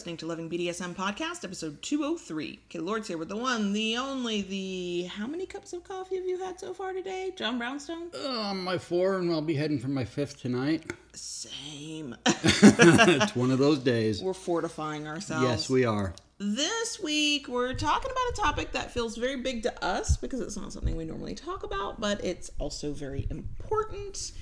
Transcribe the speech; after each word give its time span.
listening 0.00 0.16
to 0.16 0.24
Loving 0.24 0.48
BDSM 0.48 0.94
Podcast, 0.94 1.44
episode 1.44 1.82
203. 1.82 2.58
Okay, 2.70 2.78
Lord's 2.78 3.06
here 3.06 3.18
with 3.18 3.28
the 3.28 3.36
one, 3.36 3.74
the 3.74 3.98
only, 3.98 4.40
the. 4.40 5.02
How 5.02 5.26
many 5.26 5.44
cups 5.44 5.74
of 5.74 5.84
coffee 5.84 6.16
have 6.16 6.24
you 6.24 6.42
had 6.42 6.58
so 6.58 6.72
far 6.72 6.94
today, 6.94 7.32
John 7.36 7.58
Brownstone? 7.58 8.08
Uh, 8.14 8.40
I'm 8.44 8.64
my 8.64 8.78
four, 8.78 9.18
and 9.18 9.30
I'll 9.30 9.42
be 9.42 9.56
heading 9.56 9.78
for 9.78 9.88
my 9.88 10.06
fifth 10.06 10.40
tonight. 10.40 10.90
Same. 11.12 12.16
it's 12.26 13.36
one 13.36 13.50
of 13.50 13.58
those 13.58 13.80
days. 13.80 14.22
We're 14.22 14.32
fortifying 14.32 15.06
ourselves. 15.06 15.44
Yes, 15.44 15.68
we 15.68 15.84
are. 15.84 16.14
This 16.38 16.98
week, 16.98 17.46
we're 17.46 17.74
talking 17.74 18.10
about 18.10 18.32
a 18.32 18.40
topic 18.40 18.72
that 18.72 18.90
feels 18.90 19.18
very 19.18 19.36
big 19.36 19.64
to 19.64 19.84
us 19.84 20.16
because 20.16 20.40
it's 20.40 20.56
not 20.56 20.72
something 20.72 20.96
we 20.96 21.04
normally 21.04 21.34
talk 21.34 21.62
about, 21.62 22.00
but 22.00 22.24
it's 22.24 22.50
also 22.58 22.94
very 22.94 23.26
important. 23.28 24.32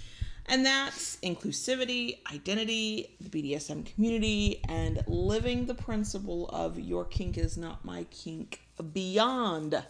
And 0.50 0.64
that's 0.64 1.16
inclusivity, 1.22 2.18
identity, 2.32 3.14
the 3.20 3.28
BDSM 3.28 3.84
community, 3.94 4.62
and 4.68 5.02
living 5.06 5.66
the 5.66 5.74
principle 5.74 6.48
of 6.48 6.78
your 6.80 7.04
kink 7.04 7.36
is 7.36 7.56
not 7.58 7.84
my 7.84 8.04
kink 8.10 8.62
beyond 8.94 9.82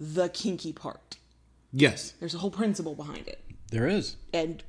the 0.00 0.28
kinky 0.30 0.72
part. 0.72 1.16
Yes, 1.72 2.14
There's 2.20 2.34
a 2.34 2.38
whole 2.38 2.50
principle 2.50 2.94
behind 2.94 3.28
it. 3.28 3.42
there 3.70 3.86
is. 3.88 4.16
And 4.32 4.62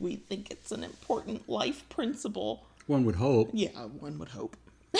we 0.00 0.16
think 0.16 0.50
it's 0.50 0.72
an 0.72 0.82
important 0.82 1.48
life 1.48 1.88
principle. 1.88 2.66
One 2.86 3.04
would 3.04 3.16
hope. 3.16 3.50
Yeah, 3.52 3.68
one 3.70 4.18
would 4.18 4.30
hope. 4.30 4.56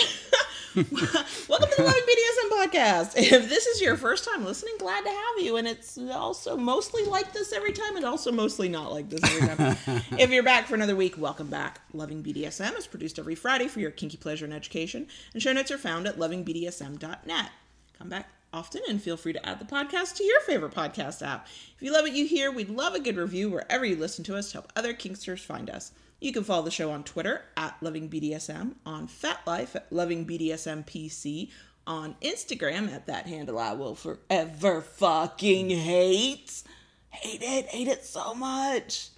Welcome 0.75 1.69
to 1.69 1.75
the 1.77 1.83
Loving 1.83 2.01
BDSM 2.01 2.49
podcast. 2.49 3.13
If 3.15 3.47
this 3.47 3.67
is 3.67 3.79
your 3.79 3.95
first 3.95 4.27
time 4.27 4.43
listening, 4.43 4.73
glad 4.79 5.03
to 5.03 5.09
have 5.09 5.45
you. 5.45 5.57
And 5.57 5.67
it's 5.67 5.99
also 5.99 6.57
mostly 6.57 7.05
like 7.05 7.31
this 7.31 7.53
every 7.53 7.73
time, 7.73 7.95
and 7.95 8.03
also 8.03 8.31
mostly 8.31 8.69
not 8.69 8.91
like 8.91 9.07
this 9.07 9.23
every 9.23 9.55
time. 9.55 9.77
if 10.19 10.31
you're 10.31 10.41
back 10.41 10.65
for 10.65 10.73
another 10.73 10.95
week, 10.95 11.15
welcome 11.15 11.47
back. 11.47 11.81
Loving 11.93 12.23
BDSM 12.23 12.75
is 12.75 12.87
produced 12.87 13.19
every 13.19 13.35
Friday 13.35 13.67
for 13.67 13.81
your 13.81 13.91
kinky 13.91 14.17
pleasure 14.17 14.45
and 14.45 14.53
education, 14.53 15.05
and 15.33 15.43
show 15.43 15.53
notes 15.53 15.69
are 15.69 15.77
found 15.77 16.07
at 16.07 16.17
lovingbdsm.net. 16.17 17.51
Come 17.99 18.09
back 18.09 18.31
often 18.51 18.81
and 18.89 18.99
feel 18.99 19.17
free 19.17 19.33
to 19.33 19.45
add 19.47 19.59
the 19.59 19.65
podcast 19.65 20.15
to 20.15 20.23
your 20.23 20.39
favorite 20.41 20.73
podcast 20.73 21.21
app. 21.21 21.45
If 21.75 21.83
you 21.83 21.93
love 21.93 22.01
what 22.01 22.13
you 22.13 22.25
hear, 22.25 22.51
we'd 22.51 22.69
love 22.69 22.95
a 22.95 22.99
good 22.99 23.17
review 23.17 23.51
wherever 23.51 23.85
you 23.85 23.95
listen 23.95 24.23
to 24.25 24.35
us 24.35 24.47
to 24.47 24.53
help 24.53 24.73
other 24.75 24.95
kinksters 24.95 25.39
find 25.39 25.69
us. 25.69 25.91
You 26.23 26.31
can 26.31 26.45
follow 26.45 26.63
the 26.63 26.71
show 26.71 26.89
on 26.91 27.03
Twitter 27.03 27.41
at 27.57 27.75
Loving 27.81 28.09
BDSM, 28.09 28.75
on 28.85 29.09
FetLife 29.09 29.75
at 29.75 29.89
LovingBDSMPC, 29.89 31.49
on 31.85 32.15
Instagram 32.21 32.89
at 32.93 33.07
that 33.07 33.27
handle 33.27 33.59
I 33.59 33.73
will 33.73 33.93
forever 33.93 34.79
fucking 34.79 35.69
hate. 35.69 36.63
Hate 37.09 37.41
it, 37.41 37.65
hate 37.65 37.89
it 37.89 38.05
so 38.05 38.33
much. 38.33 39.09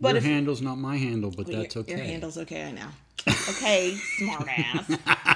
But 0.00 0.08
Your 0.08 0.16
if 0.16 0.24
handle's 0.24 0.60
not 0.60 0.78
my 0.78 0.96
handle, 0.96 1.30
but 1.30 1.46
your- 1.46 1.62
that's 1.62 1.76
okay. 1.76 1.92
Your 1.92 2.00
handle's 2.00 2.36
okay, 2.38 2.64
I 2.64 2.72
know. 2.72 2.88
Okay, 3.50 3.96
smartass. 4.20 4.86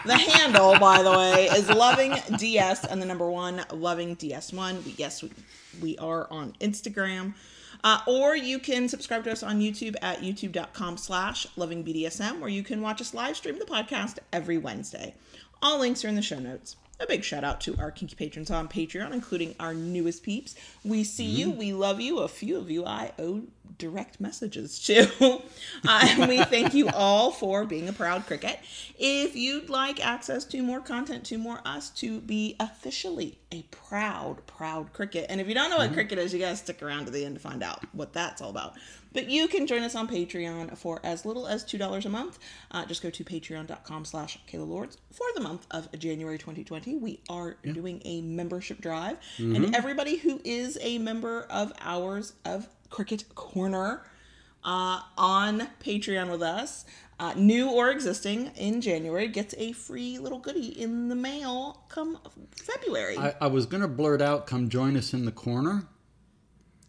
the 0.04 0.16
handle, 0.16 0.76
by 0.80 1.02
the 1.04 1.10
way, 1.12 1.44
is 1.56 1.68
loving 1.70 2.14
DS 2.36 2.84
and 2.84 3.00
the 3.00 3.06
number 3.06 3.30
one 3.30 3.64
loving 3.72 4.16
DS1. 4.16 4.84
We, 4.84 4.94
yes, 4.98 5.22
we, 5.22 5.30
we 5.80 5.98
are 5.98 6.26
on 6.32 6.52
Instagram. 6.60 7.34
Uh, 7.84 8.00
or 8.06 8.36
you 8.36 8.58
can 8.58 8.88
subscribe 8.88 9.24
to 9.24 9.32
us 9.32 9.42
on 9.42 9.60
YouTube 9.60 9.96
at 10.02 10.20
youtube.com 10.20 10.96
slash 10.96 11.46
lovingbdsm, 11.56 12.38
where 12.38 12.48
you 12.48 12.62
can 12.62 12.80
watch 12.80 13.00
us 13.00 13.12
live 13.12 13.36
stream 13.36 13.58
the 13.58 13.64
podcast 13.64 14.18
every 14.32 14.58
Wednesday. 14.58 15.14
All 15.60 15.80
links 15.80 16.04
are 16.04 16.08
in 16.08 16.14
the 16.14 16.22
show 16.22 16.38
notes. 16.38 16.76
A 17.02 17.06
big 17.06 17.24
shout 17.24 17.42
out 17.42 17.60
to 17.62 17.76
our 17.80 17.90
kinky 17.90 18.14
patrons 18.14 18.48
on 18.48 18.68
Patreon, 18.68 19.12
including 19.12 19.56
our 19.58 19.74
newest 19.74 20.22
peeps. 20.22 20.54
We 20.84 21.02
see 21.02 21.24
you, 21.24 21.50
we 21.50 21.72
love 21.72 22.00
you. 22.00 22.20
A 22.20 22.28
few 22.28 22.56
of 22.56 22.70
you 22.70 22.86
I 22.86 23.10
owe 23.18 23.42
direct 23.76 24.20
messages 24.20 24.78
to. 24.84 25.10
uh, 25.88 26.06
and 26.08 26.28
we 26.28 26.44
thank 26.44 26.74
you 26.74 26.88
all 26.90 27.32
for 27.32 27.64
being 27.64 27.88
a 27.88 27.92
proud 27.92 28.24
cricket. 28.26 28.60
If 29.00 29.34
you'd 29.34 29.68
like 29.68 30.04
access 30.04 30.44
to 30.44 30.62
more 30.62 30.80
content, 30.80 31.24
to 31.24 31.38
more 31.38 31.60
us, 31.64 31.90
to 31.90 32.20
be 32.20 32.54
officially 32.60 33.36
a 33.50 33.62
proud, 33.72 34.46
proud 34.46 34.92
cricket. 34.92 35.26
And 35.28 35.40
if 35.40 35.48
you 35.48 35.54
don't 35.54 35.70
know 35.70 35.78
what 35.78 35.92
cricket 35.94 36.18
is, 36.20 36.32
you 36.32 36.38
gotta 36.38 36.54
stick 36.54 36.84
around 36.84 37.06
to 37.06 37.10
the 37.10 37.24
end 37.24 37.34
to 37.34 37.40
find 37.40 37.64
out 37.64 37.82
what 37.92 38.12
that's 38.12 38.40
all 38.40 38.50
about. 38.50 38.74
But 39.12 39.28
you 39.28 39.48
can 39.48 39.66
join 39.66 39.82
us 39.82 39.94
on 39.94 40.08
Patreon 40.08 40.76
for 40.76 41.00
as 41.04 41.24
little 41.24 41.46
as 41.46 41.64
$2 41.64 42.04
a 42.04 42.08
month. 42.08 42.38
Uh, 42.70 42.84
just 42.86 43.02
go 43.02 43.10
to 43.10 43.24
patreon.com 43.24 44.04
slash 44.04 44.38
Kayla 44.50 44.66
Lords 44.66 44.98
for 45.12 45.26
the 45.34 45.40
month 45.40 45.66
of 45.70 45.88
January 45.98 46.38
2020. 46.38 46.96
We 46.96 47.20
are 47.28 47.56
doing 47.62 48.00
a 48.04 48.22
membership 48.22 48.80
drive. 48.80 49.18
And 49.38 49.74
everybody 49.74 50.16
who 50.16 50.40
is 50.44 50.78
a 50.80 50.98
member 50.98 51.42
of 51.50 51.72
ours 51.80 52.32
of 52.44 52.68
Cricket 52.90 53.24
Corner 53.34 54.02
uh, 54.64 55.00
on 55.18 55.68
Patreon 55.84 56.30
with 56.30 56.42
us, 56.42 56.84
uh, 57.18 57.34
new 57.36 57.70
or 57.70 57.90
existing 57.90 58.52
in 58.56 58.80
January, 58.80 59.28
gets 59.28 59.54
a 59.58 59.72
free 59.72 60.18
little 60.18 60.38
goodie 60.38 60.80
in 60.80 61.08
the 61.08 61.14
mail 61.14 61.82
come 61.88 62.18
February. 62.50 63.18
I, 63.18 63.34
I 63.40 63.46
was 63.48 63.66
gonna 63.66 63.88
blurt 63.88 64.22
out, 64.22 64.46
"Come 64.46 64.68
join 64.68 64.96
us 64.96 65.12
in 65.12 65.24
the 65.24 65.32
corner." 65.32 65.86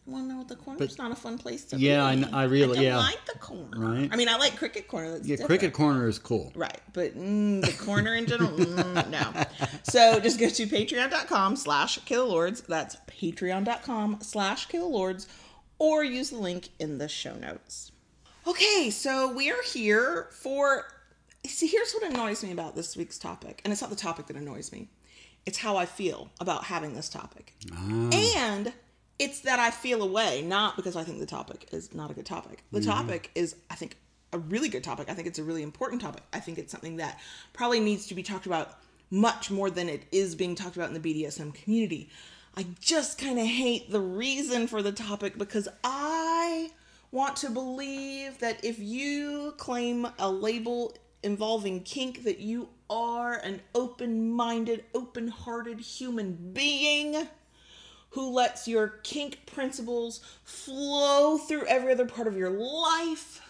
Well, 0.06 0.22
no, 0.24 0.44
the 0.44 0.58
corner's 0.58 0.98
not 0.98 1.12
a 1.12 1.16
fun 1.16 1.38
place 1.38 1.64
to 1.66 1.78
Yeah, 1.78 2.04
I 2.06 2.22
I 2.34 2.44
really- 2.44 2.76
don't 2.76 2.84
yeah. 2.84 2.98
like 2.98 3.26
the 3.26 3.40
corner. 3.40 3.78
Right. 3.80 4.10
I 4.12 4.16
mean, 4.18 4.28
I 4.28 4.36
like 4.36 4.58
cricket 4.58 4.88
corner. 4.90 5.12
That's 5.12 5.26
Yeah, 5.26 5.38
different. 5.38 5.48
cricket 5.62 5.74
corner 5.74 6.08
is 6.10 6.20
cool. 6.20 6.52
Right, 6.56 6.82
but 6.92 7.18
mm, 7.18 7.66
the 7.66 7.72
corner 7.84 8.14
in 8.16 8.26
general, 8.26 8.52
mm, 8.52 9.10
no. 9.10 9.32
So 9.84 10.20
just 10.20 10.40
go 10.40 10.50
to 10.50 10.68
patreon.com 10.68 11.56
slash 11.56 12.00
kaylalords. 12.00 12.66
That's 12.66 12.98
patreon.com 13.08 14.18
slash 14.22 14.68
kaylalords. 14.68 15.28
Or 15.80 16.04
use 16.04 16.30
the 16.32 16.38
link 16.38 16.70
in 16.80 16.98
the 16.98 17.08
show 17.08 17.36
notes. 17.36 17.92
Okay, 18.46 18.90
so 18.90 19.32
we 19.34 19.52
are 19.52 19.62
here 19.64 20.28
for... 20.32 20.86
See, 21.46 21.68
here's 21.68 21.94
what 21.94 22.04
annoys 22.12 22.44
me 22.44 22.52
about 22.52 22.76
this 22.76 22.96
week's 22.98 23.18
topic. 23.18 23.62
And 23.64 23.72
it's 23.72 23.82
not 23.82 23.90
the 23.90 23.96
topic 23.96 24.28
that 24.28 24.36
annoys 24.38 24.72
me. 24.72 24.90
It's 25.46 25.58
how 25.58 25.76
I 25.78 25.86
feel 25.86 26.30
about 26.40 26.66
having 26.66 26.94
this 26.94 27.10
topic. 27.10 27.54
And 27.78 28.72
it's 29.20 29.42
that 29.42 29.60
I 29.60 29.72
feel 29.72 30.02
away, 30.02 30.42
not 30.42 30.76
because 30.76 30.96
I 30.96 31.04
think 31.04 31.20
the 31.20 31.26
topic 31.26 31.68
is 31.72 31.94
not 31.94 32.12
a 32.12 32.14
good 32.14 32.26
topic. 32.26 32.64
The 32.72 32.80
mm-hmm. 32.80 32.90
topic 32.90 33.32
is, 33.36 33.56
I 33.70 33.76
think, 33.76 33.98
a 34.32 34.40
really 34.40 34.70
good 34.70 34.84
topic. 34.84 35.10
I 35.10 35.14
think 35.14 35.28
it's 35.28 35.40
a 35.40 35.44
really 35.44 35.62
important 35.62 36.02
topic. 36.02 36.24
I 36.34 36.40
think 36.40 36.58
it's 36.58 36.72
something 36.72 36.98
that 36.98 37.20
probably 37.54 37.80
needs 37.80 38.08
to 38.08 38.16
be 38.16 38.24
talked 38.24 38.46
about 38.46 38.80
much 39.12 39.52
more 39.52 39.70
than 39.70 39.88
it 39.90 40.04
is 40.12 40.34
being 40.34 40.56
talked 40.56 40.76
about 40.76 40.90
in 40.90 41.00
the 41.00 41.24
BDSM 41.24 41.54
community. 41.54 42.10
I 42.58 42.66
just 42.80 43.18
kind 43.18 43.40
of 43.40 43.46
hate 43.46 43.92
the 43.92 44.00
reason 44.02 44.68
for 44.68 44.82
the 44.82 44.92
topic 44.92 45.38
because 45.38 45.68
I 45.84 46.72
want 47.12 47.36
to 47.38 47.50
believe 47.50 48.40
that 48.40 48.64
if 48.66 48.80
you 48.80 49.54
claim 49.58 50.08
a 50.18 50.30
label 50.30 50.96
involving 51.22 51.82
kink, 51.82 52.24
that 52.24 52.40
you 52.40 52.70
are 52.90 53.34
an 53.34 53.62
open 53.76 54.32
minded, 54.32 54.84
open 54.94 55.28
hearted 55.28 55.80
human 55.80 56.52
being 56.54 57.28
who 58.14 58.32
lets 58.32 58.68
your 58.68 58.90
kink 59.04 59.46
principles 59.46 60.22
flow 60.44 61.38
through 61.38 61.66
every 61.66 61.92
other 61.92 62.06
part 62.06 62.28
of 62.28 62.38
your 62.38 62.52
life. 62.52 63.42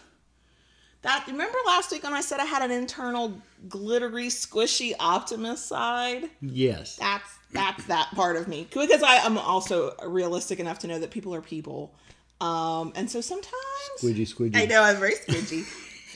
That 1.02 1.26
remember 1.26 1.58
last 1.66 1.92
week 1.92 2.02
when 2.02 2.14
I 2.14 2.22
said 2.22 2.40
I 2.40 2.46
had 2.46 2.62
an 2.62 2.70
internal 2.70 3.34
glittery, 3.68 4.28
squishy 4.28 4.94
optimist 4.98 5.66
side? 5.66 6.30
Yes. 6.40 6.96
That's 6.96 7.38
that's 7.52 7.84
that 7.84 8.10
part 8.14 8.36
of 8.36 8.48
me 8.48 8.66
because 8.70 9.02
I 9.02 9.16
am 9.16 9.36
also 9.36 9.94
realistic 10.06 10.58
enough 10.60 10.78
to 10.80 10.86
know 10.86 10.98
that 10.98 11.10
people 11.10 11.34
are 11.34 11.42
people, 11.42 11.94
um, 12.40 12.92
and 12.96 13.08
so 13.08 13.20
sometimes 13.20 13.54
Squidgy, 13.98 14.26
squidgy. 14.26 14.56
I 14.56 14.64
know 14.64 14.82
I'm 14.82 14.96
very 14.96 15.14
squidgy, 15.14 15.64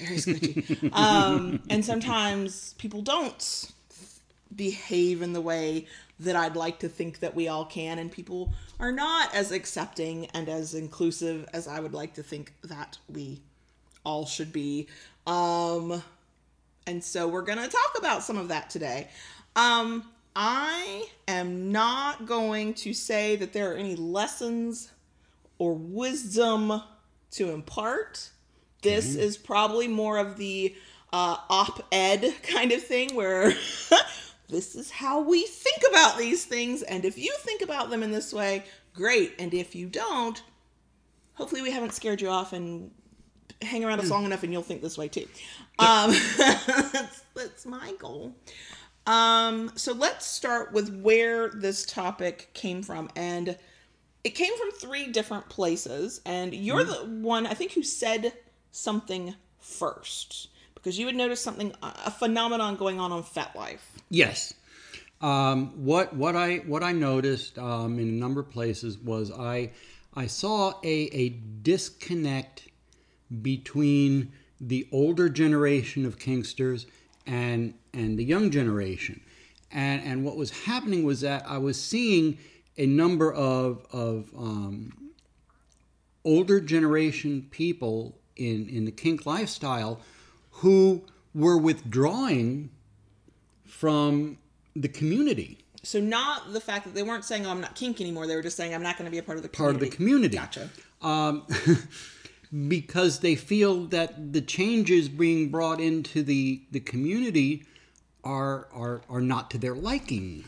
very 0.00 0.16
squidgy, 0.16 0.92
um, 0.96 1.62
and 1.70 1.84
sometimes 1.84 2.74
people 2.78 3.02
don't 3.02 3.70
behave 4.56 5.22
in 5.22 5.32
the 5.32 5.40
way 5.40 5.86
that 6.20 6.36
I'd 6.36 6.56
like 6.56 6.80
to 6.80 6.88
think 6.88 7.20
that 7.20 7.34
we 7.34 7.48
all 7.48 7.64
can, 7.64 7.98
and 7.98 8.10
people 8.10 8.52
are 8.80 8.92
not 8.92 9.34
as 9.34 9.52
accepting 9.52 10.26
and 10.34 10.48
as 10.48 10.74
inclusive 10.74 11.48
as 11.52 11.68
I 11.68 11.80
would 11.80 11.94
like 11.94 12.14
to 12.14 12.22
think 12.22 12.54
that 12.64 12.98
we 13.08 13.40
all 14.04 14.26
should 14.26 14.52
be. 14.52 14.88
Um, 15.26 16.02
and 16.86 17.04
so 17.04 17.28
we're 17.28 17.42
going 17.42 17.58
to 17.58 17.68
talk 17.68 17.98
about 17.98 18.22
some 18.22 18.38
of 18.38 18.48
that 18.48 18.70
today. 18.70 19.08
Um, 19.54 20.04
I 20.34 21.08
am 21.26 21.72
not 21.72 22.26
going 22.26 22.74
to 22.74 22.94
say 22.94 23.36
that 23.36 23.52
there 23.52 23.72
are 23.72 23.76
any 23.76 23.96
lessons 23.96 24.90
or 25.58 25.74
wisdom 25.74 26.82
to 27.32 27.50
impart. 27.50 28.30
This 28.82 29.16
is 29.16 29.36
probably 29.36 29.88
more 29.88 30.18
of 30.18 30.36
the 30.36 30.74
uh, 31.12 31.36
op 31.50 31.86
ed 31.90 32.32
kind 32.42 32.72
of 32.72 32.82
thing 32.82 33.14
where 33.14 33.52
this 34.48 34.74
is 34.74 34.90
how 34.90 35.20
we 35.20 35.46
think 35.46 35.82
about 35.90 36.18
these 36.18 36.44
things. 36.44 36.82
And 36.82 37.04
if 37.04 37.18
you 37.18 37.34
think 37.40 37.62
about 37.62 37.90
them 37.90 38.02
in 38.02 38.10
this 38.10 38.32
way, 38.32 38.64
great. 38.94 39.34
And 39.38 39.52
if 39.52 39.74
you 39.74 39.86
don't, 39.86 40.42
hopefully 41.34 41.62
we 41.62 41.70
haven't 41.70 41.92
scared 41.92 42.20
you 42.20 42.28
off 42.28 42.52
and 42.52 42.90
hang 43.60 43.84
around 43.84 44.00
us 44.00 44.10
long 44.10 44.24
enough 44.24 44.42
and 44.42 44.52
you'll 44.52 44.62
think 44.62 44.82
this 44.82 44.96
way 44.96 45.08
too. 45.08 45.26
Um, 45.78 46.12
that's, 46.38 47.22
that's 47.34 47.66
my 47.66 47.92
goal. 47.98 48.34
Um, 49.06 49.72
so 49.74 49.92
let's 49.92 50.26
start 50.26 50.72
with 50.72 51.00
where 51.00 51.48
this 51.48 51.84
topic 51.84 52.50
came 52.54 52.82
from. 52.82 53.10
And 53.16 53.56
it 54.24 54.30
came 54.30 54.56
from 54.56 54.70
three 54.72 55.08
different 55.08 55.48
places. 55.48 56.20
And 56.24 56.54
you're 56.54 56.84
the 56.84 57.04
one, 57.04 57.46
I 57.46 57.54
think, 57.54 57.72
who 57.72 57.82
said 57.82 58.32
something 58.70 59.34
first. 59.60 60.48
Because 60.78 60.98
you 60.98 61.06
would 61.06 61.16
notice 61.16 61.40
something, 61.40 61.74
a 61.82 62.10
phenomenon 62.10 62.76
going 62.76 63.00
on 63.00 63.12
on 63.12 63.22
FetLife. 63.22 63.80
Yes. 64.10 64.54
Um, 65.20 65.84
what 65.84 66.14
what 66.14 66.36
I 66.36 66.58
what 66.58 66.84
I 66.84 66.92
noticed 66.92 67.58
um, 67.58 67.98
in 67.98 68.08
a 68.08 68.12
number 68.12 68.40
of 68.40 68.50
places 68.50 68.96
was 68.98 69.32
I 69.32 69.72
I 70.14 70.28
saw 70.28 70.74
a, 70.84 71.08
a 71.12 71.30
disconnect 71.62 72.68
between 73.42 74.32
the 74.60 74.88
older 74.92 75.28
generation 75.28 76.06
of 76.06 76.18
kinksters 76.18 76.86
and 77.26 77.74
and 77.92 78.18
the 78.18 78.24
young 78.24 78.50
generation. 78.50 79.20
And 79.72 80.02
and 80.04 80.24
what 80.24 80.36
was 80.36 80.50
happening 80.50 81.04
was 81.04 81.20
that 81.22 81.44
I 81.48 81.58
was 81.58 81.82
seeing 81.82 82.38
a 82.76 82.86
number 82.86 83.32
of 83.32 83.84
of 83.92 84.30
um, 84.36 85.10
older 86.24 86.60
generation 86.60 87.48
people 87.50 88.18
in 88.36 88.68
in 88.68 88.84
the 88.84 88.92
kink 88.92 89.26
lifestyle 89.26 90.00
who 90.58 91.02
were 91.34 91.58
withdrawing 91.58 92.70
from 93.66 94.38
the 94.74 94.88
community 94.88 95.58
So 95.82 96.00
not 96.00 96.52
the 96.52 96.60
fact 96.60 96.84
that 96.86 96.94
they 96.94 97.02
weren't 97.02 97.24
saying, 97.24 97.46
"Oh, 97.46 97.50
I'm 97.50 97.60
not 97.60 97.74
kink 97.74 98.00
anymore." 98.00 98.26
They 98.26 98.34
were 98.36 98.42
just 98.42 98.56
saying, 98.56 98.74
"I'm 98.74 98.82
not 98.82 98.96
going 98.98 99.04
to 99.06 99.10
be 99.10 99.18
a 99.18 99.22
part 99.22 99.36
of 99.38 99.42
the 99.42 99.48
part 99.48 99.74
community. 99.74 99.86
of 99.86 99.90
the 99.90 99.96
community 99.96 100.36
Gotcha. 100.36 100.70
um, 101.02 101.46
because 102.68 103.20
they 103.20 103.34
feel 103.36 103.84
that 103.86 104.32
the 104.32 104.40
changes 104.40 105.08
being 105.08 105.50
brought 105.50 105.80
into 105.80 106.22
the 106.22 106.62
the 106.70 106.80
community 106.80 107.64
are 108.24 108.68
are 108.72 109.02
are 109.08 109.20
not 109.20 109.50
to 109.52 109.58
their 109.58 109.74
liking. 109.74 110.44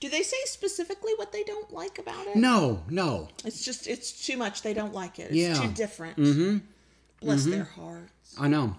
Do 0.00 0.08
they 0.08 0.22
say 0.22 0.36
specifically 0.46 1.12
what 1.16 1.32
they 1.32 1.42
don't 1.44 1.70
like 1.72 1.98
about 1.98 2.26
it? 2.28 2.36
No, 2.36 2.82
no. 2.88 3.28
It's 3.44 3.62
just 3.64 3.86
it's 3.86 4.24
too 4.26 4.36
much. 4.36 4.62
They 4.62 4.72
don't 4.72 4.94
like 4.94 5.18
it. 5.18 5.24
It's 5.30 5.34
Yeah. 5.34 5.54
too 5.60 5.72
different. 5.72 6.16
Mm-hmm. 6.16 6.58
Bless 7.20 7.44
their 7.44 7.64
hearts. 7.64 8.34
I 8.38 8.48
know. 8.48 8.76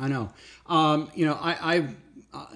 I 0.00 0.08
know. 0.08 0.32
Um, 0.66 1.10
you 1.14 1.24
know, 1.26 1.34
I, 1.40 1.76
I 1.76 1.88
uh, 2.34 2.46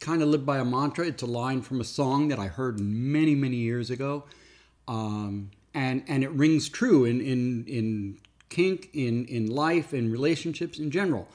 kind 0.00 0.22
of 0.22 0.28
live 0.28 0.46
by 0.46 0.58
a 0.58 0.64
mantra. 0.64 1.06
It's 1.06 1.22
a 1.22 1.26
line 1.26 1.62
from 1.62 1.80
a 1.80 1.84
song 1.84 2.28
that 2.28 2.38
I 2.38 2.46
heard 2.46 2.78
many, 2.80 3.34
many 3.34 3.56
years 3.56 3.90
ago, 3.90 4.24
um, 4.86 5.50
and 5.74 6.04
and 6.06 6.22
it 6.22 6.30
rings 6.30 6.68
true 6.68 7.04
in 7.04 7.20
in 7.20 7.64
in 7.66 8.18
kink, 8.50 8.90
in 8.92 9.24
in 9.26 9.46
life, 9.48 9.92
in 9.92 10.10
relationships 10.12 10.78
in 10.78 10.90
general. 10.90 11.28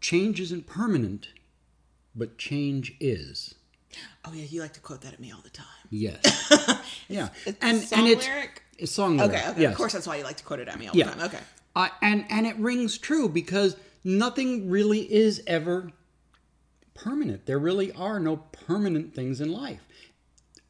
Change 0.00 0.40
isn't 0.40 0.66
permanent, 0.66 1.28
but 2.14 2.36
change 2.36 2.94
is. 3.00 3.54
Oh 4.24 4.32
yeah, 4.34 4.44
you 4.44 4.60
like 4.60 4.74
to 4.74 4.80
quote 4.80 5.00
that 5.02 5.14
at 5.14 5.20
me 5.20 5.32
all 5.32 5.40
the 5.42 5.50
time. 5.50 5.66
Yes. 5.90 6.20
yeah. 7.08 7.28
It's 7.46 7.58
and 7.62 7.80
song 7.80 7.98
and 8.00 8.08
it's 8.08 8.26
lyric? 8.26 8.62
it's 8.76 8.92
song 8.92 9.16
lyric. 9.16 9.32
Okay, 9.32 9.48
okay. 9.50 9.60
Yes. 9.62 9.70
Of 9.72 9.78
course, 9.78 9.92
that's 9.94 10.06
why 10.06 10.16
you 10.16 10.24
like 10.24 10.36
to 10.36 10.44
quote 10.44 10.60
it 10.60 10.68
at 10.68 10.78
me 10.78 10.88
all 10.88 10.94
Yeah. 10.96 11.06
the 11.06 11.12
time. 11.12 11.22
Okay. 11.22 11.38
Uh, 11.74 11.88
and 12.02 12.24
and 12.28 12.46
it 12.46 12.56
rings 12.56 12.98
true 12.98 13.28
because 13.28 13.76
nothing 14.08 14.70
really 14.70 15.00
is 15.12 15.42
ever 15.46 15.92
permanent. 16.94 17.46
There 17.46 17.58
really 17.58 17.92
are 17.92 18.18
no 18.18 18.38
permanent 18.66 19.14
things 19.14 19.40
in 19.40 19.52
life. 19.52 19.80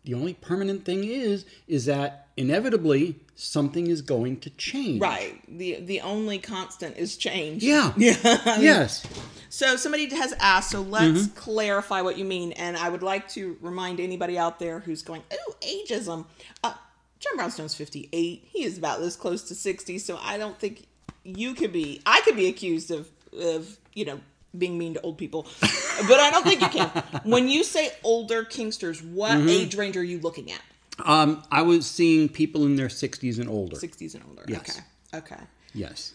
The 0.04 0.14
only 0.14 0.34
permanent 0.34 0.84
thing 0.84 1.04
is 1.04 1.44
is 1.66 1.84
that 1.86 2.28
inevitably 2.36 3.16
something 3.34 3.86
is 3.88 4.00
going 4.02 4.40
to 4.40 4.50
change. 4.50 5.00
Right. 5.00 5.40
The 5.48 5.80
the 5.80 6.00
only 6.00 6.38
constant 6.38 6.96
is 6.96 7.16
change. 7.16 7.62
Yeah. 7.62 7.92
Yeah. 7.96 8.16
Yes. 8.58 9.06
So 9.50 9.76
somebody 9.76 10.08
has 10.14 10.34
asked, 10.40 10.70
so 10.70 10.82
let's 10.82 11.22
Mm-hmm. 11.22 11.34
clarify 11.36 12.02
what 12.02 12.18
you 12.18 12.24
mean. 12.24 12.52
And 12.52 12.76
I 12.76 12.88
would 12.90 13.02
like 13.02 13.28
to 13.30 13.56
remind 13.62 13.98
anybody 14.00 14.36
out 14.38 14.58
there 14.58 14.80
who's 14.80 15.02
going, 15.02 15.22
oh, 15.32 15.54
ageism. 15.62 16.26
Uh, 16.62 16.74
John 17.18 17.36
Brownstone's 17.36 17.74
58. 17.74 18.46
He 18.52 18.62
is 18.64 18.76
about 18.78 19.00
this 19.00 19.16
close 19.16 19.42
to 19.48 19.54
60. 19.54 19.98
So 19.98 20.18
I 20.22 20.36
don't 20.36 20.58
think 20.58 20.86
you 21.24 21.54
could 21.54 21.72
be, 21.72 22.00
I 22.06 22.20
could 22.26 22.36
be 22.36 22.46
accused 22.46 22.90
of, 22.90 23.08
of 23.40 23.76
you 23.94 24.04
know, 24.04 24.20
being 24.56 24.78
mean 24.78 24.94
to 24.94 25.00
old 25.02 25.18
people. 25.18 25.46
but 25.60 26.20
I 26.20 26.30
don't 26.30 26.44
think 26.44 26.60
you 26.62 26.68
can. 26.68 26.88
When 27.24 27.48
you 27.48 27.64
say 27.64 27.90
older 28.04 28.44
kinksters, 28.44 29.04
what 29.04 29.32
Mm-hmm. 29.38 29.48
age 29.48 29.74
range 29.76 29.96
are 29.96 30.04
you 30.04 30.20
looking 30.20 30.50
at? 30.52 30.60
Um, 31.04 31.42
I 31.50 31.62
was 31.62 31.86
seeing 31.86 32.28
people 32.28 32.64
in 32.64 32.76
their 32.76 32.88
60s 32.88 33.38
and 33.38 33.48
older. 33.48 33.76
60s 33.76 34.14
and 34.14 34.24
older. 34.28 34.44
Yes. 34.48 34.80
Okay. 35.12 35.24
Okay. 35.34 35.42
Yes. 35.74 36.14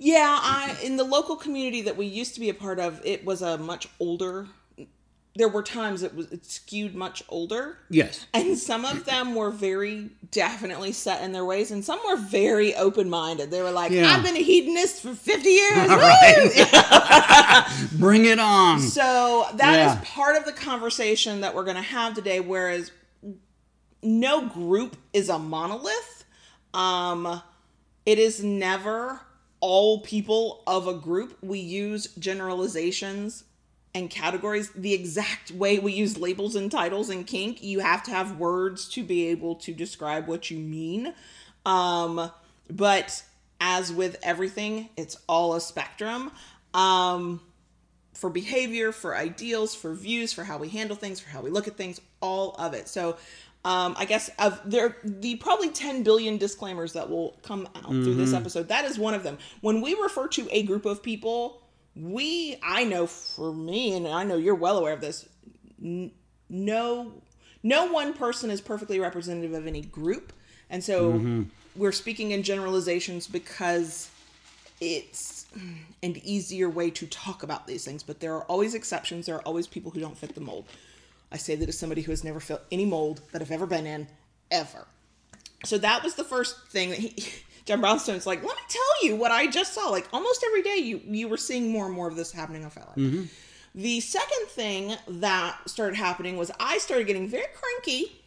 Yeah, 0.00 0.38
I 0.40 0.76
in 0.84 0.96
the 0.96 1.04
local 1.04 1.34
community 1.36 1.82
that 1.82 1.96
we 1.96 2.06
used 2.06 2.34
to 2.34 2.40
be 2.40 2.48
a 2.50 2.54
part 2.54 2.78
of, 2.78 3.00
it 3.04 3.24
was 3.24 3.42
a 3.42 3.58
much 3.58 3.88
older. 3.98 4.46
There 5.38 5.48
were 5.48 5.62
times 5.62 6.02
it 6.02 6.14
was 6.16 6.26
it 6.32 6.44
skewed 6.44 6.96
much 6.96 7.22
older, 7.28 7.78
Yes. 7.90 8.26
and 8.34 8.58
some 8.58 8.84
of 8.84 9.04
them 9.04 9.36
were 9.36 9.50
very 9.52 10.10
definitely 10.32 10.90
set 10.90 11.22
in 11.22 11.30
their 11.30 11.44
ways, 11.44 11.70
and 11.70 11.84
some 11.84 12.00
were 12.04 12.16
very 12.16 12.74
open 12.74 13.08
minded. 13.08 13.52
They 13.52 13.62
were 13.62 13.70
like, 13.70 13.92
Yeah. 13.92 14.08
"I've 14.12 14.24
been 14.24 14.36
a 14.36 14.42
hedonist 14.42 15.00
for 15.00 15.14
fifty 15.14 15.50
years." 15.50 15.88
Right. 15.88 17.70
woo!" 17.92 17.98
Bring 18.00 18.24
it 18.24 18.40
on. 18.40 18.80
So 18.80 19.46
that 19.54 19.78
is 19.78 19.94
Yeah. 19.94 20.00
part 20.04 20.36
of 20.36 20.44
the 20.44 20.52
conversation 20.52 21.40
that 21.42 21.54
we're 21.54 21.62
going 21.64 21.76
to 21.76 21.82
have 21.82 22.14
today. 22.14 22.40
Whereas 22.40 22.90
no 24.02 24.46
group 24.48 24.96
is 25.12 25.28
a 25.28 25.38
monolith. 25.38 26.24
Um, 26.74 27.40
it 28.04 28.18
is 28.18 28.42
never 28.42 29.20
all 29.60 30.00
people 30.00 30.64
of 30.66 30.88
a 30.88 30.94
group. 30.94 31.38
We 31.42 31.60
use 31.60 32.08
generalizations 32.18 33.44
and 33.94 34.10
categories 34.10 34.70
the 34.70 34.92
exact 34.92 35.50
way 35.50 35.78
we 35.78 35.92
use 35.92 36.18
labels 36.18 36.56
and 36.56 36.70
titles 36.70 37.10
in 37.10 37.24
kink. 37.24 37.62
You 37.62 37.80
have 37.80 38.02
to 38.04 38.10
have 38.10 38.38
words 38.38 38.88
to 38.90 39.02
be 39.02 39.28
able 39.28 39.56
to 39.56 39.72
describe 39.72 40.26
what 40.28 40.50
you 40.50 40.58
mean. 40.58 41.14
Um, 41.64 42.30
but 42.70 43.22
as 43.60 43.92
with 43.92 44.16
everything, 44.22 44.90
it's 44.96 45.16
all 45.26 45.54
a 45.54 45.60
spectrum. 45.60 46.30
Um, 46.74 47.40
for 48.14 48.30
behavior, 48.30 48.92
for 48.92 49.16
ideals, 49.16 49.74
for 49.74 49.94
views, 49.94 50.32
for 50.32 50.44
how 50.44 50.58
we 50.58 50.68
handle 50.68 50.96
things, 50.96 51.20
for 51.20 51.30
how 51.30 51.40
we 51.40 51.50
look 51.50 51.68
at 51.68 51.76
things, 51.76 52.00
all 52.20 52.54
of 52.58 52.74
it. 52.74 52.88
So, 52.88 53.16
um, 53.64 53.94
I 53.98 54.04
guess 54.04 54.30
of 54.38 54.60
there 54.64 54.96
the 55.04 55.36
probably 55.36 55.70
10 55.70 56.02
billion 56.02 56.36
disclaimers 56.36 56.92
that 56.94 57.10
will 57.10 57.36
come 57.42 57.68
out 57.76 57.90
through 57.90 58.14
this 58.14 58.32
episode. 58.32 58.68
That 58.68 58.84
is 58.84 58.98
one 58.98 59.14
of 59.14 59.24
them. 59.24 59.38
When 59.60 59.80
we 59.80 59.94
refer 59.94 60.28
to 60.28 60.48
a 60.50 60.62
group 60.62 60.86
of 60.86 61.02
people, 61.02 61.60
we 62.00 62.58
I 62.62 62.84
know 62.84 63.06
for 63.06 63.52
me, 63.52 63.96
and 63.96 64.06
I 64.06 64.24
know 64.24 64.36
you're 64.36 64.54
well 64.54 64.78
aware 64.78 64.92
of 64.92 65.00
this. 65.00 65.28
n- 65.82 66.10
No, 66.48 67.12
no 67.62 67.86
one 67.86 68.14
person 68.14 68.50
is 68.50 68.60
perfectly 68.60 69.00
representative 69.00 69.52
of 69.52 69.66
any 69.66 69.82
group, 69.82 70.32
and 70.70 70.82
so 70.82 71.12
mm-hmm. 71.12 71.42
we're 71.76 71.92
speaking 71.92 72.30
in 72.30 72.42
generalizations 72.42 73.26
because 73.26 74.10
it's 74.80 75.46
an 76.02 76.16
easier 76.22 76.68
way 76.68 76.90
to 76.90 77.06
talk 77.06 77.42
about 77.42 77.66
these 77.66 77.84
things, 77.84 78.02
but 78.02 78.20
there 78.20 78.34
are 78.34 78.44
always 78.44 78.74
exceptions. 78.74 79.26
There 79.26 79.34
are 79.34 79.42
always 79.42 79.66
people 79.66 79.90
who 79.90 80.00
don't 80.00 80.16
fit 80.16 80.34
the 80.34 80.40
mold. 80.40 80.66
I 81.32 81.36
say 81.36 81.56
that 81.56 81.68
as 81.68 81.78
somebody 81.78 82.02
who 82.02 82.12
has 82.12 82.22
never 82.24 82.40
fit 82.40 82.62
any 82.70 82.84
mold 82.84 83.20
that 83.32 83.42
I've 83.42 83.50
ever 83.50 83.66
been 83.66 83.86
in, 83.86 84.06
ever. 84.50 84.86
So 85.64 85.76
that 85.78 86.04
was 86.04 86.14
the 86.14 86.24
first 86.24 86.68
thing 86.68 86.90
that 86.90 86.98
he, 86.98 87.24
John 87.68 87.82
Brownstone's 87.82 88.26
like, 88.26 88.42
let 88.42 88.56
me 88.56 88.62
tell 88.66 89.06
you 89.06 89.14
what 89.14 89.30
I 89.30 89.46
just 89.46 89.74
saw. 89.74 89.90
Like 89.90 90.08
almost 90.10 90.42
every 90.42 90.62
day, 90.62 90.76
you 90.76 91.02
you 91.04 91.28
were 91.28 91.36
seeing 91.36 91.70
more 91.70 91.84
and 91.84 91.94
more 91.94 92.08
of 92.08 92.16
this 92.16 92.32
happening 92.32 92.64
on 92.64 92.70
Fellow. 92.70 92.94
The 93.74 94.00
second 94.00 94.46
thing 94.48 94.96
that 95.06 95.58
started 95.66 95.94
happening 95.94 96.38
was 96.38 96.50
I 96.58 96.78
started 96.78 97.06
getting 97.06 97.28
very 97.28 97.46
cranky, 97.54 98.22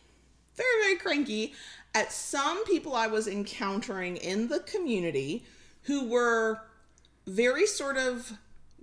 very 0.56 0.84
very 0.84 0.96
cranky 0.96 1.54
at 1.96 2.12
some 2.12 2.64
people 2.66 2.96
I 2.96 3.08
was 3.08 3.28
encountering 3.28 4.16
in 4.18 4.48
the 4.48 4.60
community 4.60 5.44
who 5.84 6.08
were 6.08 6.62
very 7.26 7.66
sort 7.66 7.98
of 7.98 8.34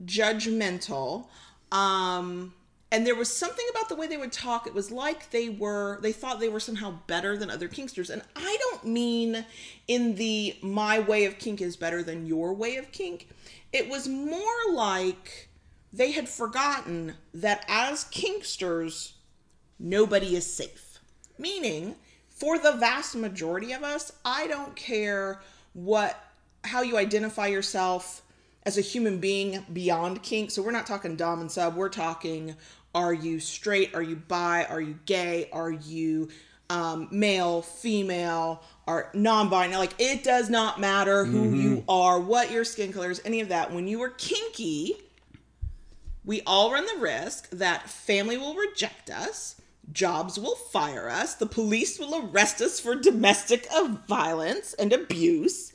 judgmental 0.05 1.29
um 1.71 2.53
and 2.91 3.07
there 3.07 3.15
was 3.15 3.35
something 3.35 3.67
about 3.71 3.89
the 3.89 3.97
way 3.97 4.07
they 4.07 4.17
would 4.17 4.33
talk. 4.33 4.67
It 4.67 4.75
was 4.75 4.91
like 4.91 5.31
they 5.31 5.49
were 5.49 5.99
they 6.01 6.13
thought 6.13 6.41
they 6.41 6.49
were 6.49 6.61
somehow 6.61 6.99
better 7.07 7.37
than 7.37 7.51
other 7.51 7.69
kinksters 7.69 8.11
and 8.11 8.23
i 8.35 8.57
don't 8.61 8.85
mean 8.85 9.45
in 9.87 10.15
the 10.15 10.57
my 10.63 10.99
way 10.99 11.25
of 11.25 11.39
kink 11.39 11.61
is 11.61 11.77
better 11.77 12.03
than 12.03 12.27
your 12.27 12.55
way 12.55 12.77
of 12.77 12.91
kink. 12.93 13.29
It 13.73 13.89
was 13.89 14.09
more 14.09 14.43
like 14.73 15.49
they 15.93 16.13
had 16.13 16.29
forgotten 16.29 17.15
that 17.35 17.65
as 17.69 18.05
kinksters 18.05 19.13
nobody 19.79 20.35
is 20.37 20.47
safe. 20.47 20.99
Meaning, 21.39 21.95
for 22.29 22.59
the 22.59 22.73
vast 22.73 23.15
majority 23.15 23.73
of 23.73 23.83
us, 23.83 24.13
I 24.25 24.47
don't 24.47 24.75
care 24.75 25.41
what 25.73 26.25
how 26.65 26.83
you 26.83 26.99
identify 26.99 27.47
yourself 27.47 28.23
as 28.69 28.77
a 28.77 28.83
human 28.83 29.19
being 29.19 29.65
beyond 29.73 30.23
kink. 30.23 30.51
So 30.51 30.61
we're 30.61 30.73
not 30.73 30.85
talking 30.85 31.17
dom 31.17 31.41
and 31.41 31.51
sub. 31.51 31.75
We're 31.75 31.89
talking 31.89 32.55
are 32.95 33.15
you 33.15 33.41
straight? 33.41 33.95
Are 33.95 34.03
you 34.03 34.17
bi? 34.17 34.67
Are 34.69 34.81
you 34.81 34.99
gay? 35.07 35.49
Are 35.55 35.71
you 35.71 36.29
um, 36.69 37.09
male, 37.11 37.63
female, 37.63 38.63
or 38.87 39.09
non-binary? 39.15 39.79
Like 39.79 39.95
it 39.99 40.23
does 40.23 40.51
not 40.51 40.79
matter 40.79 41.25
who 41.25 41.55
you 41.55 41.83
are, 41.89 42.21
what 42.21 42.51
your 42.51 42.63
skin 42.63 42.93
color 42.93 43.11
is, 43.11 43.23
any 43.25 43.41
of 43.41 43.49
that. 43.49 43.73
When 43.73 43.89
you 43.89 44.03
are 44.03 44.11
kinky, 44.11 44.97
we 46.27 46.43
all 46.47 46.71
run 46.71 46.85
the 46.85 47.01
risk 47.01 47.49
that 47.51 47.89
family 47.89 48.37
will 48.37 48.55
reject 48.55 49.09
us, 49.09 49.59
jobs 49.93 50.39
will 50.39 50.57
fire 50.57 51.09
us, 51.09 51.37
the 51.37 51.47
police 51.47 51.99
will 51.99 52.29
arrest 52.29 52.61
us 52.61 52.81
for 52.81 52.95
domestic 52.95 53.67
violence 54.07 54.75
and 54.75 54.93
abuse, 54.93 55.73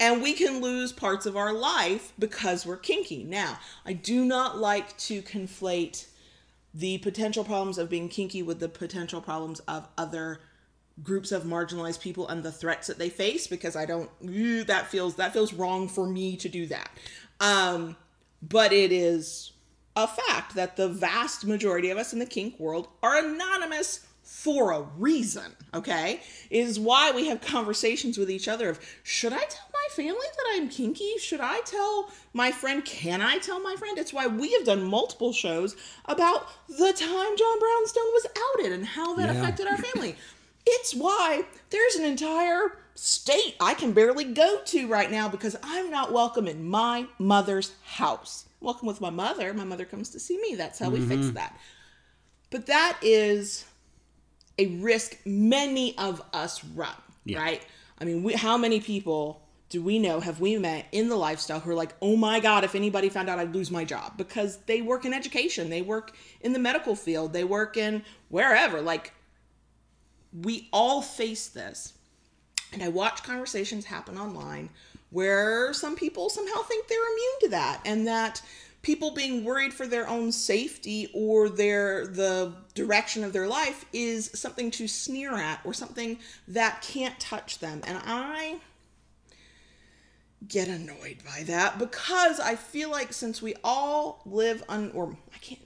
and 0.00 0.22
we 0.22 0.32
can 0.32 0.60
lose 0.60 0.92
parts 0.92 1.26
of 1.26 1.36
our 1.36 1.52
life 1.52 2.12
because 2.18 2.66
we're 2.66 2.76
kinky. 2.76 3.24
Now, 3.24 3.58
I 3.84 3.92
do 3.92 4.24
not 4.24 4.58
like 4.58 4.96
to 4.98 5.22
conflate 5.22 6.06
the 6.74 6.98
potential 6.98 7.44
problems 7.44 7.78
of 7.78 7.90
being 7.90 8.08
kinky 8.08 8.42
with 8.42 8.58
the 8.58 8.68
potential 8.68 9.20
problems 9.20 9.60
of 9.60 9.88
other 9.98 10.40
groups 11.02 11.32
of 11.32 11.44
marginalized 11.44 12.00
people 12.00 12.28
and 12.28 12.42
the 12.42 12.52
threats 12.52 12.86
that 12.86 12.98
they 12.98 13.08
face 13.08 13.46
because 13.46 13.76
I 13.76 13.86
don't 13.86 14.10
that 14.66 14.88
feels 14.88 15.16
that 15.16 15.32
feels 15.32 15.52
wrong 15.52 15.88
for 15.88 16.06
me 16.06 16.36
to 16.36 16.48
do 16.48 16.66
that. 16.66 16.90
Um 17.40 17.96
but 18.42 18.72
it 18.72 18.92
is 18.92 19.52
a 19.96 20.06
fact 20.06 20.54
that 20.54 20.76
the 20.76 20.88
vast 20.88 21.46
majority 21.46 21.90
of 21.90 21.98
us 21.98 22.12
in 22.12 22.18
the 22.18 22.26
kink 22.26 22.58
world 22.58 22.88
are 23.02 23.18
anonymous 23.18 24.06
for 24.42 24.72
a 24.72 24.82
reason, 24.98 25.54
okay? 25.72 26.20
Is 26.50 26.80
why 26.80 27.12
we 27.12 27.28
have 27.28 27.40
conversations 27.40 28.18
with 28.18 28.28
each 28.28 28.48
other 28.48 28.68
of 28.68 28.80
should 29.04 29.32
I 29.32 29.44
tell 29.44 29.68
my 29.72 29.86
family 29.94 30.26
that 30.36 30.46
I'm 30.54 30.68
kinky? 30.68 31.16
Should 31.18 31.40
I 31.40 31.60
tell 31.60 32.10
my 32.32 32.50
friend? 32.50 32.84
Can 32.84 33.22
I 33.22 33.38
tell 33.38 33.60
my 33.60 33.76
friend? 33.76 33.98
It's 33.98 34.12
why 34.12 34.26
we 34.26 34.52
have 34.54 34.64
done 34.64 34.82
multiple 34.82 35.32
shows 35.32 35.76
about 36.06 36.48
the 36.68 36.92
time 36.92 37.36
John 37.36 37.58
Brownstone 37.60 38.12
was 38.14 38.26
outed 38.36 38.72
and 38.72 38.84
how 38.84 39.14
that 39.14 39.32
Yeah. 39.32 39.40
affected 39.40 39.68
our 39.68 39.76
family. 39.92 40.16
It's 40.66 40.92
why 40.92 41.44
there's 41.70 41.94
an 41.94 42.04
entire 42.04 42.78
state 42.96 43.54
I 43.60 43.74
can 43.74 43.92
barely 43.92 44.24
go 44.24 44.60
to 44.66 44.88
right 44.88 45.10
now 45.10 45.28
because 45.28 45.56
I'm 45.62 45.88
not 45.88 46.12
welcome 46.12 46.48
in 46.48 46.68
my 46.68 47.06
mother's 47.20 47.74
house. 47.84 48.46
Welcome 48.60 48.88
with 48.88 49.00
my 49.00 49.10
mother. 49.10 49.54
My 49.54 49.64
mother 49.64 49.84
comes 49.84 50.08
to 50.10 50.18
see 50.18 50.40
me. 50.40 50.56
That's 50.56 50.80
how 50.80 50.90
we 50.90 50.98
fix 50.98 51.26
mm-hmm. 51.26 51.34
that. 51.34 51.56
But 52.50 52.66
that 52.66 52.98
is 53.02 53.66
a 54.58 54.66
risk 54.66 55.16
many 55.24 55.96
of 55.98 56.22
us 56.32 56.64
run, 56.64 56.94
Yeah. 57.24 57.38
right? 57.40 57.62
I 57.98 58.04
mean, 58.04 58.22
we, 58.22 58.34
how 58.34 58.56
many 58.56 58.80
people 58.80 59.42
do 59.68 59.82
we 59.82 59.98
know 59.98 60.20
have 60.20 60.38
we 60.40 60.58
met 60.58 60.86
in 60.92 61.08
the 61.08 61.16
lifestyle 61.16 61.60
who 61.60 61.70
are 61.70 61.74
like, 61.74 61.94
oh 62.02 62.16
my 62.16 62.40
God, 62.40 62.62
if 62.62 62.74
anybody 62.74 63.08
found 63.08 63.30
out, 63.30 63.38
I'd 63.38 63.54
lose 63.54 63.70
my 63.70 63.84
job 63.84 64.18
because 64.18 64.58
they 64.66 64.82
work 64.82 65.06
in 65.06 65.14
education, 65.14 65.70
they 65.70 65.80
work 65.80 66.14
in 66.42 66.52
the 66.52 66.58
medical 66.58 66.94
field, 66.94 67.32
they 67.32 67.44
work 67.44 67.76
in 67.78 68.02
wherever. 68.28 68.82
Like, 68.82 69.14
we 70.32 70.68
all 70.72 71.00
face 71.00 71.48
this. 71.48 71.94
And 72.72 72.82
I 72.82 72.88
watch 72.88 73.22
conversations 73.22 73.86
happen 73.86 74.18
online 74.18 74.70
where 75.10 75.72
some 75.74 75.94
people 75.94 76.28
somehow 76.30 76.62
think 76.62 76.88
they're 76.88 76.98
immune 76.98 77.38
to 77.40 77.48
that 77.50 77.80
and 77.84 78.06
that 78.06 78.42
people 78.82 79.12
being 79.12 79.44
worried 79.44 79.72
for 79.72 79.86
their 79.86 80.08
own 80.08 80.32
safety 80.32 81.08
or 81.14 81.48
their 81.48 82.06
the 82.06 82.52
direction 82.74 83.24
of 83.24 83.32
their 83.32 83.46
life 83.46 83.84
is 83.92 84.30
something 84.34 84.70
to 84.72 84.88
sneer 84.88 85.34
at 85.34 85.60
or 85.64 85.72
something 85.72 86.18
that 86.48 86.82
can't 86.82 87.18
touch 87.20 87.60
them. 87.60 87.80
And 87.86 87.98
I 88.04 88.56
get 90.46 90.68
annoyed 90.68 91.18
by 91.24 91.44
that 91.44 91.78
because 91.78 92.40
I 92.40 92.56
feel 92.56 92.90
like 92.90 93.12
since 93.12 93.40
we 93.40 93.54
all 93.62 94.20
live 94.26 94.64
on 94.68 94.90
or 94.92 95.16
I 95.34 95.38
can't 95.38 95.60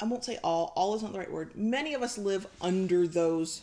I 0.00 0.04
won't 0.04 0.24
say 0.24 0.38
all, 0.44 0.72
all 0.76 0.94
is 0.94 1.02
not 1.02 1.12
the 1.12 1.18
right 1.18 1.30
word. 1.30 1.56
Many 1.56 1.94
of 1.94 2.02
us 2.02 2.18
live 2.18 2.46
under 2.60 3.08
those 3.08 3.62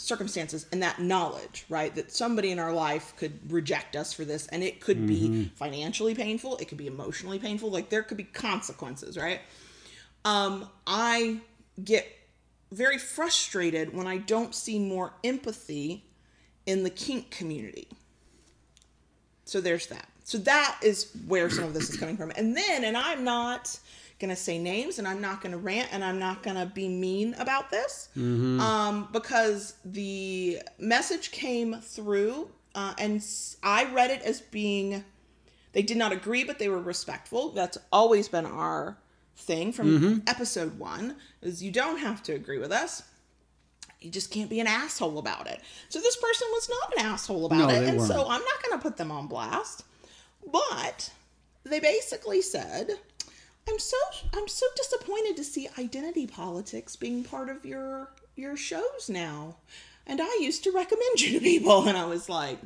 circumstances 0.00 0.64
and 0.70 0.80
that 0.80 1.00
knowledge, 1.00 1.66
right? 1.68 1.92
That 1.96 2.12
somebody 2.12 2.52
in 2.52 2.60
our 2.60 2.72
life 2.72 3.14
could 3.16 3.50
reject 3.50 3.96
us 3.96 4.12
for 4.12 4.24
this 4.24 4.46
and 4.46 4.62
it 4.62 4.80
could 4.80 5.08
be 5.08 5.50
financially 5.56 6.14
painful, 6.14 6.56
it 6.58 6.68
could 6.68 6.78
be 6.78 6.86
emotionally 6.86 7.40
painful, 7.40 7.68
like 7.68 7.88
there 7.88 8.04
could 8.04 8.16
be 8.16 8.22
consequences, 8.22 9.18
right? 9.18 9.40
Um 10.24 10.68
I 10.86 11.40
get 11.82 12.06
very 12.70 12.96
frustrated 12.96 13.92
when 13.92 14.06
I 14.06 14.18
don't 14.18 14.54
see 14.54 14.78
more 14.78 15.14
empathy 15.24 16.04
in 16.64 16.84
the 16.84 16.90
kink 16.90 17.30
community. 17.30 17.88
So 19.46 19.60
there's 19.60 19.88
that. 19.88 20.08
So 20.22 20.38
that 20.38 20.78
is 20.80 21.10
where 21.26 21.50
some 21.50 21.64
of 21.64 21.74
this 21.74 21.90
is 21.90 21.96
coming 21.96 22.16
from. 22.16 22.30
And 22.36 22.56
then, 22.56 22.84
and 22.84 22.96
I'm 22.96 23.24
not 23.24 23.76
going 24.18 24.30
to 24.30 24.36
say 24.36 24.58
names 24.58 24.98
and 24.98 25.06
I'm 25.06 25.20
not 25.20 25.40
going 25.40 25.52
to 25.52 25.58
rant 25.58 25.88
and 25.92 26.04
I'm 26.04 26.18
not 26.18 26.42
going 26.42 26.56
to 26.56 26.66
be 26.66 26.88
mean 26.88 27.34
about 27.34 27.70
this 27.70 28.08
um, 28.16 29.08
because 29.12 29.74
the 29.84 30.60
message 30.78 31.30
came 31.30 31.74
through 31.74 32.48
uh, 32.74 32.94
and 32.98 33.24
I 33.62 33.92
read 33.92 34.10
it 34.10 34.22
as 34.22 34.40
being, 34.40 35.04
they 35.72 35.82
did 35.82 35.96
not 35.96 36.12
agree, 36.12 36.44
but 36.44 36.58
they 36.58 36.68
were 36.68 36.80
respectful. 36.80 37.50
That's 37.50 37.78
always 37.92 38.28
been 38.28 38.46
our 38.46 38.96
thing 39.36 39.72
from 39.72 40.22
episode 40.26 40.78
one 40.80 41.14
is 41.42 41.62
you 41.62 41.70
don't 41.70 41.98
have 41.98 42.22
to 42.24 42.32
agree 42.32 42.58
with 42.58 42.72
us 42.72 43.04
you 44.00 44.10
just 44.10 44.30
can't 44.30 44.50
be 44.50 44.60
an 44.60 44.66
asshole 44.66 45.18
about 45.18 45.46
it. 45.48 45.60
So 45.88 45.98
this 46.00 46.16
person 46.16 46.46
was 46.52 46.68
not 46.68 46.98
an 46.98 47.06
asshole 47.12 47.46
about 47.46 47.68
No, 47.68 47.68
it, 47.68 47.88
and 47.88 48.00
so 48.00 48.18
weren't. 48.18 48.30
I'm 48.30 48.40
not 48.40 48.62
going 48.62 48.78
to 48.78 48.82
put 48.82 48.96
them 48.96 49.10
on 49.10 49.26
blast. 49.26 49.84
But 50.50 51.10
they 51.64 51.80
basically 51.80 52.40
said, 52.40 52.90
"I'm 53.68 53.78
so 53.78 53.96
I'm 54.34 54.48
so 54.48 54.66
disappointed 54.76 55.36
to 55.36 55.44
see 55.44 55.68
identity 55.78 56.26
politics 56.26 56.96
being 56.96 57.24
part 57.24 57.48
of 57.48 57.64
your 57.64 58.10
your 58.36 58.56
shows 58.56 59.08
now, 59.08 59.56
and 60.06 60.20
I 60.20 60.38
used 60.40 60.64
to 60.64 60.72
recommend 60.72 61.20
you 61.20 61.38
to 61.38 61.40
people." 61.40 61.86
And 61.88 61.96
I 61.96 62.06
was 62.06 62.28
like, 62.28 62.58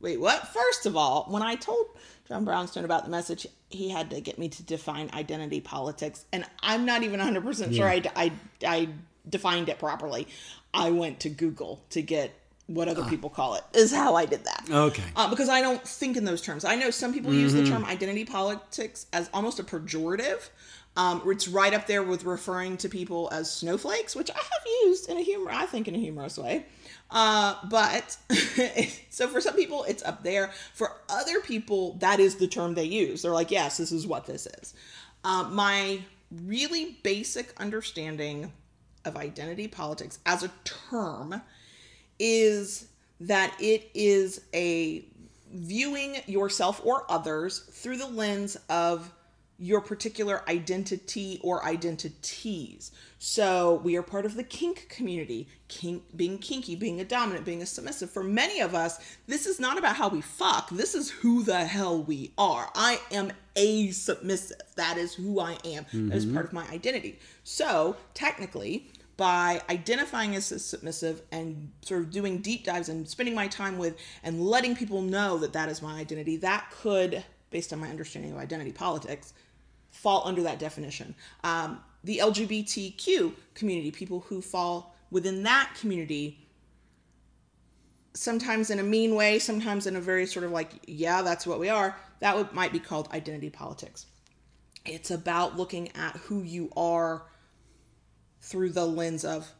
"Wait, 0.00 0.20
what?" 0.20 0.48
First 0.48 0.86
of 0.86 0.96
all, 0.96 1.24
when 1.28 1.42
I 1.42 1.54
told 1.54 1.86
John 2.28 2.44
Brownstone 2.44 2.84
about 2.84 3.04
the 3.04 3.10
message, 3.10 3.46
he 3.70 3.88
had 3.88 4.10
to 4.10 4.20
get 4.20 4.38
me 4.38 4.48
to 4.48 4.62
define 4.62 5.10
identity 5.14 5.60
politics, 5.60 6.24
and 6.32 6.44
I'm 6.62 6.84
not 6.84 7.02
even 7.02 7.18
100 7.18 7.42
percent 7.42 7.74
sure 7.74 7.88
I, 7.88 8.02
I 8.14 8.32
I 8.66 8.88
defined 9.28 9.68
it 9.68 9.78
properly. 9.78 10.28
I 10.72 10.90
went 10.90 11.20
to 11.20 11.28
Google 11.28 11.82
to 11.90 12.02
get 12.02 12.32
what 12.74 12.88
other 12.88 13.04
people 13.04 13.28
call 13.28 13.54
it. 13.56 13.64
Is 13.74 13.92
how 13.92 14.14
I 14.14 14.26
did 14.26 14.44
that. 14.44 14.66
Okay. 14.70 15.02
Uh, 15.16 15.28
because 15.28 15.48
I 15.48 15.60
don't 15.60 15.82
think 15.82 16.16
in 16.16 16.24
those 16.24 16.40
terms. 16.40 16.64
I 16.64 16.76
know 16.76 16.90
some 16.90 17.12
people 17.12 17.34
use 17.34 17.52
the 17.52 17.66
term 17.66 17.84
identity 17.84 18.24
politics 18.24 19.06
as 19.12 19.28
almost 19.34 19.58
a 19.58 19.64
pejorative. 19.64 20.48
Um, 20.96 21.22
it's 21.26 21.48
right 21.48 21.72
up 21.72 21.86
there 21.86 22.02
with 22.02 22.24
referring 22.24 22.76
to 22.78 22.88
people 22.88 23.28
as 23.32 23.50
snowflakes, 23.50 24.16
which 24.16 24.30
I 24.30 24.38
have 24.38 24.66
used 24.84 25.08
in 25.08 25.18
a 25.18 25.22
humor, 25.22 25.50
I 25.52 25.66
think, 25.66 25.88
in 25.88 25.94
a 25.94 25.98
humorous 25.98 26.36
way. 26.36 26.66
Uh, 27.10 27.54
but 27.68 28.16
so 29.10 29.28
for 29.28 29.40
some 29.40 29.54
people, 29.54 29.84
it's 29.84 30.02
up 30.02 30.22
there. 30.22 30.50
For 30.74 30.92
other 31.08 31.40
people, 31.40 31.94
that 31.94 32.20
is 32.20 32.36
the 32.36 32.46
term 32.46 32.74
they 32.74 32.84
use. 32.84 33.22
They're 33.22 33.32
like, 33.32 33.50
yes, 33.50 33.78
this 33.78 33.92
is 33.92 34.06
what 34.06 34.26
this 34.26 34.46
is. 34.46 34.74
Uh, 35.24 35.48
my 35.50 36.00
really 36.44 36.98
basic 37.02 37.52
understanding 37.60 38.52
of 39.04 39.16
identity 39.16 39.68
politics 39.68 40.18
as 40.26 40.42
a 40.42 40.50
term 40.64 41.40
is 42.20 42.86
that 43.18 43.52
it 43.58 43.90
is 43.94 44.42
a 44.54 45.04
viewing 45.52 46.16
yourself 46.26 46.80
or 46.84 47.10
others 47.10 47.58
through 47.58 47.96
the 47.96 48.06
lens 48.06 48.56
of 48.68 49.12
your 49.58 49.80
particular 49.82 50.42
identity 50.48 51.38
or 51.42 51.64
identities. 51.66 52.92
So 53.18 53.82
we 53.84 53.94
are 53.96 54.02
part 54.02 54.24
of 54.24 54.34
the 54.34 54.42
kink 54.42 54.88
community. 54.88 55.48
Kink 55.68 56.02
being 56.16 56.38
kinky, 56.38 56.76
being 56.76 56.98
a 57.00 57.04
dominant, 57.04 57.44
being 57.44 57.60
a 57.60 57.66
submissive. 57.66 58.10
For 58.10 58.24
many 58.24 58.60
of 58.60 58.74
us, 58.74 58.98
this 59.26 59.44
is 59.44 59.60
not 59.60 59.76
about 59.76 59.96
how 59.96 60.08
we 60.08 60.22
fuck. 60.22 60.70
This 60.70 60.94
is 60.94 61.10
who 61.10 61.42
the 61.42 61.66
hell 61.66 62.02
we 62.02 62.32
are. 62.38 62.70
I 62.74 63.00
am 63.12 63.32
a 63.54 63.90
submissive. 63.90 64.60
That 64.76 64.96
is 64.96 65.12
who 65.12 65.40
I 65.40 65.58
am. 65.66 65.84
That 65.92 66.16
is 66.16 66.24
mm-hmm. 66.24 66.34
part 66.34 66.46
of 66.46 66.52
my 66.54 66.66
identity. 66.70 67.18
So 67.44 67.96
technically, 68.14 68.90
by 69.20 69.60
identifying 69.68 70.34
as 70.34 70.46
submissive 70.46 71.20
and 71.30 71.70
sort 71.82 72.00
of 72.00 72.10
doing 72.10 72.38
deep 72.38 72.64
dives 72.64 72.88
and 72.88 73.06
spending 73.06 73.34
my 73.34 73.46
time 73.48 73.76
with 73.76 73.98
and 74.22 74.40
letting 74.40 74.74
people 74.74 75.02
know 75.02 75.36
that 75.36 75.52
that 75.52 75.68
is 75.68 75.82
my 75.82 76.00
identity, 76.00 76.38
that 76.38 76.70
could, 76.70 77.22
based 77.50 77.70
on 77.70 77.78
my 77.78 77.88
understanding 77.88 78.32
of 78.32 78.38
identity 78.38 78.72
politics, 78.72 79.34
fall 79.90 80.22
under 80.24 80.42
that 80.42 80.58
definition. 80.58 81.14
Um, 81.44 81.80
the 82.02 82.16
LGBTQ 82.16 83.34
community, 83.52 83.90
people 83.90 84.20
who 84.20 84.40
fall 84.40 84.96
within 85.10 85.42
that 85.42 85.76
community, 85.78 86.38
sometimes 88.14 88.70
in 88.70 88.78
a 88.78 88.82
mean 88.82 89.14
way, 89.14 89.38
sometimes 89.38 89.86
in 89.86 89.96
a 89.96 90.00
very 90.00 90.24
sort 90.24 90.46
of 90.46 90.50
like, 90.50 90.70
yeah, 90.86 91.20
that's 91.20 91.46
what 91.46 91.60
we 91.60 91.68
are, 91.68 91.94
that 92.20 92.38
would, 92.38 92.54
might 92.54 92.72
be 92.72 92.78
called 92.78 93.06
identity 93.12 93.50
politics. 93.50 94.06
It's 94.86 95.10
about 95.10 95.58
looking 95.58 95.94
at 95.94 96.16
who 96.16 96.40
you 96.40 96.72
are 96.74 97.24
through 98.40 98.70
the 98.70 98.86
lens 98.86 99.24
of 99.24 99.52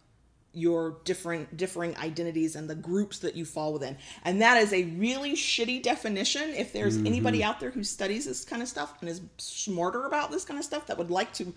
your 0.53 0.97
different 1.05 1.57
differing 1.57 1.97
identities 1.97 2.57
and 2.57 2.69
the 2.69 2.75
groups 2.75 3.21
that 3.21 3.37
you 3.37 3.45
fall 3.45 3.73
within. 3.73 3.97
And 4.25 4.43
that 4.43 4.57
is 4.57 4.73
a 4.73 4.85
really 4.85 5.35
shitty 5.35 5.83
definition. 5.83 6.43
If 6.51 6.73
there's 6.73 6.97
anybody 6.97 7.45
out 7.45 7.61
there 7.61 7.71
who 7.71 7.85
studies 7.85 8.27
this 8.27 8.45
kind 8.45 8.61
of 8.61 8.69
stuff 8.69 8.95
and 9.01 9.09
is 9.09 9.21
smarter 9.39 10.07
about 10.07 10.31
this 10.33 10.45
kind 10.45 10.59
of 10.59 10.65
stuff 10.65 10.87
that 10.89 10.99
would 10.99 11.11
like 11.11 11.33
to 11.35 11.55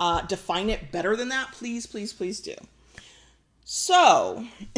uh, 0.00 0.22
define 0.22 0.70
it 0.70 0.90
better 0.90 1.14
than 1.14 1.28
that, 1.28 1.52
please, 1.52 1.86
please, 1.86 2.12
please 2.12 2.40
do. 2.40 2.54
So, 3.64 4.44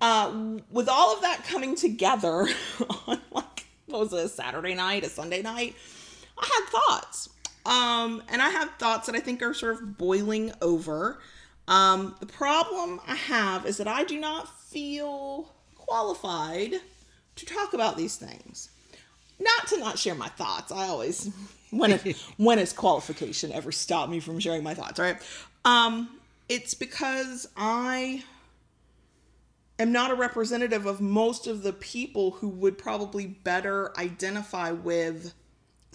uh, 0.00 0.48
with 0.70 0.88
all 0.88 1.14
of 1.14 1.22
that 1.22 1.44
coming 1.46 1.76
together 1.76 2.48
on 3.06 3.20
like 3.30 3.66
what 3.86 4.00
was 4.00 4.12
it, 4.12 4.24
a 4.24 4.28
Saturday 4.28 4.74
night, 4.74 5.04
a 5.04 5.08
Sunday 5.08 5.42
night, 5.42 5.76
I 6.36 6.44
had 6.44 6.68
thoughts. 6.70 7.28
Um, 7.66 8.22
and 8.28 8.40
I 8.40 8.48
have 8.50 8.70
thoughts 8.78 9.06
that 9.06 9.16
I 9.16 9.20
think 9.20 9.42
are 9.42 9.52
sort 9.52 9.74
of 9.74 9.98
boiling 9.98 10.52
over. 10.62 11.18
Um, 11.66 12.14
the 12.20 12.26
problem 12.26 13.00
I 13.06 13.16
have 13.16 13.66
is 13.66 13.76
that 13.78 13.88
I 13.88 14.04
do 14.04 14.20
not 14.20 14.48
feel 14.62 15.52
qualified 15.74 16.74
to 17.34 17.46
talk 17.46 17.74
about 17.74 17.96
these 17.96 18.16
things. 18.16 18.70
Not 19.40 19.66
to 19.68 19.78
not 19.78 19.98
share 19.98 20.14
my 20.14 20.28
thoughts. 20.28 20.70
I 20.70 20.86
always 20.86 21.30
when 21.70 21.90
it, 21.90 22.16
when 22.36 22.60
is 22.60 22.72
qualification 22.72 23.50
ever 23.52 23.72
stop 23.72 24.08
me 24.08 24.20
from 24.20 24.38
sharing 24.38 24.62
my 24.62 24.74
thoughts, 24.74 25.00
right? 25.00 25.20
Um, 25.64 26.08
it's 26.48 26.74
because 26.74 27.48
I 27.56 28.22
am 29.80 29.90
not 29.90 30.12
a 30.12 30.14
representative 30.14 30.86
of 30.86 31.00
most 31.00 31.48
of 31.48 31.64
the 31.64 31.72
people 31.72 32.30
who 32.30 32.48
would 32.48 32.78
probably 32.78 33.26
better 33.26 33.92
identify 33.98 34.70
with 34.70 35.34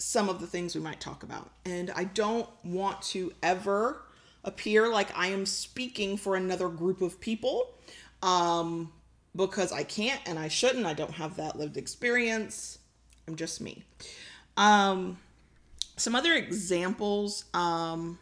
some 0.02 0.28
of 0.28 0.40
the 0.40 0.46
things 0.46 0.74
we 0.74 0.80
might 0.80 1.00
talk 1.00 1.22
about. 1.22 1.50
And 1.64 1.90
I 1.90 2.04
don't 2.04 2.48
want 2.64 3.00
to 3.02 3.32
ever 3.42 4.02
appear 4.44 4.88
like 4.88 5.16
I 5.16 5.28
am 5.28 5.46
speaking 5.46 6.16
for 6.16 6.36
another 6.36 6.68
group 6.68 7.00
of 7.00 7.20
people 7.20 7.74
um, 8.22 8.92
because 9.34 9.72
I 9.72 9.84
can't 9.84 10.20
and 10.26 10.38
I 10.38 10.48
shouldn't. 10.48 10.86
I 10.86 10.94
don't 10.94 11.12
have 11.12 11.36
that 11.36 11.58
lived 11.58 11.76
experience. 11.76 12.78
I'm 13.28 13.36
just 13.36 13.60
me. 13.60 13.84
Um, 14.56 15.18
some 15.96 16.14
other 16.14 16.34
examples 16.34 17.44
um, 17.54 18.18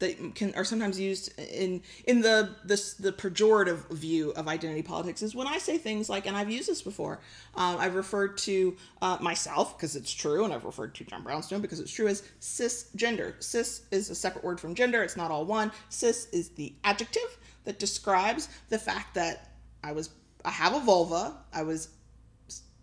that 0.00 0.34
can 0.34 0.54
are 0.54 0.64
sometimes 0.64 0.98
used 0.98 1.38
in 1.38 1.80
in 2.06 2.20
the 2.20 2.50
the 2.64 2.76
the 2.98 3.12
pejorative 3.12 3.88
view 3.90 4.30
of 4.32 4.48
identity 4.48 4.82
politics 4.82 5.22
is 5.22 5.34
when 5.34 5.46
I 5.46 5.58
say 5.58 5.78
things 5.78 6.08
like, 6.08 6.26
and 6.26 6.36
I've 6.36 6.50
used 6.50 6.68
this 6.68 6.82
before. 6.82 7.20
Um, 7.54 7.76
I've 7.78 7.94
referred 7.94 8.36
to 8.38 8.76
uh, 9.00 9.18
myself 9.20 9.76
because 9.76 9.94
it's 9.94 10.12
true, 10.12 10.44
and 10.44 10.52
I've 10.52 10.64
referred 10.64 10.94
to 10.96 11.04
John 11.04 11.22
Brownstone 11.22 11.60
because 11.60 11.80
it's 11.80 11.92
true 11.92 12.08
as 12.08 12.22
cisgender. 12.40 13.40
Cis 13.42 13.82
is 13.90 14.10
a 14.10 14.14
separate 14.14 14.44
word 14.44 14.58
from 14.60 14.74
gender; 14.74 15.02
it's 15.02 15.16
not 15.16 15.30
all 15.30 15.44
one. 15.44 15.70
Cis 15.88 16.28
is 16.32 16.50
the 16.50 16.74
adjective 16.82 17.38
that 17.64 17.78
describes 17.78 18.48
the 18.70 18.78
fact 18.78 19.14
that 19.14 19.52
I 19.84 19.92
was 19.92 20.10
I 20.44 20.50
have 20.50 20.74
a 20.74 20.80
vulva. 20.80 21.36
I 21.52 21.62
was 21.62 21.88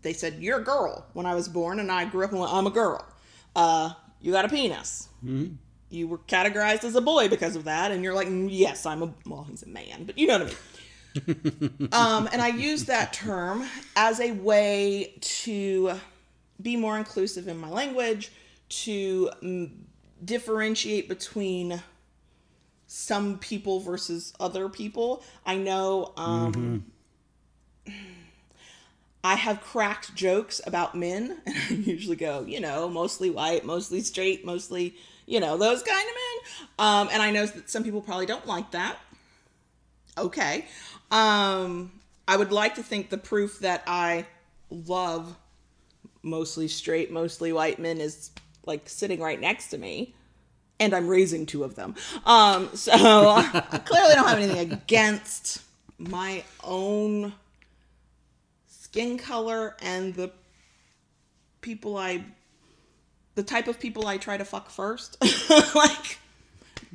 they 0.02 0.14
said 0.14 0.36
you're 0.40 0.60
a 0.60 0.64
girl 0.64 1.06
when 1.14 1.26
I 1.26 1.36
was 1.36 1.50
born, 1.50 1.80
and 1.80 1.92
I 1.92 2.06
grew 2.06 2.24
up 2.24 2.32
and 2.32 2.40
went, 2.40 2.54
I'm 2.54 2.68
a 2.68 2.72
girl. 2.72 3.06
Uh, 3.54 3.94
you 4.22 4.32
got 4.32 4.46
a 4.46 4.50
penis. 4.50 5.10
Mm-hmm 5.24 5.56
you 5.92 6.08
were 6.08 6.18
categorized 6.20 6.84
as 6.84 6.96
a 6.96 7.02
boy 7.02 7.28
because 7.28 7.56
of 7.56 7.66
that, 7.66 7.92
and 7.92 8.04
you're 8.04 8.14
like, 8.14 8.28
mm, 8.28 8.48
yes, 8.50 8.86
I'm 8.86 9.04
a 9.04 9.14
well, 9.26 9.46
he's 9.50 9.64
a 9.64 9.70
man, 9.70 10.06
but 10.06 10.18
you 10.18 10.28
know 10.28 10.40
what 10.40 10.42
I 10.42 10.46
mean. 10.46 10.58
um, 11.92 12.30
and 12.32 12.42
I 12.42 12.48
use 12.48 12.86
that 12.86 13.14
term 13.14 13.66
as 13.96 14.20
a 14.20 14.32
way 14.32 15.16
to 15.20 15.94
be 16.62 16.78
more 16.78 16.98
inclusive 16.98 17.48
in 17.48 17.58
my 17.58 17.70
language, 17.70 18.32
to 18.70 19.30
mm, 19.44 19.72
differentiate 20.24 21.10
between 21.10 21.82
some 22.88 23.38
people 23.40 23.80
versus 23.80 24.34
other 24.40 24.70
people. 24.70 25.24
I 25.46 25.58
know 25.58 26.14
um, 26.18 26.86
mm-hmm. 27.86 27.94
I 29.24 29.36
have 29.36 29.62
cracked 29.62 30.16
jokes 30.16 30.62
about 30.66 30.96
men, 30.96 31.42
and 31.46 31.56
I 31.56 31.74
usually 31.74 32.16
go, 32.16 32.44
you 32.44 32.60
know, 32.60 32.90
mostly 32.90 33.30
white, 33.30 33.66
mostly 33.66 34.02
straight, 34.02 34.46
mostly 34.46 34.96
you 35.26 35.40
know, 35.40 35.58
those 35.58 35.84
kind 35.84 36.00
of 36.08 36.16
men. 36.16 36.68
Um, 36.80 37.10
and 37.12 37.22
I 37.22 37.32
know 37.32 37.46
that 37.46 37.70
some 37.70 37.84
people 37.84 38.02
probably 38.02 38.26
don't 38.26 38.46
like 38.46 38.72
that. 38.72 38.98
Okay. 40.18 40.66
Um, 41.10 41.92
I 42.28 42.38
would 42.38 42.52
like 42.52 42.76
to 42.76 42.84
think 42.84 43.10
the 43.10 43.18
proof 43.18 43.60
that 43.60 43.84
I 43.88 44.26
love 44.70 45.36
mostly 46.24 46.68
straight, 46.68 47.12
mostly 47.12 47.52
white 47.52 47.80
men 47.80 48.00
is 48.00 48.32
like 48.66 48.88
sitting 48.88 49.20
right 49.20 49.40
next 49.40 49.68
to 49.70 49.78
me. 49.78 50.16
And 50.80 50.96
I'm 50.96 51.08
raising 51.08 51.46
two 51.46 51.64
of 51.64 51.76
them. 51.76 51.96
Um, 52.26 52.70
so 52.76 52.92
I 52.96 53.82
clearly 53.86 54.16
don't 54.16 54.28
have 54.28 54.40
anything 54.40 54.72
against 54.72 55.62
my 55.98 56.44
own 56.64 57.34
skin 58.68 59.18
color 59.18 59.76
and 59.82 60.16
the 60.16 60.32
people 61.62 61.98
I 61.98 62.26
the 63.36 63.44
type 63.44 63.68
of 63.68 63.80
people 63.80 64.08
I 64.08 64.18
try 64.18 64.38
to 64.38 64.46
fuck 64.46 64.70
first. 64.70 65.18
like 65.76 66.20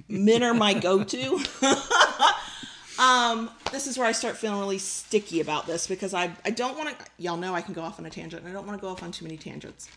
men 0.08 0.42
are 0.42 0.54
my 0.54 0.74
go-to. 0.74 1.40
um, 2.98 3.50
this 3.72 3.86
is 3.86 3.98
where 3.98 4.06
I 4.06 4.12
start 4.12 4.36
feeling 4.36 4.60
really 4.60 4.78
sticky 4.78 5.40
about 5.40 5.66
this 5.66 5.86
because 5.86 6.14
I 6.14 6.32
I 6.44 6.50
don't 6.50 6.76
want 6.76 6.98
to. 6.98 7.06
Y'all 7.18 7.36
know 7.36 7.54
I 7.54 7.62
can 7.62 7.74
go 7.74 7.82
off 7.82 7.98
on 7.98 8.06
a 8.06 8.10
tangent, 8.10 8.42
and 8.42 8.50
I 8.50 8.54
don't 8.54 8.66
want 8.66 8.78
to 8.78 8.82
go 8.82 8.90
off 8.90 9.02
on 9.02 9.12
too 9.12 9.24
many 9.24 9.36
tangents. 9.36 9.88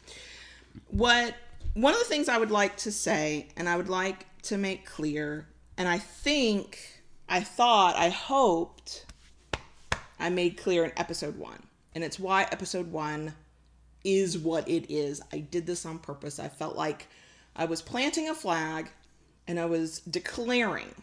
What 0.87 1.35
one 1.73 1.93
of 1.93 1.99
the 1.99 2.05
things 2.05 2.29
I 2.29 2.37
would 2.37 2.51
like 2.51 2.77
to 2.77 2.91
say, 2.91 3.47
and 3.55 3.67
I 3.69 3.77
would 3.77 3.89
like 3.89 4.25
to 4.43 4.57
make 4.57 4.85
clear, 4.85 5.47
and 5.77 5.87
I 5.87 5.97
think 5.97 7.03
I 7.27 7.41
thought 7.41 7.95
I 7.95 8.09
hoped 8.09 9.05
I 10.19 10.29
made 10.29 10.57
clear 10.57 10.85
in 10.85 10.91
episode 10.97 11.37
one, 11.37 11.63
and 11.95 12.03
it's 12.03 12.19
why 12.19 12.43
episode 12.51 12.91
one 12.91 13.33
is 14.03 14.37
what 14.37 14.67
it 14.67 14.89
is. 14.91 15.21
I 15.31 15.39
did 15.39 15.65
this 15.65 15.85
on 15.85 15.99
purpose. 15.99 16.39
I 16.39 16.47
felt 16.47 16.75
like 16.75 17.07
I 17.55 17.65
was 17.65 17.81
planting 17.81 18.29
a 18.29 18.35
flag 18.35 18.89
and 19.47 19.59
I 19.59 19.65
was 19.65 19.99
declaring 20.01 20.93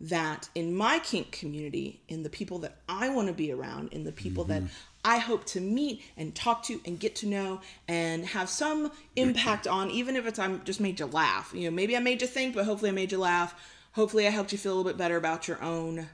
that 0.00 0.48
in 0.54 0.74
my 0.74 1.00
kink 1.00 1.32
community, 1.32 2.00
in 2.08 2.22
the 2.22 2.30
people 2.30 2.60
that 2.60 2.76
I 2.88 3.08
want 3.08 3.28
to 3.28 3.34
be 3.34 3.52
around, 3.52 3.92
in 3.92 4.04
the 4.04 4.12
people 4.12 4.44
mm-hmm. 4.44 4.66
that 4.66 4.72
I 5.04 5.18
hope 5.18 5.44
to 5.46 5.60
meet 5.60 6.02
and 6.16 6.34
talk 6.34 6.62
to 6.64 6.80
and 6.84 7.00
get 7.00 7.16
to 7.16 7.26
know 7.26 7.60
and 7.88 8.24
have 8.26 8.48
some 8.48 8.92
impact 9.16 9.66
on, 9.66 9.90
even 9.90 10.16
if 10.16 10.26
it's 10.26 10.38
I'm 10.38 10.62
just 10.64 10.80
made 10.80 11.00
you 11.00 11.06
laugh. 11.06 11.52
You 11.54 11.64
know, 11.64 11.74
maybe 11.74 11.96
I 11.96 12.00
made 12.00 12.22
you 12.22 12.28
think, 12.28 12.54
but 12.54 12.64
hopefully 12.64 12.90
I 12.90 12.94
made 12.94 13.12
you 13.12 13.18
laugh. 13.18 13.54
Hopefully 13.92 14.26
I 14.26 14.30
helped 14.30 14.52
you 14.52 14.58
feel 14.58 14.72
a 14.72 14.76
little 14.76 14.90
bit 14.90 14.98
better 14.98 15.16
about 15.16 15.48
your 15.48 15.60
own 15.62 16.06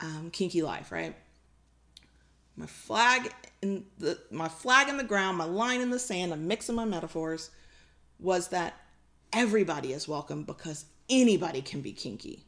um, 0.00 0.30
kinky 0.30 0.62
life, 0.62 0.92
right? 0.92 1.16
my 2.56 2.66
flag 2.66 3.30
in 3.62 3.84
the 3.98 4.18
my 4.30 4.48
flag 4.48 4.88
in 4.88 4.96
the 4.96 5.04
ground, 5.04 5.38
my 5.38 5.44
line 5.44 5.80
in 5.80 5.90
the 5.90 5.98
sand, 5.98 6.32
I'm 6.32 6.46
mixing 6.46 6.74
my 6.74 6.84
metaphors, 6.84 7.50
was 8.18 8.48
that 8.48 8.74
everybody 9.32 9.92
is 9.92 10.08
welcome 10.08 10.44
because 10.44 10.86
anybody 11.08 11.62
can 11.62 11.80
be 11.80 11.92
kinky. 11.92 12.44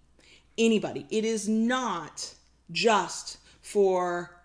Anybody. 0.56 1.06
It 1.10 1.24
is 1.24 1.48
not 1.48 2.34
just 2.70 3.38
for 3.60 4.42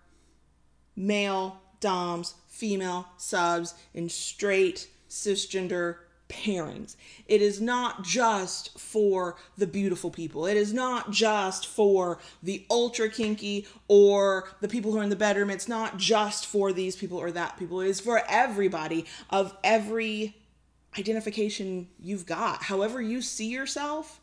male 0.96 1.60
doms, 1.80 2.34
female 2.48 3.08
subs, 3.16 3.74
and 3.94 4.10
straight 4.10 4.88
cisgender 5.08 5.96
pairings. 6.34 6.96
It 7.26 7.40
is 7.40 7.60
not 7.60 8.02
just 8.02 8.78
for 8.78 9.36
the 9.56 9.66
beautiful 9.66 10.10
people. 10.10 10.46
It 10.46 10.56
is 10.56 10.72
not 10.72 11.10
just 11.10 11.66
for 11.66 12.18
the 12.42 12.66
ultra 12.70 13.08
kinky 13.08 13.66
or 13.88 14.48
the 14.60 14.68
people 14.68 14.92
who 14.92 14.98
are 14.98 15.02
in 15.02 15.10
the 15.10 15.16
bedroom. 15.16 15.50
It's 15.50 15.68
not 15.68 15.96
just 15.96 16.46
for 16.46 16.72
these 16.72 16.96
people 16.96 17.18
or 17.18 17.30
that 17.32 17.58
people. 17.58 17.80
It 17.80 17.88
is 17.88 18.00
for 18.00 18.22
everybody 18.28 19.06
of 19.30 19.56
every 19.62 20.36
identification 20.98 21.88
you've 21.98 22.26
got. 22.26 22.64
However 22.64 23.00
you 23.00 23.22
see 23.22 23.48
yourself, 23.48 24.20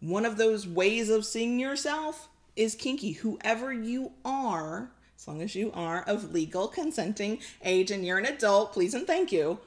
one 0.00 0.24
of 0.24 0.36
those 0.36 0.66
ways 0.66 1.10
of 1.10 1.26
seeing 1.26 1.58
yourself 1.58 2.28
is 2.56 2.74
kinky. 2.74 3.12
Whoever 3.12 3.72
you 3.72 4.12
are, 4.24 4.90
as 5.16 5.28
long 5.28 5.42
as 5.42 5.54
you 5.54 5.70
are 5.74 6.02
of 6.02 6.32
legal 6.32 6.68
consenting 6.68 7.40
age 7.64 7.90
and 7.90 8.04
you're 8.04 8.18
an 8.18 8.26
adult, 8.26 8.72
please 8.72 8.94
and 8.94 9.06
thank 9.06 9.32
you 9.32 9.58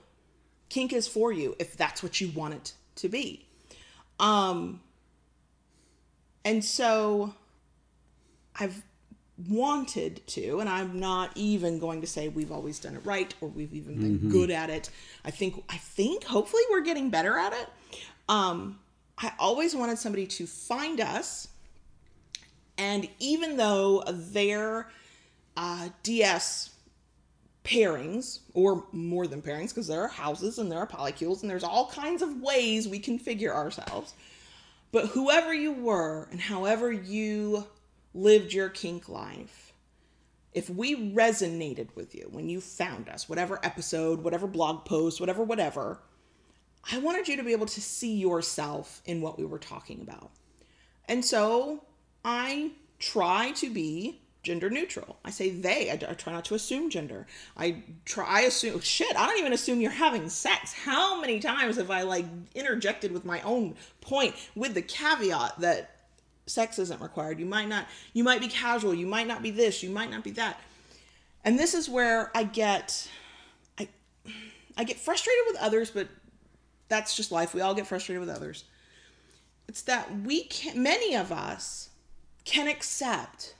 kink 0.73 0.91
is 0.91 1.07
for 1.07 1.31
you 1.31 1.55
if 1.59 1.77
that's 1.77 2.01
what 2.01 2.19
you 2.19 2.29
want 2.29 2.55
it 2.55 2.73
to 2.95 3.07
be. 3.07 3.45
Um, 4.19 4.81
and 6.43 6.65
so 6.65 7.35
I've 8.59 8.81
wanted 9.47 10.25
to, 10.27 10.59
and 10.59 10.67
I'm 10.67 10.99
not 10.99 11.31
even 11.35 11.77
going 11.77 12.01
to 12.01 12.07
say 12.07 12.27
we've 12.27 12.51
always 12.51 12.79
done 12.79 12.95
it 12.95 13.05
right 13.05 13.33
or 13.39 13.49
we've 13.49 13.73
even 13.73 13.95
been 13.95 14.17
mm-hmm. 14.17 14.31
good 14.31 14.49
at 14.49 14.71
it. 14.71 14.89
I 15.23 15.29
think, 15.29 15.63
I 15.69 15.77
think 15.77 16.23
hopefully 16.23 16.63
we're 16.71 16.81
getting 16.81 17.11
better 17.11 17.37
at 17.37 17.53
it. 17.53 17.67
Um, 18.27 18.79
I 19.19 19.31
always 19.37 19.75
wanted 19.75 19.99
somebody 19.99 20.25
to 20.25 20.47
find 20.47 20.99
us, 20.99 21.49
and 22.79 23.07
even 23.19 23.57
though 23.57 24.03
their 24.07 24.89
uh, 25.55 25.89
DS 26.01 26.72
pairings 27.63 28.39
or 28.53 28.85
more 28.91 29.25
than 29.25 29.41
pairings 29.41 29.69
because 29.69 29.87
there 29.87 30.01
are 30.01 30.09
houses 30.09 30.59
and 30.59 30.71
there 30.71 30.79
are 30.79 30.87
polycules 30.87 31.41
and 31.41 31.49
there's 31.49 31.63
all 31.63 31.89
kinds 31.89 32.21
of 32.21 32.41
ways 32.41 32.87
we 32.87 32.99
configure 32.99 33.53
ourselves. 33.53 34.13
But 34.91 35.07
whoever 35.07 35.53
you 35.53 35.71
were 35.71 36.27
and 36.31 36.39
however 36.39 36.91
you 36.91 37.65
lived 38.13 38.53
your 38.53 38.69
kink 38.69 39.09
life, 39.09 39.73
if 40.53 40.69
we 40.69 41.13
resonated 41.13 41.87
with 41.95 42.13
you 42.13 42.27
when 42.31 42.49
you 42.49 42.61
found 42.61 43.09
us, 43.09 43.27
whatever 43.27 43.59
episode, 43.63 44.23
whatever 44.23 44.45
blog 44.45 44.85
post, 44.85 45.19
whatever, 45.19 45.43
whatever, 45.43 45.99
I 46.91 46.99
wanted 46.99 47.27
you 47.27 47.37
to 47.37 47.43
be 47.43 47.53
able 47.53 47.65
to 47.67 47.81
see 47.81 48.15
yourself 48.15 49.01
in 49.05 49.21
what 49.21 49.39
we 49.39 49.45
were 49.45 49.57
talking 49.57 50.01
about. 50.01 50.31
And 51.07 51.23
so 51.23 51.83
I 52.23 52.71
try 52.99 53.51
to 53.51 53.73
be 53.73 54.21
gender 54.43 54.69
neutral. 54.69 55.17
I 55.25 55.31
say 55.31 55.49
they. 55.49 55.89
I, 55.89 55.93
I, 55.93 56.13
try 56.13 56.33
not 56.33 56.45
to 56.45 56.55
assume 56.55 56.89
gender. 56.89 57.25
I 57.57 57.83
try 58.05 58.25
I 58.27 58.41
assume 58.41 58.79
shit. 58.81 59.15
I 59.15 59.25
don't 59.25 59.39
even 59.39 59.53
assume 59.53 59.81
you're 59.81 59.91
having 59.91 60.29
sex. 60.29 60.73
How 60.73 61.19
many 61.19 61.39
times 61.39 61.77
have 61.77 61.89
I 61.89 62.01
like 62.03 62.25
interjected 62.53 63.11
with 63.11 63.25
my 63.25 63.41
own 63.41 63.75
point 64.01 64.35
with 64.55 64.73
the 64.73 64.81
caveat 64.81 65.59
that 65.59 65.93
sex 66.45 66.79
isn't 66.79 67.01
required. 67.01 67.39
You 67.39 67.45
might 67.45 67.69
not. 67.69 67.87
You 68.13 68.23
might 68.23 68.41
be 68.41 68.47
casual. 68.47 68.93
You 68.93 69.07
might 69.07 69.27
not 69.27 69.41
be 69.41 69.51
this. 69.51 69.83
You 69.83 69.89
might 69.89 70.11
not 70.11 70.23
be 70.23 70.31
that. 70.31 70.59
and 71.45 71.57
this 71.59 71.73
is 71.73 71.89
where 71.89 72.31
I 72.35 72.43
get 72.43 73.09
I 73.79 73.87
I 74.77 74.83
get 74.83 74.99
frustrated 74.99 75.43
with 75.47 75.57
others, 75.61 75.91
but 75.91 76.07
that's 76.89 77.15
just 77.15 77.31
life. 77.31 77.53
We 77.53 77.61
all 77.61 77.73
get 77.73 77.87
frustrated 77.87 78.19
with 78.19 78.35
others. 78.35 78.65
It's 79.67 79.81
that 79.83 80.21
we 80.21 80.43
can 80.43 80.81
many 80.81 81.15
of 81.15 81.31
us 81.31 81.89
can 82.45 82.67
accept 82.67 83.55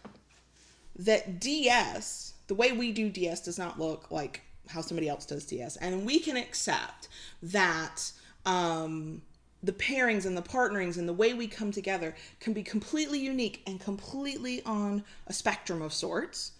that 0.96 1.40
DS, 1.40 2.34
the 2.48 2.56
way 2.56 2.72
we 2.72 2.92
do 2.92 3.10
DS 3.10 3.42
does 3.42 3.58
not 3.58 3.80
look 3.80 4.12
like 4.12 4.42
how 4.70 4.82
somebody 4.82 5.10
else 5.10 5.26
does 5.26 5.46
DS. 5.46 5.76
And 5.78 6.06
we 6.06 6.20
can 6.20 6.38
accept 6.38 7.08
that 7.42 8.12
um 8.46 9.22
the 9.64 9.72
pairings 9.72 10.26
and 10.26 10.36
the 10.36 10.42
partnerings 10.42 10.98
and 10.98 11.08
the 11.08 11.14
way 11.14 11.34
we 11.34 11.48
come 11.48 11.72
together 11.72 12.14
can 12.42 12.52
be 12.52 12.62
completely 12.62 13.18
unique 13.20 13.64
and 13.66 13.80
completely 13.80 14.62
on 14.64 15.04
a 15.28 15.34
spectrum 15.34 15.82
of 15.82 15.94
sorts. 15.94 16.52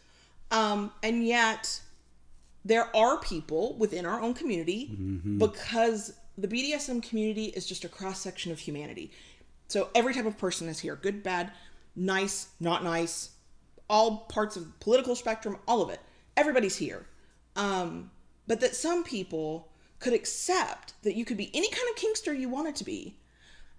Um, 0.52 0.92
and 1.04 1.28
yet, 1.28 1.82
there 2.64 2.96
are 2.96 3.20
people 3.20 3.76
within 3.78 4.06
our 4.06 4.22
own 4.22 4.34
community 4.34 4.86
because 5.38 6.14
the 6.38 6.48
BDSM 6.48 7.04
community 7.04 7.46
is 7.48 7.66
just 7.66 7.84
a 7.84 7.90
cross 7.90 8.22
section 8.22 8.54
of 8.54 8.60
humanity. 8.60 9.12
So 9.68 9.90
every 9.94 10.14
type 10.14 10.26
of 10.26 10.38
person 10.38 10.70
is 10.70 10.80
here 10.80 10.96
good, 10.96 11.24
bad, 11.24 11.52
nice, 11.96 12.48
not 12.62 12.84
nice, 12.86 13.32
all 13.94 14.18
parts 14.28 14.58
of 14.58 14.66
the 14.66 14.72
political 14.80 15.16
spectrum, 15.16 15.56
all 15.68 15.84
of 15.84 15.92
it. 15.92 16.00
Everybody's 16.36 16.76
here. 16.76 17.06
Um, 17.56 18.10
but 18.48 18.60
that 18.62 18.76
some 18.76 19.04
people 19.04 19.70
could 20.00 20.14
accept 20.14 20.94
that 21.04 21.16
you 21.16 21.24
could 21.24 21.38
be 21.38 21.52
any 21.54 21.70
kind 21.70 21.88
of 21.92 21.96
kinkster 21.96 22.38
you 22.38 22.50
wanted 22.50 22.76
to 22.78 22.84
be 22.84 23.16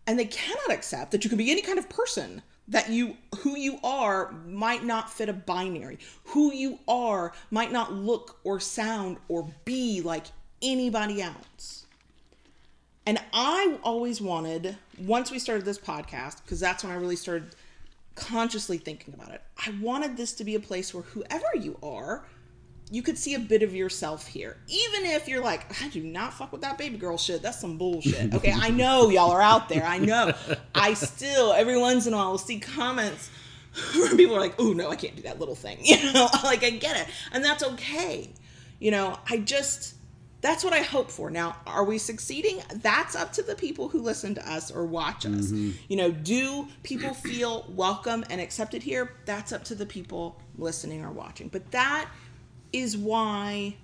and 0.06 0.18
they 0.18 0.24
cannot 0.24 0.70
accept 0.70 1.10
that 1.10 1.24
you 1.24 1.28
could 1.28 1.38
be 1.38 1.50
any 1.50 1.62
kind 1.62 1.78
of 1.78 1.88
person 1.88 2.42
that 2.68 2.88
you 2.88 3.16
who 3.40 3.58
you 3.58 3.78
are 3.82 4.32
might 4.46 4.84
not 4.84 5.12
fit 5.12 5.28
a 5.28 5.32
binary 5.32 5.98
who 6.26 6.52
you 6.52 6.78
are 6.88 7.32
might 7.50 7.72
not 7.72 7.92
look 7.92 8.38
or 8.44 8.58
sound 8.58 9.18
or 9.28 9.52
be 9.66 10.00
like 10.00 10.26
anybody 10.62 11.20
else 11.20 11.84
and 13.04 13.18
i 13.34 13.78
always 13.82 14.20
wanted 14.20 14.78
once 14.98 15.30
we 15.30 15.38
started 15.38 15.66
this 15.66 15.78
podcast 15.78 16.42
because 16.42 16.60
that's 16.60 16.82
when 16.82 16.92
i 16.92 16.96
really 16.96 17.16
started 17.16 17.54
consciously 18.14 18.78
thinking 18.78 19.14
about 19.14 19.32
it 19.32 19.42
i 19.66 19.74
wanted 19.80 20.16
this 20.16 20.32
to 20.32 20.44
be 20.44 20.54
a 20.54 20.60
place 20.60 20.94
where 20.94 21.02
whoever 21.02 21.46
you 21.54 21.76
are 21.82 22.24
you 22.90 23.02
could 23.02 23.16
see 23.16 23.34
a 23.34 23.38
bit 23.38 23.62
of 23.62 23.74
yourself 23.74 24.26
here. 24.26 24.58
Even 24.68 25.06
if 25.06 25.26
you're 25.26 25.42
like, 25.42 25.82
I 25.82 25.88
do 25.88 26.02
not 26.02 26.34
fuck 26.34 26.52
with 26.52 26.60
that 26.60 26.76
baby 26.76 26.98
girl 26.98 27.16
shit. 27.16 27.42
That's 27.42 27.58
some 27.58 27.78
bullshit. 27.78 28.34
Okay, 28.34 28.52
I 28.52 28.70
know 28.70 29.08
y'all 29.08 29.30
are 29.30 29.40
out 29.40 29.68
there. 29.68 29.84
I 29.84 29.98
know. 29.98 30.32
I 30.74 30.94
still, 30.94 31.52
every 31.52 31.78
once 31.78 32.06
in 32.06 32.12
a 32.12 32.16
while, 32.16 32.32
will 32.32 32.38
see 32.38 32.60
comments 32.60 33.30
where 33.94 34.14
people 34.16 34.36
are 34.36 34.40
like, 34.40 34.54
oh, 34.58 34.72
no, 34.72 34.90
I 34.90 34.96
can't 34.96 35.16
do 35.16 35.22
that 35.22 35.40
little 35.40 35.54
thing. 35.54 35.78
You 35.84 36.12
know, 36.12 36.28
like 36.44 36.62
I 36.62 36.70
get 36.70 36.96
it. 36.96 37.12
And 37.32 37.44
that's 37.44 37.62
okay. 37.64 38.30
You 38.78 38.90
know, 38.90 39.18
I 39.28 39.38
just, 39.38 39.93
that's 40.44 40.62
what 40.62 40.74
I 40.74 40.82
hope 40.82 41.10
for. 41.10 41.30
Now, 41.30 41.56
are 41.66 41.84
we 41.84 41.96
succeeding? 41.96 42.60
That's 42.74 43.16
up 43.16 43.32
to 43.32 43.42
the 43.42 43.54
people 43.54 43.88
who 43.88 44.02
listen 44.02 44.34
to 44.34 44.46
us 44.46 44.70
or 44.70 44.84
watch 44.84 45.24
us. 45.24 45.46
Mm-hmm. 45.46 45.70
You 45.88 45.96
know, 45.96 46.10
do 46.10 46.68
people 46.82 47.14
feel 47.14 47.64
welcome 47.70 48.26
and 48.28 48.42
accepted 48.42 48.82
here? 48.82 49.14
That's 49.24 49.52
up 49.52 49.64
to 49.64 49.74
the 49.74 49.86
people 49.86 50.38
listening 50.58 51.02
or 51.02 51.10
watching. 51.10 51.48
But 51.48 51.70
that 51.70 52.10
is 52.74 52.94
why 52.94 53.76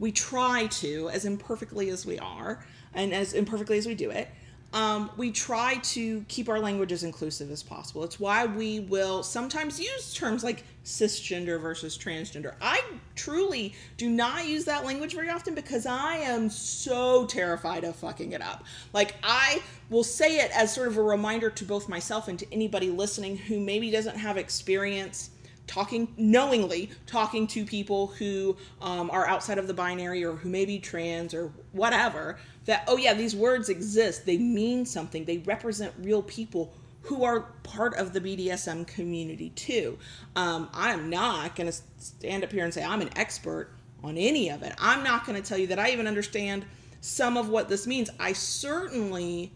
we 0.00 0.10
try 0.10 0.66
to, 0.66 1.08
as 1.10 1.24
imperfectly 1.24 1.88
as 1.90 2.04
we 2.04 2.18
are, 2.18 2.64
and 2.92 3.14
as 3.14 3.32
imperfectly 3.32 3.78
as 3.78 3.86
we 3.86 3.94
do 3.94 4.10
it, 4.10 4.28
um, 4.72 5.10
we 5.16 5.30
try 5.30 5.76
to 5.76 6.24
keep 6.28 6.48
our 6.48 6.58
language 6.58 6.92
as 6.92 7.02
inclusive 7.02 7.50
as 7.50 7.62
possible. 7.62 8.04
It's 8.04 8.20
why 8.20 8.46
we 8.46 8.80
will 8.80 9.22
sometimes 9.22 9.80
use 9.80 10.12
terms 10.12 10.44
like 10.44 10.64
cisgender 10.84 11.60
versus 11.60 11.96
transgender. 11.96 12.54
I 12.60 12.82
truly 13.14 13.74
do 13.96 14.10
not 14.10 14.46
use 14.46 14.64
that 14.66 14.84
language 14.84 15.14
very 15.14 15.30
often 15.30 15.54
because 15.54 15.86
I 15.86 16.16
am 16.16 16.50
so 16.50 17.26
terrified 17.26 17.84
of 17.84 17.96
fucking 17.96 18.32
it 18.32 18.42
up. 18.42 18.64
Like, 18.92 19.14
I 19.22 19.62
will 19.88 20.04
say 20.04 20.38
it 20.38 20.50
as 20.54 20.74
sort 20.74 20.88
of 20.88 20.98
a 20.98 21.02
reminder 21.02 21.48
to 21.50 21.64
both 21.64 21.88
myself 21.88 22.28
and 22.28 22.38
to 22.38 22.52
anybody 22.52 22.90
listening 22.90 23.36
who 23.36 23.60
maybe 23.60 23.90
doesn't 23.90 24.18
have 24.18 24.36
experience 24.36 25.30
talking 25.66 26.06
knowingly 26.16 26.90
talking 27.06 27.46
to 27.46 27.64
people 27.64 28.08
who 28.08 28.56
um, 28.80 29.10
are 29.10 29.26
outside 29.26 29.58
of 29.58 29.66
the 29.66 29.74
binary 29.74 30.24
or 30.24 30.36
who 30.36 30.48
may 30.48 30.64
be 30.64 30.78
trans 30.78 31.34
or 31.34 31.52
whatever 31.72 32.38
that 32.66 32.84
oh 32.86 32.96
yeah 32.96 33.14
these 33.14 33.34
words 33.34 33.68
exist. 33.68 34.26
They 34.26 34.38
mean 34.38 34.84
something. 34.84 35.24
They 35.24 35.38
represent 35.38 35.92
real 36.00 36.22
people 36.22 36.72
who 37.02 37.22
are 37.22 37.40
part 37.62 37.94
of 37.94 38.12
the 38.12 38.20
bdsm 38.20 38.86
community 38.86 39.50
too. 39.50 39.98
Um, 40.34 40.68
i'm 40.74 41.08
not 41.08 41.54
going 41.54 41.70
to 41.70 41.78
stand 41.98 42.42
up 42.44 42.50
here 42.50 42.64
and 42.64 42.74
say 42.74 42.84
i'm 42.84 43.00
an 43.00 43.10
expert 43.16 43.70
on 44.02 44.16
any 44.16 44.50
of 44.50 44.62
it. 44.62 44.72
I'm 44.78 45.02
not 45.02 45.24
going 45.24 45.40
to 45.40 45.48
tell 45.48 45.58
you 45.58 45.68
that 45.68 45.78
i 45.78 45.90
even 45.90 46.06
understand 46.06 46.64
some 47.00 47.36
of 47.36 47.48
what 47.48 47.68
this 47.68 47.86
means. 47.86 48.10
I 48.18 48.32
certainly 48.32 49.52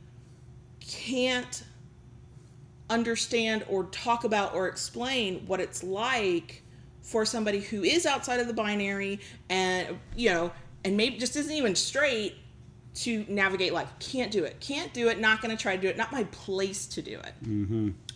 can't 0.81 1.65
understand 2.89 3.65
or 3.69 3.85
talk 3.85 4.25
about 4.25 4.55
or 4.55 4.69
explain 4.69 5.45
what 5.47 5.61
it's 5.61 5.83
like 5.83 6.63
for 7.03 7.25
somebody 7.25 7.61
who 7.61 7.83
is 7.83 8.07
outside 8.07 8.41
of 8.41 8.47
the 8.47 8.53
binary 8.53 9.21
and 9.49 9.99
you 10.17 10.29
know 10.29 10.53
and 10.85 10.97
maybe 10.97 11.17
just 11.17 11.37
isn't 11.37 11.55
even 11.55 11.75
straight 11.75 12.35
to 12.93 13.25
navigate 13.29 13.73
life. 13.73 13.89
Can't 13.99 14.31
do 14.31 14.45
it. 14.45 14.61
Can't 14.61 14.93
do 14.93 15.09
it. 15.09 15.21
Not 15.21 15.41
going 15.41 15.57
to 15.57 15.61
try 15.61 15.77
to 15.77 15.83
do 15.83 15.89
it. 15.89 15.97
Not 15.97 16.13
my 16.13 16.25
place 16.25 16.87
to 16.89 17.03
do 17.03 17.19
it. 17.21 17.35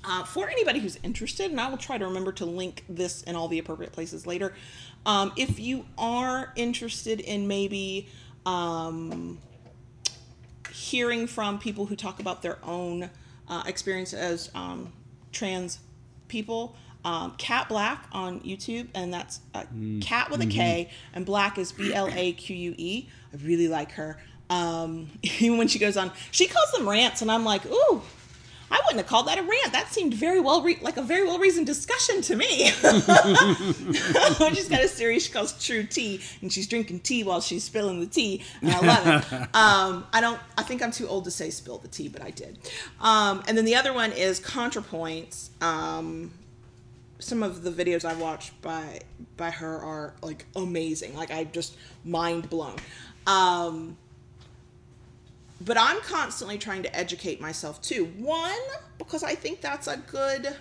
Uh, 0.06 0.24
for 0.24 0.48
anybody 0.48 0.80
who's 0.80 0.98
interested 1.02 1.50
and 1.50 1.58
i 1.58 1.66
will 1.66 1.78
try 1.78 1.96
to 1.96 2.04
remember 2.04 2.30
to 2.30 2.44
link 2.44 2.84
this 2.90 3.22
in 3.22 3.34
all 3.34 3.48
the 3.48 3.58
appropriate 3.58 3.90
places 3.90 4.26
later 4.26 4.52
um, 5.06 5.32
if 5.34 5.58
you 5.58 5.86
are 5.96 6.52
interested 6.56 7.20
in 7.20 7.48
maybe 7.48 8.06
um, 8.44 9.38
hearing 10.70 11.26
from 11.26 11.58
people 11.58 11.86
who 11.86 11.96
talk 11.96 12.20
about 12.20 12.42
their 12.42 12.58
own 12.64 13.10
uh, 13.48 13.62
experience 13.66 14.12
as 14.12 14.50
um, 14.54 14.92
trans 15.32 15.78
people. 16.28 16.76
Um, 17.04 17.34
Kat 17.36 17.68
Blaque 17.68 18.06
on 18.12 18.40
YouTube, 18.40 18.88
and 18.94 19.12
that's 19.12 19.40
uh, 19.52 19.64
Kat 20.00 20.30
with 20.30 20.40
a 20.40 20.46
K, 20.46 20.90
and 21.12 21.26
Blaque 21.26 21.58
is 21.58 21.70
B 21.70 21.92
L 21.92 22.08
A 22.10 22.32
Q 22.32 22.56
U 22.56 22.74
E. 22.78 23.08
I 23.32 23.36
really 23.44 23.68
like 23.68 23.92
her. 23.92 24.18
Um, 24.50 25.10
even 25.22 25.58
when 25.58 25.68
she 25.68 25.78
goes 25.78 25.96
on, 25.96 26.10
she 26.30 26.46
calls 26.46 26.70
them 26.72 26.88
rants, 26.88 27.22
and 27.22 27.30
I'm 27.30 27.44
like, 27.44 27.64
ooh, 27.66 28.02
I 28.70 28.80
wouldn't 28.84 28.98
have 28.98 29.06
called 29.06 29.28
that 29.28 29.38
a 29.38 29.42
rant. 29.42 29.72
That 29.72 29.92
seemed 29.92 30.14
very 30.14 30.40
well, 30.40 30.62
re- 30.62 30.78
like 30.80 30.96
a 30.96 31.02
very 31.02 31.24
well 31.24 31.38
reasoned 31.38 31.66
discussion 31.66 32.22
to 32.22 32.36
me. 32.36 32.66
she's 32.66 34.68
got 34.68 34.82
a 34.82 34.88
series 34.88 35.26
she 35.26 35.32
calls 35.32 35.64
True 35.64 35.84
Tea, 35.84 36.20
and 36.40 36.52
she's 36.52 36.66
drinking 36.66 37.00
tea 37.00 37.22
while 37.22 37.40
she's 37.40 37.62
spilling 37.62 38.00
the 38.00 38.06
tea, 38.06 38.42
and 38.62 38.72
I 38.72 38.80
love 38.80 39.32
it. 39.32 39.48
Um, 39.64 40.06
I 40.12 40.20
don't. 40.20 40.40
I 40.58 40.62
think 40.62 40.82
I'm 40.82 40.90
too 40.90 41.06
old 41.06 41.24
to 41.24 41.30
say 41.30 41.50
spill 41.50 41.78
the 41.78 41.88
tea, 41.88 42.08
but 42.08 42.22
I 42.22 42.30
did. 42.30 42.58
Um, 43.00 43.42
and 43.46 43.56
then 43.56 43.64
the 43.64 43.76
other 43.76 43.92
one 43.92 44.12
is 44.12 44.40
ContraPoints. 44.40 45.50
Um, 45.62 46.32
some 47.18 47.42
of 47.42 47.62
the 47.62 47.70
videos 47.70 48.04
I've 48.04 48.20
watched 48.20 48.60
by 48.62 49.00
by 49.36 49.50
her 49.50 49.78
are 49.78 50.14
like 50.22 50.46
amazing. 50.56 51.14
Like 51.14 51.30
I 51.30 51.44
just 51.44 51.76
mind 52.04 52.50
blown. 52.50 52.76
Um, 53.26 53.96
but 55.60 55.78
I'm 55.78 56.00
constantly 56.00 56.58
trying 56.58 56.82
to 56.82 56.94
educate 56.94 57.40
myself 57.40 57.80
too. 57.80 58.06
One, 58.16 58.58
because 58.98 59.22
I 59.22 59.34
think 59.34 59.60
that's 59.60 59.86
a 59.86 59.96
good, 59.96 60.56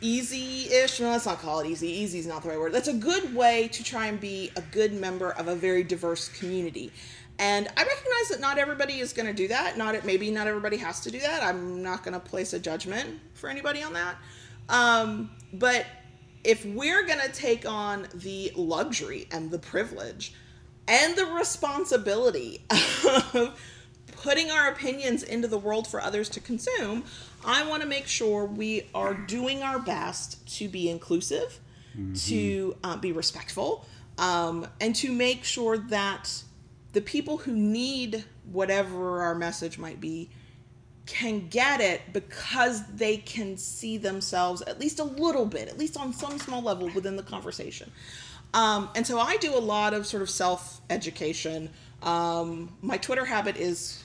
easy 0.00 0.72
ish, 0.72 1.00
no, 1.00 1.10
let's 1.10 1.26
not 1.26 1.40
call 1.40 1.60
it 1.60 1.68
easy. 1.68 1.88
Easy 1.88 2.18
is 2.18 2.26
not 2.26 2.42
the 2.42 2.48
right 2.48 2.58
word. 2.58 2.72
That's 2.72 2.88
a 2.88 2.94
good 2.94 3.34
way 3.34 3.68
to 3.68 3.84
try 3.84 4.06
and 4.06 4.20
be 4.20 4.50
a 4.56 4.62
good 4.62 4.92
member 4.92 5.30
of 5.32 5.48
a 5.48 5.54
very 5.54 5.82
diverse 5.82 6.28
community. 6.28 6.92
And 7.38 7.68
I 7.76 7.82
recognize 7.82 8.28
that 8.30 8.40
not 8.40 8.58
everybody 8.58 9.00
is 9.00 9.12
going 9.12 9.26
to 9.26 9.34
do 9.34 9.48
that. 9.48 9.76
Not 9.76 9.94
it, 9.94 10.04
maybe 10.04 10.30
not 10.30 10.46
everybody 10.46 10.78
has 10.78 11.00
to 11.00 11.10
do 11.10 11.20
that. 11.20 11.42
I'm 11.42 11.82
not 11.82 12.02
going 12.02 12.14
to 12.14 12.20
place 12.20 12.54
a 12.54 12.58
judgment 12.58 13.20
for 13.34 13.50
anybody 13.50 13.82
on 13.82 13.92
that. 13.92 14.16
Um, 14.68 15.30
but 15.52 15.84
if 16.44 16.64
we're 16.64 17.04
going 17.04 17.20
to 17.20 17.30
take 17.30 17.68
on 17.68 18.08
the 18.14 18.52
luxury 18.56 19.28
and 19.32 19.50
the 19.50 19.58
privilege 19.58 20.32
and 20.88 21.16
the 21.16 21.26
responsibility 21.26 22.64
of 22.70 23.60
putting 24.26 24.50
our 24.50 24.68
opinions 24.68 25.22
into 25.22 25.46
the 25.46 25.56
world 25.56 25.86
for 25.86 26.00
others 26.00 26.28
to 26.28 26.40
consume, 26.40 27.04
I 27.44 27.64
want 27.64 27.82
to 27.82 27.88
make 27.88 28.08
sure 28.08 28.44
we 28.44 28.88
are 28.92 29.14
doing 29.14 29.62
our 29.62 29.78
best 29.78 30.44
to 30.58 30.68
be 30.68 30.90
inclusive, 30.90 31.60
to 32.26 32.76
uh, 32.82 32.96
be 32.96 33.12
respectful, 33.12 33.86
um, 34.18 34.66
and 34.80 34.96
to 34.96 35.12
make 35.12 35.44
sure 35.44 35.78
that 35.78 36.42
the 36.92 37.00
people 37.00 37.36
who 37.36 37.52
need 37.52 38.24
whatever 38.50 39.20
our 39.22 39.36
message 39.36 39.78
might 39.78 40.00
be 40.00 40.28
can 41.06 41.46
get 41.46 41.80
it 41.80 42.00
because 42.12 42.84
they 42.86 43.18
can 43.18 43.56
see 43.56 43.96
themselves 43.96 44.60
at 44.62 44.80
least 44.80 44.98
a 44.98 45.04
little 45.04 45.46
bit, 45.46 45.68
at 45.68 45.78
least 45.78 45.96
on 45.96 46.12
some 46.12 46.36
small 46.40 46.62
level 46.62 46.90
within 46.96 47.14
the 47.14 47.22
conversation. 47.22 47.92
Um, 48.54 48.88
and 48.96 49.06
so 49.06 49.20
I 49.20 49.36
do 49.36 49.56
a 49.56 49.60
lot 49.60 49.94
of 49.94 50.04
sort 50.04 50.24
of 50.24 50.30
self 50.30 50.80
education. 50.90 51.70
Um, 52.02 52.74
my 52.82 52.96
Twitter 52.96 53.24
habit 53.24 53.56
is 53.56 54.02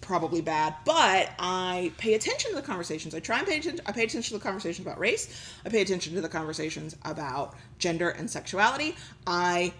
probably 0.00 0.40
bad, 0.40 0.74
but 0.84 1.30
I 1.38 1.92
pay 1.98 2.14
attention 2.14 2.50
to 2.50 2.56
the 2.56 2.62
conversations. 2.62 3.14
I 3.14 3.20
try 3.20 3.38
and 3.38 3.46
pay 3.46 3.58
attention. 3.58 3.84
I 3.86 3.92
pay 3.92 4.04
attention 4.04 4.34
to 4.34 4.38
the 4.38 4.44
conversations 4.44 4.86
about 4.86 4.98
race. 4.98 5.54
I 5.64 5.68
pay 5.68 5.80
attention 5.80 6.14
to 6.14 6.20
the 6.20 6.28
conversations 6.28 6.96
about 7.04 7.54
gender 7.78 8.10
and 8.10 8.30
sexuality. 8.30 8.96
I 9.26 9.72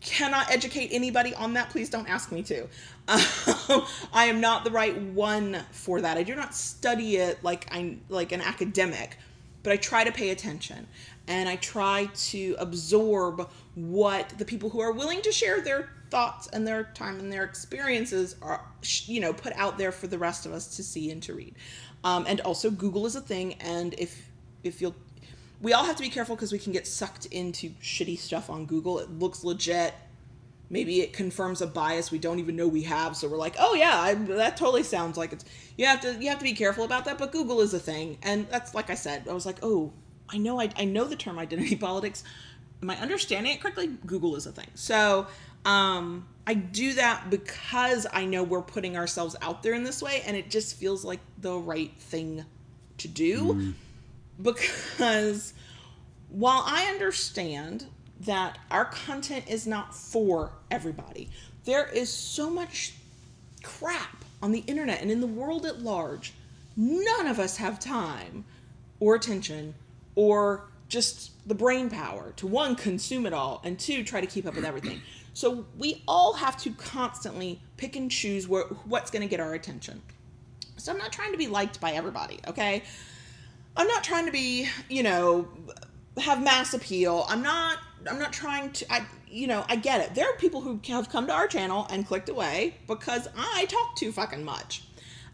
cannot 0.00 0.50
educate 0.50 0.90
anybody 0.92 1.34
on 1.34 1.54
that. 1.54 1.70
Please 1.70 1.88
don't 1.88 2.08
ask 2.08 2.32
me 2.32 2.42
to. 2.42 2.62
Um, 3.08 3.20
I 4.12 4.26
am 4.26 4.40
not 4.40 4.64
the 4.64 4.70
right 4.70 5.00
one 5.00 5.60
for 5.70 6.00
that. 6.00 6.16
I 6.16 6.22
do 6.22 6.34
not 6.34 6.54
study 6.54 7.16
it 7.16 7.42
like 7.42 7.66
I'm 7.70 8.00
like 8.08 8.32
an 8.32 8.40
academic, 8.40 9.16
but 9.62 9.72
I 9.72 9.76
try 9.76 10.04
to 10.04 10.12
pay 10.12 10.30
attention 10.30 10.86
and 11.28 11.48
I 11.48 11.56
try 11.56 12.08
to 12.14 12.56
absorb 12.58 13.48
what 13.74 14.30
the 14.38 14.44
people 14.44 14.70
who 14.70 14.80
are 14.80 14.92
willing 14.92 15.22
to 15.22 15.32
share 15.32 15.60
their 15.60 15.90
thoughts 16.10 16.46
and 16.48 16.66
their 16.66 16.84
time 16.94 17.18
and 17.18 17.32
their 17.32 17.44
experiences 17.44 18.36
are, 18.42 18.64
you 19.06 19.20
know, 19.20 19.32
put 19.32 19.52
out 19.54 19.78
there 19.78 19.92
for 19.92 20.06
the 20.06 20.18
rest 20.18 20.46
of 20.46 20.52
us 20.52 20.76
to 20.76 20.82
see 20.82 21.10
and 21.10 21.22
to 21.22 21.34
read. 21.34 21.54
Um, 22.04 22.26
and 22.28 22.40
also, 22.40 22.70
Google 22.70 23.06
is 23.06 23.14
a 23.14 23.20
thing, 23.20 23.54
and 23.54 23.94
if 23.94 24.28
if 24.64 24.80
you'll 24.80 24.96
we 25.60 25.72
all 25.72 25.84
have 25.84 25.96
to 25.96 26.02
be 26.02 26.08
careful 26.08 26.34
because 26.34 26.52
we 26.52 26.58
can 26.58 26.72
get 26.72 26.86
sucked 26.86 27.26
into 27.26 27.70
shitty 27.80 28.18
stuff 28.18 28.50
on 28.50 28.66
Google. 28.66 28.98
It 28.98 29.10
looks 29.10 29.44
legit. 29.44 29.94
Maybe 30.72 31.02
it 31.02 31.12
confirms 31.12 31.60
a 31.60 31.66
bias 31.66 32.10
we 32.10 32.18
don't 32.18 32.38
even 32.38 32.56
know 32.56 32.66
we 32.66 32.82
have, 32.84 33.14
so 33.14 33.28
we're 33.28 33.36
like, 33.36 33.56
"Oh 33.58 33.74
yeah, 33.74 34.00
I, 34.00 34.14
that 34.14 34.56
totally 34.56 34.82
sounds 34.82 35.18
like 35.18 35.34
it's." 35.34 35.44
You 35.76 35.86
have 35.86 36.00
to 36.00 36.14
you 36.14 36.30
have 36.30 36.38
to 36.38 36.44
be 36.44 36.54
careful 36.54 36.84
about 36.84 37.04
that. 37.04 37.18
But 37.18 37.30
Google 37.30 37.60
is 37.60 37.74
a 37.74 37.78
thing, 37.78 38.16
and 38.22 38.48
that's 38.48 38.74
like 38.74 38.88
I 38.88 38.94
said. 38.94 39.28
I 39.28 39.34
was 39.34 39.44
like, 39.44 39.58
"Oh, 39.62 39.92
I 40.30 40.38
know 40.38 40.60
I, 40.60 40.70
I 40.76 40.86
know 40.86 41.04
the 41.04 41.14
term 41.14 41.38
identity 41.38 41.76
politics. 41.88 42.24
Am 42.82 42.88
I 42.88 42.96
understanding 42.96 43.52
it 43.52 43.60
correctly? 43.60 43.88
Google 44.06 44.34
is 44.34 44.46
a 44.46 44.52
thing." 44.52 44.68
So 44.74 45.26
um, 45.66 46.26
I 46.46 46.54
do 46.54 46.94
that 46.94 47.28
because 47.28 48.06
I 48.10 48.24
know 48.24 48.42
we're 48.42 48.62
putting 48.62 48.96
ourselves 48.96 49.36
out 49.42 49.62
there 49.62 49.74
in 49.74 49.84
this 49.84 50.02
way, 50.02 50.22
and 50.26 50.36
it 50.36 50.50
just 50.50 50.76
feels 50.76 51.04
like 51.04 51.20
the 51.38 51.54
right 51.54 51.92
thing 51.98 52.46
to 52.96 53.08
do 53.08 53.74
because 54.40 55.52
while 56.30 56.62
I 56.66 56.84
understand 56.84 57.86
that 58.24 58.58
our 58.70 58.84
content 58.84 59.44
is 59.48 59.66
not 59.66 59.94
for 59.94 60.52
everybody, 60.70 61.28
there 61.64 61.86
is 61.86 62.12
so 62.12 62.50
much 62.50 62.94
crap 63.62 64.24
on 64.42 64.52
the 64.52 64.64
internet 64.66 65.00
and 65.00 65.10
in 65.10 65.20
the 65.20 65.26
world 65.26 65.64
at 65.66 65.80
large. 65.80 66.32
None 66.76 67.26
of 67.26 67.38
us 67.38 67.56
have 67.58 67.78
time 67.78 68.44
or 69.00 69.14
attention 69.14 69.74
or 70.14 70.64
just 70.88 71.30
the 71.48 71.54
brain 71.54 71.88
power 71.88 72.32
to 72.36 72.46
one, 72.46 72.76
consume 72.76 73.26
it 73.26 73.32
all, 73.32 73.60
and 73.64 73.78
two, 73.78 74.04
try 74.04 74.20
to 74.20 74.26
keep 74.26 74.46
up 74.46 74.54
with 74.54 74.64
everything. 74.64 75.00
So 75.34 75.64
we 75.78 76.02
all 76.06 76.34
have 76.34 76.58
to 76.58 76.72
constantly 76.72 77.58
pick 77.78 77.96
and 77.96 78.10
choose 78.10 78.46
what's 78.46 79.10
going 79.10 79.22
to 79.22 79.28
get 79.28 79.40
our 79.40 79.54
attention. 79.54 80.02
So 80.76 80.92
I'm 80.92 80.98
not 80.98 81.10
trying 81.10 81.32
to 81.32 81.38
be 81.38 81.46
liked 81.46 81.80
by 81.80 81.92
everybody, 81.92 82.38
okay? 82.48 82.82
I'm 83.74 83.86
not 83.86 84.04
trying 84.04 84.26
to 84.26 84.30
be, 84.30 84.68
you 84.90 85.02
know, 85.02 85.48
have 86.18 86.42
mass 86.42 86.74
appeal. 86.74 87.24
I'm 87.30 87.42
not 87.42 87.78
I'm 88.08 88.18
not 88.18 88.32
trying 88.32 88.72
to 88.72 88.92
I 88.92 89.06
you 89.28 89.46
know, 89.46 89.64
I 89.68 89.76
get 89.76 90.00
it. 90.02 90.14
There 90.14 90.28
are 90.28 90.36
people 90.36 90.60
who 90.60 90.78
have 90.88 91.08
come 91.08 91.26
to 91.26 91.32
our 91.32 91.48
channel 91.48 91.86
and 91.90 92.06
clicked 92.06 92.28
away 92.28 92.76
because 92.86 93.28
I 93.36 93.64
talk 93.64 93.96
too 93.96 94.12
fucking 94.12 94.44
much. 94.44 94.84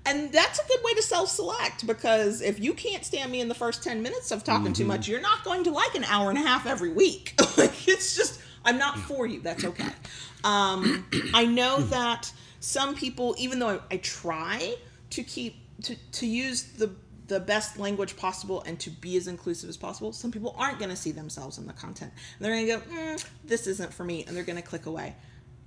And 0.06 0.32
that's 0.32 0.58
a 0.58 0.66
good 0.66 0.78
way 0.84 0.94
to 0.94 1.02
self-select 1.02 1.86
because 1.86 2.40
if 2.40 2.60
you 2.60 2.72
can't 2.72 3.04
stand 3.04 3.30
me 3.30 3.40
in 3.40 3.48
the 3.48 3.54
first 3.54 3.82
10 3.82 4.02
minutes 4.02 4.30
of 4.30 4.44
talking 4.44 4.72
too 4.72 4.84
much, 4.86 5.08
you're 5.08 5.20
not 5.20 5.44
going 5.44 5.64
to 5.64 5.70
like 5.70 5.94
an 5.96 6.04
hour 6.04 6.30
and 6.30 6.38
a 6.38 6.42
half 6.42 6.64
every 6.66 6.90
week. 6.90 7.34
it's 7.58 8.16
just 8.16 8.40
I'm 8.64 8.78
not 8.78 8.98
for 8.98 9.26
you. 9.26 9.40
That's 9.40 9.64
okay. 9.64 9.90
Um, 10.44 11.06
I 11.34 11.44
know 11.44 11.78
that 11.78 12.32
some 12.60 12.94
people, 12.94 13.34
even 13.38 13.58
though 13.58 13.68
I, 13.68 13.80
I 13.90 13.96
try 13.98 14.76
to 15.10 15.22
keep 15.22 15.56
to 15.82 15.96
to 16.12 16.26
use 16.26 16.62
the 16.62 16.90
the 17.28 17.40
best 17.40 17.78
language 17.78 18.16
possible 18.16 18.62
and 18.66 18.80
to 18.80 18.90
be 18.90 19.16
as 19.16 19.28
inclusive 19.28 19.68
as 19.68 19.76
possible, 19.76 20.12
some 20.12 20.32
people 20.32 20.54
aren't 20.58 20.78
going 20.78 20.90
to 20.90 20.96
see 20.96 21.12
themselves 21.12 21.58
in 21.58 21.66
the 21.66 21.72
content. 21.72 22.12
And 22.38 22.44
they're 22.44 22.66
going 22.66 22.66
to 22.66 22.86
go, 22.86 22.94
mm, 22.94 23.24
"This 23.44 23.66
isn't 23.66 23.92
for 23.92 24.04
me," 24.04 24.24
and 24.26 24.36
they're 24.36 24.44
going 24.44 24.56
to 24.56 24.62
click 24.62 24.86
away. 24.86 25.14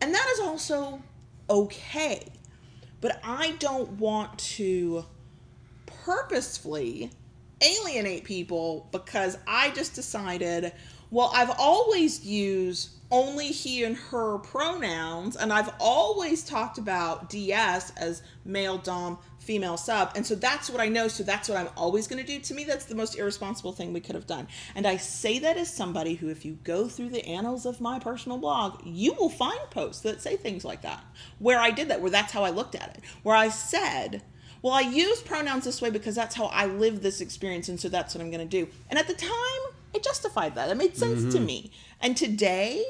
And 0.02 0.14
that 0.14 0.28
is 0.34 0.40
also 0.40 1.02
okay. 1.50 2.28
But 3.00 3.20
I 3.24 3.52
don't 3.60 3.92
want 3.94 4.38
to 4.40 5.06
purposefully 5.86 7.12
alienate 7.62 8.24
people 8.24 8.88
because 8.92 9.38
I 9.48 9.70
just 9.72 9.94
decided, 9.94 10.74
well, 11.12 11.32
I've 11.34 11.52
always 11.60 12.26
used 12.26 12.90
only 13.12 13.48
he 13.48 13.84
and 13.84 13.98
her 13.98 14.38
pronouns, 14.40 15.36
and 15.36 15.52
I've 15.52 15.72
always 15.80 16.44
talked 16.44 16.78
about 16.78 17.30
DS 17.30 17.92
as 17.98 18.24
male 18.46 18.78
dom, 18.78 19.20
female 19.52 19.76
sub, 19.76 20.14
and 20.16 20.26
so 20.26 20.34
that's 20.34 20.70
what 20.70 20.80
I 20.80 20.88
know, 20.88 21.10
so 21.10 21.24
that's 21.24 21.50
what 21.50 21.58
I'm 21.58 21.68
always 21.76 22.08
going 22.08 22.26
to 22.26 22.26
do. 22.26 22.40
To 22.40 22.54
me, 22.54 22.64
that's 22.64 22.86
the 22.86 22.96
most 22.96 23.18
irresponsible 23.18 23.74
thing 23.74 23.92
we 23.92 24.00
could 24.00 24.16
have 24.16 24.26
done. 24.26 24.48
And 24.76 24.88
I 24.88 24.96
say 24.96 25.40
that 25.40 25.58
as 25.58 25.70
somebody 25.70 26.14
who, 26.14 26.30
if 26.30 26.46
you 26.46 26.58
go 26.64 26.88
through 26.88 27.10
the 27.10 27.26
annals 27.26 27.66
of 27.66 27.82
my 27.82 28.00
personal 28.00 28.38
blog, 28.38 28.80
you 28.86 29.14
will 29.16 29.30
find 29.30 29.60
posts 29.70 30.04
that 30.04 30.22
say 30.22 30.38
things 30.38 30.64
like 30.64 30.84
that, 30.84 31.04
where 31.40 31.60
I 31.60 31.70
did 31.70 31.90
that, 31.90 32.00
where 32.00 32.10
that's 32.10 32.32
how 32.32 32.46
I 32.46 32.50
looked 32.50 32.76
at 32.76 32.96
it, 32.96 33.04
where 33.24 33.36
I 33.36 33.50
said, 33.50 34.22
well, 34.62 34.72
I 34.72 34.82
use 34.82 35.22
pronouns 35.22 35.66
this 35.66 35.82
way 35.82 35.90
because 35.90 36.16
that's 36.16 36.34
how 36.34 36.46
I 36.46 36.68
live 36.68 37.02
this 37.02 37.20
experience, 37.20 37.68
and 37.68 37.78
so 37.78 37.90
that's 37.90 38.16
what 38.16 38.22
I'm 38.22 38.32
going 38.32 38.48
to 38.48 38.64
do. 38.64 38.72
And 38.90 38.98
at 38.98 39.08
the 39.08 39.16
time, 39.16 39.62
I 39.94 40.00
justified 40.02 40.56
that. 40.56 40.70
It 40.70 40.78
made 40.78 40.96
sense 40.96 41.24
mm-hmm. 41.24 41.32
to 41.32 41.40
me. 41.42 41.72
And 42.00 42.16
today, 42.16 42.86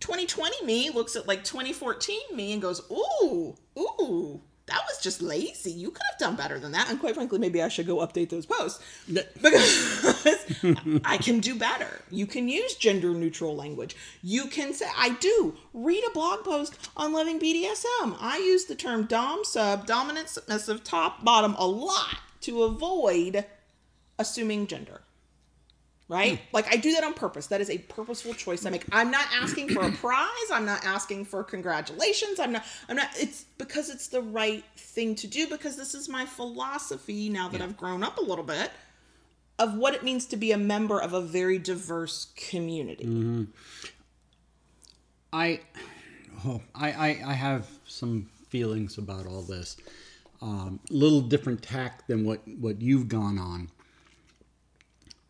2020 0.00 0.66
me 0.66 0.90
looks 0.90 1.16
at 1.16 1.26
like 1.26 1.42
2014 1.42 2.18
me 2.34 2.52
and 2.52 2.60
goes, 2.60 2.82
ooh, 2.90 3.54
ooh, 3.78 4.42
that 4.72 4.84
was 4.88 4.98
just 5.02 5.20
lazy. 5.20 5.70
You 5.70 5.90
could 5.90 6.02
have 6.10 6.18
done 6.18 6.34
better 6.34 6.58
than 6.58 6.72
that. 6.72 6.88
And 6.88 6.98
quite 6.98 7.14
frankly, 7.14 7.38
maybe 7.38 7.62
I 7.62 7.68
should 7.68 7.86
go 7.86 7.98
update 7.98 8.30
those 8.30 8.46
posts 8.46 8.82
because 9.06 10.46
I 11.04 11.18
can 11.18 11.40
do 11.40 11.54
better. 11.54 12.00
You 12.10 12.26
can 12.26 12.48
use 12.48 12.74
gender 12.76 13.10
neutral 13.10 13.54
language. 13.54 13.94
You 14.22 14.46
can 14.46 14.72
say, 14.72 14.86
I 14.96 15.10
do. 15.10 15.58
Read 15.74 16.02
a 16.08 16.10
blog 16.12 16.42
post 16.42 16.78
on 16.96 17.12
loving 17.12 17.38
BDSM. 17.38 18.16
I 18.18 18.38
use 18.42 18.64
the 18.64 18.74
term 18.74 19.04
dom, 19.04 19.44
sub, 19.44 19.86
dominant, 19.86 20.30
submissive, 20.30 20.82
top, 20.82 21.22
bottom 21.22 21.54
a 21.58 21.66
lot 21.66 22.20
to 22.40 22.62
avoid 22.62 23.44
assuming 24.18 24.66
gender 24.66 25.02
right? 26.12 26.34
Mm. 26.34 26.40
Like 26.52 26.72
I 26.72 26.76
do 26.76 26.92
that 26.92 27.02
on 27.02 27.14
purpose. 27.14 27.46
That 27.46 27.62
is 27.62 27.70
a 27.70 27.78
purposeful 27.78 28.34
choice 28.34 28.66
I 28.66 28.70
make. 28.70 28.84
I'm 28.92 29.10
not 29.10 29.26
asking 29.32 29.70
for 29.70 29.82
a 29.82 29.90
prize. 30.04 30.28
I'm 30.52 30.66
not 30.66 30.84
asking 30.84 31.24
for 31.24 31.42
congratulations. 31.42 32.38
I'm 32.38 32.52
not 32.52 32.64
I'm 32.88 32.96
not 32.96 33.08
it's 33.16 33.46
because 33.56 33.88
it's 33.88 34.08
the 34.08 34.20
right 34.20 34.62
thing 34.76 35.14
to 35.16 35.26
do 35.26 35.48
because 35.48 35.76
this 35.76 35.94
is 35.94 36.08
my 36.08 36.26
philosophy 36.26 37.30
now 37.30 37.48
that 37.48 37.58
yeah. 37.58 37.64
I've 37.64 37.76
grown 37.78 38.04
up 38.04 38.18
a 38.18 38.20
little 38.20 38.44
bit 38.44 38.70
of 39.58 39.74
what 39.74 39.94
it 39.94 40.02
means 40.04 40.26
to 40.26 40.36
be 40.36 40.52
a 40.52 40.58
member 40.58 41.00
of 41.00 41.14
a 41.14 41.20
very 41.20 41.58
diverse 41.58 42.28
community. 42.36 43.04
Mm-hmm. 43.04 43.44
I, 45.32 45.60
oh, 46.44 46.60
I, 46.74 46.92
I 46.92 47.08
I 47.26 47.32
have 47.32 47.66
some 47.86 48.28
feelings 48.48 48.98
about 48.98 49.26
all 49.26 49.42
this. 49.42 49.78
A 50.42 50.44
um, 50.44 50.80
little 50.90 51.22
different 51.22 51.62
tack 51.62 52.06
than 52.06 52.26
what 52.26 52.40
what 52.58 52.82
you've 52.82 53.08
gone 53.08 53.38
on. 53.38 53.70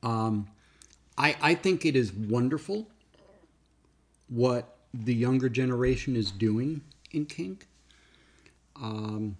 Um, 0.03 0.49
I, 1.17 1.37
I 1.41 1.55
think 1.55 1.85
it 1.85 1.97
is 1.97 2.13
wonderful 2.13 2.89
what 4.29 4.77
the 4.95 5.15
younger 5.15 5.49
generation 5.49 6.17
is 6.17 6.31
doing 6.31 6.83
in 7.11 7.27
kink. 7.27 7.67
Um, 8.81 9.37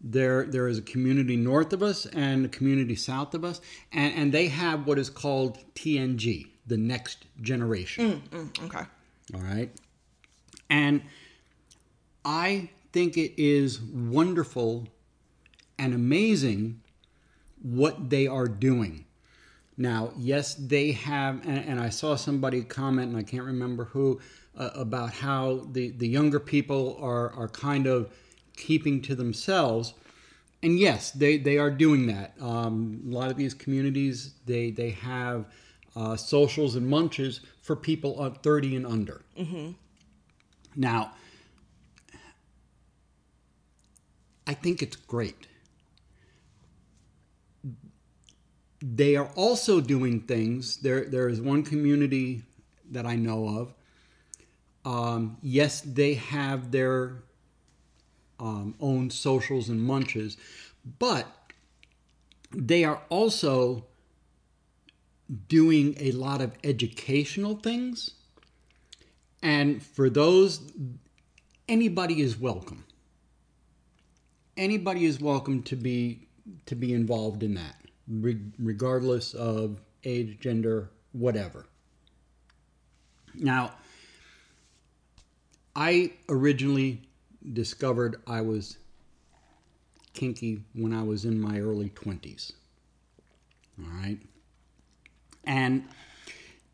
there, 0.00 0.44
there 0.44 0.68
is 0.68 0.78
a 0.78 0.82
community 0.82 1.36
north 1.36 1.72
of 1.72 1.82
us 1.82 2.06
and 2.06 2.46
a 2.46 2.48
community 2.48 2.94
south 2.94 3.34
of 3.34 3.44
us, 3.44 3.60
and, 3.92 4.14
and 4.14 4.32
they 4.32 4.48
have 4.48 4.86
what 4.86 4.98
is 4.98 5.10
called 5.10 5.58
TNG, 5.74 6.48
the 6.66 6.76
next 6.76 7.26
generation. 7.40 8.22
Mm, 8.32 8.50
mm, 8.50 8.64
okay. 8.66 8.84
All 9.34 9.40
right. 9.40 9.70
And 10.68 11.02
I 12.24 12.70
think 12.92 13.16
it 13.16 13.40
is 13.40 13.80
wonderful 13.80 14.88
and 15.78 15.94
amazing 15.94 16.82
what 17.62 18.10
they 18.10 18.26
are 18.26 18.48
doing. 18.48 19.05
Now, 19.78 20.12
yes, 20.16 20.54
they 20.54 20.92
have, 20.92 21.46
and, 21.46 21.58
and, 21.58 21.80
I 21.80 21.90
saw 21.90 22.16
somebody 22.16 22.62
comment, 22.62 23.10
and 23.10 23.18
I 23.18 23.22
can't 23.22 23.44
remember 23.44 23.84
who, 23.84 24.20
uh, 24.56 24.70
about 24.74 25.12
how 25.12 25.66
the, 25.72 25.90
the 25.90 26.08
younger 26.08 26.40
people 26.40 26.96
are, 27.00 27.30
are 27.32 27.48
kind 27.48 27.86
of 27.86 28.10
keeping 28.56 29.02
to 29.02 29.14
themselves. 29.14 29.92
And 30.62 30.78
yes, 30.78 31.10
they, 31.10 31.36
they 31.36 31.58
are 31.58 31.70
doing 31.70 32.06
that. 32.06 32.34
Um, 32.40 33.02
a 33.06 33.10
lot 33.10 33.30
of 33.30 33.36
these 33.36 33.52
communities, 33.52 34.32
they, 34.46 34.70
they 34.70 34.90
have 34.90 35.44
uh, 35.94 36.16
socials 36.16 36.76
and 36.76 36.88
munches 36.88 37.40
for 37.60 37.76
people 37.76 38.34
30 38.42 38.76
and 38.76 38.86
under. 38.86 39.22
Mm-hmm. 39.38 39.72
Now, 40.74 41.12
I 44.46 44.54
think 44.54 44.82
it's 44.82 44.96
great 44.96 45.48
they 48.94 49.16
are 49.16 49.30
also 49.34 49.80
doing 49.80 50.20
things. 50.20 50.76
There, 50.76 51.04
there 51.06 51.28
is 51.28 51.40
one 51.40 51.62
community 51.62 52.42
that 52.90 53.06
I 53.06 53.16
know 53.16 53.48
of. 53.58 53.74
Um, 54.84 55.38
yes, 55.42 55.80
they 55.80 56.14
have 56.14 56.70
their 56.70 57.24
um, 58.38 58.74
own 58.80 59.10
socials 59.10 59.68
and 59.68 59.82
munches, 59.82 60.36
but 60.98 61.26
they 62.52 62.84
are 62.84 63.02
also 63.08 63.86
doing 65.48 65.96
a 65.98 66.12
lot 66.12 66.40
of 66.40 66.52
educational 66.62 67.56
things. 67.56 68.12
And 69.42 69.82
for 69.82 70.08
those, 70.08 70.60
anybody 71.68 72.20
is 72.20 72.38
welcome. 72.38 72.84
Anybody 74.56 75.04
is 75.04 75.20
welcome 75.20 75.62
to 75.64 75.76
be 75.76 76.28
to 76.66 76.76
be 76.76 76.94
involved 76.94 77.42
in 77.42 77.54
that, 77.54 77.74
re- 78.08 78.40
regardless 78.58 79.34
of 79.34 79.80
age, 80.04 80.38
gender, 80.40 80.90
whatever. 81.12 81.66
Now, 83.34 83.72
I 85.74 86.12
originally 86.28 87.02
discovered 87.52 88.20
I 88.26 88.40
was 88.40 88.78
kinky 90.14 90.62
when 90.74 90.94
I 90.94 91.02
was 91.02 91.24
in 91.24 91.40
my 91.40 91.60
early 91.60 91.90
20s. 91.90 92.52
All 93.78 93.90
right. 93.90 94.18
And 95.44 95.86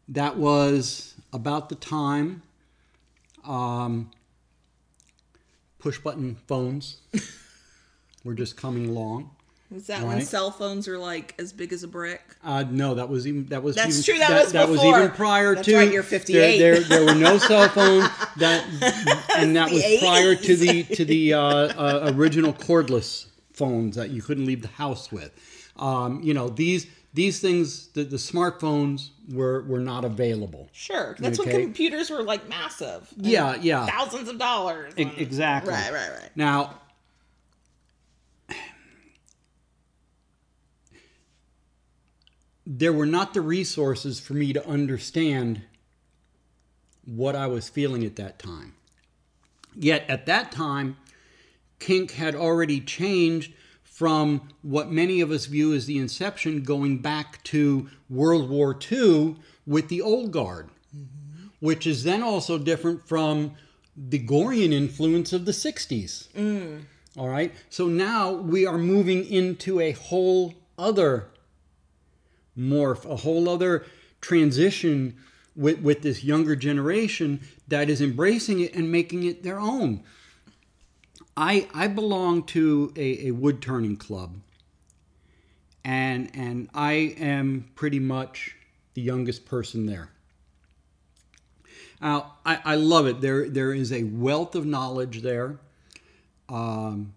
that 0.08 0.36
was 0.36 1.14
about 1.32 1.68
the 1.68 1.74
time 1.74 2.42
um, 3.44 4.10
push 5.78 5.98
button 5.98 6.36
phones 6.46 7.00
were 8.24 8.34
just 8.34 8.56
coming 8.56 8.88
along. 8.88 9.30
Was 9.72 9.87
that 9.87 10.02
when 10.02 10.18
Right. 10.18 10.26
cell 10.26 10.50
phones 10.50 10.87
were 10.87 10.98
like 10.98 11.35
as 11.38 11.52
big 11.52 11.72
as 11.72 11.82
a 11.82 11.88
brick? 11.88 12.20
Uh, 12.44 12.64
no, 12.70 12.94
that 12.94 13.08
was 13.08 13.26
even 13.26 13.46
that 13.46 13.62
was 13.62 13.76
That's 13.76 13.98
even, 13.98 14.02
true, 14.02 14.18
that 14.18 14.44
was 14.44 14.52
was 14.52 14.80
before. 14.80 14.98
even 14.98 15.11
prior 15.12 15.54
That's 15.54 15.66
to. 15.68 15.76
right, 15.76 15.92
you're 15.92 16.02
There, 16.02 16.18
58. 16.20 16.58
there, 16.58 16.80
there 16.80 17.04
were 17.06 17.14
no 17.14 17.38
cell 17.38 17.68
phones 17.68 18.08
that, 18.37 18.64
and 19.37 19.56
that 19.56 19.70
was 19.70 19.82
prior 20.00 20.35
to 20.35 20.56
the 20.56 20.82
to 20.96 21.04
the 21.04 21.35
uh, 21.35 21.40
uh, 21.40 22.12
original 22.14 22.52
cordless 22.52 23.26
phones 23.52 23.96
that 23.96 24.11
you 24.11 24.22
couldn't 24.22 24.46
leave 24.46 24.62
the 24.62 24.68
house 24.68 25.11
with. 25.11 25.30
Um, 25.76 26.20
you 26.22 26.35
know 26.35 26.48
these 26.48 26.87
these 27.14 27.40
things, 27.40 27.88
the, 27.88 28.04
the 28.04 28.16
smartphones 28.16 29.11
were 29.30 29.62
were 29.62 29.80
not 29.80 30.04
available. 30.04 30.68
Sure. 30.72 31.14
That's 31.18 31.38
Okay. 31.38 31.52
when 31.52 31.62
computers 31.64 32.08
were 32.11 32.22
like 32.22 32.48
massive. 32.48 33.08
Yeah, 33.16 33.56
yeah. 33.61 33.87
Thousands 33.87 34.28
of 34.28 34.38
dollars. 34.38 34.94
Exactly. 34.96 35.72
Right, 35.74 35.92
right, 35.92 36.11
right. 36.11 36.30
Now, 36.37 36.78
there 42.78 42.92
were 42.92 43.06
not 43.06 43.35
the 43.35 43.40
resources 43.42 44.18
for 44.18 44.32
me 44.32 44.52
to 44.54 44.66
understand 44.66 45.61
what 47.04 47.37
I 47.37 47.46
was 47.46 47.68
feeling 47.68 48.02
at 48.02 48.16
that 48.16 48.38
time. 48.38 48.74
Yet 49.76 50.08
at 50.08 50.24
that 50.26 50.52
time, 50.52 50.96
kink 51.78 52.12
had 52.12 52.35
already 52.35 52.80
changed 52.80 53.52
from 53.82 54.48
what 54.62 54.90
many 54.90 55.20
of 55.20 55.30
us 55.30 55.44
view 55.46 55.74
as 55.74 55.85
the 55.85 55.98
inception 55.98 56.62
going 56.62 56.98
back 56.98 57.44
to 57.44 57.90
World 58.08 58.48
War 58.48 58.78
II 58.90 59.37
with 59.66 59.88
the 59.88 60.00
old 60.00 60.30
guard, 60.30 60.70
mm-hmm. 60.96 61.48
which 61.61 61.87
is 61.87 62.04
then 62.04 62.22
also 62.22 62.56
different 62.56 63.06
from 63.06 63.52
the 63.94 64.18
Gorean 64.18 64.72
influence 64.72 65.35
of 65.35 65.44
the 65.44 65.52
60s. 65.52 66.28
Mm. 66.32 66.85
All 67.18 67.28
right. 67.28 67.52
So 67.68 67.87
now 67.88 68.32
we 68.32 68.64
are 68.64 68.78
moving 68.78 69.26
into 69.26 69.78
a 69.78 69.92
whole 69.92 70.54
other 70.78 71.28
morph, 72.58 73.04
a 73.04 73.16
whole 73.16 73.48
other 73.48 73.84
transition 74.20 75.16
with, 75.54 75.80
with 75.80 76.02
this 76.02 76.24
younger 76.24 76.56
generation 76.56 77.40
that 77.68 77.90
is 77.90 78.00
embracing 78.00 78.60
it 78.60 78.74
and 78.74 78.90
making 78.90 79.24
it 79.24 79.42
their 79.42 79.58
own. 79.58 80.02
I 81.36 81.68
I 81.72 81.88
belong 81.88 82.42
to 82.44 82.92
a, 82.96 83.28
a 83.28 83.30
wood 83.30 83.62
turning 83.62 83.96
club, 83.96 84.36
and 85.84 86.30
and 86.34 86.68
I 86.74 86.92
am 87.18 87.70
pretty 87.74 87.98
much 87.98 88.54
the 88.94 89.00
youngest 89.00 89.46
person 89.46 89.86
there. 89.86 90.10
Now 92.02 92.34
I, 92.44 92.60
I 92.64 92.74
love 92.74 93.06
it. 93.06 93.22
There 93.22 93.48
there 93.48 93.72
is 93.72 93.92
a 93.92 94.04
wealth 94.04 94.54
of 94.54 94.66
knowledge 94.66 95.22
there. 95.22 95.58
Um, 96.48 97.14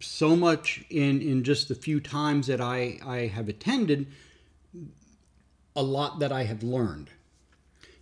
so 0.00 0.36
much 0.36 0.84
in 0.90 1.20
in 1.20 1.44
just 1.44 1.68
the 1.68 1.74
few 1.74 2.00
times 2.00 2.46
that 2.46 2.60
I 2.60 2.98
I 3.04 3.26
have 3.26 3.48
attended. 3.48 4.06
A 5.76 5.82
lot 5.82 6.18
that 6.18 6.32
I 6.32 6.42
have 6.42 6.62
learned. 6.62 7.10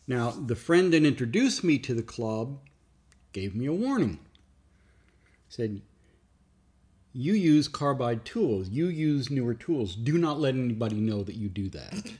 Now 0.07 0.31
the 0.31 0.57
friend 0.57 0.93
that 0.93 1.05
introduced 1.05 1.63
me 1.63 1.79
to 1.81 1.93
the 1.95 2.03
club 2.03 2.59
gave 3.33 3.55
me 3.55 3.67
a 3.67 3.73
warning 3.73 4.19
said, 5.49 5.81
You 7.13 7.33
use 7.33 7.69
carbide 7.69 8.25
tools, 8.25 8.69
you 8.69 8.87
use 8.87 9.31
newer 9.31 9.55
tools. 9.55 9.95
Do 9.95 10.19
not 10.19 10.39
let 10.39 10.55
anybody 10.55 10.97
know 10.97 11.23
that 11.23 11.37
you 11.37 11.49
do 11.49 11.69
that. 11.71 12.13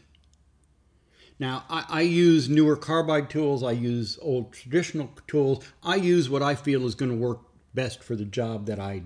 now, 1.39 1.65
I, 1.69 1.85
I 1.89 2.01
use 2.03 2.49
newer 2.49 2.77
carbide 2.77 3.31
tools, 3.31 3.63
I 3.63 3.73
use 3.73 4.19
old 4.23 4.53
traditional 4.53 5.11
tools. 5.27 5.65
I 5.83 5.97
use 5.97 6.31
what 6.31 6.43
I 6.43 6.55
feel 6.55 6.87
is 6.87 6.95
going 6.95 7.11
to 7.11 7.17
work 7.17 7.41
best 7.75 8.03
for 8.03 8.17
the 8.17 8.25
job 8.25 8.67
that 8.67 8.81
I 8.81 9.03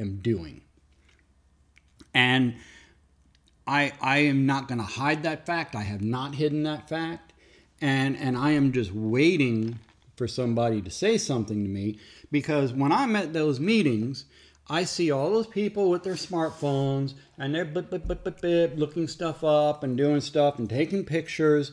am 0.00 0.16
doing. 0.16 0.62
And 2.12 2.56
I, 3.66 3.92
I 4.00 4.18
am 4.18 4.46
not 4.46 4.66
going 4.68 4.78
to 4.78 4.84
hide 4.84 5.22
that 5.22 5.46
fact. 5.46 5.76
I 5.76 5.82
have 5.82 6.02
not 6.02 6.34
hidden 6.34 6.64
that 6.64 6.88
fact. 6.88 7.32
And, 7.80 8.16
and 8.16 8.36
I 8.36 8.50
am 8.50 8.72
just 8.72 8.92
waiting 8.92 9.78
for 10.16 10.26
somebody 10.28 10.82
to 10.82 10.90
say 10.90 11.16
something 11.16 11.64
to 11.64 11.70
me 11.70 11.98
because 12.30 12.72
when 12.72 12.92
I'm 12.92 13.16
at 13.16 13.32
those 13.32 13.58
meetings, 13.58 14.26
I 14.68 14.84
see 14.84 15.10
all 15.10 15.30
those 15.30 15.46
people 15.46 15.88
with 15.88 16.02
their 16.02 16.14
smartphones 16.14 17.14
and 17.38 17.54
they're 17.54 17.64
blip, 17.64 17.90
blip, 17.90 18.06
blip, 18.06 18.22
blip, 18.22 18.40
blip, 18.40 18.72
looking 18.76 19.08
stuff 19.08 19.42
up 19.42 19.82
and 19.82 19.96
doing 19.96 20.20
stuff 20.20 20.58
and 20.58 20.68
taking 20.68 21.04
pictures. 21.04 21.72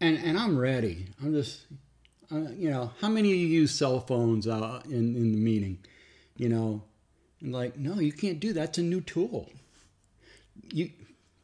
And, 0.00 0.16
and 0.18 0.38
I'm 0.38 0.58
ready. 0.58 1.08
I'm 1.20 1.32
just, 1.32 1.66
uh, 2.30 2.50
you 2.56 2.70
know, 2.70 2.92
how 3.00 3.08
many 3.08 3.30
of 3.30 3.36
you 3.36 3.46
use 3.46 3.72
cell 3.72 4.00
phones 4.00 4.46
uh, 4.46 4.80
in, 4.84 5.16
in 5.16 5.32
the 5.32 5.38
meeting? 5.38 5.78
You 6.36 6.50
know, 6.50 6.82
and 7.40 7.52
like, 7.52 7.78
no, 7.78 7.98
you 8.00 8.12
can't 8.12 8.40
do 8.40 8.52
that. 8.54 8.70
It's 8.70 8.78
a 8.78 8.82
new 8.82 9.00
tool. 9.00 9.50
You 10.72 10.90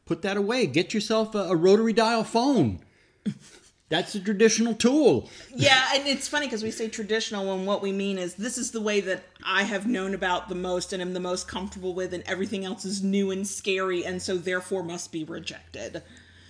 put 0.05 0.21
that 0.21 0.37
away. 0.37 0.67
Get 0.67 0.93
yourself 0.93 1.35
a, 1.35 1.39
a 1.39 1.55
rotary 1.55 1.93
dial 1.93 2.23
phone. 2.23 2.79
That's 3.89 4.15
a 4.15 4.19
traditional 4.19 4.73
tool. 4.73 5.29
Yeah, 5.55 5.81
and 5.93 6.05
it's 6.07 6.27
funny 6.27 6.45
because 6.47 6.61
we 6.61 6.71
say 6.71 6.89
traditional 6.89 7.47
when 7.55 7.65
what 7.65 7.81
we 7.81 7.93
mean 7.93 8.17
is 8.17 8.35
this 8.35 8.57
is 8.57 8.71
the 8.71 8.81
way 8.81 8.99
that 8.99 9.23
I 9.45 9.63
have 9.63 9.87
known 9.87 10.13
about 10.13 10.49
the 10.49 10.55
most 10.55 10.91
and 10.91 11.01
am 11.01 11.13
the 11.13 11.21
most 11.21 11.47
comfortable 11.47 11.93
with, 11.93 12.13
and 12.13 12.21
everything 12.27 12.65
else 12.65 12.83
is 12.83 13.01
new 13.01 13.31
and 13.31 13.47
scary, 13.47 14.03
and 14.05 14.21
so 14.21 14.35
therefore 14.37 14.83
must 14.83 15.13
be 15.13 15.23
rejected 15.23 16.03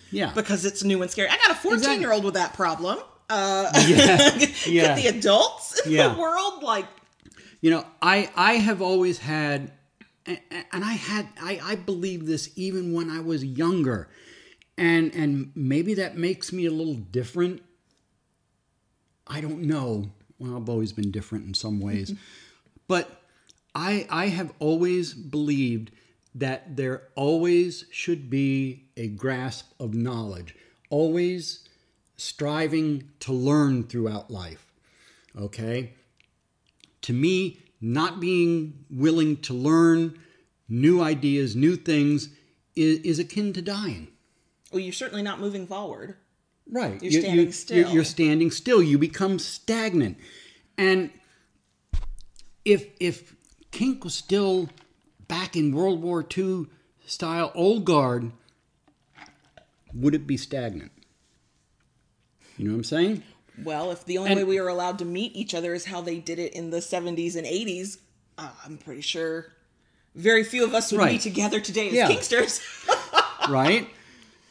Yeah. 0.09 0.31
because 0.33 0.65
it's 0.65 0.83
new 0.83 0.99
and 1.03 1.11
scary. 1.11 1.29
I 1.29 1.37
got 1.37 1.51
a 1.51 1.55
14 1.55 2.01
year 2.01 2.11
old 2.11 2.23
with 2.23 2.33
that 2.33 2.53
problem. 2.55 2.97
Uh, 3.29 3.69
Yeah. 3.87 4.39
Yeah. 4.65 4.95
the 4.95 5.05
adults 5.07 5.79
in 5.85 5.91
Yeah. 5.91 6.07
the 6.07 6.19
world 6.19 6.63
like 6.63 6.85
You 7.61 7.71
know, 7.71 7.85
I 8.01 8.29
I 8.35 8.53
have 8.53 8.81
always 8.81 9.19
had, 9.19 9.71
and 10.25 10.83
I 10.83 10.93
had 10.93 11.27
I 11.41 11.59
I 11.63 11.75
believe 11.75 12.27
this 12.27 12.51
even 12.55 12.93
when 12.93 13.09
I 13.09 13.19
was 13.19 13.43
younger, 13.43 14.09
and 14.77 15.13
and 15.15 15.51
maybe 15.55 15.95
that 15.95 16.17
makes 16.17 16.53
me 16.53 16.65
a 16.65 16.71
little 16.71 16.95
different. 16.95 17.63
I 19.25 19.41
don't 19.41 19.63
know. 19.63 20.11
Well, 20.39 20.55
I've 20.55 20.69
always 20.69 20.93
been 20.93 21.09
different 21.09 21.47
in 21.47 21.53
some 21.55 21.79
ways, 21.79 22.11
mm-hmm. 22.11 22.21
but 22.87 23.23
I 23.73 24.05
I 24.09 24.27
have 24.27 24.53
always 24.59 25.13
believed 25.13 25.91
that 26.35 26.77
there 26.77 27.07
always 27.15 27.85
should 27.89 28.29
be 28.29 28.83
a 28.95 29.07
grasp 29.07 29.71
of 29.79 29.95
knowledge, 29.95 30.55
always 30.91 31.67
striving 32.17 33.09
to 33.21 33.33
learn 33.33 33.83
throughout 33.83 34.29
life. 34.29 34.67
Okay 35.35 35.93
to 37.03 37.13
me, 37.13 37.59
not 37.81 38.19
being 38.19 38.85
willing 38.89 39.37
to 39.37 39.53
learn 39.53 40.17
new 40.69 41.01
ideas, 41.01 41.55
new 41.55 41.75
things, 41.75 42.29
is, 42.75 42.99
is 42.99 43.19
akin 43.19 43.53
to 43.53 43.61
dying. 43.61 44.07
well 44.71 44.79
you're 44.79 44.91
certainly 44.93 45.23
not 45.23 45.39
moving 45.39 45.65
forward. 45.67 46.15
Right. 46.69 47.01
You're 47.01 47.11
You- 47.13 47.21
standing 47.21 47.45
you- 47.47 47.51
still. 47.53 47.77
You're, 47.77 47.89
you're 47.89 48.03
standing 48.03 48.51
still. 48.51 48.83
You 48.83 48.97
become 48.97 49.39
stagnant. 49.39 50.17
And 50.77 51.11
if 52.65 52.85
if 52.99 53.35
kink 53.71 54.03
was 54.03 54.13
still 54.13 54.69
back 55.27 55.55
in 55.55 55.73
World 55.73 56.01
War 56.01 56.25
II 56.37 56.65
style 57.05 57.51
old 57.55 57.85
guard, 57.85 58.31
would 59.93 60.13
it 60.13 60.27
be 60.27 60.35
stagnant? 60.37 60.91
You 62.57 62.65
know 62.65 62.71
what 62.71 62.77
I'm 62.79 62.83
saying? 62.83 63.23
Well, 63.63 63.91
if 63.91 64.05
the 64.05 64.17
only 64.17 64.31
And- 64.31 64.37
way 64.39 64.43
we 64.43 64.59
are 64.59 64.67
allowed 64.67 64.99
to 64.99 65.05
meet 65.05 65.35
each 65.35 65.53
other 65.53 65.73
is 65.73 65.85
how 65.85 66.01
they 66.01 66.19
did 66.19 66.39
it 66.39 66.53
in 66.53 66.69
the 66.69 66.81
70s 66.81 67.35
and 67.35 67.45
80s, 67.47 67.97
uh, 68.37 68.49
I'm 68.63 68.77
pretty 68.77 69.01
sure 69.01 69.53
very 70.15 70.43
few 70.43 70.63
of 70.63 70.73
us 70.73 70.91
would 70.91 71.07
be 71.09 71.17
together 71.19 71.59
today 71.59 71.87
as 71.87 71.93
Yeah. 71.93 72.07
Kinksters. 72.09 72.59
right? 73.49 73.87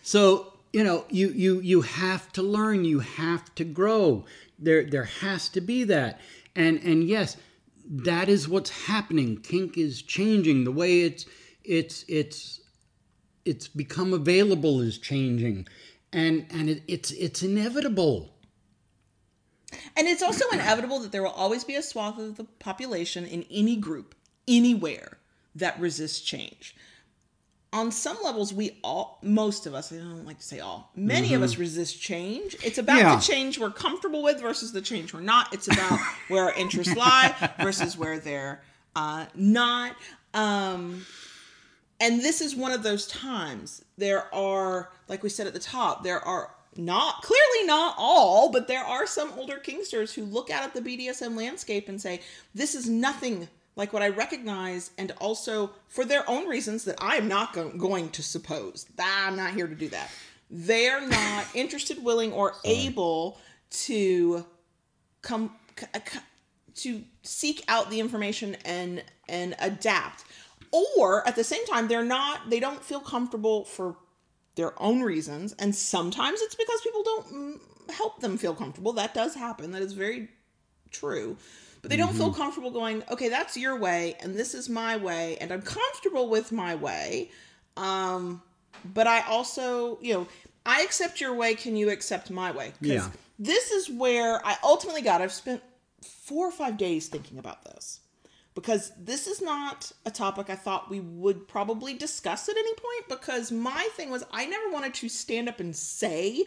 So 0.02 0.52
you 0.72 0.84
know, 0.84 1.04
you 1.10 1.28
you 1.30 1.60
you 1.60 1.80
have 1.82 2.30
to 2.32 2.42
learn. 2.42 2.84
You 2.84 2.98
have 3.00 3.54
to 3.54 3.64
grow. 3.64 4.24
There 4.58 4.84
there 4.84 5.04
has 5.04 5.48
to 5.50 5.60
be 5.60 5.84
that. 5.84 6.20
And 6.54 6.78
and 6.82 7.04
yes, 7.08 7.36
that 7.88 8.28
is 8.28 8.48
what's 8.48 8.70
happening. 8.86 9.38
Kink 9.38 9.78
is 9.78 10.02
changing. 10.02 10.64
The 10.64 10.72
way 10.72 11.00
it's 11.02 11.24
it's 11.64 12.04
it's 12.08 12.60
it's 13.44 13.68
become 13.68 14.12
available 14.12 14.80
is 14.80 14.98
changing, 14.98 15.66
and 16.12 16.46
and 16.50 16.68
it, 16.68 16.82
it's 16.88 17.10
it's 17.12 17.42
inevitable. 17.42 18.34
And 19.96 20.06
it's 20.08 20.22
also 20.22 20.48
inevitable 20.50 20.98
that 21.00 21.12
there 21.12 21.22
will 21.22 21.30
always 21.30 21.64
be 21.64 21.74
a 21.74 21.82
swath 21.82 22.18
of 22.18 22.36
the 22.36 22.44
population 22.44 23.24
in 23.26 23.44
any 23.50 23.76
group, 23.76 24.14
anywhere, 24.48 25.18
that 25.54 25.78
resists 25.80 26.20
change. 26.20 26.76
On 27.72 27.90
some 27.90 28.16
levels, 28.24 28.54
we 28.54 28.78
all, 28.82 29.18
most 29.22 29.66
of 29.66 29.74
us, 29.74 29.92
I 29.92 29.96
don't 29.96 30.24
like 30.24 30.38
to 30.38 30.44
say 30.44 30.60
all, 30.60 30.90
many 30.94 31.34
of 31.34 31.42
us 31.42 31.58
resist 31.58 32.00
change. 32.00 32.56
It's 32.64 32.78
about 32.78 32.98
Yeah. 32.98 33.16
the 33.16 33.20
change 33.22 33.58
we're 33.58 33.70
comfortable 33.70 34.22
with 34.22 34.40
versus 34.40 34.72
the 34.72 34.80
change 34.80 35.12
we're 35.12 35.20
not. 35.20 35.52
It's 35.52 35.66
about 35.66 35.98
where 36.28 36.44
our 36.44 36.54
interests 36.54 36.94
lie 36.96 37.34
versus 37.60 37.96
where 37.98 38.18
they're 38.18 38.62
uh, 38.94 39.26
not. 39.34 39.94
Um, 40.32 41.04
and 42.00 42.20
this 42.20 42.40
is 42.40 42.54
one 42.54 42.72
of 42.72 42.82
those 42.82 43.06
times. 43.06 43.84
There 43.98 44.32
are, 44.34 44.90
like 45.08 45.22
we 45.22 45.28
said 45.28 45.46
at 45.46 45.52
the 45.52 45.58
top, 45.58 46.02
there 46.04 46.20
are 46.20 46.50
not 46.78 47.22
clearly 47.22 47.66
not 47.66 47.94
all, 47.98 48.50
but 48.50 48.68
there 48.68 48.84
are 48.84 49.06
some 49.06 49.32
older 49.36 49.58
Kinksters 49.58 50.14
who 50.14 50.24
look 50.24 50.50
out 50.50 50.64
at 50.64 50.74
the 50.74 50.80
BDSM 50.80 51.36
landscape 51.36 51.88
and 51.88 52.00
say, 52.00 52.20
"This 52.54 52.74
is 52.74 52.88
nothing 52.88 53.48
like 53.76 53.92
what 53.92 54.02
I 54.02 54.08
recognize," 54.08 54.90
and 54.96 55.12
also 55.20 55.70
for 55.88 56.04
their 56.04 56.28
own 56.28 56.46
reasons 56.46 56.84
that 56.84 56.96
I 57.00 57.16
am 57.16 57.28
not 57.28 57.52
go- 57.52 57.70
going 57.70 58.10
to 58.10 58.22
suppose. 58.22 58.86
I'm 58.98 59.36
not 59.36 59.52
here 59.54 59.66
to 59.66 59.74
do 59.74 59.88
that. 59.90 60.10
They're 60.50 61.06
not 61.06 61.46
interested, 61.54 62.02
willing, 62.02 62.32
or 62.32 62.54
able 62.64 63.38
to 63.70 64.46
come 65.22 65.54
c- 65.78 65.86
uh, 65.94 66.00
c- 66.10 66.18
to 66.74 67.04
seek 67.22 67.64
out 67.68 67.90
the 67.90 68.00
information 68.00 68.56
and 68.64 69.02
and 69.28 69.56
adapt 69.58 70.24
or 70.72 71.26
at 71.26 71.36
the 71.36 71.44
same 71.44 71.64
time 71.66 71.88
they're 71.88 72.04
not 72.04 72.48
they 72.50 72.60
don't 72.60 72.82
feel 72.84 73.00
comfortable 73.00 73.64
for 73.64 73.96
their 74.56 74.80
own 74.82 75.02
reasons 75.02 75.54
and 75.58 75.74
sometimes 75.74 76.40
it's 76.40 76.54
because 76.54 76.80
people 76.80 77.02
don't 77.02 77.60
help 77.90 78.20
them 78.20 78.36
feel 78.36 78.54
comfortable. 78.54 78.92
That 78.94 79.14
does 79.14 79.34
happen. 79.34 79.72
That 79.72 79.82
is 79.82 79.92
very 79.92 80.28
true. 80.90 81.36
But 81.82 81.90
they 81.90 81.96
don't 81.98 82.14
feel 82.14 82.32
comfortable 82.32 82.72
going 82.72 83.04
okay 83.10 83.28
that's 83.28 83.56
your 83.56 83.78
way 83.78 84.16
and 84.18 84.34
this 84.34 84.54
is 84.54 84.68
my 84.68 84.96
way 84.96 85.36
and 85.40 85.52
i'm 85.52 85.62
comfortable 85.62 86.28
with 86.28 86.50
my 86.50 86.74
way 86.74 87.30
um 87.76 88.42
but 88.92 89.06
i 89.06 89.20
also 89.20 89.96
you 90.00 90.12
know 90.12 90.26
i 90.64 90.82
accept 90.82 91.20
your 91.20 91.32
way 91.34 91.54
can 91.54 91.76
you 91.76 91.90
accept 91.90 92.28
my 92.28 92.50
way? 92.50 92.72
Yeah. 92.80 93.08
this 93.38 93.70
is 93.70 93.88
where 93.88 94.44
i 94.44 94.56
ultimately 94.64 95.02
got 95.02 95.20
i've 95.20 95.30
spent 95.32 95.62
four 96.02 96.48
or 96.48 96.50
five 96.50 96.76
days 96.76 97.06
thinking 97.06 97.38
about 97.38 97.64
this 97.64 98.00
because 98.56 98.90
this 98.98 99.26
is 99.26 99.42
not 99.42 99.92
a 100.06 100.10
topic 100.10 100.48
I 100.48 100.56
thought 100.56 100.90
we 100.90 100.98
would 100.98 101.46
probably 101.46 101.92
discuss 101.92 102.48
at 102.48 102.56
any 102.56 102.72
point. 102.72 103.20
Because 103.20 103.52
my 103.52 103.86
thing 103.92 104.10
was, 104.10 104.24
I 104.32 104.46
never 104.46 104.70
wanted 104.70 104.94
to 104.94 105.10
stand 105.10 105.48
up 105.48 105.60
and 105.60 105.76
say 105.76 106.46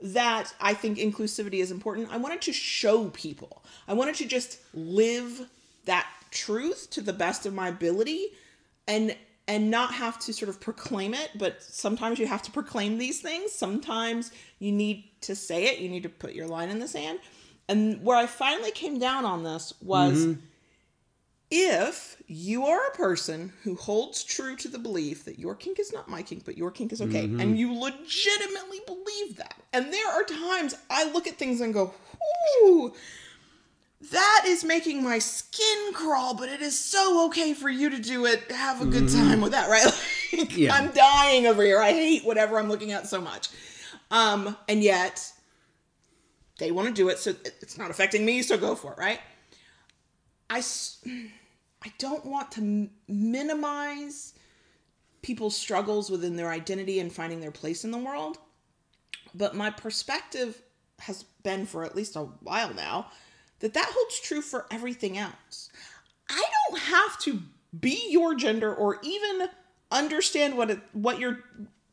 that 0.00 0.54
I 0.60 0.72
think 0.72 0.98
inclusivity 0.98 1.54
is 1.54 1.72
important. 1.72 2.12
I 2.12 2.16
wanted 2.16 2.42
to 2.42 2.52
show 2.52 3.08
people, 3.08 3.64
I 3.88 3.92
wanted 3.94 4.14
to 4.16 4.26
just 4.26 4.60
live 4.72 5.48
that 5.84 6.06
truth 6.30 6.88
to 6.90 7.02
the 7.02 7.12
best 7.12 7.44
of 7.44 7.52
my 7.52 7.68
ability 7.68 8.28
and 8.86 9.14
and 9.48 9.70
not 9.70 9.92
have 9.92 10.18
to 10.20 10.32
sort 10.32 10.48
of 10.48 10.60
proclaim 10.60 11.12
it 11.12 11.30
but 11.34 11.62
sometimes 11.62 12.18
you 12.18 12.26
have 12.26 12.40
to 12.40 12.50
proclaim 12.50 12.96
these 12.96 13.20
things 13.20 13.52
sometimes 13.52 14.30
you 14.58 14.72
need 14.72 15.04
to 15.20 15.34
say 15.34 15.64
it 15.64 15.78
you 15.78 15.88
need 15.90 16.04
to 16.04 16.08
put 16.08 16.32
your 16.32 16.46
line 16.46 16.70
in 16.70 16.78
the 16.78 16.88
sand 16.88 17.18
and 17.68 18.02
where 18.02 18.16
i 18.16 18.24
finally 18.24 18.70
came 18.70 18.98
down 18.98 19.26
on 19.26 19.42
this 19.42 19.74
was 19.82 20.26
mm-hmm. 20.26 20.40
If 21.54 22.16
you 22.28 22.64
are 22.64 22.86
a 22.86 22.96
person 22.96 23.52
who 23.62 23.74
holds 23.74 24.24
true 24.24 24.56
to 24.56 24.68
the 24.68 24.78
belief 24.78 25.26
that 25.26 25.38
your 25.38 25.54
kink 25.54 25.78
is 25.78 25.92
not 25.92 26.08
my 26.08 26.22
kink, 26.22 26.46
but 26.46 26.56
your 26.56 26.70
kink 26.70 26.92
is 26.94 27.02
okay, 27.02 27.28
and 27.38 27.58
you 27.58 27.78
legitimately 27.78 28.80
believe 28.86 29.36
that, 29.36 29.54
and 29.74 29.92
there 29.92 30.08
are 30.10 30.24
times 30.24 30.74
I 30.88 31.10
look 31.12 31.26
at 31.26 31.36
things 31.36 31.60
and 31.60 31.74
go, 31.74 31.92
"Ooh, 32.64 32.94
that 34.10 34.44
is 34.46 34.64
making 34.64 35.02
my 35.04 35.18
skin 35.18 35.92
crawl," 35.92 36.32
but 36.34 36.48
it 36.48 36.62
is 36.62 36.78
so 36.78 37.26
okay 37.26 37.52
for 37.52 37.68
you 37.68 37.90
to 37.90 37.98
do 38.00 38.24
it. 38.24 38.50
Have 38.50 38.80
a 38.80 38.86
good 38.86 39.08
time 39.10 39.42
with 39.42 39.52
that, 39.52 39.68
right? 39.70 39.84
Like, 40.32 40.56
Yeah. 40.56 40.74
I'm 40.74 40.90
dying 40.92 41.46
over 41.46 41.62
here. 41.62 41.80
I 41.80 41.92
hate 41.92 42.24
whatever 42.24 42.58
I'm 42.58 42.70
looking 42.70 42.92
at 42.92 43.06
so 43.06 43.20
much, 43.20 43.50
um, 44.10 44.56
and 44.68 44.82
yet 44.82 45.30
they 46.58 46.70
want 46.70 46.88
to 46.88 46.94
do 46.94 47.10
it, 47.10 47.18
so 47.18 47.34
it's 47.44 47.76
not 47.76 47.90
affecting 47.90 48.24
me. 48.24 48.40
So 48.40 48.56
go 48.56 48.74
for 48.74 48.92
it, 48.92 48.98
right? 48.98 49.20
I, 50.48 50.58
s- 50.58 51.02
I 51.84 51.92
don't 51.98 52.24
want 52.24 52.52
to 52.52 52.88
minimize 53.08 54.34
people's 55.22 55.56
struggles 55.56 56.10
within 56.10 56.36
their 56.36 56.50
identity 56.50 57.00
and 57.00 57.12
finding 57.12 57.40
their 57.40 57.50
place 57.50 57.84
in 57.84 57.90
the 57.90 57.98
world. 57.98 58.38
But 59.34 59.54
my 59.54 59.70
perspective 59.70 60.60
has 61.00 61.24
been 61.42 61.66
for 61.66 61.84
at 61.84 61.96
least 61.96 62.16
a 62.16 62.20
while 62.20 62.74
now 62.74 63.08
that 63.60 63.74
that 63.74 63.90
holds 63.92 64.20
true 64.20 64.42
for 64.42 64.66
everything 64.70 65.16
else. 65.18 65.70
I 66.28 66.44
don't 66.68 66.80
have 66.80 67.18
to 67.20 67.42
be 67.78 68.08
your 68.10 68.34
gender 68.34 68.74
or 68.74 68.98
even 69.02 69.48
understand 69.90 70.56
what 70.56 70.70
it 70.70 70.80
what 70.92 71.18
your 71.18 71.40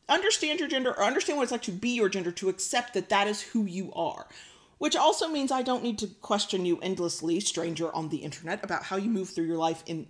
understand 0.08 0.58
your 0.60 0.68
gender 0.68 0.90
or 0.90 1.02
understand 1.04 1.36
what 1.38 1.44
it's 1.44 1.52
like 1.52 1.62
to 1.62 1.72
be 1.72 1.90
your 1.90 2.08
gender 2.08 2.32
to 2.32 2.48
accept 2.48 2.94
that 2.94 3.08
that 3.08 3.26
is 3.26 3.40
who 3.40 3.64
you 3.64 3.92
are. 3.94 4.26
Which 4.80 4.96
also 4.96 5.28
means 5.28 5.52
I 5.52 5.60
don't 5.60 5.82
need 5.82 5.98
to 5.98 6.06
question 6.06 6.64
you 6.64 6.78
endlessly, 6.80 7.38
stranger 7.40 7.94
on 7.94 8.08
the 8.08 8.16
internet, 8.16 8.64
about 8.64 8.82
how 8.82 8.96
you 8.96 9.10
move 9.10 9.28
through 9.28 9.44
your 9.44 9.58
life 9.58 9.84
in 9.86 10.06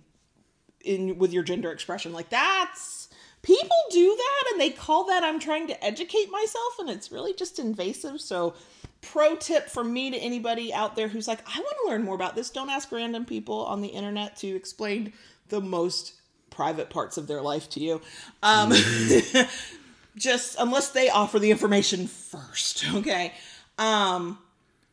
in 0.83 1.17
with 1.17 1.33
your 1.33 1.43
gender 1.43 1.71
expression. 1.71 2.13
Like 2.13 2.29
that's 2.29 3.09
people 3.41 3.75
do 3.91 4.15
that 4.15 4.51
and 4.51 4.61
they 4.61 4.69
call 4.69 5.05
that 5.07 5.23
I'm 5.23 5.39
trying 5.39 5.67
to 5.67 5.83
educate 5.83 6.31
myself 6.31 6.79
and 6.79 6.89
it's 6.89 7.11
really 7.11 7.33
just 7.33 7.59
invasive. 7.59 8.21
So 8.21 8.53
pro 9.01 9.35
tip 9.35 9.67
from 9.67 9.91
me 9.91 10.11
to 10.11 10.17
anybody 10.17 10.73
out 10.73 10.95
there 10.95 11.07
who's 11.07 11.27
like, 11.27 11.39
I 11.45 11.59
want 11.59 11.75
to 11.83 11.91
learn 11.91 12.03
more 12.03 12.15
about 12.15 12.35
this, 12.35 12.49
don't 12.49 12.69
ask 12.69 12.91
random 12.91 13.25
people 13.25 13.65
on 13.65 13.81
the 13.81 13.89
internet 13.89 14.37
to 14.37 14.47
explain 14.47 15.13
the 15.49 15.61
most 15.61 16.13
private 16.49 16.89
parts 16.89 17.17
of 17.17 17.27
their 17.27 17.41
life 17.41 17.69
to 17.71 17.79
you. 17.79 18.01
Um 18.43 18.71
just 20.15 20.55
unless 20.59 20.89
they 20.91 21.09
offer 21.09 21.39
the 21.39 21.51
information 21.51 22.07
first, 22.07 22.85
okay? 22.93 23.33
Um 23.77 24.37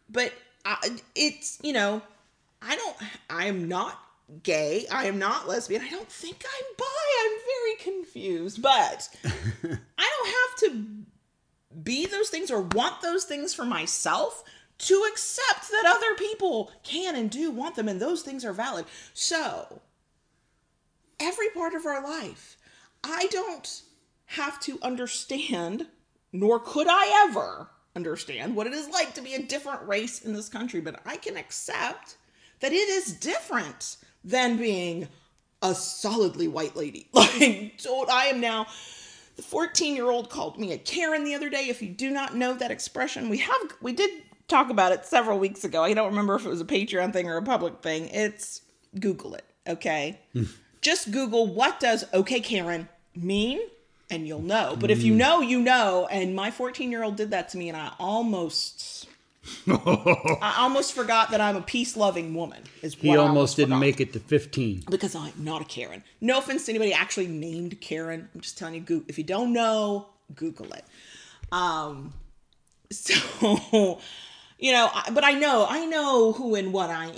but 0.09 0.33
I, 0.65 0.77
it's 1.15 1.59
you 1.63 1.73
know 1.73 2.03
i 2.63 2.77
don't 2.77 2.97
i 3.31 3.47
am 3.47 3.69
not 3.69 3.99
gay. 4.43 4.85
I 4.93 5.07
am 5.07 5.19
not 5.19 5.49
lesbian. 5.49 5.81
I 5.81 5.89
don't 5.89 6.13
think 6.13 6.45
i'm 6.45 6.75
bi. 6.77 6.85
I'm 7.25 7.39
very 7.47 7.95
confused 7.95 8.61
but 8.61 9.09
i 9.25 10.11
don't 10.11 10.29
have 10.29 10.73
to 10.73 10.85
be 11.83 12.07
those 12.07 12.29
things 12.29 12.51
or 12.51 12.61
want 12.61 13.01
those 13.01 13.25
things 13.25 13.55
for 13.55 13.65
myself 13.65 14.45
to 14.79 15.09
accept 15.11 15.71
that 15.71 15.85
other 15.87 16.15
people 16.17 16.71
can 16.83 17.17
and 17.17 17.31
do 17.31 17.51
want 17.51 17.75
them 17.75 17.89
and 17.89 18.01
those 18.01 18.23
things 18.23 18.45
are 18.45 18.53
valid. 18.53 18.85
So 19.15 19.81
every 21.21 21.49
part 21.51 21.75
of 21.75 21.87
our 21.87 22.03
life 22.03 22.57
i 23.03 23.27
don't 23.31 23.83
have 24.27 24.61
to 24.61 24.79
understand 24.83 25.87
nor 26.33 26.59
could 26.59 26.87
i 26.89 27.27
ever 27.29 27.69
understand 27.99 28.55
what 28.55 28.69
it 28.69 28.73
is 28.73 28.89
like 28.91 29.13
to 29.15 29.21
be 29.21 29.35
a 29.35 29.43
different 29.43 29.89
race 29.89 30.21
in 30.21 30.33
this 30.33 30.49
country, 30.49 30.81
but 30.81 31.01
I 31.05 31.17
can 31.17 31.37
accept 31.37 32.17
that 32.61 32.71
it 32.71 32.89
is 32.89 33.13
different 33.13 33.97
than 34.23 34.57
being 34.57 35.09
a 35.63 35.75
solidly 35.75 36.47
white 36.47 36.77
lady. 36.77 37.09
Like, 37.15 37.75
so 37.79 38.07
I 38.09 38.27
am 38.27 38.41
now. 38.41 38.67
The 39.35 39.43
14 39.43 39.97
year 39.97 40.11
old 40.11 40.31
called 40.31 40.59
me 40.59 40.73
a 40.73 40.79
Karen 40.79 41.25
the 41.25 41.35
other 41.35 41.51
day. 41.51 41.69
If 41.69 41.83
you 41.83 41.89
do 41.89 42.11
not 42.11 42.37
know 42.37 42.55
that 42.55 42.71
expression, 42.71 43.29
we 43.29 43.39
have 43.39 43.61
we 43.81 43.93
did 43.93 44.11
talk 44.47 44.71
about 44.71 44.93
it 44.93 45.05
several 45.05 45.39
weeks 45.39 45.65
ago. 45.65 45.83
I 45.83 45.95
don't 45.95 46.09
remember 46.09 46.37
if 46.37 46.47
it 46.47 46.49
was 46.49 46.61
a 46.61 46.65
Patreon 46.65 47.13
thing 47.13 47.29
or 47.29 47.37
a 47.37 47.43
public 47.43 47.83
thing. 47.83 48.09
It's 48.09 48.63
Google 48.99 49.35
it, 49.35 49.45
okay? 49.69 50.21
Hmm. 50.33 50.45
Just 50.81 51.11
Google 51.11 51.47
what 51.47 51.81
does 51.81 52.05
okay 52.13 52.41
Karen 52.41 52.89
mean 53.15 53.61
and 54.11 54.27
you'll 54.27 54.43
know. 54.43 54.77
But 54.79 54.91
if 54.91 55.03
you 55.03 55.15
know, 55.15 55.41
you 55.41 55.61
know. 55.61 56.07
And 56.11 56.35
my 56.35 56.51
14 56.51 56.91
year 56.91 57.03
old 57.03 57.17
did 57.17 57.31
that 57.33 57.49
to 57.51 57.59
me, 57.59 57.69
and 57.69 57.77
I 57.77 57.93
almost, 57.99 59.07
I 59.67 60.57
almost 60.59 60.93
forgot 60.95 61.31
that 61.31 61.41
I'm 61.41 61.57
a 61.57 61.61
peace 61.63 61.97
loving 61.97 62.35
woman. 62.35 62.63
Is 62.83 62.95
He 62.95 63.13
I 63.13 63.17
almost 63.17 63.57
didn't 63.57 63.69
forgot. 63.71 63.81
make 63.81 64.01
it 64.01 64.13
to 64.15 64.21
15. 64.21 64.85
because 64.91 65.15
I'm 65.15 65.33
not 65.39 65.63
a 65.63 65.65
Karen. 65.65 66.03
No 66.21 66.39
offense 66.39 66.67
to 66.67 66.73
anybody 66.73 66.93
actually 66.93 67.27
named 67.29 67.81
Karen. 67.81 68.29
I'm 68.35 68.41
just 68.41 68.57
telling 68.59 68.85
you, 68.89 69.05
if 69.09 69.19
you 69.19 69.25
don't 69.25 69.53
know, 69.53 70.07
Google 70.35 70.73
it. 70.73 70.85
Um, 71.53 72.13
so 72.91 73.99
you 74.59 74.73
know, 74.73 74.91
I- 74.93 75.11
but 75.13 75.23
I 75.25 75.33
know, 75.33 75.67
I 75.69 75.87
know 75.87 76.33
who 76.33 76.55
and 76.55 76.73
what 76.73 76.91
I 76.91 77.07
am. 77.07 77.13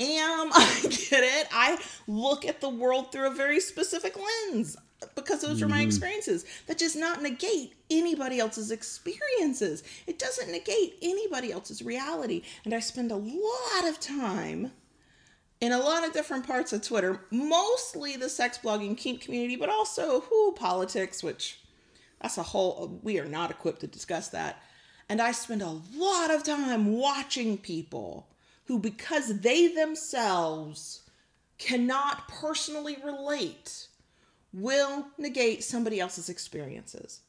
I 0.53 0.81
get 0.83 1.23
it. 1.25 1.49
I 1.53 1.79
look 2.07 2.45
at 2.45 2.61
the 2.61 2.69
world 2.69 3.13
through 3.13 3.29
a 3.29 3.35
very 3.35 3.61
specific 3.61 4.15
lens 4.53 4.77
because 5.15 5.41
those 5.41 5.63
are 5.63 5.69
my 5.69 5.79
mm-hmm. 5.79 5.87
experiences. 5.87 6.45
That 6.67 6.79
does 6.79 6.97
not 6.97 7.23
negate 7.23 7.75
anybody 7.91 8.39
else's 8.39 8.71
experiences. 8.71 9.83
It 10.07 10.19
doesn't 10.19 10.51
negate 10.51 10.99
anybody 11.03 11.53
else's 11.53 11.83
reality. 11.83 12.43
And 12.65 12.75
I 12.75 12.81
spend 12.81 13.11
a 13.11 13.17
lot 13.17 13.89
of 13.89 14.01
time 14.01 14.73
in 15.61 15.73
a 15.73 15.79
lot 15.79 16.07
of 16.07 16.13
different 16.13 16.47
parts 16.47 16.73
of 16.73 16.83
Twitter, 16.83 17.21
mostly 17.31 18.17
the 18.17 18.29
sex 18.29 18.59
blogging 18.63 18.97
kink 18.97 19.21
community, 19.21 19.57
but 19.57 19.69
also 19.69 20.21
who 20.21 20.53
politics, 20.53 21.23
which 21.23 21.61
that's 22.21 22.39
a 22.39 22.43
whole 22.43 22.99
we 23.03 23.19
are 23.19 23.27
not 23.27 23.51
equipped 23.51 23.81
to 23.81 23.87
discuss 23.87 24.29
that. 24.29 24.63
And 25.09 25.21
I 25.21 25.33
spend 25.33 25.63
a 25.63 25.81
lot 25.95 26.31
of 26.31 26.45
time 26.45 26.93
watching 26.93 27.59
people 27.59 28.29
who 28.67 28.79
because 28.79 29.41
they 29.41 29.69
themselves 29.69 31.03
cannot 31.59 32.29
personally 32.29 32.97
relate 33.05 33.89
will 34.53 35.07
negate 35.19 35.65
somebody 35.65 36.01
else's 36.01 36.29
experiences. 36.29 37.21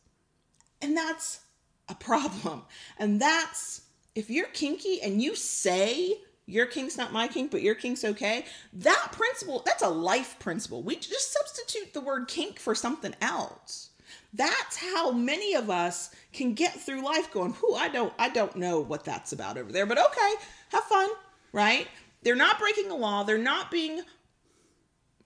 And 0.82 0.95
that's 0.97 1.41
a 1.88 1.95
problem. 1.95 2.63
And 2.97 3.22
that's 3.22 3.82
if 4.15 4.30
you're 4.30 4.47
kinky 4.47 5.01
and 5.01 5.22
you 5.22 5.36
say 5.36 6.22
your 6.45 6.65
kink's 6.65 6.97
not 6.97 7.13
my 7.13 7.28
kink, 7.28 7.51
but 7.51 7.61
your 7.61 7.76
kink's 7.76 8.03
okay, 8.03 8.45
that 8.74 9.09
principle, 9.11 9.63
that's 9.65 9.84
a 9.84 9.89
life 9.89 10.38
principle. 10.39 10.84
We 10.84 10.95
just 10.95 11.32
substitute 11.32 11.93
the 11.93 12.01
word 12.01 12.28
kink 12.28 12.59
for 12.59 12.76
something 12.76 13.15
else. 13.22 13.89
That's 14.34 14.78
how 14.78 15.11
many 15.11 15.53
of 15.55 15.69
us 15.69 16.13
can 16.34 16.53
get 16.53 16.74
through 16.74 17.05
life 17.05 17.32
going, 17.32 17.55
whoo, 17.61 17.76
I 17.76 17.89
don't 17.89 18.13
I 18.17 18.30
don't 18.30 18.55
know 18.55 18.80
what 18.80 19.05
that's 19.05 19.32
about 19.32 19.57
over 19.57 19.72
there, 19.72 19.86
but 19.86 19.97
okay, 19.97 20.34
have 20.69 20.84
fun, 20.84 21.09
right? 21.53 21.88
They're 22.24 22.36
not 22.36 22.59
breaking 22.59 22.89
the 22.89 22.95
law, 22.95 23.24
they're 23.24 23.38
not 23.38 23.72
being 23.72 24.01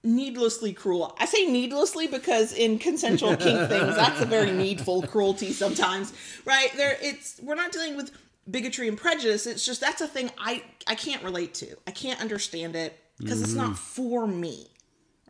needlessly 0.06 0.74
cruel. 0.74 1.16
I 1.20 1.26
say 1.26 1.45
needlessly 1.45 2.08
because 2.08 2.53
in 2.53 2.80
consensual 2.80 3.36
kink 3.36 3.60
things, 3.70 3.95
that's 3.95 4.22
a 4.22 4.26
very 4.26 4.51
needful 4.51 5.03
cruelty 5.03 5.51
sometimes, 5.51 6.14
right? 6.45 6.70
There, 6.78 6.97
it's 7.01 7.39
we're 7.41 7.56
not 7.56 7.72
dealing 7.72 7.97
with 7.97 8.12
bigotry 8.49 8.88
and 8.88 8.97
prejudice. 8.97 9.47
It's 9.47 9.66
just 9.66 9.82
that's 9.82 10.01
a 10.01 10.08
thing 10.08 10.30
I 10.38 10.64
I 10.88 10.95
can't 10.95 11.24
relate 11.24 11.53
to. 11.56 11.76
I 11.88 11.91
can't 11.91 12.22
understand 12.22 12.76
it 12.76 12.97
because 13.18 13.38
mm-hmm. 13.38 13.43
it's 13.45 13.53
not 13.53 13.78
for 13.78 14.28
me, 14.28 14.68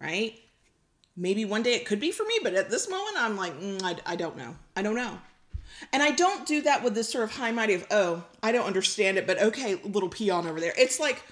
right? 0.02 0.40
Maybe 1.18 1.46
one 1.46 1.64
day 1.64 1.76
it 1.76 1.86
could 1.86 2.00
be 2.00 2.12
for 2.12 2.24
me, 2.26 2.40
but 2.44 2.54
at 2.56 2.70
this 2.70 2.90
moment, 2.90 3.16
I'm 3.18 3.38
like, 3.38 3.58
mm, 3.60 3.82
I, 3.82 3.96
I 4.06 4.16
don't 4.18 4.36
know. 4.36 4.56
I 4.76 4.82
don't 4.82 4.96
know. 4.96 5.18
And 5.94 6.04
I 6.04 6.12
don't 6.12 6.46
do 6.46 6.62
that 6.64 6.84
with 6.84 6.94
this 6.94 7.10
sort 7.10 7.24
of 7.24 7.32
high 7.32 7.52
mighty 7.52 7.74
of, 7.74 7.86
oh, 7.90 8.24
I 8.44 8.52
don't 8.52 8.66
understand 8.66 9.18
it, 9.18 9.26
but 9.26 9.42
okay, 9.42 9.76
little 9.76 10.10
peon 10.10 10.46
over 10.46 10.60
there. 10.60 10.74
It's 10.78 11.00
like, 11.00 11.24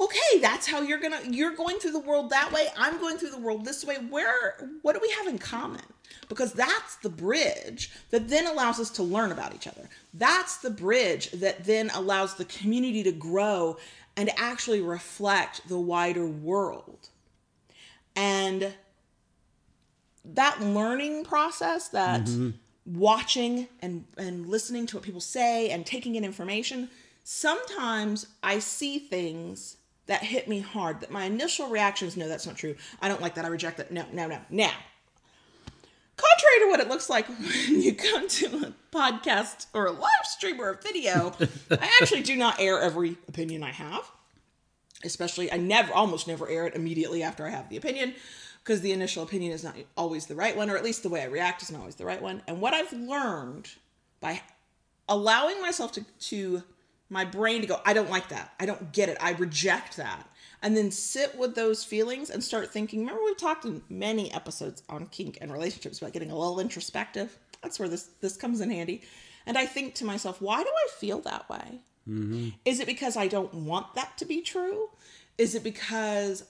okay, 0.00 0.40
that's 0.40 0.66
how 0.66 0.80
you're 0.80 1.00
gonna 1.00 1.20
you're 1.28 1.54
going 1.54 1.78
through 1.78 1.92
the 1.92 1.98
world 1.98 2.30
that 2.30 2.52
way. 2.52 2.66
I'm 2.76 2.98
going 2.98 3.16
through 3.16 3.30
the 3.30 3.38
world 3.38 3.64
this 3.64 3.84
way. 3.84 3.96
Where 3.96 4.70
what 4.82 4.94
do 4.94 5.00
we 5.02 5.10
have 5.12 5.26
in 5.26 5.38
common? 5.38 5.82
Because 6.28 6.52
that's 6.52 6.96
the 6.96 7.08
bridge 7.08 7.90
that 8.10 8.28
then 8.28 8.46
allows 8.46 8.78
us 8.78 8.90
to 8.90 9.02
learn 9.02 9.32
about 9.32 9.54
each 9.54 9.66
other. 9.66 9.88
That's 10.14 10.58
the 10.58 10.70
bridge 10.70 11.30
that 11.32 11.64
then 11.64 11.90
allows 11.94 12.34
the 12.34 12.44
community 12.44 13.02
to 13.04 13.12
grow 13.12 13.76
and 14.16 14.30
actually 14.36 14.80
reflect 14.80 15.68
the 15.68 15.78
wider 15.78 16.26
world. 16.26 17.08
And 18.14 18.74
that 20.24 20.60
learning 20.60 21.24
process, 21.24 21.88
that 21.88 22.24
mm-hmm. 22.24 22.50
watching 22.98 23.68
and 23.80 24.04
and 24.16 24.46
listening 24.46 24.86
to 24.86 24.96
what 24.96 25.04
people 25.04 25.20
say 25.20 25.70
and 25.70 25.86
taking 25.86 26.14
in 26.14 26.24
information, 26.24 26.90
sometimes 27.24 28.26
I 28.42 28.58
see 28.58 28.98
things 28.98 29.77
that 30.08 30.22
hit 30.22 30.48
me 30.48 30.60
hard 30.60 31.00
that 31.00 31.10
my 31.10 31.24
initial 31.24 31.68
reaction 31.68 32.08
is 32.08 32.16
no 32.16 32.28
that's 32.28 32.46
not 32.46 32.56
true. 32.56 32.74
I 33.00 33.08
don't 33.08 33.22
like 33.22 33.36
that. 33.36 33.44
I 33.44 33.48
reject 33.48 33.78
that. 33.78 33.92
No 33.92 34.04
no 34.12 34.26
no. 34.26 34.40
Now 34.50 34.72
contrary 36.18 36.60
to 36.60 36.68
what 36.68 36.80
it 36.80 36.88
looks 36.88 37.08
like 37.08 37.26
when 37.68 37.80
you 37.80 37.94
come 37.94 38.28
to 38.28 38.46
a 38.46 38.94
podcast 38.94 39.66
or 39.72 39.86
a 39.86 39.92
live 39.92 40.24
stream 40.24 40.60
or 40.60 40.70
a 40.70 40.76
video 40.82 41.32
i 41.70 41.90
actually 42.00 42.22
do 42.22 42.36
not 42.36 42.60
air 42.60 42.80
every 42.80 43.16
opinion 43.28 43.62
i 43.62 43.70
have. 43.70 44.10
Especially 45.04 45.50
i 45.52 45.56
never 45.56 45.92
almost 45.94 46.26
never 46.26 46.48
air 46.48 46.66
it 46.66 46.74
immediately 46.74 47.22
after 47.22 47.46
i 47.46 47.50
have 47.50 47.68
the 47.68 47.76
opinion 47.76 48.14
because 48.64 48.80
the 48.80 48.92
initial 48.92 49.22
opinion 49.22 49.52
is 49.52 49.62
not 49.62 49.76
always 49.96 50.26
the 50.26 50.34
right 50.34 50.56
one 50.56 50.68
or 50.68 50.76
at 50.76 50.82
least 50.84 51.04
the 51.04 51.08
way 51.08 51.22
i 51.22 51.26
react 51.26 51.62
is 51.62 51.70
not 51.70 51.78
always 51.78 51.94
the 51.94 52.04
right 52.04 52.20
one. 52.20 52.42
And 52.48 52.60
what 52.60 52.74
i've 52.74 52.92
learned 52.92 53.68
by 54.20 54.42
allowing 55.08 55.62
myself 55.62 55.92
to 55.92 56.04
to 56.20 56.64
my 57.10 57.24
brain 57.24 57.62
to 57.62 57.66
go, 57.66 57.80
I 57.84 57.92
don't 57.92 58.10
like 58.10 58.28
that. 58.28 58.52
I 58.60 58.66
don't 58.66 58.92
get 58.92 59.08
it. 59.08 59.16
I 59.20 59.32
reject 59.32 59.96
that. 59.96 60.28
And 60.60 60.76
then 60.76 60.90
sit 60.90 61.38
with 61.38 61.54
those 61.54 61.84
feelings 61.84 62.30
and 62.30 62.42
start 62.42 62.72
thinking. 62.72 63.00
Remember, 63.00 63.22
we've 63.24 63.36
talked 63.36 63.64
in 63.64 63.82
many 63.88 64.32
episodes 64.32 64.82
on 64.88 65.06
kink 65.06 65.38
and 65.40 65.52
relationships 65.52 66.00
about 66.00 66.12
getting 66.12 66.30
a 66.30 66.38
little 66.38 66.58
introspective. 66.58 67.38
That's 67.62 67.78
where 67.78 67.88
this 67.88 68.10
this 68.20 68.36
comes 68.36 68.60
in 68.60 68.70
handy. 68.70 69.02
And 69.46 69.56
I 69.56 69.66
think 69.66 69.94
to 69.96 70.04
myself, 70.04 70.42
why 70.42 70.62
do 70.62 70.68
I 70.68 70.88
feel 70.98 71.20
that 71.20 71.48
way? 71.48 71.80
Mm-hmm. 72.08 72.48
Is 72.64 72.80
it 72.80 72.86
because 72.86 73.16
I 73.16 73.28
don't 73.28 73.54
want 73.54 73.94
that 73.94 74.18
to 74.18 74.24
be 74.24 74.42
true? 74.42 74.88
Is 75.38 75.54
it 75.54 75.62
because 75.62 76.44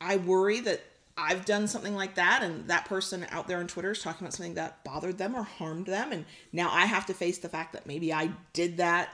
I 0.00 0.16
worry 0.18 0.60
that 0.60 0.82
I've 1.16 1.46
done 1.46 1.66
something 1.66 1.94
like 1.94 2.16
that 2.16 2.42
and 2.42 2.68
that 2.68 2.84
person 2.84 3.26
out 3.30 3.48
there 3.48 3.58
on 3.58 3.68
Twitter 3.68 3.92
is 3.92 4.02
talking 4.02 4.26
about 4.26 4.34
something 4.34 4.54
that 4.54 4.84
bothered 4.84 5.16
them 5.16 5.34
or 5.34 5.44
harmed 5.44 5.86
them 5.86 6.12
and 6.12 6.26
now 6.52 6.70
I 6.70 6.84
have 6.84 7.06
to 7.06 7.14
face 7.14 7.38
the 7.38 7.48
fact 7.48 7.72
that 7.72 7.86
maybe 7.86 8.12
I 8.12 8.32
did 8.52 8.76
that 8.76 9.08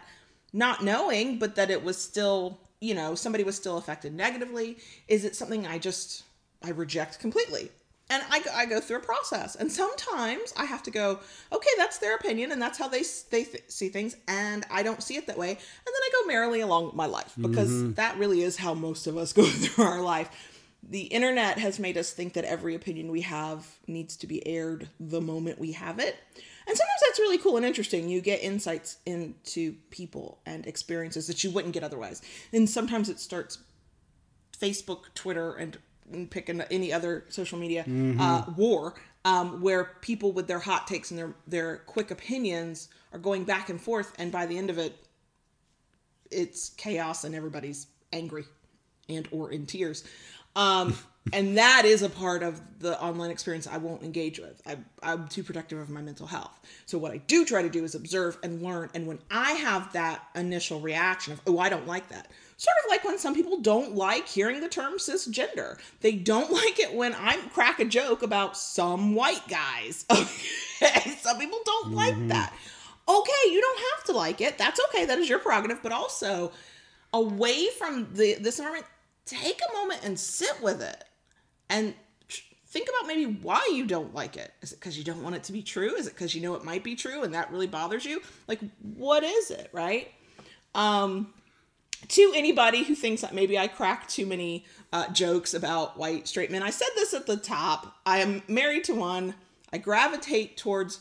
not 0.53 0.85
knowing, 0.85 1.39
but 1.39 1.55
that 1.57 1.71
it 1.71 1.83
was 1.83 2.03
still, 2.03 2.59
you 2.81 2.95
know, 2.95 3.15
somebody 3.15 3.45
was 3.45 3.57
still 3.57 3.79
affected 3.79 4.15
negatively? 4.15 4.79
Is 5.09 5.25
it 5.25 5.37
something 5.37 5.67
I 5.67 5.79
just, 5.79 6.25
I 6.63 6.71
reject 6.71 7.19
completely? 7.19 7.71
And 8.11 8.23
I, 8.31 8.43
I 8.55 8.67
go 8.67 8.79
through 8.79 8.99
a 8.99 9.01
process. 9.01 9.55
And 9.55 9.73
sometimes 9.73 10.53
I 10.57 10.67
have 10.67 10.83
to 10.83 10.91
go, 10.91 11.21
okay, 11.51 11.71
that's 11.79 11.99
their 11.99 12.15
opinion 12.15 12.53
and 12.53 12.61
that's 12.61 12.79
how 12.79 12.89
they, 12.89 13.03
they 13.31 13.45
th- 13.45 13.65
see 13.69 13.89
things. 13.89 14.17
And 14.29 14.67
I 14.71 14.83
don't 14.83 15.03
see 15.03 15.17
it 15.17 15.27
that 15.29 15.39
way. 15.39 15.51
And 15.51 15.59
then 15.59 15.95
I 15.95 16.11
go 16.21 16.27
merrily 16.27 16.61
along 16.61 16.91
my 16.95 17.07
life 17.07 17.33
because 17.41 17.71
mm-hmm. 17.71 17.93
that 17.95 18.19
really 18.19 18.43
is 18.43 18.59
how 18.59 18.75
most 18.75 19.07
of 19.07 19.17
us 19.17 19.33
go 19.33 19.45
through 19.45 19.85
our 19.85 20.03
life. 20.03 20.29
The 20.83 21.03
internet 21.03 21.59
has 21.59 21.79
made 21.79 21.97
us 21.97 22.13
think 22.13 22.35
that 22.35 22.45
every 22.45 22.75
opinion 22.75 23.11
we 23.11 23.23
have 23.23 23.67
needs 23.87 24.17
to 24.19 24.27
be 24.27 24.47
aired 24.47 24.89
the 25.01 25.21
moment 25.21 25.59
we 25.59 25.73
have 25.73 25.99
it 25.99 26.17
and 26.67 26.77
sometimes 26.77 27.01
that's 27.07 27.19
really 27.19 27.39
cool 27.39 27.57
and 27.57 27.67
interesting. 27.67 28.09
You 28.09 28.21
get 28.21 28.43
insights 28.43 28.99
into 29.07 29.75
people 29.91 30.39
and 30.47 30.67
experiences 30.67 31.27
that 31.27 31.43
you 31.43 31.51
wouldn't 31.51 31.75
get 31.75 31.83
otherwise. 31.83 32.23
And 32.53 32.69
sometimes 32.69 33.09
it 33.09 33.19
starts 33.19 33.59
Facebook, 34.59 35.13
Twitter, 35.15 35.55
and, 35.55 35.79
and 36.13 36.31
pick 36.31 36.49
any 36.71 36.93
other 36.93 37.25
social 37.29 37.59
media 37.59 37.83
mm-hmm. 37.83 38.21
uh, 38.21 38.45
war 38.57 38.95
um, 39.25 39.61
where 39.61 39.85
people 40.01 40.33
with 40.33 40.47
their 40.47 40.59
hot 40.59 40.87
takes 40.87 41.11
and 41.11 41.19
their 41.19 41.35
their 41.47 41.77
quick 41.79 42.11
opinions 42.11 42.89
are 43.13 43.19
going 43.19 43.45
back 43.45 43.69
and 43.69 43.81
forth, 43.81 44.13
and 44.19 44.33
by 44.33 44.47
the 44.47 44.59
end 44.59 44.71
of 44.71 44.79
it, 44.79 44.97
it's 46.31 46.71
chaos 46.71 47.25
and 47.25 47.35
everybody's 47.35 47.87
angry 48.13 48.45
and 49.09 49.29
or 49.31 49.51
in 49.51 49.67
tears. 49.67 50.05
Um, 50.57 50.97
and 51.33 51.57
that 51.57 51.85
is 51.85 52.03
a 52.03 52.09
part 52.09 52.43
of 52.43 52.61
the 52.81 53.01
online 53.01 53.31
experience 53.31 53.69
I 53.69 53.77
won't 53.77 54.03
engage 54.03 54.41
with. 54.41 54.61
I, 54.67 54.79
I'm 55.03 55.29
too 55.29 55.45
protective 55.45 55.79
of 55.79 55.89
my 55.89 56.03
mental 56.03 56.27
health. 56.27 56.59
So 56.87 56.99
what 56.99 57.13
I 57.13 57.19
do 57.19 57.45
try 57.45 57.63
to 57.63 57.69
do 57.69 57.85
is 57.85 57.95
observe 57.95 58.39
and 58.43 58.61
learn. 58.61 58.91
And 58.93 59.07
when 59.07 59.21
I 59.31 59.53
have 59.53 59.93
that 59.93 60.27
initial 60.35 60.81
reaction 60.81 61.33
of, 61.33 61.41
oh, 61.47 61.59
I 61.59 61.69
don't 61.69 61.87
like 61.87 62.09
that, 62.09 62.29
sort 62.57 62.77
of 62.85 62.91
like 62.91 63.05
when 63.05 63.19
some 63.19 63.37
people 63.37 63.61
don't 63.61 63.95
like 63.95 64.27
hearing 64.27 64.61
the 64.61 64.69
term 64.69 64.95
cisgender. 64.99 65.79
They 66.01 66.13
don't 66.13 66.51
like 66.53 66.81
it 66.81 66.93
when 66.93 67.15
I 67.15 67.37
crack 67.53 67.79
a 67.79 67.85
joke 67.85 68.23
about 68.23 68.57
some 68.57 69.15
white 69.15 69.47
guys. 69.49 70.05
Some 71.21 71.39
people 71.39 71.61
don't 71.65 71.87
mm-hmm. 71.87 71.95
like 71.95 72.29
that. 72.29 72.53
Okay, 73.09 73.53
you 73.53 73.61
don't 73.61 73.79
have 73.79 74.05
to 74.07 74.13
like 74.13 74.41
it. 74.41 74.59
That's 74.59 74.81
okay. 74.89 75.05
That 75.05 75.21
is 75.21 75.29
your 75.29 75.39
prerogative. 75.39 75.79
But 75.81 75.93
also, 75.93 76.51
away 77.13 77.69
from 77.79 78.13
the 78.15 78.35
this 78.35 78.59
environment, 78.59 78.87
take 79.25 79.61
a 79.61 79.73
moment 79.75 80.01
and 80.03 80.19
sit 80.19 80.61
with 80.61 80.83
it 80.83 81.05
and 81.73 81.95
think 82.67 82.89
about 82.89 83.09
maybe 83.09 83.27
why 83.27 83.69
you 83.75 83.87
don't 83.87 84.15
like 84.15 84.37
it. 84.37 84.53
Is 84.63 84.73
it 84.73 84.79
because 84.79 84.97
you 84.97 85.05
don't 85.05 85.23
want 85.23 85.35
it 85.35 85.45
to 85.45 85.53
be 85.53 85.63
true? 85.63 85.95
Is 85.95 86.07
it 86.07 86.15
because 86.15 86.35
you 86.35 86.41
know 86.41 86.55
it 86.55 86.65
might 86.65 86.85
be 86.85 86.95
true 86.95 87.23
and 87.23 87.35
that 87.35 87.51
really 87.51 87.67
bothers 87.67 88.05
you? 88.05 88.23
Like, 88.47 88.61
what 88.95 89.25
is 89.25 89.51
it, 89.51 89.69
right? 89.73 90.13
Um, 90.75 91.33
to 92.09 92.33
anybody 92.35 92.85
who 92.85 92.95
thinks 92.95 93.23
that 93.23 93.35
maybe 93.35 93.59
I 93.59 93.69
crack 93.69 94.09
too 94.09 94.27
many 94.27 94.65
uh, 94.93 95.09
jokes 95.13 95.55
about 95.55 95.99
white 95.99 96.29
straight 96.29 96.51
men, 96.51 96.63
I 96.63 96.71
said 96.71 96.89
this 96.95 97.15
at 97.15 97.27
the 97.27 97.37
top. 97.37 97.97
I 98.07 98.19
am 98.19 98.43
married 98.49 98.85
to 98.85 98.95
one. 98.95 99.35
I 99.73 99.79
gravitate 99.79 100.57
towards 100.57 101.01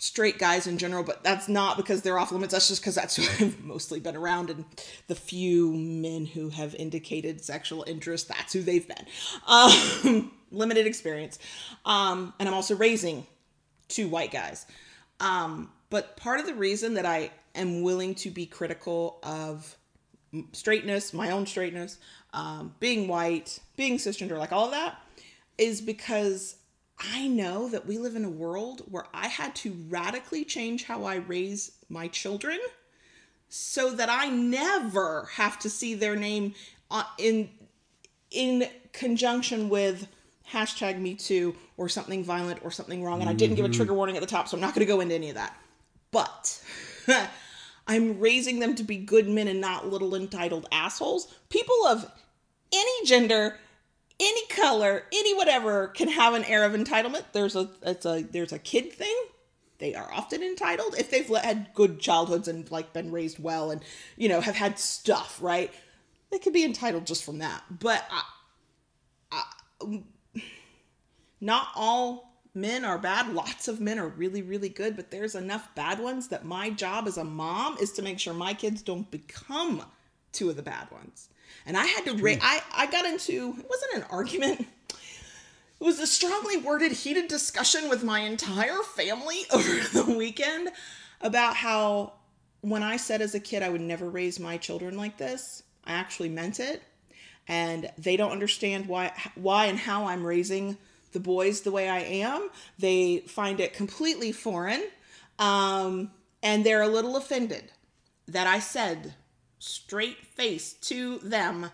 straight 0.00 0.38
guys 0.38 0.66
in 0.66 0.78
general, 0.78 1.04
but 1.04 1.22
that's 1.22 1.48
not 1.48 1.76
because 1.76 2.02
they're 2.02 2.18
off 2.18 2.32
limits. 2.32 2.52
That's 2.52 2.68
just 2.68 2.80
because 2.80 2.94
that's 2.94 3.16
who 3.38 3.44
I've 3.44 3.60
mostly 3.62 4.00
been 4.00 4.16
around, 4.16 4.50
and 4.50 4.64
the 5.06 5.14
few 5.14 5.72
men 5.72 6.26
who 6.26 6.48
have 6.48 6.74
indicated 6.74 7.40
sexual 7.44 7.84
interest, 7.86 8.28
that's 8.28 8.52
who 8.52 8.62
they've 8.62 8.86
been. 8.86 9.06
Um, 9.46 10.32
limited 10.50 10.86
experience, 10.86 11.38
um, 11.84 12.34
and 12.38 12.48
I'm 12.48 12.54
also 12.54 12.74
raising 12.74 13.26
two 13.88 14.08
white 14.08 14.32
guys. 14.32 14.66
Um, 15.20 15.70
but 15.90 16.16
part 16.16 16.40
of 16.40 16.46
the 16.46 16.54
reason 16.54 16.94
that 16.94 17.04
I 17.04 17.30
am 17.54 17.82
willing 17.82 18.14
to 18.16 18.30
be 18.30 18.46
critical 18.46 19.18
of 19.22 19.76
straightness, 20.52 21.12
my 21.12 21.30
own 21.30 21.46
straightness, 21.46 21.98
um, 22.32 22.74
being 22.80 23.08
white, 23.08 23.58
being 23.76 23.98
cisgender, 23.98 24.38
like 24.38 24.52
all 24.52 24.66
of 24.66 24.70
that, 24.70 25.02
is 25.58 25.80
because 25.80 26.56
I 27.00 27.28
know 27.28 27.68
that 27.68 27.86
we 27.86 27.98
live 27.98 28.14
in 28.14 28.24
a 28.24 28.30
world 28.30 28.82
where 28.90 29.06
I 29.14 29.28
had 29.28 29.54
to 29.56 29.72
radically 29.88 30.44
change 30.44 30.84
how 30.84 31.04
I 31.04 31.16
raise 31.16 31.72
my 31.88 32.08
children 32.08 32.58
so 33.48 33.90
that 33.92 34.10
I 34.10 34.28
never 34.28 35.28
have 35.32 35.58
to 35.60 35.70
see 35.70 35.94
their 35.94 36.14
name 36.14 36.54
uh, 36.90 37.04
in 37.18 37.50
in 38.30 38.68
conjunction 38.92 39.68
with 39.68 40.06
hashtag 40.48 41.00
me 41.00 41.14
too 41.14 41.54
or 41.76 41.88
something 41.88 42.22
violent 42.22 42.64
or 42.64 42.70
something 42.70 43.02
wrong. 43.02 43.20
And 43.20 43.30
i 43.30 43.32
didn't 43.32 43.56
give 43.56 43.64
a 43.64 43.68
trigger 43.68 43.94
warning 43.94 44.16
at 44.16 44.20
the 44.20 44.26
top 44.26 44.48
so 44.48 44.56
i'm 44.56 44.60
not 44.60 44.74
going 44.74 44.86
to 44.86 44.92
go 44.92 45.00
into 45.00 45.14
any 45.14 45.30
of 45.30 45.36
that. 45.36 45.56
But 46.10 46.62
i'm 47.86 48.20
raising 48.20 48.58
them 48.58 48.74
to 48.76 48.84
be 48.84 48.96
good 48.98 49.28
men 49.28 49.48
and 49.48 49.60
not 49.60 49.88
little 49.88 50.14
entitled 50.14 50.66
assholes. 50.70 51.34
People 51.48 51.86
of 51.86 52.10
any 52.72 53.06
gender 53.06 53.58
any 54.20 54.46
color 54.48 55.04
any 55.12 55.34
whatever 55.34 55.88
can 55.88 56.08
have 56.08 56.34
an 56.34 56.44
air 56.44 56.64
of 56.64 56.72
entitlement. 56.72 57.24
There's 57.32 57.56
a 57.56 57.70
it's 57.82 58.04
a 58.04 58.22
there's 58.22 58.52
a 58.52 58.58
kid 58.58 58.92
thing. 58.92 59.16
They 59.78 59.94
are 59.94 60.12
often 60.12 60.42
entitled 60.42 60.94
if 60.98 61.10
they've 61.10 61.26
had 61.26 61.70
good 61.72 62.00
childhoods 62.00 62.46
and 62.46 62.70
like 62.70 62.92
been 62.92 63.10
raised 63.10 63.42
well 63.42 63.70
and 63.70 63.82
you 64.16 64.28
know 64.28 64.40
have 64.40 64.56
had 64.56 64.78
stuff 64.78 65.38
right? 65.40 65.72
They 66.30 66.38
could 66.38 66.52
be 66.52 66.64
entitled 66.64 67.06
just 67.06 67.24
from 67.24 67.38
that. 67.38 67.64
But 67.70 68.06
I, 69.32 69.42
I, 69.82 70.02
not 71.40 71.68
all 71.74 72.36
men 72.54 72.84
are 72.84 72.98
bad. 72.98 73.32
Lots 73.32 73.66
of 73.68 73.80
men 73.80 73.98
are 73.98 74.08
really 74.08 74.42
really 74.42 74.68
good 74.68 74.96
but 74.96 75.10
there's 75.10 75.34
enough 75.34 75.74
bad 75.74 75.98
ones 75.98 76.28
that 76.28 76.44
my 76.44 76.68
job 76.68 77.08
as 77.08 77.16
a 77.16 77.24
mom 77.24 77.78
is 77.78 77.92
to 77.92 78.02
make 78.02 78.18
sure 78.18 78.34
my 78.34 78.52
kids 78.52 78.82
don't 78.82 79.10
become 79.10 79.82
two 80.32 80.50
of 80.50 80.56
the 80.56 80.62
bad 80.62 80.90
ones 80.90 81.30
and 81.66 81.76
i 81.76 81.84
had 81.84 82.04
to 82.04 82.14
ra- 82.16 82.34
I, 82.40 82.62
I 82.74 82.86
got 82.86 83.04
into 83.06 83.54
it 83.58 83.66
wasn't 83.68 83.94
an 83.94 84.04
argument 84.10 84.66
it 85.80 85.84
was 85.84 85.98
a 85.98 86.06
strongly 86.06 86.58
worded, 86.58 86.92
heated 86.92 87.26
discussion 87.28 87.88
with 87.88 88.04
my 88.04 88.20
entire 88.20 88.82
family 88.82 89.44
over 89.50 89.80
the 89.94 90.14
weekend 90.16 90.68
about 91.22 91.56
how 91.56 92.12
when 92.60 92.82
I 92.82 92.98
said 92.98 93.22
as 93.22 93.34
a 93.34 93.40
kid 93.40 93.62
I 93.62 93.70
would 93.70 93.80
never 93.80 94.10
raise 94.10 94.38
my 94.38 94.58
children 94.58 94.98
like 94.98 95.16
this, 95.16 95.62
I 95.84 95.92
actually 95.92 96.28
meant 96.28 96.60
it. 96.60 96.82
And 97.48 97.90
they 97.96 98.18
don't 98.18 98.30
understand 98.30 98.86
why 98.86 99.12
why 99.34 99.66
and 99.66 99.78
how 99.78 100.06
I'm 100.06 100.24
raising 100.24 100.76
the 101.12 101.20
boys 101.20 101.62
the 101.62 101.72
way 101.72 101.88
I 101.88 102.00
am. 102.00 102.50
They 102.78 103.24
find 103.26 103.58
it 103.58 103.72
completely 103.72 104.32
foreign. 104.32 104.84
Um, 105.38 106.10
and 106.42 106.64
they're 106.64 106.82
a 106.82 106.88
little 106.88 107.16
offended 107.16 107.72
that 108.28 108.46
I 108.46 108.58
said 108.58 109.14
straight 109.60 110.24
face 110.26 110.72
to 110.72 111.18
them, 111.18 111.70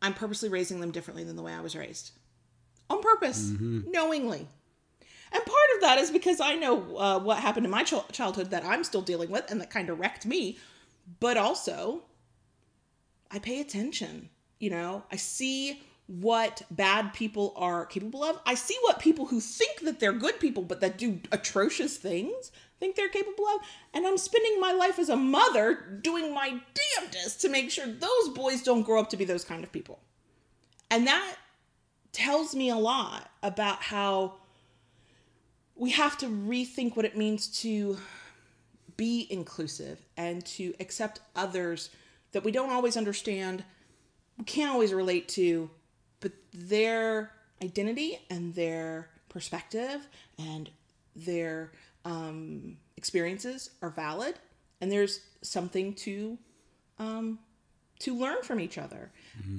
I'm 0.00 0.14
purposely 0.14 0.48
raising 0.48 0.80
them 0.80 0.90
differently 0.90 1.24
than 1.24 1.36
the 1.36 1.42
way 1.42 1.52
I 1.52 1.60
was 1.60 1.76
raised 1.76 2.12
on 2.88 3.02
purpose, 3.02 3.52
knowingly. 3.60 4.46
And 5.34 5.44
part 5.44 5.68
of 5.74 5.80
that 5.80 5.98
is 5.98 6.10
because 6.10 6.40
I 6.40 6.54
know 6.54 6.96
uh, 6.96 7.18
what 7.18 7.38
happened 7.38 7.64
in 7.64 7.70
my 7.70 7.84
ch- 7.84 7.94
childhood 8.12 8.50
that 8.50 8.64
I'm 8.64 8.84
still 8.84 9.00
dealing 9.00 9.30
with 9.30 9.50
and 9.50 9.60
that 9.60 9.70
kind 9.70 9.88
of 9.88 9.98
wrecked 9.98 10.26
me. 10.26 10.58
But 11.20 11.36
also, 11.38 12.02
I 13.30 13.38
pay 13.38 13.60
attention. 13.60 14.28
You 14.58 14.70
know, 14.70 15.04
I 15.10 15.16
see 15.16 15.82
what 16.20 16.62
bad 16.70 17.14
people 17.14 17.54
are 17.56 17.86
capable 17.86 18.22
of. 18.22 18.38
I 18.44 18.54
see 18.54 18.76
what 18.82 18.98
people 18.98 19.26
who 19.26 19.40
think 19.40 19.80
that 19.80 19.98
they're 19.98 20.12
good 20.12 20.38
people 20.40 20.62
but 20.62 20.80
that 20.80 20.98
do 20.98 21.20
atrocious 21.30 21.96
things 21.96 22.52
think 22.78 22.96
they're 22.96 23.08
capable 23.08 23.46
of. 23.46 23.60
And 23.94 24.06
I'm 24.06 24.18
spending 24.18 24.60
my 24.60 24.72
life 24.72 24.98
as 24.98 25.08
a 25.08 25.16
mother 25.16 26.00
doing 26.02 26.34
my 26.34 26.60
damnedest 26.98 27.40
to 27.40 27.48
make 27.48 27.70
sure 27.70 27.86
those 27.86 28.28
boys 28.34 28.62
don't 28.62 28.82
grow 28.82 29.00
up 29.00 29.08
to 29.10 29.16
be 29.16 29.24
those 29.24 29.44
kind 29.44 29.64
of 29.64 29.72
people. 29.72 30.00
And 30.90 31.06
that 31.06 31.36
tells 32.12 32.54
me 32.54 32.68
a 32.68 32.76
lot 32.76 33.30
about 33.42 33.82
how 33.82 34.34
we 35.74 35.90
have 35.92 36.18
to 36.18 36.26
rethink 36.26 36.94
what 36.94 37.06
it 37.06 37.16
means 37.16 37.46
to 37.62 37.96
be 38.98 39.26
inclusive 39.30 39.98
and 40.18 40.44
to 40.44 40.74
accept 40.78 41.20
others 41.34 41.88
that 42.32 42.44
we 42.44 42.52
don't 42.52 42.70
always 42.70 42.96
understand, 42.98 43.64
we 44.36 44.44
can't 44.44 44.72
always 44.72 44.92
relate 44.92 45.28
to, 45.28 45.70
but 46.22 46.32
their 46.54 47.32
identity 47.62 48.18
and 48.30 48.54
their 48.54 49.10
perspective 49.28 50.08
and 50.38 50.70
their 51.14 51.72
um, 52.06 52.78
experiences 52.96 53.70
are 53.82 53.90
valid, 53.90 54.36
and 54.80 54.90
there's 54.90 55.20
something 55.42 55.92
to 55.94 56.38
um, 56.98 57.38
to 58.00 58.16
learn 58.16 58.42
from 58.42 58.58
each 58.60 58.78
other, 58.78 59.10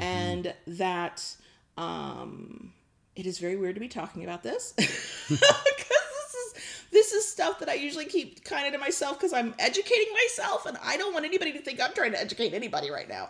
and 0.02 0.54
that 0.66 1.36
um, 1.78 2.74
it 3.16 3.26
is 3.26 3.38
very 3.38 3.56
weird 3.56 3.76
to 3.76 3.82
be 3.82 3.88
talking 3.88 4.24
about 4.24 4.44
this. 4.44 4.74
Because 5.30 6.14
this 6.22 6.34
is 6.34 6.54
this 6.92 7.14
is 7.14 7.28
stuff 7.28 7.60
that 7.60 7.70
I 7.70 7.76
usually 7.76 8.06
keep 8.06 8.44
kind 8.44 8.68
of 8.68 8.74
to 8.74 8.80
myself 8.80 9.18
because 9.18 9.34
I'm 9.34 9.54
educating 9.60 10.12
myself 10.14 10.66
and 10.66 10.78
I 10.84 10.98
don't 10.98 11.14
want 11.14 11.26
anybody 11.26 11.54
to 11.54 11.60
think 11.60 11.82
I'm 11.82 11.94
trying 11.94 12.12
to 12.12 12.20
educate 12.20 12.54
anybody 12.54 12.92
right 12.92 13.08
now. 13.08 13.30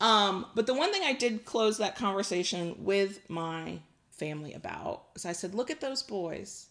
Um, 0.00 0.46
but 0.54 0.66
the 0.66 0.74
one 0.74 0.92
thing 0.92 1.02
I 1.04 1.12
did 1.12 1.44
close 1.44 1.78
that 1.78 1.96
conversation 1.96 2.76
with 2.78 3.28
my 3.30 3.80
family 4.10 4.52
about 4.52 5.04
is 5.14 5.24
I 5.24 5.32
said, 5.32 5.54
look 5.54 5.70
at 5.70 5.80
those 5.80 6.02
boys. 6.02 6.66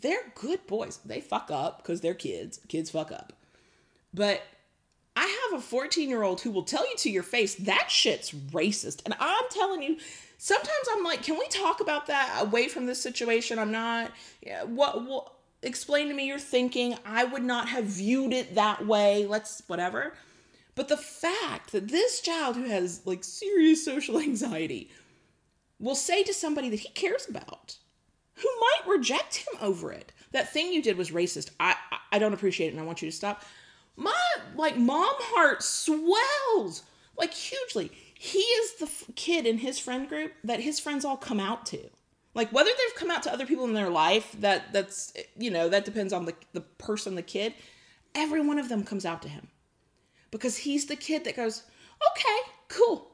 They're 0.00 0.32
good 0.34 0.66
boys. 0.66 0.98
They 1.04 1.20
fuck 1.20 1.50
up 1.50 1.78
because 1.78 2.00
they're 2.00 2.14
kids. 2.14 2.60
Kids 2.68 2.90
fuck 2.90 3.10
up. 3.10 3.32
But 4.14 4.42
I 5.16 5.48
have 5.50 5.58
a 5.58 5.62
14 5.62 6.08
year 6.08 6.22
old 6.22 6.40
who 6.40 6.50
will 6.50 6.62
tell 6.62 6.88
you 6.88 6.96
to 6.98 7.10
your 7.10 7.22
face 7.22 7.56
that 7.56 7.90
shit's 7.90 8.30
racist. 8.30 9.02
And 9.04 9.14
I'm 9.18 9.44
telling 9.50 9.82
you, 9.82 9.96
sometimes 10.38 10.86
I'm 10.92 11.02
like, 11.02 11.22
can 11.22 11.36
we 11.36 11.48
talk 11.48 11.80
about 11.80 12.06
that 12.06 12.38
away 12.40 12.68
from 12.68 12.86
this 12.86 13.02
situation? 13.02 13.58
I'm 13.58 13.72
not, 13.72 14.12
yeah, 14.40 14.62
what, 14.62 15.04
what, 15.04 15.32
explain 15.62 16.08
to 16.08 16.14
me 16.14 16.26
your 16.26 16.38
thinking. 16.38 16.96
I 17.04 17.24
would 17.24 17.42
not 17.42 17.68
have 17.68 17.84
viewed 17.84 18.32
it 18.32 18.54
that 18.54 18.86
way. 18.86 19.26
Let's, 19.26 19.62
whatever. 19.66 20.14
But 20.78 20.86
the 20.86 20.96
fact 20.96 21.72
that 21.72 21.88
this 21.88 22.20
child 22.20 22.54
who 22.54 22.62
has 22.66 23.04
like 23.04 23.24
serious 23.24 23.84
social 23.84 24.20
anxiety 24.20 24.88
will 25.80 25.96
say 25.96 26.22
to 26.22 26.32
somebody 26.32 26.68
that 26.68 26.78
he 26.78 26.90
cares 26.90 27.28
about, 27.28 27.78
who 28.34 28.48
might 28.60 28.92
reject 28.94 29.38
him 29.38 29.58
over 29.60 29.90
it, 29.90 30.12
that 30.30 30.52
thing 30.52 30.72
you 30.72 30.80
did 30.80 30.96
was 30.96 31.10
racist. 31.10 31.50
I, 31.58 31.74
I, 32.12 32.20
don't 32.20 32.32
appreciate 32.32 32.68
it 32.68 32.74
and 32.74 32.80
I 32.80 32.84
want 32.84 33.02
you 33.02 33.10
to 33.10 33.16
stop. 33.16 33.42
My 33.96 34.14
like 34.54 34.76
mom 34.76 35.14
heart 35.18 35.64
swells 35.64 36.84
like 37.16 37.34
hugely. 37.34 37.90
He 38.14 38.38
is 38.38 38.74
the 38.74 38.86
f- 38.86 39.06
kid 39.16 39.46
in 39.46 39.58
his 39.58 39.80
friend 39.80 40.08
group 40.08 40.32
that 40.44 40.60
his 40.60 40.78
friends 40.78 41.04
all 41.04 41.16
come 41.16 41.40
out 41.40 41.66
to. 41.66 41.90
Like 42.36 42.52
whether 42.52 42.70
they've 42.70 43.00
come 43.00 43.10
out 43.10 43.24
to 43.24 43.32
other 43.32 43.46
people 43.46 43.64
in 43.64 43.74
their 43.74 43.90
life 43.90 44.32
that 44.38 44.72
that's 44.72 45.12
you 45.36 45.50
know 45.50 45.68
that 45.70 45.84
depends 45.84 46.12
on 46.12 46.26
the 46.26 46.34
the 46.52 46.60
person 46.60 47.16
the 47.16 47.22
kid 47.22 47.54
every 48.14 48.40
one 48.40 48.60
of 48.60 48.68
them 48.68 48.84
comes 48.84 49.04
out 49.04 49.22
to 49.22 49.28
him 49.28 49.48
because 50.30 50.56
he's 50.58 50.86
the 50.86 50.96
kid 50.96 51.24
that 51.24 51.36
goes 51.36 51.62
okay 52.12 52.52
cool 52.68 53.10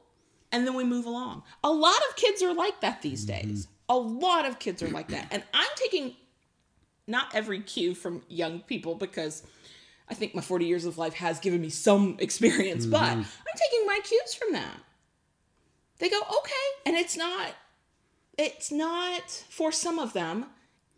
and 0.51 0.65
then 0.65 0.73
we 0.73 0.83
move 0.83 1.05
along 1.05 1.43
a 1.63 1.71
lot 1.71 1.97
of 2.09 2.15
kids 2.15 2.41
are 2.41 2.53
like 2.53 2.81
that 2.81 3.01
these 3.01 3.25
mm-hmm. 3.25 3.49
days 3.49 3.67
a 3.89 3.95
lot 3.95 4.45
of 4.45 4.59
kids 4.59 4.81
are 4.81 4.89
like 4.89 5.07
that 5.09 5.27
and 5.31 5.43
i'm 5.53 5.69
taking 5.75 6.15
not 7.07 7.33
every 7.35 7.61
cue 7.61 7.93
from 7.93 8.21
young 8.27 8.59
people 8.61 8.95
because 8.95 9.43
I 10.07 10.13
think 10.13 10.35
my 10.35 10.41
40 10.41 10.65
years 10.65 10.85
of 10.85 10.97
life 10.97 11.15
has 11.15 11.39
given 11.39 11.61
me 11.61 11.69
some 11.69 12.17
experience, 12.19 12.85
but 12.85 13.01
mm-hmm. 13.01 13.19
I'm 13.19 13.57
taking 13.57 13.85
my 13.85 13.99
cues 14.03 14.33
from 14.33 14.53
that. 14.53 14.77
They 15.97 16.09
go, 16.09 16.19
okay. 16.19 16.85
And 16.85 16.95
it's 16.95 17.17
not, 17.17 17.53
it's 18.37 18.71
not 18.71 19.29
for 19.49 19.71
some 19.71 19.97
of 19.97 20.13
them. 20.13 20.47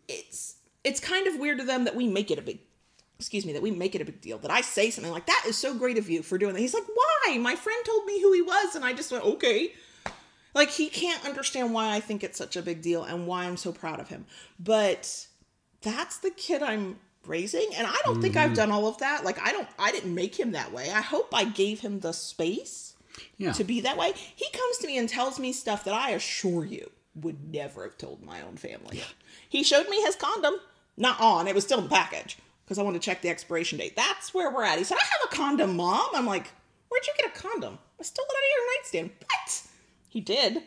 It's, 0.08 0.56
it's 0.84 1.00
kind 1.00 1.26
of 1.26 1.38
weird 1.38 1.58
to 1.58 1.64
them 1.64 1.84
that 1.84 1.94
we 1.94 2.08
make 2.08 2.30
it 2.30 2.38
a 2.38 2.42
big, 2.42 2.58
excuse 3.18 3.44
me, 3.44 3.52
that 3.52 3.62
we 3.62 3.70
make 3.70 3.94
it 3.94 4.00
a 4.00 4.04
big 4.04 4.20
deal. 4.20 4.38
That 4.38 4.50
I 4.50 4.60
say 4.60 4.90
something 4.90 5.12
like, 5.12 5.26
that 5.26 5.44
is 5.46 5.56
so 5.56 5.74
great 5.74 5.98
of 5.98 6.08
you 6.08 6.22
for 6.22 6.38
doing 6.38 6.54
that. 6.54 6.60
He's 6.60 6.74
like, 6.74 6.86
why? 6.86 7.38
My 7.38 7.56
friend 7.56 7.84
told 7.84 8.04
me 8.04 8.20
who 8.22 8.32
he 8.32 8.42
was. 8.42 8.76
And 8.76 8.84
I 8.84 8.92
just 8.92 9.10
went, 9.10 9.24
okay. 9.24 9.72
Like 10.54 10.70
he 10.70 10.88
can't 10.88 11.24
understand 11.24 11.74
why 11.74 11.94
I 11.94 12.00
think 12.00 12.22
it's 12.22 12.38
such 12.38 12.56
a 12.56 12.62
big 12.62 12.80
deal 12.80 13.04
and 13.04 13.26
why 13.26 13.44
I'm 13.44 13.56
so 13.56 13.72
proud 13.72 14.00
of 14.00 14.08
him. 14.08 14.26
But 14.58 15.26
that's 15.82 16.18
the 16.18 16.30
kid 16.30 16.62
I'm 16.62 16.98
raising 17.26 17.68
and 17.76 17.86
I 17.86 17.96
don't 18.04 18.22
think 18.22 18.36
I've 18.36 18.46
mm-hmm. 18.46 18.54
done 18.54 18.70
all 18.70 18.86
of 18.86 18.98
that. 18.98 19.24
Like 19.24 19.38
I 19.40 19.52
don't 19.52 19.68
I 19.78 19.92
didn't 19.92 20.14
make 20.14 20.38
him 20.38 20.52
that 20.52 20.72
way. 20.72 20.90
I 20.90 21.02
hope 21.02 21.28
I 21.34 21.44
gave 21.44 21.80
him 21.80 22.00
the 22.00 22.12
space 22.12 22.94
Yeah. 23.36 23.52
to 23.52 23.64
be 23.64 23.80
that 23.82 23.98
way. 23.98 24.12
He 24.14 24.46
comes 24.50 24.78
to 24.78 24.86
me 24.86 24.96
and 24.96 25.08
tells 25.08 25.38
me 25.38 25.52
stuff 25.52 25.84
that 25.84 25.94
I 25.94 26.10
assure 26.10 26.64
you 26.64 26.90
would 27.14 27.52
never 27.52 27.82
have 27.84 27.98
told 27.98 28.24
my 28.24 28.40
own 28.40 28.56
family. 28.56 29.02
He 29.48 29.62
showed 29.62 29.88
me 29.88 30.00
his 30.02 30.16
condom, 30.16 30.54
not 30.96 31.20
on, 31.20 31.46
it 31.46 31.54
was 31.54 31.64
still 31.64 31.78
in 31.78 31.84
the 31.84 31.90
package 31.90 32.38
because 32.68 32.78
I 32.78 32.82
want 32.82 32.96
to 32.96 33.00
check 33.00 33.22
the 33.22 33.30
expiration 33.30 33.78
date. 33.78 33.96
That's 33.96 34.34
where 34.34 34.52
we're 34.52 34.62
at. 34.62 34.76
He 34.76 34.84
said, 34.84 34.98
"I 34.98 35.04
have 35.04 35.32
a 35.32 35.34
condom, 35.34 35.76
mom." 35.76 36.10
I'm 36.14 36.26
like, 36.26 36.52
"Where'd 36.90 37.06
you 37.06 37.14
get 37.16 37.34
a 37.34 37.40
condom?" 37.40 37.78
I 37.98 38.02
stole 38.02 38.26
it 38.28 38.36
out 38.36 38.36
of 38.36 38.50
your 38.56 38.76
nightstand. 38.76 39.10
What? 39.24 39.62
He 40.10 40.20
did. 40.20 40.62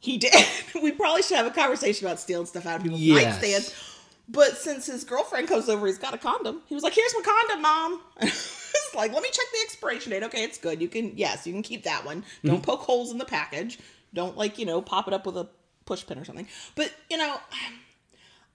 He 0.00 0.18
did. 0.18 0.44
we 0.82 0.92
probably 0.92 1.22
should 1.22 1.38
have 1.38 1.46
a 1.46 1.50
conversation 1.50 2.06
about 2.06 2.20
stealing 2.20 2.44
stuff 2.44 2.66
out 2.66 2.76
of 2.76 2.82
people's 2.82 3.00
Yes. 3.00 3.42
nightstands. 3.42 3.90
But 4.28 4.56
since 4.56 4.86
his 4.86 5.04
girlfriend 5.04 5.48
comes 5.48 5.68
over, 5.68 5.86
he's 5.86 5.98
got 5.98 6.14
a 6.14 6.18
condom. 6.18 6.60
He 6.66 6.74
was 6.74 6.84
like, 6.84 6.92
"Here's 6.92 7.14
my 7.14 7.22
condom, 7.22 7.62
mom." 7.62 8.02
it's 8.20 8.94
like, 8.94 9.12
"Let 9.14 9.22
me 9.22 9.30
check 9.30 9.46
the 9.50 9.60
expiration 9.64 10.12
date." 10.12 10.22
Okay, 10.24 10.44
it's 10.44 10.58
good. 10.58 10.82
You 10.82 10.88
can, 10.88 11.16
yes, 11.16 11.46
you 11.46 11.54
can 11.54 11.62
keep 11.62 11.84
that 11.84 12.04
one. 12.04 12.22
Don't 12.44 12.56
mm-hmm. 12.56 12.64
poke 12.64 12.80
holes 12.80 13.10
in 13.12 13.16
the 13.16 13.24
package. 13.24 13.78
Don't 14.12 14.36
like 14.36 14.58
you 14.58 14.66
know 14.66 14.82
pop 14.82 15.08
it 15.08 15.14
up 15.14 15.24
with 15.24 15.38
a 15.38 15.48
push 15.86 16.06
pin 16.06 16.18
or 16.18 16.24
something. 16.26 16.48
But 16.74 16.92
you 17.10 17.16
know, 17.16 17.36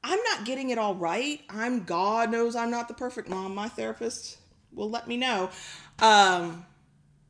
I'm 0.04 0.20
not 0.24 0.46
getting 0.46 0.70
it 0.70 0.78
all 0.78 0.96
right. 0.96 1.42
I'm 1.50 1.84
God 1.84 2.32
knows 2.32 2.56
I'm 2.56 2.72
not 2.72 2.88
the 2.88 2.94
perfect 2.94 3.30
mom. 3.30 3.54
My 3.56 3.70
therapist 3.70 4.38
will 4.74 4.90
let 4.90 5.08
me 5.08 5.18
know. 5.18 5.50
Um, 6.00 6.66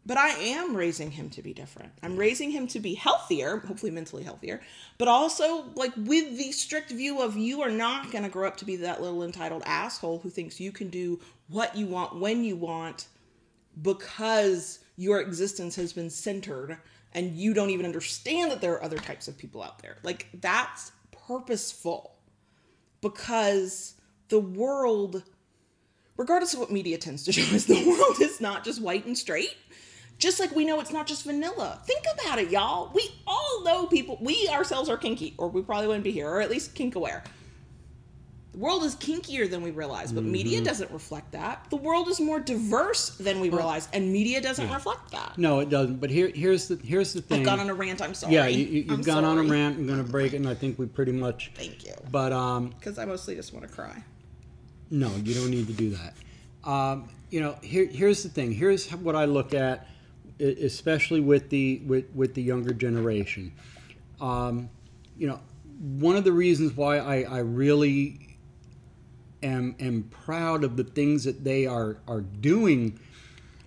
but 0.05 0.17
I 0.17 0.29
am 0.29 0.75
raising 0.75 1.11
him 1.11 1.29
to 1.31 1.41
be 1.41 1.53
different. 1.53 1.91
I'm 2.01 2.15
raising 2.15 2.51
him 2.51 2.67
to 2.69 2.79
be 2.79 2.95
healthier, 2.95 3.57
hopefully 3.59 3.91
mentally 3.91 4.23
healthier, 4.23 4.61
but 4.97 5.07
also 5.07 5.65
like 5.75 5.93
with 5.95 6.37
the 6.37 6.51
strict 6.51 6.89
view 6.89 7.21
of 7.21 7.37
you 7.37 7.61
are 7.61 7.69
not 7.69 8.11
going 8.11 8.23
to 8.23 8.29
grow 8.29 8.47
up 8.47 8.57
to 8.57 8.65
be 8.65 8.77
that 8.77 9.01
little 9.01 9.23
entitled 9.23 9.63
asshole 9.65 10.19
who 10.19 10.29
thinks 10.29 10.59
you 10.59 10.71
can 10.71 10.89
do 10.89 11.19
what 11.47 11.75
you 11.75 11.85
want 11.85 12.19
when 12.19 12.43
you 12.43 12.55
want 12.55 13.07
because 13.81 14.79
your 14.97 15.21
existence 15.21 15.75
has 15.75 15.93
been 15.93 16.09
centered 16.09 16.77
and 17.13 17.35
you 17.35 17.53
don't 17.53 17.69
even 17.69 17.85
understand 17.85 18.51
that 18.51 18.61
there 18.61 18.73
are 18.73 18.83
other 18.83 18.97
types 18.97 19.27
of 19.27 19.37
people 19.37 19.61
out 19.61 19.79
there. 19.79 19.97
Like 20.03 20.27
that's 20.41 20.91
purposeful 21.27 22.15
because 23.01 23.95
the 24.29 24.39
world 24.39 25.23
regardless 26.17 26.53
of 26.53 26.59
what 26.59 26.71
media 26.71 26.97
tends 26.97 27.23
to 27.23 27.31
show 27.33 27.55
us 27.55 27.65
the 27.65 27.87
world 27.87 28.21
is 28.21 28.41
not 28.41 28.63
just 28.63 28.81
white 28.81 29.05
and 29.05 29.17
straight 29.17 29.55
just 30.19 30.39
like 30.39 30.53
we 30.53 30.65
know 30.65 30.79
it's 30.81 30.91
not 30.91 31.07
just 31.07 31.23
vanilla. 31.23 31.79
Think 31.85 32.03
about 32.13 32.39
it, 32.39 32.51
y'all. 32.51 32.91
We 32.93 33.09
all 33.25 33.63
know 33.63 33.87
people, 33.87 34.17
we 34.21 34.49
ourselves 34.49 34.89
are 34.89 34.97
kinky, 34.97 35.33
or 35.37 35.47
we 35.47 35.61
probably 35.61 35.87
wouldn't 35.87 36.03
be 36.03 36.11
here, 36.11 36.29
or 36.29 36.41
at 36.41 36.51
least 36.51 36.75
kink 36.75 36.95
aware. 36.95 37.23
The 38.51 38.57
world 38.57 38.83
is 38.83 38.95
kinkier 38.95 39.49
than 39.49 39.61
we 39.61 39.69
realize, 39.69 40.11
but 40.11 40.23
media 40.23 40.59
doesn't 40.61 40.89
reflect 40.91 41.31
that. 41.33 41.67
The 41.69 41.75
world 41.75 42.07
is 42.07 42.19
more 42.19 42.39
diverse 42.39 43.09
than 43.11 43.39
we 43.39 43.49
realize, 43.49 43.87
and 43.93 44.11
media 44.11 44.41
doesn't 44.41 44.71
reflect 44.71 45.11
that. 45.11 45.37
No, 45.37 45.59
it 45.59 45.69
doesn't. 45.69 45.97
But 46.01 46.09
here, 46.09 46.31
here's 46.33 46.67
the 46.67 46.75
here's 46.83 47.13
the 47.13 47.21
thing. 47.21 47.41
I've 47.41 47.45
gone 47.45 47.59
on 47.59 47.69
a 47.69 47.75
rant. 47.75 48.01
I'm 48.01 48.15
sorry. 48.15 48.33
yeah, 48.33 48.47
you, 48.47 48.85
you've 48.89 49.05
gone 49.05 49.23
on 49.23 49.37
a 49.37 49.43
rant. 49.43 49.77
I'm 49.77 49.85
going 49.85 50.03
to 50.03 50.11
break 50.11 50.33
it, 50.33 50.37
and 50.37 50.49
I 50.49 50.55
think 50.55 50.79
we 50.79 50.87
pretty 50.87 51.11
much. 51.11 51.51
Thank 51.53 51.85
you. 51.85 51.93
But 52.11 52.33
um, 52.33 52.69
Because 52.69 52.97
I 52.97 53.05
mostly 53.05 53.35
just 53.35 53.53
want 53.53 53.67
to 53.67 53.71
cry. 53.71 54.03
No, 54.89 55.09
you 55.23 55.35
don't 55.35 55.51
need 55.51 55.67
to 55.67 55.73
do 55.73 55.91
that. 55.91 56.15
Um, 56.67 57.07
you 57.29 57.41
know, 57.41 57.55
here, 57.61 57.85
here's 57.85 58.23
the 58.23 58.29
thing. 58.29 58.51
Here's 58.51 58.89
what 58.89 59.15
I 59.15 59.25
look 59.25 59.53
at, 59.53 59.87
especially 60.39 61.19
with 61.19 61.49
the 61.49 61.83
with, 61.85 62.05
with 62.15 62.33
the 62.33 62.41
younger 62.41 62.73
generation. 62.73 63.51
Um, 64.19 64.69
you 65.17 65.27
know, 65.27 65.39
one 65.79 66.15
of 66.15 66.23
the 66.23 66.31
reasons 66.31 66.75
why 66.75 66.97
I, 66.97 67.21
I 67.21 67.37
really 67.39 68.28
am 69.43 69.75
am 69.79 70.03
proud 70.03 70.63
of 70.63 70.77
the 70.77 70.83
things 70.83 71.23
that 71.23 71.43
they 71.43 71.65
are 71.65 71.97
are 72.07 72.21
doing 72.21 72.99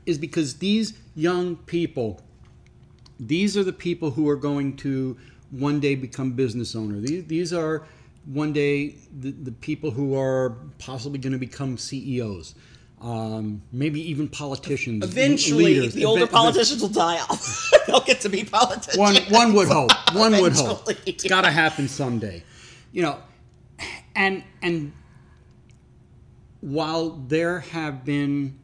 is 0.07 0.19
because 0.19 0.59
these 0.59 0.99
young 1.15 1.57
people 1.57 2.21
these 3.21 3.57
are 3.57 3.65
the 3.65 3.73
people 3.73 4.11
who 4.11 4.29
are 4.29 4.37
going 4.37 4.77
to 4.79 5.17
one 5.51 5.81
day 5.81 5.95
become 5.95 6.33
business 6.33 6.75
owners. 6.75 7.03
These, 7.09 7.25
these 7.27 7.53
are 7.53 7.87
one 8.25 8.53
day 8.53 8.97
the, 9.21 9.31
the 9.31 9.53
people 9.53 9.91
who 9.91 10.19
are 10.19 10.57
possibly 10.79 11.19
going 11.19 11.33
to 11.33 11.39
become 11.39 11.77
CEOs, 11.77 12.55
um, 13.01 13.63
maybe 13.71 14.01
even 14.11 14.29
politicians. 14.29 15.05
Eventually, 15.05 15.65
leaders. 15.65 15.95
the 15.95 16.05
older 16.05 16.27
politicians 16.27 16.83
will 16.83 16.89
die 16.89 17.21
off. 17.21 17.71
They'll 17.87 18.01
get 18.01 18.21
to 18.23 18.29
be 18.29 18.45
politicians. 18.45 18.97
One, 18.97 19.17
one 19.31 19.53
would 19.55 19.69
hope. 19.69 19.91
One 20.15 20.41
would 20.41 20.55
hope. 20.55 20.89
It's 21.07 21.25
got 21.25 21.43
to 21.43 21.51
happen 21.51 21.89
someday. 21.89 22.43
You 22.93 23.03
know, 23.03 23.19
and 24.15 24.43
and 24.63 24.93
while 26.63 27.11
there 27.11 27.61
have 27.61 28.05
been 28.07 28.59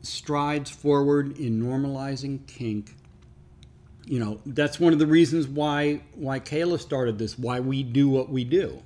strides 0.00 0.70
forward 0.70 1.38
in 1.38 1.62
normalizing 1.62 2.46
kink, 2.46 2.94
you 4.06 4.18
know, 4.18 4.40
that's 4.46 4.80
one 4.80 4.94
of 4.94 4.98
the 4.98 5.06
reasons 5.06 5.46
why 5.46 6.00
why 6.14 6.40
Kayla 6.40 6.80
started 6.80 7.18
this, 7.18 7.38
why 7.38 7.60
we 7.60 7.82
do 7.82 8.08
what 8.08 8.30
we 8.30 8.44
do. 8.44 8.82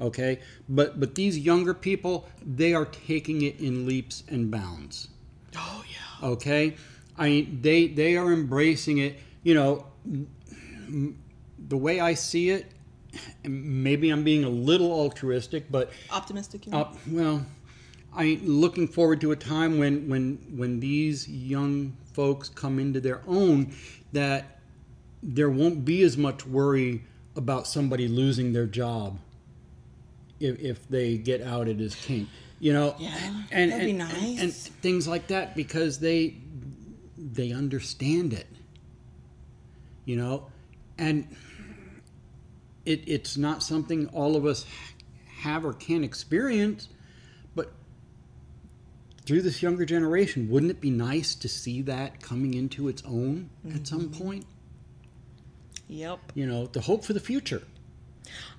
Okay? 0.00 0.40
But 0.68 0.98
but 0.98 1.14
these 1.14 1.38
younger 1.38 1.74
people, 1.74 2.28
they 2.44 2.74
are 2.74 2.84
taking 2.86 3.42
it 3.42 3.60
in 3.60 3.86
leaps 3.86 4.24
and 4.28 4.50
bounds 4.50 5.08
Oh 5.56 5.84
yeah. 5.88 6.28
okay 6.28 6.76
i 7.16 7.28
mean 7.28 7.58
they 7.62 7.86
they 7.88 8.16
are 8.16 8.32
embracing 8.32 8.98
it 8.98 9.18
you 9.42 9.54
know 9.54 9.86
the 11.68 11.76
way 11.76 12.00
i 12.00 12.14
see 12.14 12.50
it 12.50 12.70
maybe 13.44 14.10
i'm 14.10 14.22
being 14.24 14.44
a 14.44 14.48
little 14.48 14.92
altruistic 14.92 15.70
but 15.70 15.90
Optimistic. 16.10 16.66
You 16.66 16.72
mean? 16.72 16.80
uh, 16.82 16.92
well 17.08 17.46
I'm 18.14 18.44
looking 18.46 18.88
forward 18.88 19.20
to 19.20 19.32
a 19.32 19.36
time 19.36 19.78
when 19.78 20.08
when 20.08 20.38
when 20.56 20.80
these 20.80 21.28
young 21.28 21.96
folks 22.12 22.48
come 22.48 22.78
into 22.78 23.00
their 23.00 23.20
own 23.26 23.74
that 24.12 24.58
there 25.22 25.50
won't 25.50 25.84
be 25.84 26.02
as 26.02 26.16
much 26.16 26.46
worry 26.46 27.04
about 27.36 27.66
somebody 27.66 28.08
losing 28.08 28.52
their 28.52 28.66
job 28.66 29.18
if, 30.40 30.58
if 30.58 30.88
they 30.88 31.16
get 31.18 31.42
outed 31.42 31.80
as 31.80 31.94
kink 31.94 32.28
you 32.60 32.72
know 32.72 32.94
Yeah, 32.98 33.16
and, 33.52 33.70
that'd 33.72 33.86
be 33.86 33.92
nice. 33.92 34.12
and, 34.14 34.40
and 34.40 34.52
things 34.52 35.06
like 35.06 35.28
that 35.28 35.54
because 35.54 35.98
they 36.00 36.34
they 37.16 37.52
understand 37.52 38.32
it 38.32 38.46
you 40.04 40.16
know 40.16 40.46
and 40.96 41.26
it, 42.88 43.02
it's 43.06 43.36
not 43.36 43.62
something 43.62 44.06
all 44.08 44.34
of 44.36 44.44
us 44.46 44.64
have 45.42 45.64
or 45.64 45.72
can 45.72 46.02
experience 46.02 46.88
but 47.54 47.72
through 49.24 49.42
this 49.42 49.62
younger 49.62 49.84
generation 49.84 50.48
wouldn't 50.50 50.70
it 50.70 50.80
be 50.80 50.90
nice 50.90 51.34
to 51.34 51.48
see 51.48 51.82
that 51.82 52.20
coming 52.22 52.54
into 52.54 52.88
its 52.88 53.02
own 53.04 53.50
at 53.74 53.86
some 53.86 54.08
Mm-hmm. 54.08 54.22
point 54.24 54.46
yep. 55.88 56.18
you 56.34 56.46
know 56.46 56.66
the 56.66 56.80
hope 56.80 57.04
for 57.04 57.12
the 57.12 57.20
future 57.20 57.62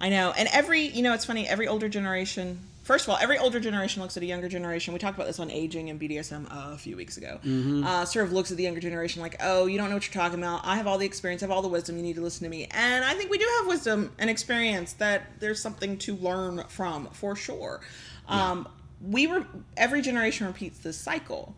I 0.02 0.10
know. 0.10 0.34
And 0.36 0.50
every, 0.52 0.82
you 0.82 1.04
know, 1.04 1.14
it's 1.14 1.26
funny, 1.26 1.48
every 1.48 1.68
older 1.68 1.88
generation, 1.90 2.60
first 2.90 3.06
of 3.06 3.12
all, 3.12 3.20
every 3.22 3.38
older 3.38 3.60
generation 3.60 4.02
looks 4.02 4.18
at 4.18 4.24
a 4.24 4.26
younger 4.26 4.50
generation. 4.50 4.96
We 4.96 5.00
talked 5.00 5.16
about 5.16 5.28
this 5.28 5.40
on 5.40 5.52
aging 5.52 5.92
and 5.92 6.02
BDSM 6.02 6.48
a 6.50 6.76
few 6.76 6.96
weeks 6.98 7.18
ago. 7.18 7.40
Uh, 7.86 8.04
sort 8.04 8.26
of 8.26 8.32
looks 8.32 8.50
at 8.50 8.58
the 8.58 8.64
younger 8.64 8.80
generation 8.80 9.22
like, 9.22 9.36
oh, 9.42 9.68
you 9.68 9.78
don't 9.78 9.90
know 9.90 9.96
what 9.96 10.08
you're 10.08 10.20
talking 10.20 10.40
about. 10.40 10.62
I 10.64 10.76
have 10.76 10.88
all 10.88 10.98
the 10.98 11.06
experience, 11.06 11.44
I 11.44 11.46
have 11.46 11.52
all 11.52 11.62
the 11.62 11.68
wisdom. 11.68 11.98
You 11.98 12.02
need 12.02 12.16
to 12.16 12.24
listen 12.24 12.46
to 12.46 12.50
me. 12.50 12.68
And 12.72 13.06
I 13.06 13.14
think 13.14 13.30
we 13.30 13.38
do 13.38 13.48
have 13.60 13.68
wisdom 13.68 14.12
and 14.18 14.28
experience 14.28 14.94
that 14.94 15.40
there's 15.40 15.62
something 15.62 16.00
to 16.00 16.16
learn 16.16 16.64
from 16.68 17.06
for 17.12 17.36
sure. 17.36 17.82
Um, 18.28 18.68
we 19.08 19.28
were, 19.28 19.46
every 19.78 20.02
generation 20.02 20.48
repeats 20.48 20.80
this 20.80 20.98
cycle 20.98 21.56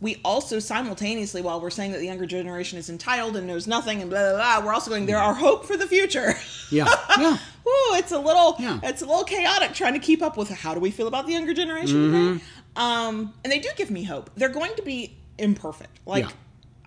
we 0.00 0.20
also 0.24 0.58
simultaneously, 0.58 1.40
while 1.40 1.60
we're 1.60 1.70
saying 1.70 1.92
that 1.92 1.98
the 1.98 2.04
younger 2.06 2.26
generation 2.26 2.78
is 2.78 2.90
entitled 2.90 3.36
and 3.36 3.46
knows 3.46 3.66
nothing 3.66 4.02
and 4.02 4.10
blah 4.10 4.32
blah 4.32 4.58
blah, 4.58 4.66
we're 4.66 4.74
also 4.74 4.90
going, 4.90 5.06
there 5.06 5.18
are 5.18 5.32
hope 5.34 5.64
for 5.64 5.76
the 5.76 5.86
future. 5.86 6.34
yeah 6.70 6.86
yeah 7.18 7.38
Ooh, 7.66 7.94
it's 7.94 8.12
a 8.12 8.18
little, 8.18 8.56
Yeah. 8.58 8.78
it's 8.82 9.02
a 9.02 9.06
little 9.06 9.24
chaotic 9.24 9.72
trying 9.74 9.94
to 9.94 9.98
keep 9.98 10.22
up 10.22 10.36
with 10.36 10.50
how 10.50 10.74
do 10.74 10.80
we 10.80 10.90
feel 10.90 11.08
about 11.08 11.26
the 11.26 11.32
younger 11.32 11.54
generation 11.54 11.96
Mm-hmm. 11.96 12.32
today. 12.34 12.44
Um, 12.76 13.32
and 13.42 13.50
they 13.52 13.58
do 13.58 13.70
give 13.76 13.90
me 13.90 14.02
hope. 14.04 14.30
They're 14.36 14.50
going 14.50 14.74
to 14.76 14.82
be 14.82 15.16
imperfect. 15.38 15.98
Like 16.06 16.24
Yeah. 16.24 16.30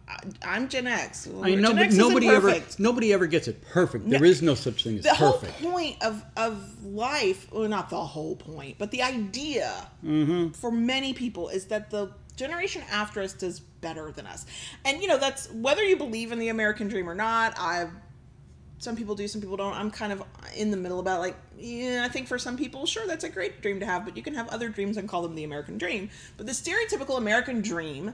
I, 0.08 0.18
I'm 0.56 0.70
Gen 0.70 0.86
X. 0.88 1.28
I 1.28 1.32
mean, 1.32 1.44
Gen 1.54 1.62
nobody, 1.62 1.86
X 1.86 1.96
nobody 1.96 2.28
ever 2.30 2.62
nobody 2.80 3.12
ever 3.14 3.26
gets 3.28 3.48
it 3.48 3.62
perfect. 3.70 4.10
There 4.10 4.24
is 4.24 4.42
no 4.42 4.54
such 4.56 4.84
thing 4.84 4.98
as 5.00 5.04
The 5.04 5.14
whole 5.16 5.34
perfect. 5.34 5.62
point 5.62 6.02
of 6.04 6.24
of 6.38 6.84
life, 6.86 7.48
well, 7.52 7.68
not 7.68 7.90
the 7.90 8.04
whole 8.04 8.36
point, 8.36 8.78
but 8.78 8.92
the 8.92 9.02
idea 9.04 9.88
Mm-hmm. 10.06 10.50
for 10.52 10.72
many 10.72 11.14
people 11.14 11.50
is 11.50 11.66
that 11.66 11.90
the 11.92 12.12
generation 12.40 12.84
after 12.90 13.22
us 13.22 13.34
does 13.34 13.60
better 13.60 14.12
than 14.12 14.26
us, 14.26 14.46
and 14.86 15.02
you 15.02 15.08
know 15.08 15.18
that's 15.18 15.50
whether 15.52 15.84
you 15.84 15.96
believe 15.96 16.32
in 16.32 16.40
the 16.40 16.50
American 16.50 16.88
dream 16.88 17.10
or 17.10 17.16
not. 17.16 17.54
I've 17.60 17.92
some 18.80 18.96
people 18.96 19.14
do, 19.14 19.28
some 19.28 19.42
people 19.42 19.58
don't. 19.58 19.74
I'm 19.74 19.92
kind 19.92 20.12
of 20.14 20.24
in 20.56 20.72
the 20.72 20.78
middle 20.78 21.00
about 21.00 21.20
like, 21.20 21.36
yeah, 21.58 22.02
I 22.04 22.10
think 22.10 22.28
for 22.28 22.40
some 22.40 22.58
people, 22.58 22.86
sure, 22.86 23.06
that's 23.06 23.26
a 23.26 23.30
great 23.30 23.62
dream 23.62 23.80
to 23.82 23.86
have, 23.86 24.06
but 24.06 24.16
you 24.16 24.24
can 24.24 24.34
have 24.34 24.48
other 24.50 24.70
dreams 24.70 24.98
and 24.98 25.08
call 25.08 25.22
them 25.22 25.36
the 25.36 25.44
American 25.44 25.78
dream. 25.78 26.10
But 26.38 26.46
the 26.46 26.54
stereotypical 26.54 27.18
American 27.18 27.62
dream, 27.62 28.14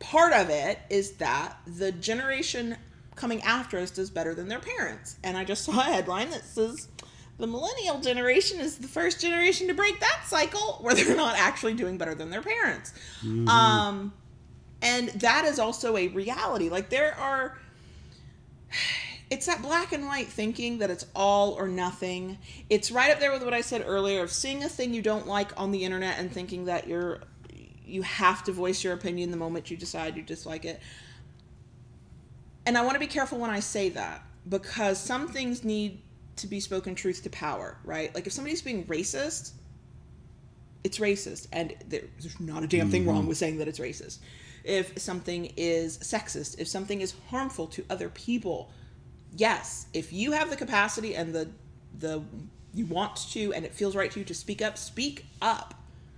part 0.00 0.32
of 0.32 0.50
it 0.50 0.80
is 0.90 1.12
that 1.12 1.56
the 1.66 1.92
generation 1.92 2.76
coming 3.14 3.42
after 3.42 3.78
us 3.78 3.90
does 3.92 4.10
better 4.10 4.34
than 4.34 4.48
their 4.48 4.58
parents. 4.58 5.16
And 5.22 5.36
I 5.36 5.44
just 5.44 5.64
saw 5.64 5.78
a 5.80 5.84
headline 5.84 6.30
that 6.30 6.44
says 6.44 6.88
the 7.40 7.46
millennial 7.46 8.00
generation 8.00 8.60
is 8.60 8.78
the 8.78 8.88
first 8.88 9.20
generation 9.20 9.66
to 9.68 9.74
break 9.74 9.98
that 10.00 10.22
cycle 10.26 10.78
where 10.80 10.94
they're 10.94 11.16
not 11.16 11.36
actually 11.36 11.74
doing 11.74 11.98
better 11.98 12.14
than 12.14 12.30
their 12.30 12.42
parents. 12.42 12.92
Um, 13.48 14.12
and 14.82 15.08
that 15.10 15.44
is 15.44 15.58
also 15.58 15.96
a 15.96 16.08
reality. 16.08 16.68
Like 16.68 16.90
there 16.90 17.16
are 17.18 17.58
it's 19.30 19.46
that 19.46 19.62
black 19.62 19.92
and 19.92 20.06
white 20.06 20.26
thinking 20.26 20.78
that 20.78 20.90
it's 20.90 21.06
all 21.14 21.52
or 21.52 21.68
nothing. 21.68 22.38
It's 22.68 22.90
right 22.90 23.12
up 23.12 23.20
there 23.20 23.32
with 23.32 23.44
what 23.44 23.54
I 23.54 23.60
said 23.60 23.84
earlier 23.86 24.22
of 24.22 24.32
seeing 24.32 24.64
a 24.64 24.68
thing 24.68 24.92
you 24.92 25.02
don't 25.02 25.26
like 25.26 25.58
on 25.58 25.70
the 25.70 25.84
internet 25.84 26.18
and 26.18 26.32
thinking 26.32 26.64
that 26.66 26.88
you're 26.88 27.20
you 27.84 28.02
have 28.02 28.44
to 28.44 28.52
voice 28.52 28.84
your 28.84 28.92
opinion 28.92 29.30
the 29.32 29.36
moment 29.36 29.70
you 29.70 29.76
decide 29.76 30.16
you 30.16 30.22
dislike 30.22 30.64
it. 30.64 30.80
And 32.66 32.76
I 32.78 32.82
want 32.82 32.94
to 32.94 33.00
be 33.00 33.06
careful 33.06 33.38
when 33.38 33.50
I 33.50 33.60
say 33.60 33.88
that 33.90 34.22
because 34.48 34.98
some 34.98 35.28
things 35.28 35.64
need 35.64 36.00
to 36.36 36.46
be 36.46 36.60
spoken 36.60 36.94
truth 36.94 37.22
to 37.22 37.30
power, 37.30 37.76
right? 37.84 38.14
Like 38.14 38.26
if 38.26 38.32
somebody's 38.32 38.62
being 38.62 38.84
racist, 38.84 39.52
it's 40.84 40.98
racist 40.98 41.46
and 41.52 41.74
there's 41.88 42.38
not 42.40 42.62
a 42.62 42.66
damn 42.66 42.90
thing 42.90 43.06
wrong 43.06 43.26
with 43.26 43.36
saying 43.36 43.58
that 43.58 43.68
it's 43.68 43.78
racist 43.78 44.18
if 44.64 44.98
something 44.98 45.52
is 45.56 45.98
sexist 45.98 46.58
if 46.58 46.68
something 46.68 47.00
is 47.00 47.14
harmful 47.28 47.66
to 47.66 47.84
other 47.90 48.08
people 48.08 48.70
yes 49.36 49.86
if 49.92 50.12
you 50.12 50.32
have 50.32 50.50
the 50.50 50.56
capacity 50.56 51.14
and 51.14 51.34
the 51.34 51.48
the 51.98 52.22
you 52.72 52.86
want 52.86 53.16
to 53.16 53.52
and 53.52 53.64
it 53.64 53.74
feels 53.74 53.96
right 53.96 54.10
to 54.10 54.20
you 54.20 54.24
to 54.24 54.34
speak 54.34 54.62
up 54.62 54.78
speak 54.78 55.26
up 55.42 55.74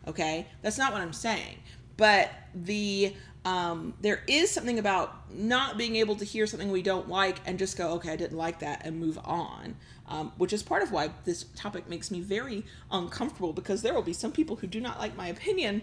okay 0.06 0.46
that's 0.60 0.78
not 0.78 0.92
what 0.92 1.00
i'm 1.00 1.12
saying 1.12 1.58
but 1.96 2.30
the 2.54 3.14
um, 3.44 3.94
there 4.00 4.22
is 4.28 4.50
something 4.50 4.78
about 4.78 5.32
not 5.32 5.76
being 5.76 5.96
able 5.96 6.14
to 6.16 6.24
hear 6.24 6.46
something 6.46 6.70
we 6.70 6.82
don't 6.82 7.08
like 7.08 7.40
and 7.44 7.58
just 7.58 7.76
go, 7.76 7.94
okay, 7.94 8.12
I 8.12 8.16
didn't 8.16 8.38
like 8.38 8.60
that 8.60 8.86
and 8.86 9.00
move 9.00 9.18
on. 9.24 9.74
Um, 10.12 10.30
which 10.36 10.52
is 10.52 10.62
part 10.62 10.82
of 10.82 10.92
why 10.92 11.08
this 11.24 11.44
topic 11.56 11.88
makes 11.88 12.10
me 12.10 12.20
very 12.20 12.66
uncomfortable 12.90 13.54
because 13.54 13.80
there 13.80 13.94
will 13.94 14.02
be 14.02 14.12
some 14.12 14.30
people 14.30 14.56
who 14.56 14.66
do 14.66 14.78
not 14.78 14.98
like 14.98 15.16
my 15.16 15.28
opinion. 15.28 15.80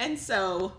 And 0.00 0.18
so, 0.18 0.72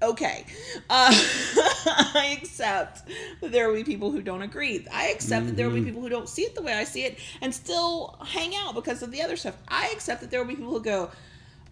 okay, 0.00 0.46
uh, 0.88 1.10
I 1.12 2.38
accept 2.40 3.02
that 3.42 3.52
there 3.52 3.68
will 3.68 3.74
be 3.74 3.84
people 3.84 4.12
who 4.12 4.22
don't 4.22 4.40
agree. 4.40 4.86
I 4.90 5.08
accept 5.08 5.44
that 5.44 5.56
there 5.56 5.68
will 5.68 5.74
be 5.74 5.84
people 5.84 6.00
who 6.00 6.08
don't 6.08 6.26
see 6.26 6.40
it 6.40 6.54
the 6.54 6.62
way 6.62 6.72
I 6.72 6.84
see 6.84 7.04
it 7.04 7.18
and 7.42 7.54
still 7.54 8.18
hang 8.24 8.54
out 8.56 8.74
because 8.74 9.02
of 9.02 9.10
the 9.10 9.20
other 9.20 9.36
stuff. 9.36 9.58
I 9.68 9.90
accept 9.92 10.22
that 10.22 10.30
there 10.30 10.40
will 10.40 10.48
be 10.48 10.56
people 10.56 10.72
who 10.72 10.82
go, 10.82 11.10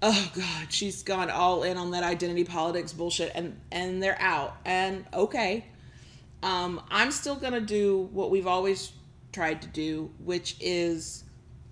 oh 0.02 0.32
god 0.34 0.66
she's 0.68 1.04
gone 1.04 1.30
all 1.30 1.62
in 1.62 1.76
on 1.76 1.92
that 1.92 2.02
identity 2.02 2.42
politics 2.42 2.92
bullshit 2.92 3.30
and 3.36 3.56
and 3.70 4.02
they're 4.02 4.20
out 4.20 4.56
and 4.64 5.04
okay 5.14 5.64
um 6.42 6.82
i'm 6.90 7.12
still 7.12 7.36
gonna 7.36 7.60
do 7.60 8.08
what 8.12 8.28
we've 8.28 8.48
always 8.48 8.90
tried 9.32 9.62
to 9.62 9.68
do 9.68 10.10
which 10.22 10.56
is 10.60 11.24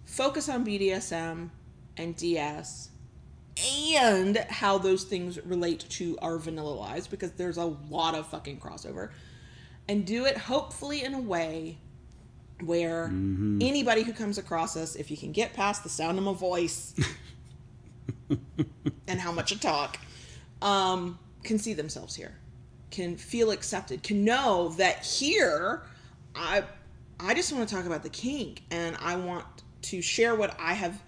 focus 0.05 0.49
on 0.49 0.65
bdsm 0.65 1.51
and 1.97 2.17
ds 2.17 2.91
and 3.91 4.37
how 4.49 4.79
those 4.79 5.05
things 5.05 5.45
relate 5.45 5.85
to 5.91 6.19
our 6.23 6.39
vanilla 6.39 6.71
lives 6.71 7.07
because 7.07 7.33
there's 7.33 7.59
a 7.59 7.65
lot 7.65 8.15
of 8.15 8.27
fucking 8.29 8.59
crossover. 8.59 9.11
And 9.89 10.07
do 10.07 10.25
it 10.25 10.37
hopefully 10.37 11.05
in 11.05 11.15
a 11.15 11.21
way 11.21 11.79
where 12.61 13.07
anybody 13.07 14.03
who 14.03 14.13
comes 14.13 14.37
across 14.37 14.77
us 14.77 14.95
if 14.95 15.11
you 15.11 15.17
can 15.17 15.33
get 15.33 15.55
past 15.55 15.83
the 15.83 15.89
sound 15.89 16.19
of 16.19 16.25
my 16.25 16.35
voice 16.35 16.95
and 19.09 19.19
how 19.19 19.33
much 19.33 19.53
I 19.53 19.57
talk, 19.57 19.99
um, 20.63 21.19
can 21.43 21.59
see 21.59 21.73
themselves 21.73 22.15
here, 22.15 22.37
can 22.91 23.17
feel 23.17 23.51
accepted, 23.51 24.03
can 24.03 24.25
know 24.25 24.69
that 24.77 25.05
here, 25.05 25.83
I, 26.35 26.63
I 27.23 27.35
just 27.35 27.53
want 27.53 27.69
to 27.69 27.75
talk 27.75 27.87
about 27.87 28.03
the 28.03 28.11
kink, 28.11 28.63
and 28.71 28.97
I 29.01 29.17
want 29.17 29.45
to 29.83 30.03
share 30.03 30.35
what 30.35 30.57
I 30.59 30.75
have 30.75 31.03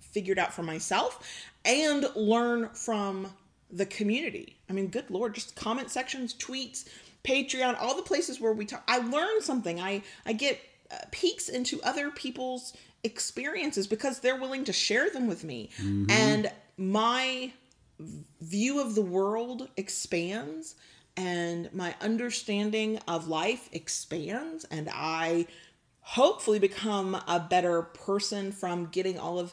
figured 0.00 0.38
out 0.38 0.52
for 0.52 0.62
myself, 0.62 1.22
and 1.64 2.06
learn 2.14 2.70
from 2.70 3.32
the 3.70 3.86
community. 3.86 4.58
I 4.68 4.72
mean, 4.72 4.88
good 4.88 5.10
lord, 5.10 5.34
just 5.34 5.56
comment 5.56 5.90
sections, 5.90 6.34
tweets, 6.34 6.88
Patreon, 7.24 7.76
all 7.80 7.96
the 7.96 8.02
places 8.02 8.40
where 8.40 8.52
we 8.52 8.64
talk. 8.64 8.82
I 8.88 8.98
learn 8.98 9.42
something. 9.42 9.80
I 9.80 10.02
I 10.24 10.32
get 10.32 10.60
uh, 10.90 10.96
peeks 11.10 11.48
into 11.48 11.80
other 11.82 12.10
people's 12.10 12.74
experiences 13.04 13.86
because 13.86 14.20
they're 14.20 14.40
willing 14.40 14.64
to 14.64 14.72
share 14.72 15.08
them 15.10 15.28
with 15.28 15.44
me 15.44 15.70
and 16.10 16.50
my 16.76 17.52
view 18.40 18.80
of 18.80 18.94
the 18.94 19.02
world 19.02 19.68
expands 19.76 20.74
and 21.18 21.68
my 21.74 21.96
understanding 22.00 22.96
of 23.08 23.26
life 23.26 23.68
expands 23.72 24.64
and 24.70 24.88
i 24.94 25.44
hopefully 26.00 26.60
become 26.60 27.16
a 27.26 27.44
better 27.50 27.82
person 27.82 28.52
from 28.52 28.86
getting 28.86 29.18
all 29.18 29.38
of 29.38 29.52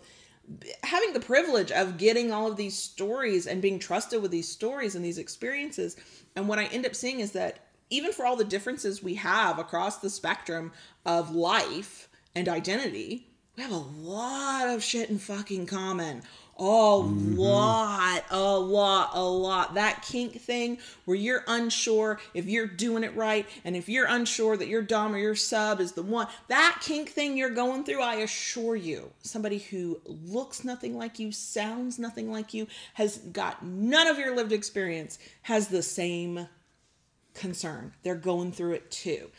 having 0.83 1.11
the 1.13 1.19
privilege 1.19 1.71
of 1.71 1.97
getting 1.97 2.31
all 2.31 2.49
of 2.49 2.55
these 2.55 2.77
stories 2.77 3.47
and 3.47 3.63
being 3.63 3.79
trusted 3.79 4.21
with 4.21 4.29
these 4.29 4.47
stories 4.47 4.93
and 4.93 5.03
these 5.03 5.17
experiences 5.17 5.97
and 6.35 6.47
what 6.47 6.59
i 6.59 6.65
end 6.65 6.85
up 6.85 6.95
seeing 6.95 7.19
is 7.19 7.31
that 7.31 7.59
even 7.89 8.11
for 8.13 8.25
all 8.25 8.35
the 8.35 8.43
differences 8.43 9.01
we 9.01 9.15
have 9.15 9.57
across 9.57 9.97
the 9.97 10.09
spectrum 10.09 10.71
of 11.03 11.35
life 11.35 12.07
and 12.35 12.47
identity 12.47 13.27
we 13.55 13.63
have 13.63 13.71
a 13.71 13.77
lot 13.77 14.67
of 14.67 14.83
shit 14.83 15.09
in 15.09 15.17
fucking 15.17 15.65
common. 15.65 16.21
A 16.57 16.63
lot, 16.63 18.23
a 18.31 18.57
lot, 18.57 19.09
a 19.13 19.23
lot. 19.23 19.73
That 19.73 20.01
kink 20.01 20.39
thing 20.39 20.77
where 21.03 21.17
you're 21.17 21.43
unsure 21.47 22.19
if 22.33 22.45
you're 22.45 22.65
doing 22.65 23.03
it 23.03 23.13
right, 23.13 23.45
and 23.65 23.75
if 23.75 23.89
you're 23.89 24.07
unsure 24.07 24.55
that 24.55 24.69
your 24.69 24.81
dom 24.81 25.13
or 25.13 25.17
your 25.17 25.35
sub 25.35 25.81
is 25.81 25.91
the 25.91 26.01
one, 26.01 26.27
that 26.47 26.79
kink 26.81 27.09
thing 27.09 27.35
you're 27.35 27.49
going 27.49 27.83
through, 27.83 28.01
I 28.01 28.15
assure 28.15 28.77
you, 28.77 29.11
somebody 29.21 29.57
who 29.59 29.99
looks 30.05 30.63
nothing 30.63 30.97
like 30.97 31.19
you, 31.19 31.33
sounds 31.33 31.99
nothing 31.99 32.31
like 32.31 32.53
you, 32.53 32.67
has 32.93 33.17
got 33.17 33.65
none 33.65 34.07
of 34.07 34.17
your 34.17 34.33
lived 34.33 34.53
experience, 34.53 35.19
has 35.41 35.67
the 35.67 35.83
same 35.83 36.47
concern. 37.33 37.91
They're 38.03 38.15
going 38.15 38.53
through 38.53 38.73
it 38.75 38.89
too. 38.89 39.29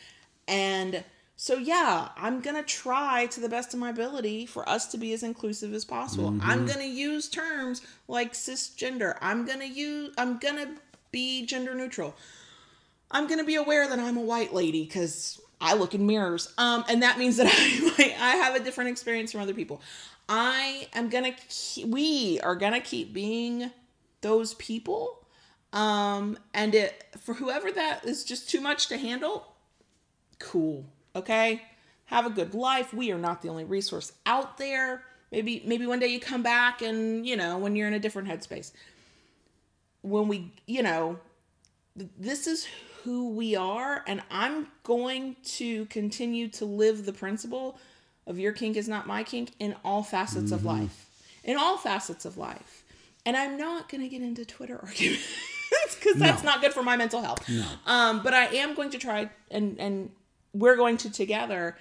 And 0.47 1.03
so, 1.39 1.55
yeah, 1.59 2.09
I'm 2.17 2.41
going 2.41 2.55
to 2.55 2.63
try 2.63 3.27
to 3.27 3.39
the 3.39 3.47
best 3.47 3.71
of 3.75 3.79
my 3.79 3.91
ability 3.91 4.47
for 4.47 4.67
us 4.67 4.87
to 4.87 4.97
be 4.97 5.13
as 5.13 5.21
inclusive 5.21 5.71
as 5.71 5.85
possible. 5.85 6.35
I'm 6.41 6.65
going 6.65 6.79
to 6.79 6.87
use 6.87 7.29
terms 7.29 7.83
like 8.07 8.33
cisgender. 8.33 9.15
I'm 9.21 9.45
going 9.45 9.59
to 9.59 9.67
use, 9.67 10.15
I'm 10.17 10.39
going 10.39 10.55
to 10.55 10.69
be 11.11 11.45
gender 11.45 11.75
neutral. 11.75 12.15
I'm 13.11 13.27
going 13.27 13.37
to 13.37 13.45
be 13.45 13.53
aware 13.53 13.87
that 13.87 13.99
I'm 13.99 14.17
a 14.17 14.21
white 14.21 14.51
lady 14.51 14.83
because 14.83 15.39
I 15.61 15.75
look 15.75 15.93
in 15.93 16.07
mirrors. 16.07 16.51
Um, 16.57 16.83
and 16.89 17.03
that 17.03 17.19
means 17.19 17.37
that 17.37 17.45
I, 17.55 17.81
might- 17.99 18.19
I 18.19 18.35
have 18.37 18.55
a 18.55 18.59
different 18.63 18.89
experience 18.89 19.31
from 19.31 19.41
other 19.41 19.53
people. 19.53 19.79
I 20.27 20.87
am 20.93 21.07
going 21.07 21.35
to, 21.35 21.85
we 21.85 22.39
are 22.41 22.55
going 22.55 22.73
to 22.73 22.81
keep 22.81 23.13
being 23.13 23.69
those 24.21 24.55
people. 24.55 25.23
Um, 25.71 26.39
and 26.55 26.73
it, 26.73 27.05
for 27.21 27.35
whoever 27.35 27.71
that 27.73 28.05
is 28.05 28.23
just 28.23 28.49
too 28.49 28.59
much 28.59 28.87
to 28.87 28.97
handle, 28.97 29.53
cool 30.39 30.87
okay? 31.17 31.61
Have 32.05 32.25
a 32.25 32.29
good 32.29 32.53
life. 32.53 32.93
We 32.93 33.11
are 33.11 33.17
not 33.17 33.41
the 33.41 33.49
only 33.49 33.65
resource 33.65 34.13
out 34.25 34.57
there. 34.57 35.03
Maybe 35.31 35.61
maybe 35.65 35.85
one 35.85 35.99
day 35.99 36.07
you 36.07 36.19
come 36.21 36.41
back 36.41 36.81
and 36.81 37.25
you 37.27 37.35
know 37.35 37.57
when 37.57 37.75
you're 37.75 37.87
in 37.87 37.93
a 37.93 37.99
different 37.99 38.29
headspace. 38.29 38.71
When 40.01 40.27
we 40.27 40.51
you 40.65 40.83
know 40.83 41.19
this 41.95 42.47
is 42.47 42.67
who 43.03 43.29
we 43.29 43.55
are 43.55 44.03
and 44.05 44.21
i'm 44.29 44.67
going 44.83 45.35
to 45.43 45.85
continue 45.85 46.47
to 46.47 46.63
live 46.65 47.05
the 47.05 47.13
principle 47.13 47.77
of 48.27 48.37
your 48.37 48.51
kink 48.51 48.77
is 48.77 48.87
not 48.87 49.07
my 49.07 49.23
kink 49.23 49.51
in 49.59 49.73
all 49.83 50.03
facets 50.03 50.51
of 50.51 50.63
life. 50.65 51.05
In 51.43 51.57
all 51.57 51.77
facets 51.77 52.23
of 52.25 52.37
life. 52.37 52.83
And 53.25 53.35
i'm 53.35 53.57
not 53.57 53.89
going 53.89 54.01
to 54.01 54.07
get 54.09 54.21
into 54.21 54.45
twitter 54.45 54.75
arguments 54.83 55.25
because 55.99 56.15
that's 56.17 56.43
No. 56.43 56.51
not 56.51 56.61
good 56.61 56.73
for 56.73 56.83
my 56.83 56.95
mental 56.97 57.21
health. 57.21 57.47
No. 57.49 57.65
um, 57.87 58.21
but 58.23 58.33
I 58.33 58.45
am 58.57 58.75
going 58.75 58.91
to 58.91 58.97
try 58.99 59.29
and 59.49 59.77
and 59.79 60.11
we're 60.59 60.75
going 60.75 60.97
to 60.97 61.11
together 61.11 61.77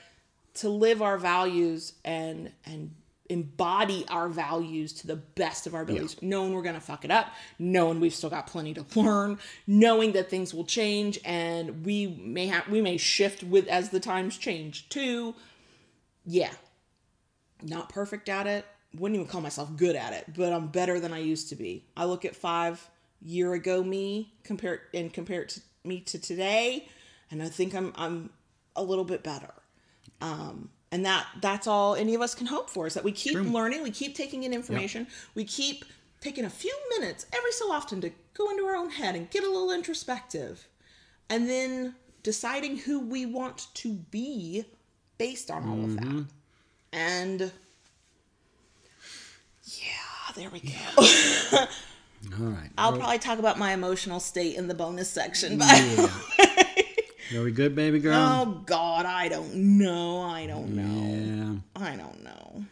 to 0.55 0.68
live 0.68 1.03
our 1.03 1.18
values 1.18 1.93
and 2.05 2.51
and 2.64 2.95
embody 3.29 4.05
our 4.09 4.29
values 4.29 4.93
to 4.93 5.07
the 5.07 5.16
best 5.16 5.66
of 5.66 5.74
our 5.74 5.83
abilities, 5.83 6.16
knowing 6.22 6.53
we're 6.53 6.62
gonna 6.62 6.81
fuck 6.81 7.05
it 7.05 7.11
up, 7.11 7.33
knowing 7.59 8.01
we've 8.01 8.14
still 8.14 8.31
got 8.31 8.47
plenty 8.47 8.74
to 8.74 8.85
learn, 8.95 9.39
knowing 9.66 10.12
that 10.12 10.31
things 10.31 10.55
will 10.55 10.64
change 10.64 11.18
and 11.24 11.85
we 11.85 12.07
may 12.07 12.47
have 12.47 12.68
we 12.68 12.81
may 12.81 12.97
shift 12.97 13.43
with 13.43 13.66
as 13.68 13.91
the 13.91 14.01
times 14.01 14.37
change 14.37 14.89
too. 14.89 15.35
Yeah. 16.24 16.53
Not 17.62 17.89
perfect 17.89 18.29
at 18.29 18.47
it. 18.47 18.64
Wouldn't 18.95 19.16
even 19.16 19.29
call 19.29 19.41
myself 19.41 19.77
good 19.77 19.97
at 19.97 20.12
it, 20.12 20.27
but 20.37 20.53
I'm 20.53 20.68
better 20.68 21.01
than 21.01 21.12
I 21.12 21.18
used 21.18 21.49
to 21.51 21.57
be. 21.57 21.85
I 21.97 22.05
look 22.05 22.24
at 22.24 22.37
five 22.37 22.89
year 23.20 23.53
ago 23.55 23.83
me 23.83 24.33
compared 24.45 24.81
and 24.95 25.12
compare 25.12 25.43
it 25.43 25.49
to 25.51 25.61
me 25.85 26.01
to 26.01 26.18
today, 26.18 26.89
and 27.31 27.43
I 27.43 27.49
think 27.49 27.74
I'm 27.74 27.93
I'm 27.97 28.31
a 28.77 28.83
little 28.83 29.05
bit 29.05 29.22
better. 29.22 29.53
Um, 30.20 30.70
and 30.93 31.05
that 31.05 31.27
that's 31.41 31.66
all 31.66 31.95
any 31.95 32.14
of 32.14 32.20
us 32.22 32.35
can 32.35 32.47
hope 32.47 32.70
for 32.70 32.87
is 32.87 32.95
that 32.95 33.05
we 33.05 33.12
keep 33.12 33.35
learning, 33.53 33.83
we 33.83 33.91
keep 33.91 34.14
taking 34.14 34.45
in 34.45 34.53
information, 34.53 35.07
we 35.35 35.45
keep 35.45 35.85
taking 36.20 36.45
a 36.45 36.51
few 36.51 36.74
minutes 36.99 37.27
every 37.37 37.53
so 37.53 37.70
often 37.72 38.01
to 38.01 38.11
go 38.35 38.51
into 38.51 38.64
our 38.64 38.77
own 38.77 38.91
head 38.91 39.14
and 39.16 39.29
get 39.31 39.43
a 39.45 39.47
little 39.47 39.72
introspective, 39.72 40.68
and 41.29 41.49
then 41.49 41.95
deciding 42.22 42.79
who 42.79 43.01
we 43.01 43.27
want 43.27 43.66
to 43.74 43.93
be 44.11 44.64
based 45.18 45.51
on 45.51 45.68
all 45.68 45.85
of 45.85 45.97
that. 45.97 46.27
And 46.93 47.53
yeah, 49.64 50.35
there 50.35 50.51
we 50.51 50.61
go. 50.61 51.66
All 52.41 52.47
right. 52.51 52.70
I'll 52.79 52.97
probably 52.97 53.18
talk 53.18 53.39
about 53.39 53.59
my 53.59 53.72
emotional 53.72 54.20
state 54.20 54.57
in 54.57 54.68
the 54.68 54.74
bonus 54.74 55.09
section, 55.09 55.59
but 55.59 55.68
Yeah. 55.68 56.62
Are 57.35 57.43
we 57.43 57.51
good, 57.51 57.74
baby 57.74 57.99
girl? 57.99 58.14
oh 58.16 58.62
god, 58.66 59.05
I 59.07 59.29
don't 59.29 59.55
know. 59.55 60.20
I 60.22 60.47
don't 60.47 60.68
know. 60.77 61.62
Yeah. 61.74 61.83
I 61.83 61.97
don't 61.97 62.22
know. 62.22 62.64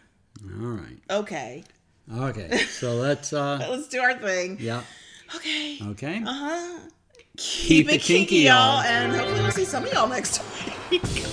All 0.44 0.68
right. 0.68 0.98
Okay, 1.10 1.64
Okay. 2.12 2.58
So 2.68 2.94
let's. 2.96 3.32
uh 3.32 3.58
let's 3.68 3.88
do 3.88 4.00
our 4.00 4.14
thing. 4.18 4.58
Yeah. 4.60 4.82
Okay. 5.36 5.78
Okay. 5.82 6.22
Uh 6.24 6.32
huh. 6.32 6.78
Keep, 7.36 7.90
it 7.90 8.00
kinky, 8.00 8.36
y'all, 8.42 8.80
and 8.82 9.10
hopefully 9.12 9.40
we'll 9.40 9.50
see 9.50 9.64
some 9.64 9.84
of 9.84 9.92
y'all 9.92 10.06
next 10.06 10.40
week. 10.90 11.02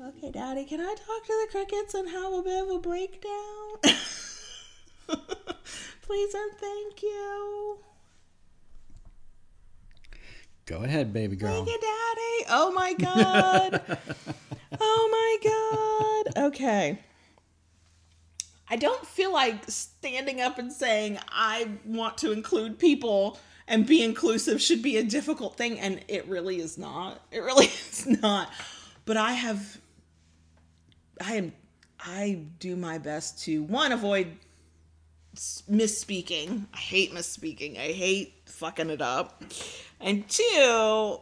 Okay, 0.00 0.30
Daddy, 0.30 0.64
can 0.64 0.80
I 0.80 0.94
talk 0.94 1.24
to 1.26 1.46
the 1.46 1.48
crickets 1.50 1.94
and 1.94 2.08
have 2.08 2.32
a 2.32 2.42
bit 2.42 2.62
of 2.62 2.70
a 2.70 2.78
breakdown? 2.78 3.78
Please 6.02 6.34
and 6.34 6.52
thank 6.58 7.02
you. 7.02 7.78
Go 10.66 10.82
ahead, 10.82 11.12
baby 11.12 11.36
girl. 11.36 11.52
Thank 11.52 11.68
you, 11.68 11.78
Daddy. 11.80 12.46
Oh 12.50 12.72
my 12.74 12.94
God. 12.94 13.98
oh 14.80 15.08
my 15.44 16.32
God. 16.34 16.46
Okay. 16.46 16.98
I 18.68 18.76
don't 18.76 19.06
feel 19.06 19.32
like 19.32 19.70
standing 19.70 20.40
up 20.40 20.58
and 20.58 20.72
saying 20.72 21.18
I 21.28 21.68
want 21.84 22.18
to 22.18 22.32
include 22.32 22.78
people 22.78 23.38
and 23.68 23.86
be 23.86 24.02
inclusive 24.02 24.60
should 24.60 24.82
be 24.82 24.96
a 24.96 25.04
difficult 25.04 25.56
thing 25.56 25.78
and 25.78 26.00
it 26.08 26.26
really 26.26 26.60
is 26.60 26.76
not. 26.76 27.20
It 27.30 27.40
really 27.40 27.66
is 27.90 28.06
not. 28.06 28.50
But 29.04 29.16
I 29.16 29.32
have 29.32 29.78
I 31.20 31.34
am 31.36 31.52
I 32.00 32.40
do 32.58 32.76
my 32.76 32.98
best 32.98 33.42
to 33.44 33.62
one 33.62 33.92
avoid 33.92 34.36
misspeaking. 35.70 36.66
I 36.74 36.78
hate 36.78 37.12
misspeaking. 37.12 37.78
I 37.78 37.92
hate 37.92 38.34
fucking 38.46 38.90
it 38.90 39.02
up. 39.02 39.42
And 40.00 40.28
two, 40.28 41.20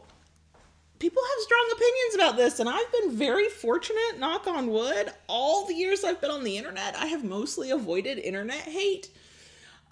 people 0.99 1.21
have 1.23 1.43
strong 1.43 1.69
opinions 1.73 2.15
about 2.15 2.37
this, 2.37 2.59
and 2.59 2.69
I've 2.69 2.91
been 2.91 3.11
very 3.11 3.49
fortunate, 3.49 4.19
knock 4.19 4.47
on 4.47 4.67
wood. 4.67 5.11
All 5.27 5.65
the 5.65 5.73
years 5.73 6.03
I've 6.03 6.21
been 6.21 6.31
on 6.31 6.43
the 6.43 6.57
internet, 6.57 6.95
I 6.97 7.07
have 7.07 7.23
mostly 7.23 7.71
avoided 7.71 8.17
internet 8.17 8.61
hate. 8.61 9.09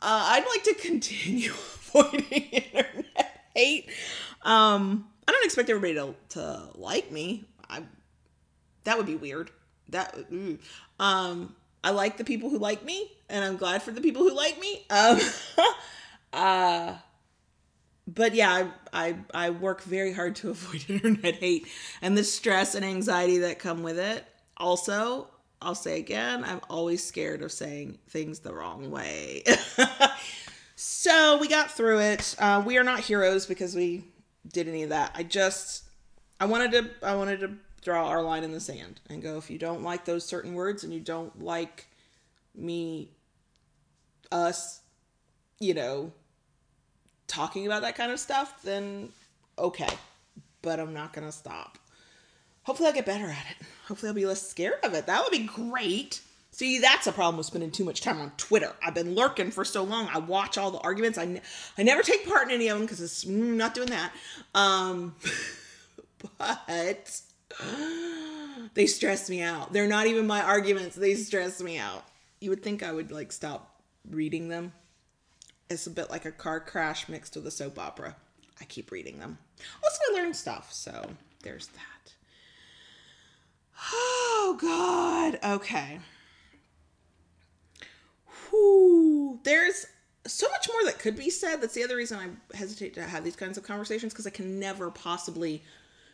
Uh, 0.01 0.25
I'd 0.31 0.45
like 0.45 0.63
to 0.63 0.73
continue 0.87 1.51
avoiding 1.51 2.43
internet 2.43 3.41
hate. 3.55 3.89
Um, 4.41 5.07
I 5.27 5.31
don't 5.31 5.45
expect 5.45 5.69
everybody 5.69 5.93
to, 5.95 6.15
to 6.39 6.69
like 6.75 7.11
me. 7.11 7.45
I 7.69 7.83
that 8.83 8.97
would 8.97 9.05
be 9.05 9.15
weird. 9.15 9.49
That 9.89 10.17
um, 10.99 11.55
I 11.83 11.91
like 11.91 12.17
the 12.17 12.23
people 12.23 12.49
who 12.49 12.57
like 12.57 12.83
me, 12.83 13.11
and 13.33 13.43
I'm 13.43 13.57
glad 13.57 13.81
for 13.81 13.91
the 13.91 13.99
people 13.99 14.21
who 14.21 14.33
like 14.33 14.59
me. 14.59 14.85
Um, 14.89 15.19
uh, 16.33 16.93
but 18.07 18.35
yeah, 18.35 18.69
I, 18.93 19.07
I 19.07 19.15
I 19.33 19.49
work 19.49 19.81
very 19.81 20.13
hard 20.13 20.35
to 20.37 20.49
avoid 20.51 20.85
internet 20.87 21.35
hate 21.35 21.67
and 22.01 22.17
the 22.17 22.23
stress 22.23 22.75
and 22.75 22.85
anxiety 22.85 23.39
that 23.39 23.59
come 23.59 23.83
with 23.83 23.97
it. 23.97 24.23
Also, 24.55 25.27
I'll 25.61 25.75
say 25.75 25.99
again, 25.99 26.43
I'm 26.43 26.61
always 26.69 27.03
scared 27.03 27.41
of 27.41 27.51
saying 27.51 27.97
things 28.07 28.39
the 28.39 28.53
wrong 28.53 28.91
way. 28.91 29.43
so 30.75 31.37
we 31.41 31.47
got 31.47 31.71
through 31.71 31.99
it. 31.99 32.35
Uh, 32.37 32.63
we 32.65 32.77
are 32.77 32.83
not 32.83 32.99
heroes 32.99 33.47
because 33.47 33.75
we 33.75 34.03
did 34.47 34.67
any 34.67 34.83
of 34.83 34.89
that. 34.89 35.11
I 35.15 35.23
just 35.23 35.85
I 36.39 36.45
wanted 36.45 36.71
to 36.73 36.89
I 37.01 37.15
wanted 37.15 37.39
to 37.39 37.53
draw 37.81 38.07
our 38.09 38.21
line 38.21 38.43
in 38.43 38.51
the 38.51 38.59
sand 38.59 39.01
and 39.09 39.23
go 39.23 39.37
if 39.37 39.49
you 39.49 39.57
don't 39.57 39.81
like 39.81 40.05
those 40.05 40.23
certain 40.23 40.53
words 40.53 40.83
and 40.83 40.93
you 40.93 40.99
don't 40.99 41.41
like 41.41 41.87
me 42.55 43.09
us 44.33 44.81
you 45.59 45.73
know 45.73 46.11
talking 47.27 47.65
about 47.65 47.81
that 47.81 47.95
kind 47.95 48.11
of 48.11 48.19
stuff, 48.19 48.61
then 48.63 49.09
okay. 49.57 49.89
But 50.61 50.79
I'm 50.79 50.93
not 50.93 51.13
going 51.13 51.25
to 51.25 51.31
stop. 51.31 51.77
Hopefully, 52.63 52.87
I'll 52.87 52.95
get 52.95 53.05
better 53.05 53.25
at 53.25 53.45
it. 53.49 53.67
Hopefully, 53.87 54.09
I'll 54.09 54.15
be 54.15 54.25
less 54.25 54.47
scared 54.47 54.79
of 54.83 54.93
it. 54.93 55.07
That 55.07 55.23
would 55.23 55.31
be 55.31 55.45
great. 55.45 56.21
See, 56.51 56.79
that's 56.79 57.07
a 57.07 57.11
problem 57.11 57.37
with 57.37 57.47
spending 57.47 57.71
too 57.71 57.83
much 57.83 58.01
time 58.01 58.21
on 58.21 58.31
Twitter. 58.37 58.71
I've 58.85 58.93
been 58.93 59.15
lurking 59.15 59.51
for 59.51 59.65
so 59.65 59.83
long. 59.83 60.07
I 60.13 60.19
watch 60.19 60.57
all 60.57 60.69
the 60.69 60.77
arguments. 60.79 61.17
I, 61.17 61.41
I 61.77 61.83
never 61.83 62.03
take 62.03 62.27
part 62.27 62.47
in 62.47 62.53
any 62.53 62.67
of 62.67 62.77
them 62.77 62.85
because 62.85 63.01
it's 63.01 63.25
mm, 63.25 63.55
not 63.55 63.73
doing 63.73 63.89
that. 63.89 64.13
Um, 64.53 65.15
but 66.37 67.21
they 68.75 68.85
stress 68.85 69.29
me 69.29 69.41
out. 69.41 69.73
They're 69.73 69.87
not 69.87 70.05
even 70.07 70.27
my 70.27 70.41
arguments. 70.43 70.95
They 70.95 71.15
stress 71.15 71.61
me 71.61 71.79
out. 71.79 72.05
You 72.39 72.51
would 72.51 72.61
think 72.61 72.83
I 72.83 72.91
would 72.91 73.11
like 73.11 73.31
stop 73.31 73.72
reading 74.09 74.49
them 74.49 74.73
it's 75.73 75.87
a 75.87 75.91
bit 75.91 76.09
like 76.09 76.25
a 76.25 76.31
car 76.31 76.59
crash 76.59 77.09
mixed 77.09 77.35
with 77.35 77.47
a 77.47 77.51
soap 77.51 77.79
opera. 77.79 78.15
I 78.61 78.65
keep 78.65 78.91
reading 78.91 79.19
them. 79.19 79.37
Also, 79.83 79.99
I 80.09 80.21
learn 80.21 80.33
stuff, 80.33 80.71
so 80.71 81.11
there's 81.41 81.67
that. 81.67 82.13
Oh, 83.91 84.57
God. 84.61 85.39
Okay. 85.55 85.99
Whew. 88.49 89.39
There's 89.43 89.87
so 90.25 90.47
much 90.49 90.69
more 90.71 90.85
that 90.85 90.99
could 90.99 91.17
be 91.17 91.29
said. 91.29 91.57
That's 91.57 91.73
the 91.73 91.83
other 91.83 91.97
reason 91.97 92.19
I 92.19 92.55
hesitate 92.55 92.93
to 92.93 93.03
have 93.03 93.23
these 93.23 93.35
kinds 93.35 93.57
of 93.57 93.63
conversations 93.63 94.13
because 94.13 94.27
I 94.27 94.31
can 94.31 94.59
never 94.59 94.89
possibly 94.91 95.63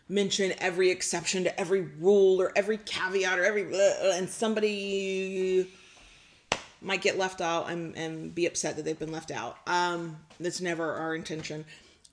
mention 0.07 0.53
every 0.57 0.89
exception 0.89 1.43
to 1.43 1.59
every 1.59 1.81
rule 1.81 2.41
or 2.41 2.51
every 2.55 2.77
caveat 2.77 3.37
or 3.37 3.43
every 3.43 3.67
and 4.15 4.27
somebody 4.27 5.69
might 6.81 7.01
get 7.01 7.17
left 7.17 7.41
out 7.41 7.69
and, 7.69 7.97
and 7.97 8.33
be 8.33 8.45
upset 8.45 8.75
that 8.75 8.85
they've 8.85 8.99
been 8.99 9.11
left 9.11 9.31
out. 9.31 9.57
Um, 9.67 10.17
that's 10.39 10.61
never 10.61 10.93
our 10.93 11.15
intention. 11.15 11.65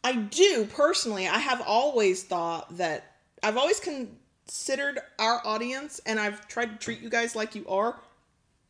I 0.03 0.15
do 0.15 0.67
personally, 0.73 1.27
I 1.27 1.39
have 1.39 1.63
always 1.67 2.23
thought 2.25 2.77
that 2.77 3.17
I've 3.43 3.57
always 3.57 3.81
considered 3.81 5.01
our 5.19 5.41
audience 5.45 6.01
and 6.07 6.19
I've 6.19 6.47
tried 6.49 6.67
to 6.67 6.77
treat 6.77 7.01
you 7.01 7.11
guys 7.11 7.35
like 7.35 7.55
you 7.55 7.67
are 7.69 7.99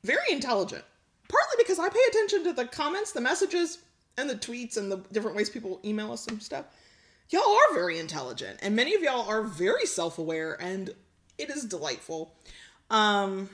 very 0.04 0.30
intelligent. 0.30 0.84
Partly 1.28 1.56
because 1.58 1.78
I 1.78 1.88
pay 1.88 2.00
attention 2.08 2.44
to 2.44 2.52
the 2.52 2.66
comments, 2.66 3.12
the 3.12 3.20
messages, 3.20 3.78
and 4.16 4.30
the 4.30 4.34
tweets 4.34 4.76
and 4.76 4.90
the 4.90 4.98
different 5.12 5.36
ways 5.36 5.50
people 5.50 5.80
email 5.84 6.12
us 6.12 6.26
and 6.26 6.42
stuff. 6.42 6.66
Y'all 7.30 7.42
are 7.42 7.74
very 7.74 7.98
intelligent 7.98 8.58
and 8.62 8.76
many 8.76 8.94
of 8.94 9.02
y'all 9.02 9.28
are 9.28 9.42
very 9.42 9.84
self-aware 9.84 10.56
and 10.60 10.94
it 11.38 11.50
is 11.50 11.64
delightful. 11.64 12.32
Um, 12.90 13.50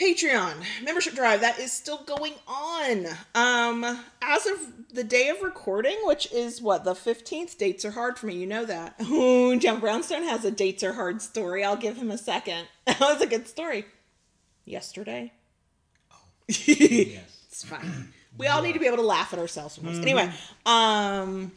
Patreon 0.00 0.54
membership 0.84 1.14
drive 1.14 1.40
that 1.40 1.58
is 1.58 1.72
still 1.72 2.02
going 2.04 2.34
on. 2.46 3.06
Um, 3.34 4.04
as 4.20 4.46
of 4.46 4.92
the 4.92 5.04
day 5.04 5.28
of 5.30 5.40
recording, 5.40 5.96
which 6.04 6.30
is 6.32 6.60
what 6.60 6.84
the 6.84 6.94
fifteenth. 6.94 7.56
Dates 7.56 7.84
are 7.84 7.92
hard 7.92 8.18
for 8.18 8.26
me. 8.26 8.34
You 8.34 8.46
know 8.46 8.66
that. 8.66 9.00
Ooh, 9.10 9.58
John 9.58 9.80
Brownstone 9.80 10.24
has 10.24 10.44
a 10.44 10.50
dates 10.50 10.82
are 10.82 10.92
hard 10.92 11.22
story. 11.22 11.64
I'll 11.64 11.76
give 11.76 11.96
him 11.96 12.10
a 12.10 12.18
second. 12.18 12.66
That 12.86 13.00
was 13.00 13.20
a 13.20 13.26
good 13.26 13.48
story. 13.48 13.84
Yesterday. 14.64 15.32
Oh, 16.12 16.16
yes. 16.48 16.58
it's 17.48 17.64
fine. 17.64 18.12
We 18.38 18.46
all 18.46 18.62
need 18.62 18.74
to 18.74 18.78
be 18.78 18.86
able 18.86 18.98
to 18.98 19.02
laugh 19.02 19.32
at 19.32 19.40
ourselves. 19.40 19.78
Mm-hmm. 19.78 20.02
Anyway, 20.02 20.30
um, 20.66 21.50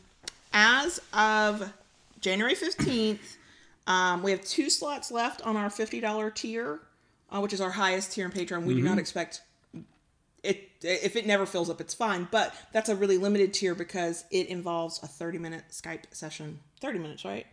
as 0.54 1.00
of 1.14 1.72
January 2.20 2.56
fifteenth, 2.56 3.38
um, 3.86 4.24
we 4.24 4.32
have 4.32 4.44
two 4.44 4.70
slots 4.70 5.12
left 5.12 5.42
on 5.44 5.56
our 5.56 5.70
fifty 5.70 6.00
dollar 6.00 6.32
tier 6.32 6.80
uh, 7.32 7.40
which 7.40 7.54
is 7.54 7.62
our 7.62 7.72
highest 7.72 8.14
tier 8.14 8.26
in 8.26 8.32
Patreon. 8.32 8.64
We 8.64 8.74
mm-hmm. 8.74 8.78
do 8.78 8.84
not 8.84 8.92
mm-hmm. 8.92 9.00
expect 9.00 9.42
it 10.44 10.70
if 10.82 11.16
it 11.16 11.26
never 11.26 11.46
fills 11.46 11.70
up, 11.70 11.82
it's 11.82 11.94
fine. 11.94 12.28
But 12.32 12.56
that's 12.72 12.90
a 12.90 12.96
really 12.96 13.18
limited 13.18 13.54
tier 13.54 13.76
because 13.76 14.26
it 14.32 14.48
involves 14.48 15.02
a 15.04 15.08
30 15.08 15.38
minute 15.38 15.64
Skype 15.72 16.04
session. 16.12 16.60
30 16.82 17.00
minutes, 17.00 17.26
right? 17.26 17.46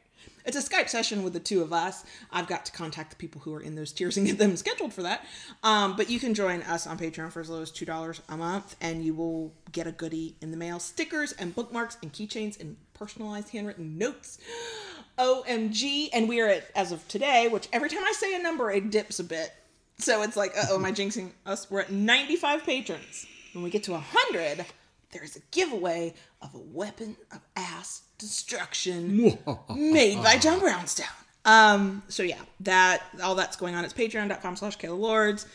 It's 0.45 0.57
a 0.57 0.63
Skype 0.63 0.89
session 0.89 1.25
with 1.25 1.33
the 1.33 1.41
two 1.41 1.61
of 1.61 1.73
us. 1.73 2.05
I've 2.31 2.47
got 2.47 2.65
to 2.67 2.73
contact 2.73 3.11
the 3.11 3.17
people 3.17 3.41
who 3.41 3.53
are 3.55 3.61
in 3.61 3.75
those 3.75 3.93
tiers 3.93 4.17
and 4.17 4.27
get 4.27 4.39
them 4.39 4.57
scheduled 4.57 4.93
for 4.93 5.03
that. 5.03 5.27
Um, 5.65 5.97
but 5.97 6.09
you 6.09 6.21
can 6.21 6.35
join 6.35 6.63
us 6.63 6.87
on 6.87 6.99
Patreon 6.99 7.33
for 7.33 7.41
as 7.41 7.51
low 7.51 7.63
as 7.63 7.71
two 7.71 7.85
dollars 7.85 8.23
a 8.29 8.37
month, 8.37 8.77
and 8.81 9.05
you 9.05 9.13
will 9.15 9.53
get 9.73 9.87
a 9.87 9.93
goodie 9.93 10.37
in 10.41 10.53
the 10.53 10.57
mail: 10.57 10.79
stickers 10.79 11.33
and 11.33 11.55
bookmarks 11.55 11.99
and 12.03 12.13
keychains 12.13 12.61
and 12.61 12.77
personalized 12.95 13.51
handwritten 13.51 13.99
notes. 13.99 14.39
OMG! 15.19 16.11
And 16.13 16.29
we 16.29 16.41
are 16.41 16.49
at 16.49 16.71
as 16.77 16.93
of 16.93 17.07
today, 17.09 17.49
which 17.49 17.69
every 17.73 17.89
time 17.89 18.05
I 18.05 18.13
say 18.13 18.35
a 18.35 18.43
number, 18.43 18.71
it 18.71 18.91
dips 18.91 19.19
a 19.19 19.25
bit 19.25 19.53
so 19.99 20.23
it's 20.23 20.37
like, 20.37 20.53
oh, 20.69 20.77
am 20.77 20.85
I 20.85 20.93
jinxing 20.93 21.31
us? 21.45 21.71
We're 21.71 21.81
at 21.81 21.91
95 21.91 22.65
patrons. 22.65 23.27
When 23.53 23.65
we 23.65 23.71
get 23.71 23.85
to 23.85 23.93
100, 23.93 24.67
there's 25.13 25.37
a 25.37 25.41
giveaway 25.51 26.15
of 26.43 26.55
a 26.55 26.59
weapon 26.59 27.17
of 27.33 27.41
ass 27.57 28.03
destruction 28.19 29.17
made 29.75 30.23
by 30.23 30.37
John 30.39 30.59
Brownstone. 30.61 31.07
Um, 31.45 32.03
so 32.09 32.23
yeah, 32.23 32.41
that 32.61 33.03
all 33.23 33.35
that's 33.35 33.57
going 33.57 33.75
on. 33.75 33.85
It's 33.85 33.95
patreon.com 33.95 34.57
slash 34.57 34.77
Kayla 34.77 34.99
Lords. 34.99 35.47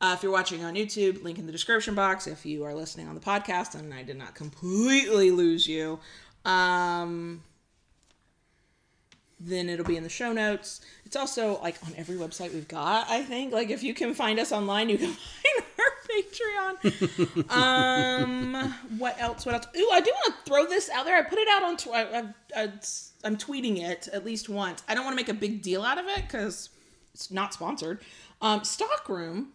Uh, 0.00 0.14
if 0.16 0.22
you're 0.22 0.32
watching 0.32 0.64
on 0.64 0.74
YouTube, 0.74 1.22
link 1.22 1.38
in 1.38 1.46
the 1.46 1.52
description 1.52 1.94
box. 1.94 2.26
If 2.26 2.46
you 2.46 2.64
are 2.64 2.74
listening 2.74 3.08
on 3.08 3.14
the 3.14 3.20
podcast 3.20 3.74
and 3.74 3.92
I 3.92 4.02
did 4.02 4.16
not 4.16 4.34
completely 4.34 5.30
lose 5.30 5.66
you, 5.66 5.98
um, 6.44 7.42
then 9.40 9.70
it'll 9.70 9.86
be 9.86 9.96
in 9.96 10.02
the 10.02 10.10
show 10.10 10.32
notes. 10.32 10.82
It's 11.06 11.16
also 11.16 11.60
like 11.62 11.76
on 11.86 11.94
every 11.96 12.16
website 12.16 12.52
we've 12.52 12.68
got, 12.68 13.08
I 13.08 13.22
think. 13.22 13.52
Like 13.52 13.70
if 13.70 13.82
you 13.82 13.94
can 13.94 14.12
find 14.14 14.38
us 14.38 14.52
online, 14.52 14.90
you 14.90 14.98
can 14.98 15.12
find 15.42 15.64
our 15.78 16.84
Patreon. 17.40 17.50
um, 17.50 18.74
what 18.98 19.20
else? 19.20 19.46
What 19.46 19.54
else? 19.54 19.66
Ooh, 19.76 19.90
I 19.90 20.00
do 20.00 20.10
want 20.10 20.36
to 20.36 20.50
throw 20.50 20.66
this 20.66 20.90
out 20.90 21.06
there. 21.06 21.16
I 21.16 21.22
put 21.22 21.38
it 21.38 21.48
out 21.48 21.62
on 21.62 21.76
Twitter. 21.78 22.34
I'm 23.24 23.36
tweeting 23.36 23.80
it 23.80 24.08
at 24.12 24.24
least 24.24 24.48
once. 24.48 24.82
I 24.88 24.94
don't 24.94 25.04
want 25.04 25.14
to 25.14 25.22
make 25.22 25.30
a 25.30 25.34
big 25.34 25.62
deal 25.62 25.82
out 25.82 25.98
of 25.98 26.06
it 26.06 26.22
because 26.22 26.68
it's 27.14 27.30
not 27.30 27.54
sponsored. 27.54 28.00
Um, 28.42 28.62
Stockroom 28.64 29.48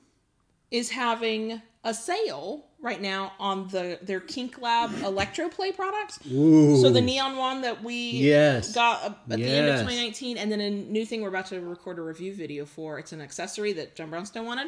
is 0.71 0.89
having 0.89 1.61
a 1.86 1.93
sale 1.93 2.65
right 2.81 3.01
now 3.01 3.31
on 3.39 3.67
the 3.69 3.97
their 4.01 4.19
Kink 4.19 4.61
Lab 4.61 4.89
Electroplay 4.95 5.73
products. 5.73 6.19
Ooh. 6.31 6.81
So 6.81 6.89
the 6.89 6.99
neon 7.01 7.38
one 7.38 7.61
that 7.61 7.81
we 7.83 7.95
Yes. 8.11 8.73
got 8.73 9.03
at 9.05 9.29
the 9.29 9.43
end 9.45 9.69
of 9.69 9.75
2019, 9.81 10.38
and 10.38 10.51
then 10.51 10.59
a 10.59 10.69
new 10.69 11.05
thing 11.05 11.21
we're 11.21 11.29
about 11.29 11.45
to 11.47 11.61
record 11.61 11.97
a 11.99 12.01
review 12.01 12.33
video 12.36 12.65
for. 12.65 12.99
It's 12.99 13.13
an 13.13 13.21
accessory 13.21 13.71
that 13.73 13.95
John 13.95 14.09
Brownstone 14.09 14.45
wanted. 14.45 14.67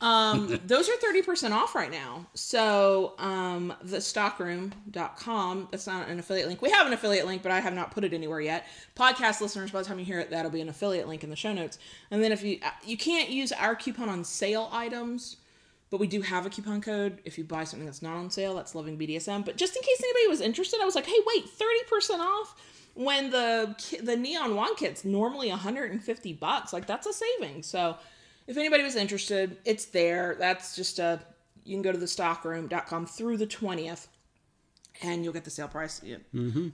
Um, 0.00 0.60
those 0.66 0.88
are 0.90 0.92
30% 0.92 1.52
off 1.52 1.74
right 1.74 1.90
now. 1.90 2.26
So 2.34 3.14
um, 3.18 3.72
the 3.82 4.00
stockroom.com, 4.00 5.68
that's 5.70 5.86
not 5.86 6.08
an 6.08 6.18
affiliate 6.18 6.48
link. 6.48 6.62
We 6.62 6.70
have 6.70 6.86
an 6.86 6.92
affiliate 6.92 7.26
link, 7.26 7.42
but 7.42 7.52
I 7.52 7.60
have 7.60 7.74
not 7.74 7.90
put 7.92 8.04
it 8.04 8.12
anywhere 8.12 8.40
yet. 8.40 8.66
Podcast 8.96 9.40
listeners, 9.40 9.70
by 9.70 9.80
the 9.82 9.88
time 9.88 9.98
you 9.98 10.04
hear 10.04 10.20
it, 10.20 10.30
that'll 10.30 10.50
be 10.50 10.60
an 10.60 10.68
affiliate 10.68 11.08
link 11.08 11.24
in 11.24 11.30
the 11.30 11.36
show 11.36 11.52
notes. 11.52 11.78
And 12.10 12.22
then 12.22 12.32
if 12.32 12.42
you 12.42 12.60
you 12.84 12.96
can't 12.96 13.30
use 13.30 13.52
our 13.52 13.74
coupon 13.74 14.08
on 14.08 14.24
sale 14.24 14.68
items, 14.72 15.36
but 15.90 16.00
we 16.00 16.06
do 16.06 16.20
have 16.22 16.46
a 16.46 16.50
coupon 16.50 16.80
code 16.80 17.20
if 17.24 17.38
you 17.38 17.44
buy 17.44 17.64
something 17.64 17.86
that's 17.86 18.02
not 18.02 18.16
on 18.16 18.30
sale. 18.30 18.54
That's 18.54 18.74
loving 18.74 18.98
BDSM. 18.98 19.44
But 19.44 19.56
just 19.56 19.76
in 19.76 19.82
case 19.82 20.02
anybody 20.02 20.28
was 20.28 20.40
interested, 20.40 20.80
I 20.80 20.84
was 20.84 20.94
like, 20.94 21.06
hey, 21.06 21.18
wait, 21.26 21.44
30% 21.46 22.18
off 22.18 22.54
when 22.94 23.30
the 23.30 23.76
the 24.02 24.16
neon 24.16 24.56
wand 24.56 24.76
kit's 24.78 25.04
normally 25.04 25.50
150 25.50 26.32
bucks. 26.34 26.72
Like 26.72 26.86
that's 26.86 27.06
a 27.06 27.12
saving. 27.12 27.62
So 27.62 27.96
if 28.46 28.56
anybody 28.56 28.82
was 28.82 28.96
interested, 28.96 29.58
it's 29.64 29.86
there. 29.86 30.36
That's 30.38 30.74
just 30.74 30.98
a 30.98 31.20
you 31.64 31.74
can 31.74 31.82
go 31.82 31.92
to 31.92 31.98
the 31.98 32.08
stockroom.com 32.08 33.06
through 33.06 33.36
the 33.36 33.46
20th 33.46 34.06
and 35.02 35.24
you'll 35.24 35.32
get 35.32 35.44
the 35.44 35.50
sale 35.50 35.68
price. 35.68 36.00
Yeah. 36.02 36.16
Mm-hmm. 36.34 36.68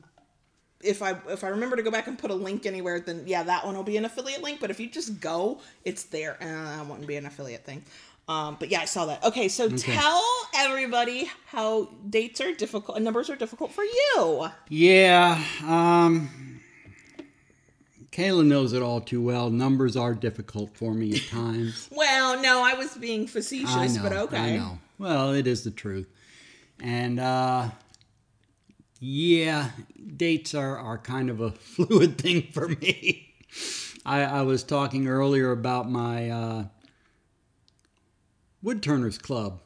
If 0.82 1.02
I 1.02 1.16
if 1.28 1.44
I 1.44 1.48
remember 1.48 1.76
to 1.76 1.82
go 1.82 1.90
back 1.90 2.06
and 2.06 2.18
put 2.18 2.30
a 2.30 2.34
link 2.34 2.66
anywhere, 2.66 3.00
then 3.00 3.24
yeah, 3.26 3.42
that 3.44 3.64
one 3.64 3.76
will 3.76 3.84
be 3.84 3.96
an 3.96 4.04
affiliate 4.04 4.42
link. 4.42 4.60
But 4.60 4.70
if 4.70 4.80
you 4.80 4.88
just 4.88 5.20
go, 5.20 5.60
it's 5.84 6.04
there. 6.04 6.36
Uh, 6.40 6.76
that 6.76 6.86
wouldn't 6.86 7.06
be 7.06 7.16
an 7.16 7.26
affiliate 7.26 7.64
thing. 7.64 7.84
Um, 8.28 8.56
but 8.58 8.70
yeah, 8.70 8.80
I 8.80 8.84
saw 8.84 9.06
that. 9.06 9.24
Okay, 9.24 9.48
so 9.48 9.68
tell 9.68 10.22
everybody 10.56 11.28
how 11.46 11.88
dates 12.08 12.40
are 12.40 12.54
difficult 12.54 12.96
and 12.96 13.04
numbers 13.04 13.28
are 13.28 13.36
difficult 13.36 13.72
for 13.72 13.82
you. 13.84 14.48
Yeah. 14.68 15.42
Um, 15.66 16.60
Kayla 18.12 18.46
knows 18.46 18.74
it 18.74 18.82
all 18.82 19.00
too 19.00 19.22
well. 19.22 19.50
Numbers 19.50 19.96
are 19.96 20.14
difficult 20.14 20.76
for 20.76 20.94
me 20.94 21.14
at 21.14 21.26
times. 21.28 21.88
Well, 22.02 22.40
no, 22.42 22.62
I 22.62 22.74
was 22.74 22.96
being 22.96 23.26
facetious, 23.26 23.96
know. 23.96 24.02
but 24.02 24.12
okay. 24.12 24.36
I 24.36 24.56
know. 24.56 24.78
Well, 24.98 25.32
it 25.32 25.46
is 25.46 25.64
the 25.64 25.70
truth. 25.70 26.08
And 26.80 27.18
uh, 27.18 27.70
yeah, 29.00 29.70
dates 30.16 30.54
are, 30.54 30.78
are 30.78 30.98
kind 30.98 31.30
of 31.30 31.40
a 31.40 31.50
fluid 31.52 32.18
thing 32.18 32.42
for 32.52 32.68
me. 32.68 33.34
I, 34.04 34.22
I 34.22 34.42
was 34.42 34.62
talking 34.62 35.08
earlier 35.08 35.50
about 35.50 35.90
my 35.90 36.30
uh, 36.30 36.64
Woodturners 38.64 39.20
Club. 39.20 39.60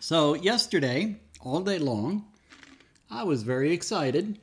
So, 0.00 0.34
yesterday, 0.34 1.16
all 1.40 1.60
day 1.60 1.78
long, 1.78 2.26
I 3.10 3.22
was 3.24 3.42
very 3.42 3.72
excited 3.72 4.38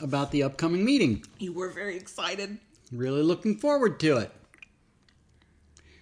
about 0.00 0.30
the 0.30 0.42
upcoming 0.42 0.84
meeting. 0.84 1.24
You 1.38 1.52
were 1.52 1.68
very 1.68 1.96
excited. 1.96 2.58
Really 2.90 3.22
looking 3.22 3.56
forward 3.56 4.00
to 4.00 4.16
it. 4.18 4.30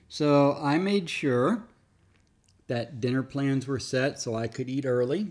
So 0.08 0.58
I 0.60 0.76
made 0.78 1.08
sure 1.08 1.62
that 2.66 3.00
dinner 3.00 3.22
plans 3.22 3.66
were 3.66 3.78
set 3.78 4.20
so 4.20 4.34
I 4.34 4.48
could 4.48 4.68
eat 4.68 4.84
early. 4.84 5.28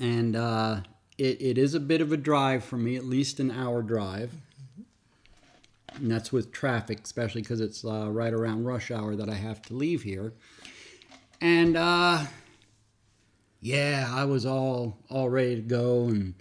And 0.00 0.36
uh, 0.36 0.80
it, 1.18 1.40
it 1.40 1.58
is 1.58 1.74
a 1.74 1.80
bit 1.80 2.00
of 2.00 2.12
a 2.12 2.16
drive 2.16 2.64
for 2.64 2.76
me, 2.76 2.96
at 2.96 3.04
least 3.04 3.40
an 3.40 3.50
hour 3.50 3.82
drive. 3.82 4.32
And 5.96 6.10
that's 6.10 6.32
with 6.32 6.52
traffic, 6.52 7.00
especially 7.04 7.42
because 7.42 7.60
it's 7.60 7.84
uh, 7.84 8.10
right 8.10 8.32
around 8.32 8.64
rush 8.64 8.90
hour 8.90 9.14
that 9.16 9.28
I 9.28 9.34
have 9.34 9.62
to 9.62 9.74
leave 9.74 10.02
here. 10.02 10.32
And 11.40 11.76
uh, 11.76 12.26
yeah, 13.60 14.08
I 14.10 14.24
was 14.24 14.46
all 14.46 14.98
all 15.10 15.28
ready 15.28 15.56
to 15.56 15.62
go 15.62 16.04
and 16.04 16.34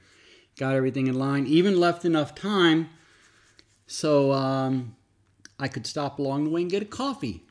got 0.57 0.75
everything 0.75 1.07
in 1.07 1.17
line. 1.17 1.45
Even 1.47 1.79
left 1.79 2.05
enough 2.05 2.33
time 2.33 2.89
so 3.91 4.31
um, 4.31 4.95
I 5.59 5.67
could 5.67 5.85
stop 5.85 6.17
along 6.17 6.45
the 6.45 6.49
way 6.49 6.61
and 6.61 6.71
get 6.71 6.81
a 6.81 6.85
coffee. 6.85 7.43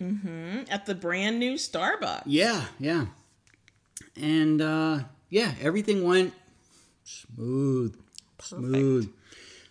Mm-hmm. 0.00 0.70
At 0.70 0.86
the 0.86 0.94
brand 0.94 1.40
new 1.40 1.54
Starbucks. 1.54 2.22
Yeah, 2.26 2.66
yeah. 2.78 3.06
And 4.14 4.62
uh, 4.62 5.00
yeah, 5.30 5.54
everything 5.60 6.04
went 6.04 6.32
smooth, 7.02 8.00
smooth. 8.40 9.12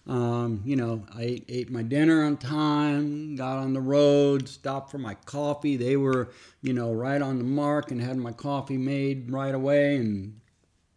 Um, 0.06 0.62
you 0.66 0.76
know, 0.76 1.06
I 1.16 1.22
ate, 1.24 1.46
ate 1.48 1.72
my 1.72 1.82
dinner 1.82 2.24
on 2.26 2.36
time, 2.38 3.36
got 3.36 3.58
on 3.58 3.74
the 3.74 3.80
road, 3.82 4.50
stopped 4.50 4.92
for 4.92 4.98
my 4.98 5.14
coffee. 5.14 5.78
They 5.78 5.96
were, 5.96 6.32
you 6.62 6.74
know, 6.74 6.92
right 6.92 7.22
on 7.22 7.38
the 7.38 7.46
mark 7.46 7.90
and 7.90 8.02
had 8.02 8.18
my 8.18 8.34
coffee 8.34 8.78
made 8.78 9.32
right 9.32 9.56
away 9.56 9.96
and 9.96 10.40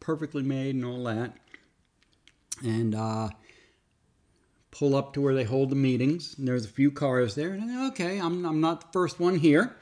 perfectly 0.00 0.42
made 0.42 0.74
and 0.74 0.84
all 0.84 1.04
that. 1.04 1.36
And 2.64 2.94
uh, 2.96 3.28
pull 4.72 4.96
up 4.96 5.12
to 5.14 5.20
where 5.20 5.34
they 5.34 5.44
hold 5.44 5.70
the 5.70 5.76
meetings. 5.76 6.34
And 6.36 6.48
there's 6.48 6.64
a 6.64 6.68
few 6.68 6.90
cars 6.90 7.34
there. 7.36 7.52
And 7.52 7.70
I 7.70 7.88
okay, 7.88 8.18
I'm, 8.18 8.44
I'm 8.44 8.60
not 8.60 8.80
the 8.80 8.88
first 8.92 9.20
one 9.20 9.36
here. 9.36 9.76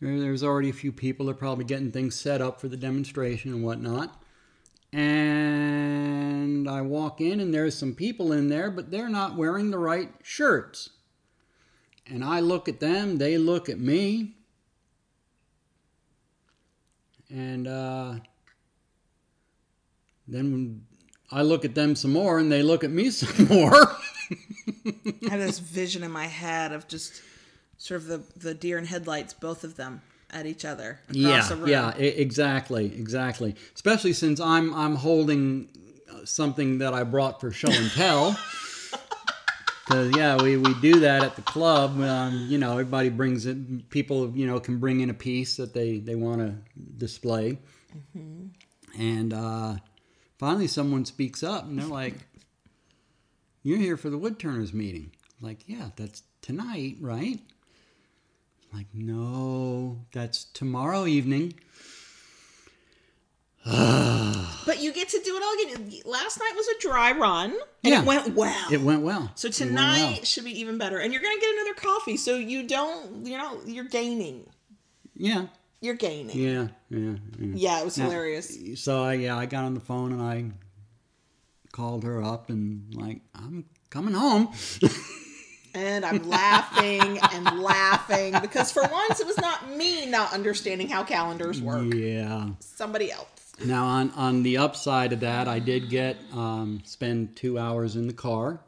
There- 0.00 0.20
There's 0.20 0.42
already 0.42 0.68
a 0.68 0.74
few 0.74 0.92
people 0.92 1.26
that 1.26 1.32
are 1.32 1.36
probably 1.36 1.64
getting 1.64 1.90
things 1.90 2.14
set 2.14 2.42
up 2.42 2.60
for 2.60 2.68
the 2.68 2.76
demonstration 2.76 3.52
and 3.54 3.64
whatnot. 3.64 4.22
And 4.96 6.66
I 6.66 6.80
walk 6.80 7.20
in, 7.20 7.38
and 7.38 7.52
there's 7.52 7.76
some 7.76 7.94
people 7.94 8.32
in 8.32 8.48
there, 8.48 8.70
but 8.70 8.90
they're 8.90 9.10
not 9.10 9.36
wearing 9.36 9.70
the 9.70 9.78
right 9.78 10.08
shirts. 10.22 10.88
And 12.06 12.24
I 12.24 12.40
look 12.40 12.66
at 12.66 12.80
them, 12.80 13.18
they 13.18 13.36
look 13.36 13.68
at 13.68 13.78
me. 13.78 14.36
And 17.28 17.68
uh, 17.68 18.14
then 20.26 20.86
I 21.30 21.42
look 21.42 21.66
at 21.66 21.74
them 21.74 21.94
some 21.94 22.12
more, 22.12 22.38
and 22.38 22.50
they 22.50 22.62
look 22.62 22.82
at 22.82 22.90
me 22.90 23.10
some 23.10 23.48
more. 23.48 23.74
I 24.30 25.28
have 25.28 25.40
this 25.40 25.58
vision 25.58 26.04
in 26.04 26.10
my 26.10 26.24
head 26.26 26.72
of 26.72 26.88
just 26.88 27.20
sort 27.76 28.00
of 28.00 28.06
the, 28.06 28.22
the 28.34 28.54
deer 28.54 28.78
and 28.78 28.86
headlights, 28.86 29.34
both 29.34 29.62
of 29.62 29.76
them 29.76 30.00
at 30.30 30.46
each 30.46 30.64
other 30.64 31.00
across 31.08 31.16
yeah, 31.16 31.48
the 31.48 31.56
room. 31.56 31.68
yeah, 31.68 31.90
exactly, 31.96 32.86
exactly. 32.86 33.54
Especially 33.74 34.12
since 34.12 34.40
I'm 34.40 34.74
I'm 34.74 34.96
holding 34.96 35.68
uh, 36.10 36.24
something 36.24 36.78
that 36.78 36.94
I 36.94 37.04
brought 37.04 37.40
for 37.40 37.50
show 37.50 37.70
and 37.70 37.90
tell. 37.92 38.38
Because 39.86 40.16
yeah, 40.16 40.42
we, 40.42 40.56
we 40.56 40.74
do 40.80 40.98
that 40.98 41.22
at 41.22 41.36
the 41.36 41.42
club. 41.42 42.00
Um, 42.00 42.46
you 42.48 42.58
know, 42.58 42.72
everybody 42.72 43.08
brings 43.08 43.46
it. 43.46 43.88
People 43.88 44.32
you 44.36 44.44
know 44.44 44.58
can 44.58 44.78
bring 44.78 44.98
in 44.98 45.10
a 45.10 45.14
piece 45.14 45.58
that 45.58 45.74
they 45.74 45.98
they 45.98 46.16
want 46.16 46.40
to 46.40 46.56
display. 46.98 47.58
And 48.98 49.32
uh, 49.32 49.76
finally, 50.38 50.66
someone 50.66 51.04
speaks 51.04 51.44
up, 51.44 51.66
and 51.66 51.78
they're 51.78 51.86
like, 51.86 52.14
"You're 53.62 53.78
here 53.78 53.96
for 53.96 54.10
the 54.10 54.18
woodturners 54.18 54.74
meeting." 54.74 55.12
I'm 55.40 55.46
like, 55.46 55.68
yeah, 55.68 55.90
that's 55.96 56.22
tonight, 56.40 56.96
right? 57.00 57.40
I'm 58.76 58.80
like, 58.82 58.94
no, 58.94 60.04
that's 60.12 60.44
tomorrow 60.44 61.06
evening. 61.06 61.54
But 63.64 64.80
you 64.82 64.92
get 64.92 65.08
to 65.10 65.20
do 65.24 65.34
it 65.36 65.42
all 65.42 65.72
again. 65.74 66.02
Last 66.04 66.38
night 66.38 66.52
was 66.54 66.66
a 66.68 66.78
dry 66.80 67.12
run. 67.12 67.52
And 67.52 67.58
Yeah. 67.82 68.00
it 68.02 68.04
went 68.06 68.34
well. 68.34 68.72
It 68.72 68.80
went 68.82 69.02
well. 69.02 69.32
so 69.34 69.48
tonight 69.48 70.16
well. 70.16 70.24
should 70.24 70.44
be 70.44 70.60
even 70.60 70.76
better. 70.76 70.98
And 70.98 71.12
you're 71.12 71.22
going 71.22 71.36
to 71.36 71.40
get 71.40 71.54
another 71.54 71.74
coffee. 71.74 72.16
So 72.18 72.36
you 72.36 72.66
don't, 72.68 73.24
you 73.26 73.38
know, 73.38 73.60
you're 73.64 73.84
gaining. 73.84 74.46
Yeah, 75.14 75.46
You're 75.80 75.94
gaining. 75.94 76.36
yeah, 76.38 76.68
yeah. 76.90 77.14
yeah. 77.38 77.54
Yeah, 77.54 77.80
it 77.80 77.84
was 77.86 77.96
Now, 77.96 78.04
hilarious. 78.04 78.54
So 78.82 79.02
I 79.02 79.14
yeah, 79.14 79.38
I 79.38 79.46
got 79.46 79.64
on 79.64 79.72
the 79.72 79.80
phone 79.80 80.12
and 80.12 80.20
I 80.20 80.50
called 81.72 82.04
her 82.04 82.22
up 82.22 82.50
and 82.50 82.94
like 82.94 83.22
I'm 83.34 83.64
coming 83.88 84.12
home. 84.12 84.52
And 85.76 86.06
I'm 86.06 86.28
laughing 86.28 87.18
and 87.32 87.60
laughing 87.60 88.34
because 88.40 88.72
for 88.72 88.82
once 88.90 89.20
it 89.20 89.26
was 89.26 89.36
not 89.38 89.70
me 89.76 90.06
not 90.06 90.32
understanding 90.32 90.88
how 90.88 91.04
calendars 91.04 91.60
work. 91.60 91.92
yeah. 91.94 92.48
Somebody 92.60 93.12
else. 93.12 93.26
Now 93.64 93.84
on 93.84 94.10
on 94.12 94.42
the 94.42 94.56
upside 94.58 95.12
of 95.12 95.20
that, 95.20 95.48
I 95.48 95.58
did 95.58 95.88
get 95.90 96.16
um, 96.32 96.80
spend 96.84 97.36
two 97.36 97.58
hours 97.58 97.96
in 97.96 98.06
the 98.06 98.12
car, 98.12 98.60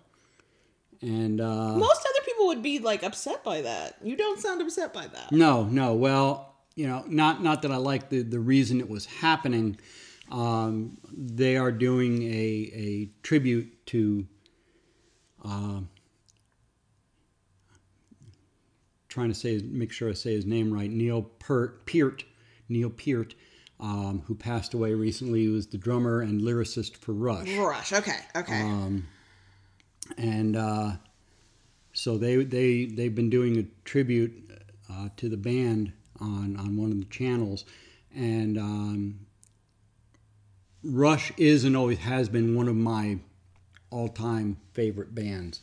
and 1.02 1.40
uh, 1.40 1.72
Most 1.76 2.00
other 2.00 2.24
people 2.24 2.46
would 2.48 2.62
be 2.62 2.78
like 2.78 3.02
upset 3.02 3.42
by 3.44 3.62
that. 3.62 3.96
You 4.02 4.16
don't 4.16 4.38
sound 4.40 4.60
upset 4.62 4.92
by 4.94 5.06
that. 5.06 5.32
No, 5.32 5.64
no. 5.64 5.94
Well, 5.94 6.54
you 6.74 6.86
know, 6.86 7.04
not 7.06 7.42
not 7.42 7.62
that 7.62 7.70
I 7.70 7.76
like 7.76 8.08
the 8.08 8.22
the 8.22 8.40
reason 8.40 8.80
it 8.80 8.88
was 8.88 9.04
happening. 9.06 9.78
Um, 10.30 10.98
they 11.10 11.56
are 11.56 11.72
doing 11.72 12.22
a 12.22 12.70
a 12.74 13.10
tribute 13.22 13.86
to. 13.86 14.26
Uh, 15.44 15.80
trying 19.18 19.28
to 19.28 19.34
say, 19.34 19.60
make 19.64 19.90
sure 19.90 20.08
I 20.08 20.12
say 20.12 20.32
his 20.32 20.46
name 20.46 20.72
right. 20.72 20.88
Neil 20.88 21.22
Peart, 21.22 21.86
Peart 21.86 22.24
Neil 22.68 22.88
Peart, 22.90 23.34
um, 23.80 24.22
who 24.26 24.34
passed 24.34 24.74
away 24.74 24.94
recently. 24.94 25.42
He 25.42 25.48
was 25.48 25.66
the 25.66 25.78
drummer 25.78 26.20
and 26.20 26.40
lyricist 26.40 26.96
for 26.96 27.12
Rush 27.12 27.52
Rush. 27.56 27.92
Okay. 27.92 28.18
Okay. 28.36 28.62
Um, 28.62 29.08
and 30.16 30.56
uh, 30.56 30.92
so 31.92 32.16
they 32.16 32.36
they 32.44 32.84
they've 32.86 33.14
been 33.14 33.30
doing 33.30 33.58
a 33.58 33.64
tribute 33.84 34.52
uh, 34.88 35.08
to 35.16 35.28
the 35.28 35.36
band 35.36 35.92
on 36.20 36.56
on 36.56 36.76
one 36.76 36.92
of 36.92 36.98
the 36.98 37.06
channels, 37.06 37.64
and 38.14 38.56
um, 38.56 39.26
Rush 40.84 41.32
is 41.36 41.64
and 41.64 41.76
always 41.76 41.98
has 41.98 42.28
been 42.28 42.54
one 42.54 42.68
of 42.68 42.76
my 42.76 43.18
all-time 43.90 44.58
favorite 44.74 45.14
bands. 45.14 45.60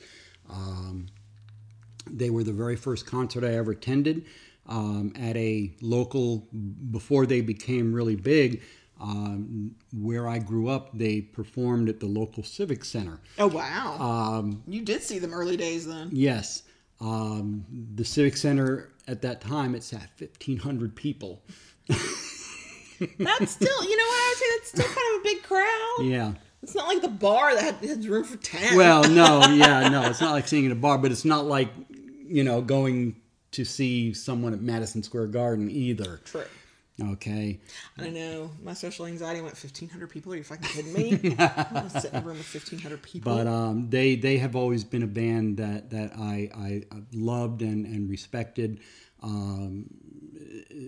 Um, 0.49 1.07
they 2.09 2.29
were 2.29 2.43
the 2.43 2.53
very 2.53 2.75
first 2.75 3.05
concert 3.05 3.43
I 3.43 3.55
ever 3.55 3.71
attended 3.71 4.25
um, 4.67 5.13
at 5.15 5.35
a 5.37 5.71
local 5.81 6.47
before 6.91 7.25
they 7.25 7.41
became 7.41 7.93
really 7.93 8.15
big. 8.15 8.61
Um, 8.99 9.75
where 9.91 10.27
I 10.29 10.39
grew 10.39 10.69
up, 10.69 10.97
they 10.97 11.19
performed 11.19 11.89
at 11.89 11.99
the 11.99 12.05
local 12.05 12.43
civic 12.43 12.85
center. 12.85 13.19
Oh 13.37 13.47
wow! 13.47 13.97
Um, 13.99 14.63
you 14.67 14.81
did 14.83 15.03
see 15.03 15.19
them 15.19 15.33
early 15.33 15.57
days 15.57 15.85
then. 15.85 16.09
yes, 16.13 16.63
um, 17.01 17.65
the 17.95 18.05
civic 18.05 18.37
center 18.37 18.93
at 19.07 19.21
that 19.23 19.41
time 19.41 19.75
it 19.75 19.83
sat 19.83 20.09
fifteen 20.15 20.57
hundred 20.57 20.95
people. 20.95 21.43
That's 21.89 21.99
still, 23.51 23.83
you 23.83 23.97
know 23.97 24.05
what 24.05 24.15
I 24.15 24.29
would 24.29 24.37
say? 24.37 24.45
That's 24.55 24.67
still 24.69 24.85
kind 24.85 25.15
of 25.15 25.21
a 25.21 25.23
big 25.23 25.43
crowd. 25.43 25.97
Yeah. 26.01 26.33
It's 26.63 26.73
not 26.73 26.87
like 26.87 27.01
the 27.01 27.09
bar 27.09 27.53
that 27.53 27.63
had, 27.63 27.75
had 27.87 28.05
room 28.05 28.23
for 28.23 28.37
ten. 28.37 28.75
Well, 28.75 29.03
no, 29.03 29.45
yeah, 29.49 29.87
no, 29.89 30.09
it's 30.09 30.21
not 30.21 30.31
like 30.31 30.47
seeing 30.47 30.65
at 30.65 30.71
a 30.71 30.75
bar, 30.75 30.97
but 30.97 31.11
it's 31.11 31.25
not 31.25 31.45
like 31.45 31.67
you 32.27 32.43
know 32.43 32.61
going 32.61 33.15
to 33.51 33.63
see 33.63 34.13
someone 34.13 34.53
at 34.53 34.61
Madison 34.61 35.03
Square 35.03 35.27
Garden 35.27 35.69
either. 35.69 36.19
true. 36.25 36.43
Okay. 37.01 37.59
I 37.99 38.09
know. 38.09 38.51
My 38.63 38.73
social 38.73 39.05
anxiety 39.05 39.41
went 39.41 39.57
fifteen 39.57 39.89
hundred 39.89 40.09
people. 40.11 40.31
Are 40.31 40.37
you 40.37 40.43
fucking 40.43 40.63
kidding 40.69 40.93
me? 40.93 41.35
I'm 41.39 41.89
sit 41.89 42.13
in 42.13 42.19
a 42.19 42.21
room 42.21 42.37
with 42.37 42.45
fifteen 42.45 42.79
hundred 42.79 43.03
people. 43.03 43.35
But 43.35 43.47
um, 43.47 43.89
they 43.89 44.15
they 44.15 44.37
have 44.37 44.55
always 44.55 44.85
been 44.85 45.03
a 45.03 45.07
band 45.07 45.57
that 45.57 45.89
that 45.89 46.13
I 46.17 46.49
I 46.55 46.83
loved 47.13 47.61
and 47.61 47.85
and 47.85 48.09
respected, 48.09 48.79
um, 49.21 49.87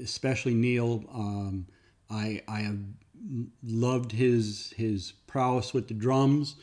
especially 0.01 0.53
Neil. 0.53 1.03
Um, 1.13 1.67
I 2.09 2.41
I 2.47 2.59
have 2.59 2.79
loved 3.63 4.13
his 4.13 4.73
his 4.77 5.11
prowess 5.27 5.73
with 5.73 5.89
the 5.89 5.93
drums, 5.93 6.55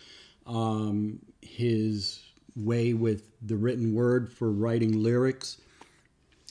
um, 0.46 1.18
his 1.42 2.22
way 2.56 2.94
with 2.94 3.24
the 3.42 3.56
written 3.56 3.94
word 3.94 4.32
for 4.32 4.50
writing 4.50 5.02
lyrics. 5.02 5.60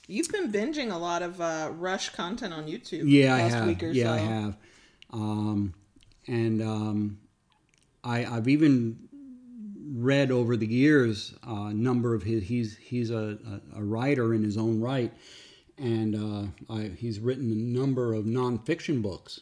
You've 0.08 0.30
been 0.30 0.52
binging 0.52 0.92
a 0.92 0.98
lot 0.98 1.22
of 1.22 1.40
uh, 1.40 1.72
Rush 1.78 2.10
content 2.10 2.54
on 2.54 2.66
YouTube. 2.66 3.04
Yeah, 3.06 3.36
I 3.36 3.44
last 3.44 3.54
have. 3.54 3.68
Week 3.68 3.84
or 3.84 3.88
yeah, 3.88 4.04
so. 4.04 4.12
I 4.12 4.18
have. 4.18 4.58
Um, 5.12 5.74
and 6.28 6.62
um, 6.62 7.20
I, 8.04 8.26
I've 8.26 8.48
even 8.48 9.00
read 9.96 10.32
over 10.32 10.58
the 10.58 10.68
years 10.68 11.34
uh, 11.48 11.68
a 11.68 11.74
number 11.74 12.14
of 12.14 12.24
his. 12.24 12.44
He's 12.44 12.78
he's 12.78 13.12
a, 13.12 13.38
a, 13.76 13.80
a 13.80 13.84
writer 13.84 14.34
in 14.34 14.44
his 14.44 14.58
own 14.58 14.82
right, 14.82 15.14
and 15.78 16.16
uh, 16.16 16.74
I, 16.74 16.92
he's 16.98 17.20
written 17.20 17.52
a 17.52 17.80
number 17.80 18.14
of 18.14 18.26
nonfiction 18.26 19.02
books. 19.02 19.42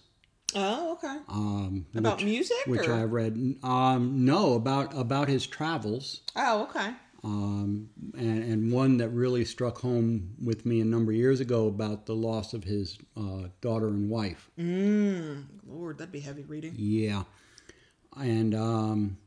Oh, 0.56 0.94
okay. 0.94 1.18
Um, 1.30 1.86
About 1.96 2.18
which, 2.18 2.26
music, 2.26 2.58
which 2.66 2.88
or? 2.88 2.94
I've 2.94 3.12
read. 3.12 3.56
Um, 3.64 4.26
no, 4.26 4.54
about 4.54 4.98
about 4.98 5.28
his 5.28 5.46
travels. 5.48 6.22
Oh, 6.36 6.64
okay. 6.64 6.92
Um, 7.24 7.90
and, 8.18 8.44
and 8.44 8.72
one 8.72 8.98
that 8.98 9.10
really 9.10 9.46
struck 9.46 9.78
home 9.80 10.32
with 10.44 10.66
me 10.66 10.82
a 10.82 10.86
number 10.86 11.12
of 11.12 11.18
years 11.18 11.40
ago 11.40 11.68
about 11.68 12.08
the 12.08 12.16
loss 12.16 12.54
of 12.54 12.64
his 12.64 12.98
uh, 13.16 13.50
daughter 13.62 13.88
and 13.88 14.10
wife. 14.10 14.50
Mm, 14.60 15.46
Lord, 15.68 16.00
that'd 16.00 16.12
be 16.12 16.20
heavy 16.20 16.44
reading. 16.44 16.74
Yeah, 16.76 17.24
and 18.20 18.56
um, 18.56 19.18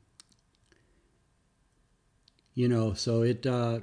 you 2.55 2.69
know, 2.69 2.95
so 2.95 3.23
it 3.23 3.47
uh, 3.47 3.79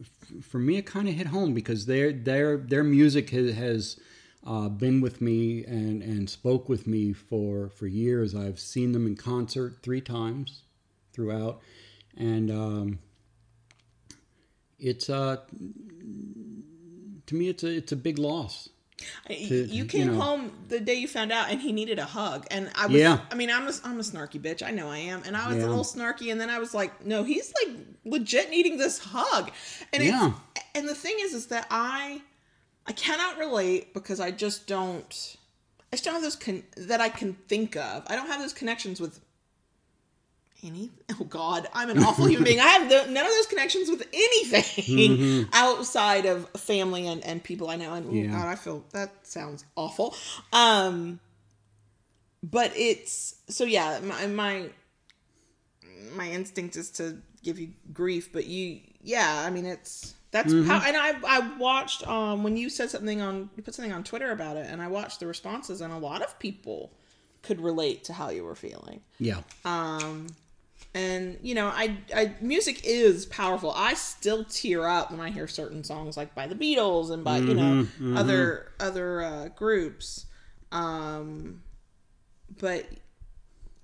f- 0.00 0.44
for 0.44 0.58
me 0.58 0.76
it 0.78 0.86
kind 0.86 1.08
of 1.08 1.14
hit 1.14 1.26
home 1.28 1.52
because 1.54 1.86
their 1.86 2.12
their 2.12 2.56
their 2.56 2.84
music 2.84 3.30
has, 3.30 3.54
has 3.54 4.00
uh, 4.46 4.68
been 4.68 5.00
with 5.00 5.20
me 5.20 5.64
and 5.64 6.02
and 6.02 6.28
spoke 6.30 6.68
with 6.68 6.86
me 6.86 7.12
for 7.12 7.68
for 7.70 7.86
years. 7.86 8.34
I've 8.34 8.58
seen 8.60 8.92
them 8.92 9.06
in 9.06 9.16
concert 9.16 9.78
three 9.82 10.00
times 10.00 10.62
throughout, 11.12 11.60
and 12.16 12.50
um, 12.50 12.98
it's 14.78 15.10
uh 15.10 15.36
to 17.26 17.34
me 17.34 17.48
it's 17.48 17.62
a 17.62 17.68
it's 17.68 17.92
a 17.92 17.96
big 17.96 18.18
loss. 18.18 18.68
To- 19.28 19.34
you 19.34 19.64
you 19.64 19.84
came 19.86 20.08
know. 20.08 20.20
home 20.20 20.52
the 20.68 20.78
day 20.78 20.92
you 20.94 21.08
found 21.08 21.32
out, 21.32 21.50
and 21.50 21.58
he 21.60 21.72
needed 21.72 21.98
a 21.98 22.04
hug. 22.04 22.46
And 22.50 22.70
I 22.74 22.86
was, 22.86 22.96
Yeah. 22.96 23.20
I 23.30 23.34
mean, 23.34 23.50
I'm 23.50 23.66
a, 23.66 23.72
I'm 23.82 23.98
a 23.98 24.02
snarky 24.02 24.38
bitch. 24.38 24.62
I 24.62 24.72
know 24.72 24.90
I 24.90 24.98
am. 24.98 25.22
And 25.24 25.34
I 25.38 25.48
was 25.48 25.56
Yeah. 25.56 25.64
a 25.64 25.68
little 25.68 25.84
snarky, 25.84 26.30
and 26.30 26.38
then 26.38 26.50
I 26.50 26.58
was 26.58 26.74
like, 26.74 27.06
no, 27.06 27.24
he's 27.24 27.50
like 27.64 27.76
legit 28.04 28.50
needing 28.50 28.76
this 28.76 28.98
hug. 28.98 29.52
And 29.94 30.02
Yeah. 30.04 30.32
it's, 30.54 30.64
and 30.74 30.86
the 30.86 30.94
thing 30.94 31.14
is, 31.18 31.32
is 31.32 31.46
that 31.46 31.66
I, 31.70 32.20
I 32.90 32.92
cannot 32.92 33.38
relate 33.38 33.94
because 33.94 34.18
I 34.18 34.32
just 34.32 34.66
don't, 34.66 35.36
I 35.92 35.96
just 35.96 36.02
don't 36.02 36.14
have 36.14 36.24
those 36.24 36.34
con- 36.34 36.64
that 36.76 37.00
I 37.00 37.08
can 37.08 37.34
think 37.46 37.76
of. 37.76 38.02
I 38.08 38.16
don't 38.16 38.26
have 38.26 38.40
those 38.40 38.52
connections 38.52 39.00
with 39.00 39.20
any 40.62 40.90
oh 41.18 41.24
god 41.24 41.66
i'm 41.72 41.88
an 41.88 41.98
awful 42.00 42.26
human 42.26 42.44
being 42.44 42.60
i 42.60 42.66
have 42.66 42.86
the, 42.90 43.10
none 43.10 43.24
of 43.24 43.32
those 43.32 43.46
connections 43.46 43.88
with 43.88 44.06
anything 44.12 45.46
outside 45.54 46.26
of 46.26 46.46
family 46.50 47.06
and, 47.06 47.24
and 47.24 47.42
people 47.42 47.70
i 47.70 47.76
know 47.76 47.94
and 47.94 48.12
Yeah. 48.12 48.32
god 48.32 48.46
i 48.46 48.56
feel 48.56 48.84
that 48.92 49.26
sounds 49.26 49.64
awful 49.74 50.14
um 50.52 51.18
but 52.42 52.72
it's 52.76 53.36
so 53.48 53.64
yeah 53.64 54.00
my 54.02 54.26
my 54.26 54.68
my 56.14 56.30
instinct 56.30 56.76
is 56.76 56.90
to 56.90 57.22
give 57.42 57.58
you 57.58 57.70
grief 57.94 58.30
but 58.30 58.44
you 58.44 58.80
yeah 59.02 59.42
i 59.46 59.48
mean 59.48 59.64
it's 59.64 60.12
that's 60.30 60.52
how 60.52 60.80
and 60.86 60.96
i 60.96 61.12
i 61.26 61.56
watched 61.58 62.06
um 62.06 62.42
when 62.42 62.56
you 62.56 62.70
said 62.70 62.88
something 62.88 63.20
on 63.20 63.50
you 63.56 63.62
put 63.62 63.74
something 63.74 63.92
on 63.92 64.04
twitter 64.04 64.30
about 64.30 64.56
it 64.56 64.66
and 64.70 64.80
i 64.80 64.86
watched 64.86 65.20
the 65.20 65.26
responses 65.26 65.80
and 65.80 65.92
a 65.92 65.98
lot 65.98 66.22
of 66.22 66.38
people 66.38 66.92
could 67.42 67.60
relate 67.60 68.04
to 68.04 68.12
how 68.12 68.30
you 68.30 68.44
were 68.44 68.54
feeling. 68.54 69.00
Yeah, 69.18 69.40
um 69.64 70.26
and 70.94 71.38
you 71.42 71.54
know 71.54 71.68
I, 71.68 71.96
I 72.14 72.34
music 72.40 72.82
is 72.84 73.26
powerful. 73.26 73.72
I 73.74 73.94
still 73.94 74.44
tear 74.44 74.86
up 74.86 75.10
when 75.10 75.20
i 75.20 75.30
hear 75.30 75.46
certain 75.46 75.84
songs 75.84 76.16
like 76.16 76.34
by 76.34 76.46
the 76.46 76.54
beatles 76.54 77.10
and 77.10 77.24
by 77.24 77.38
you 77.38 77.54
know 77.54 77.86
other 78.16 78.72
other 78.80 79.22
uh, 79.22 79.48
groups. 79.48 80.26
Um 80.72 81.62
but 82.60 82.86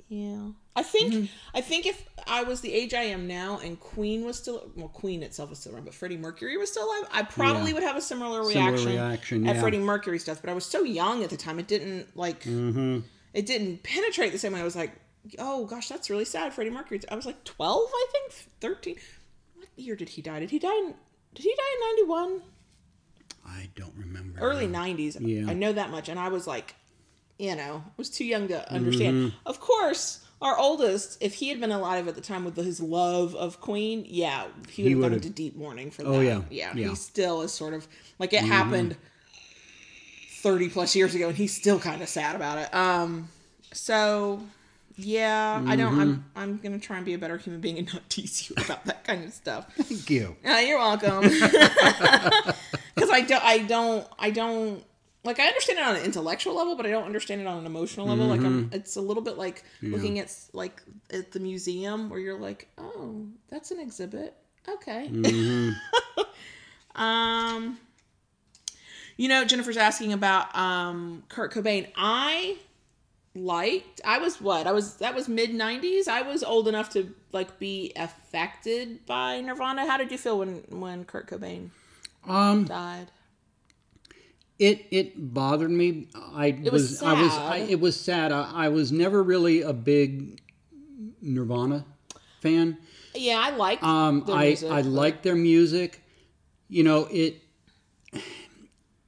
yeah 0.08 0.38
i 0.76 0.82
think 0.82 1.30
i 1.54 1.60
think 1.60 1.84
if 1.84 2.08
i 2.28 2.42
was 2.44 2.60
the 2.60 2.72
age 2.72 2.94
i 2.94 3.02
am 3.02 3.26
now 3.26 3.58
and 3.58 3.80
queen 3.80 4.24
was 4.24 4.36
still 4.36 4.70
well 4.76 4.88
queen 4.88 5.22
itself 5.22 5.50
was 5.50 5.58
still 5.58 5.74
around 5.74 5.84
but 5.84 5.92
freddie 5.94 6.16
mercury 6.16 6.56
was 6.56 6.70
still 6.70 6.84
alive 6.84 7.08
i 7.12 7.22
probably 7.22 7.68
Yeah. 7.70 7.74
would 7.74 7.82
have 7.82 7.96
a 7.96 8.00
similar 8.00 8.44
Similar 8.44 8.70
reaction, 8.70 8.92
reaction, 8.92 9.46
at 9.48 9.56
yeah. 9.56 9.60
freddie 9.60 9.78
mercury's 9.78 10.24
death 10.24 10.40
but 10.42 10.50
i 10.50 10.54
was 10.54 10.64
so 10.64 10.84
young 10.84 11.24
at 11.24 11.30
the 11.30 11.36
time 11.36 11.58
it 11.58 11.66
didn't 11.66 12.16
like 12.16 12.44
Mm-hmm. 12.44 13.00
it 13.34 13.46
didn't 13.46 13.82
penetrate 13.82 14.30
the 14.32 14.38
same 14.38 14.52
way. 14.52 14.60
I 14.60 14.64
was 14.64 14.76
like, 14.76 14.92
oh 15.40 15.66
gosh, 15.66 15.88
that's 15.88 16.08
really 16.08 16.24
sad. 16.24 16.52
Freddie 16.54 16.70
Mercury. 16.70 17.00
I 17.10 17.16
was 17.16 17.26
like 17.26 17.42
12, 17.44 17.90
I 17.92 18.06
think, 18.12 18.32
13. 18.60 18.96
What 19.56 19.68
year 19.76 19.96
did 19.96 20.08
he 20.10 20.22
die? 20.22 20.38
Did 20.40 20.50
he 20.50 20.58
die 20.58 20.74
in, 20.74 20.94
did 21.34 21.42
he 21.42 21.50
die 21.54 21.72
in 21.74 22.06
91? 22.06 22.42
I 23.46 23.68
don't 23.74 23.92
remember. 23.98 24.38
Early 24.40 24.66
90s. 24.68 25.16
Yeah. 25.20 25.50
I 25.50 25.54
know 25.54 25.72
that 25.72 25.90
much. 25.90 26.08
And 26.08 26.18
I 26.18 26.28
was 26.28 26.46
like, 26.46 26.74
you 27.38 27.54
know, 27.56 27.82
I 27.86 27.90
was 27.96 28.10
too 28.10 28.24
young 28.24 28.48
to 28.48 28.72
understand. 28.72 29.32
Of 29.44 29.60
course, 29.60 30.24
our 30.40 30.56
oldest, 30.58 31.18
if 31.20 31.34
he 31.34 31.48
had 31.48 31.60
been 31.60 31.72
alive 31.72 32.08
at 32.08 32.14
the 32.14 32.20
time 32.20 32.44
with 32.44 32.56
his 32.56 32.80
love 32.80 33.34
of 33.34 33.60
Queen, 33.60 34.04
yeah, 34.06 34.46
he 34.70 34.82
would 34.84 34.92
have 34.92 35.00
gone 35.02 35.12
into 35.14 35.30
deep 35.30 35.56
mourning 35.56 35.90
for 35.90 36.02
that. 36.02 36.08
Oh, 36.08 36.20
yeah. 36.20 36.42
Yeah. 36.50 36.72
Yeah. 36.74 36.88
He 36.90 36.94
still 36.94 37.42
is 37.42 37.52
sort 37.52 37.74
of 37.74 37.86
like 38.18 38.32
it 38.32 38.42
happened 38.42 38.96
30 40.40 40.68
plus 40.68 40.94
years 40.94 41.14
ago 41.14 41.28
and 41.28 41.36
he's 41.36 41.54
still 41.54 41.78
kind 41.78 42.02
of 42.02 42.08
sad 42.08 42.36
about 42.36 42.58
it. 42.58 42.74
Um, 42.74 43.28
so 43.72 44.42
yeah, 44.98 45.62
I 45.66 45.76
don't, 45.76 45.98
I'm, 46.00 46.24
I'm 46.34 46.56
going 46.58 46.78
to 46.78 46.86
try 46.86 46.96
and 46.96 47.04
be 47.04 47.14
a 47.14 47.18
better 47.18 47.36
human 47.38 47.60
being 47.60 47.78
and 47.78 47.92
not 47.92 48.08
tease 48.10 48.48
you 48.48 48.56
about 48.62 48.84
that 48.86 49.04
kind 49.04 49.24
of 49.24 49.32
stuff. 49.32 49.72
Thank 49.74 50.08
you. 50.10 50.36
Uh, 50.46 50.56
you're 50.56 50.78
welcome. 50.78 51.30
Because 52.94 53.10
I 53.10 53.20
don't, 53.20 53.44
I 53.44 53.58
don't, 53.58 54.06
I 54.18 54.30
don't 54.30 54.82
like. 55.26 55.38
I 55.40 55.46
understand 55.46 55.78
it 55.78 55.84
on 55.84 55.96
an 55.96 56.02
intellectual 56.04 56.54
level, 56.54 56.76
but 56.76 56.86
I 56.86 56.90
don't 56.90 57.04
understand 57.04 57.40
it 57.40 57.46
on 57.46 57.58
an 57.58 57.66
emotional 57.66 58.06
level. 58.06 58.26
Like, 58.26 58.40
I'm, 58.40 58.70
it's 58.72 58.96
a 58.96 59.00
little 59.00 59.22
bit 59.22 59.36
like 59.36 59.64
looking 59.82 60.18
at 60.18 60.34
like 60.52 60.82
at 61.12 61.32
the 61.32 61.40
museum 61.40 62.08
where 62.08 62.18
you're 62.20 62.38
like, 62.38 62.68
oh, 62.78 63.26
that's 63.50 63.70
an 63.70 63.80
exhibit. 63.80 64.34
Okay. 64.68 65.08
um, 66.94 67.78
you 69.16 69.28
know, 69.28 69.44
Jennifer's 69.44 69.76
asking 69.76 70.12
about 70.12 70.54
um 70.56 71.24
Kurt 71.28 71.52
Cobain. 71.52 71.88
I 71.96 72.56
liked 73.38 74.00
i 74.02 74.16
was 74.16 74.40
what 74.40 74.66
i 74.66 74.72
was 74.72 74.94
that 74.96 75.14
was 75.14 75.28
mid 75.28 75.50
90s 75.50 76.08
i 76.08 76.22
was 76.22 76.42
old 76.42 76.68
enough 76.68 76.88
to 76.88 77.14
like 77.32 77.58
be 77.58 77.92
affected 77.94 79.04
by 79.04 79.42
nirvana 79.42 79.86
how 79.86 79.98
did 79.98 80.10
you 80.10 80.16
feel 80.16 80.38
when 80.38 80.64
when 80.70 81.04
kurt 81.04 81.28
cobain 81.28 81.68
Um, 82.26 82.64
died 82.64 83.08
it 84.58 84.86
it 84.90 85.34
bothered 85.34 85.70
me. 85.70 86.08
I 86.14 86.58
was 86.64 86.72
was, 86.72 87.02
I 87.02 87.20
was 87.20 87.32
I, 87.32 87.56
it 87.58 87.80
was 87.80 87.98
sad. 88.00 88.32
I, 88.32 88.50
I 88.66 88.68
was 88.68 88.90
never 88.92 89.22
really 89.22 89.62
a 89.62 89.72
big 89.72 90.40
Nirvana 91.20 91.84
fan. 92.40 92.78
yeah 93.14 93.40
i 93.40 93.50
like 93.56 93.82
Um, 93.82 94.24
I 94.28 94.46
music, 94.48 94.70
I 94.70 94.82
but- 94.82 94.90
like 94.90 95.22
their 95.22 95.36
music. 95.36 96.02
You 96.68 96.82
know 96.84 97.06
it. 97.10 97.42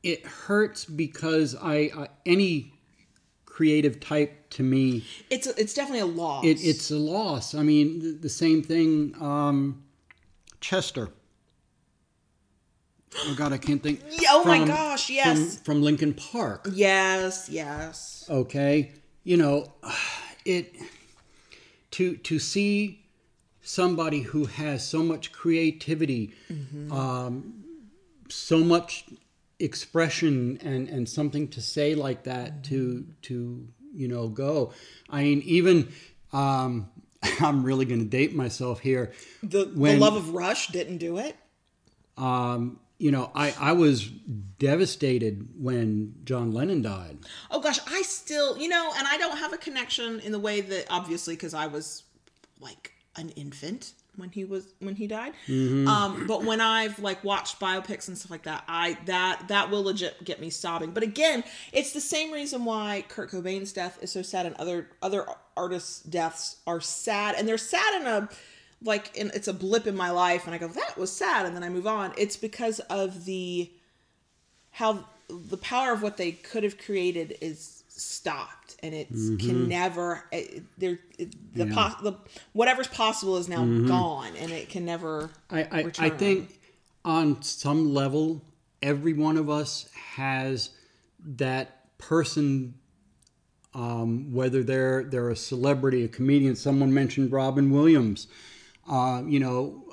it 0.02 0.24
hurts 0.24 0.84
because 0.84 1.54
I, 1.56 1.90
I 1.96 2.08
any 2.24 2.72
creative 3.44 3.98
type 4.00 4.48
to 4.50 4.62
me 4.62 5.04
It's 5.30 5.46
it's 5.48 5.74
definitely 5.74 6.00
a 6.00 6.06
loss. 6.06 6.44
it, 6.44 6.58
it's 6.62 6.90
a 6.90 6.96
loss. 6.98 7.54
I 7.54 7.62
mean, 7.62 7.98
the, 7.98 8.10
the 8.12 8.28
same 8.28 8.62
thing. 8.62 9.14
Um, 9.20 9.82
Chester. 10.60 11.10
Oh 13.16 13.34
God, 13.36 13.52
I 13.52 13.58
can't 13.58 13.82
think. 13.82 14.00
Yeah, 14.20 14.30
oh 14.32 14.44
my 14.44 14.64
gosh, 14.64 15.10
yes. 15.10 15.56
From, 15.56 15.64
from 15.64 15.82
Linkin 15.82 16.14
Park. 16.14 16.68
yes, 16.72 17.48
yes. 17.48 18.26
Okay, 18.28 18.92
you 19.24 19.36
know, 19.36 19.72
it 20.44 20.74
to 21.92 22.16
to 22.16 22.38
see 22.38 23.04
somebody 23.62 24.20
who 24.20 24.46
has 24.46 24.86
so 24.86 25.02
much 25.02 25.32
creativity, 25.32 26.34
um, 26.90 27.64
so 28.28 28.58
much 28.58 29.04
expression, 29.58 30.58
and 30.62 30.88
and 30.88 31.08
something 31.08 31.48
to 31.48 31.60
say 31.60 31.94
like 31.94 32.24
that 32.24 32.64
to 32.64 33.06
to 33.22 33.66
you 33.94 34.08
know 34.08 34.28
go. 34.28 34.72
I 35.10 35.22
mean, 35.24 35.42
even. 35.42 35.92
Um, 36.32 36.90
I'm 37.40 37.64
really 37.64 37.84
going 37.84 37.98
to 37.98 38.06
date 38.06 38.32
myself 38.32 38.78
here. 38.78 39.12
The, 39.42 39.64
the 39.64 39.96
love 39.96 40.14
of 40.14 40.34
Rush 40.34 40.68
didn't 40.68 40.98
do 40.98 41.18
it. 41.18 41.34
Um, 42.16 42.78
you 42.98 43.12
know, 43.12 43.30
I, 43.34 43.54
I 43.58 43.72
was 43.72 44.06
devastated 44.06 45.48
when 45.56 46.14
John 46.24 46.52
Lennon 46.52 46.82
died. 46.82 47.18
Oh 47.50 47.60
gosh, 47.60 47.78
I 47.86 48.02
still, 48.02 48.58
you 48.58 48.68
know, 48.68 48.92
and 48.96 49.06
I 49.06 49.16
don't 49.18 49.38
have 49.38 49.52
a 49.52 49.58
connection 49.58 50.20
in 50.20 50.32
the 50.32 50.38
way 50.38 50.60
that 50.60 50.86
obviously 50.90 51.34
because 51.34 51.54
I 51.54 51.68
was 51.68 52.02
like 52.60 52.92
an 53.16 53.30
infant 53.30 53.92
when 54.16 54.30
he 54.30 54.44
was 54.44 54.66
when 54.80 54.96
he 54.96 55.06
died. 55.06 55.32
Um, 55.48 56.26
but 56.26 56.44
when 56.44 56.60
I've 56.60 56.98
like 56.98 57.22
watched 57.22 57.60
biopics 57.60 58.08
and 58.08 58.18
stuff 58.18 58.32
like 58.32 58.42
that, 58.42 58.64
I 58.66 58.98
that 59.06 59.46
that 59.46 59.70
will 59.70 59.84
legit 59.84 60.24
get 60.24 60.40
me 60.40 60.50
sobbing. 60.50 60.90
But 60.90 61.04
again, 61.04 61.44
it's 61.72 61.92
the 61.92 62.00
same 62.00 62.32
reason 62.32 62.64
why 62.64 63.04
Kurt 63.08 63.30
Cobain's 63.30 63.72
death 63.72 63.98
is 64.02 64.10
so 64.10 64.22
sad 64.22 64.44
and 64.44 64.56
other 64.56 64.88
other 65.02 65.24
artists' 65.56 66.00
deaths 66.00 66.56
are 66.66 66.80
sad, 66.80 67.36
and 67.36 67.48
they're 67.48 67.58
sad 67.58 68.00
in 68.00 68.06
a 68.08 68.28
like 68.82 69.16
in, 69.16 69.30
it's 69.34 69.48
a 69.48 69.52
blip 69.52 69.86
in 69.86 69.96
my 69.96 70.10
life, 70.10 70.46
and 70.46 70.54
I 70.54 70.58
go 70.58 70.68
that 70.68 70.98
was 70.98 71.12
sad, 71.12 71.46
and 71.46 71.54
then 71.54 71.62
I 71.62 71.68
move 71.68 71.86
on. 71.86 72.12
It's 72.16 72.36
because 72.36 72.80
of 72.80 73.24
the 73.24 73.70
how 74.70 75.04
the 75.28 75.56
power 75.56 75.92
of 75.92 76.02
what 76.02 76.16
they 76.16 76.32
could 76.32 76.62
have 76.62 76.78
created 76.78 77.36
is 77.40 77.84
stopped 77.88 78.76
and 78.82 78.94
it 78.94 79.08
can 79.08 79.38
mm-hmm. 79.38 79.68
never 79.68 80.24
it, 80.30 80.62
there 80.78 81.00
it, 81.18 81.34
the, 81.54 81.66
Yeah. 81.66 81.74
pos, 81.74 82.00
the 82.00 82.12
whatever's 82.52 82.86
possible 82.86 83.36
is 83.38 83.48
now 83.48 83.64
mm-hmm. 83.64 83.88
gone 83.88 84.36
and 84.36 84.52
it 84.52 84.68
can 84.68 84.84
never 84.84 85.30
I, 85.50 85.62
I, 85.62 85.92
I 85.98 86.08
think 86.10 86.58
on 87.08 87.42
some 87.42 87.94
level, 87.94 88.42
every 88.82 89.14
one 89.14 89.38
of 89.38 89.48
us 89.48 89.88
has 90.14 90.70
that 91.24 91.96
person, 91.98 92.74
um, 93.74 94.32
whether 94.32 94.62
they're 94.62 95.04
they're 95.04 95.30
a 95.30 95.36
celebrity, 95.36 96.04
a 96.04 96.08
comedian. 96.08 96.54
Someone 96.54 96.92
mentioned 96.92 97.32
Robin 97.32 97.70
Williams, 97.70 98.26
uh, 98.88 99.22
you 99.26 99.40
know, 99.40 99.84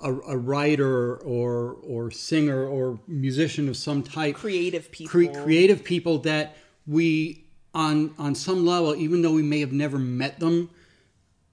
a, 0.00 0.12
a 0.12 0.36
writer 0.36 1.16
or 1.16 1.76
or 1.82 2.10
singer 2.10 2.66
or 2.66 2.98
musician 3.06 3.68
of 3.68 3.76
some 3.76 4.02
type. 4.02 4.34
creative 4.36 4.90
people 4.90 5.10
cre- 5.10 5.42
creative 5.42 5.84
people 5.84 6.18
that 6.18 6.56
we 6.86 7.44
on 7.74 8.14
on 8.18 8.34
some 8.34 8.66
level 8.66 8.94
even 8.96 9.22
though 9.22 9.32
we 9.32 9.42
may 9.42 9.60
have 9.60 9.72
never 9.72 9.98
met 9.98 10.40
them 10.40 10.68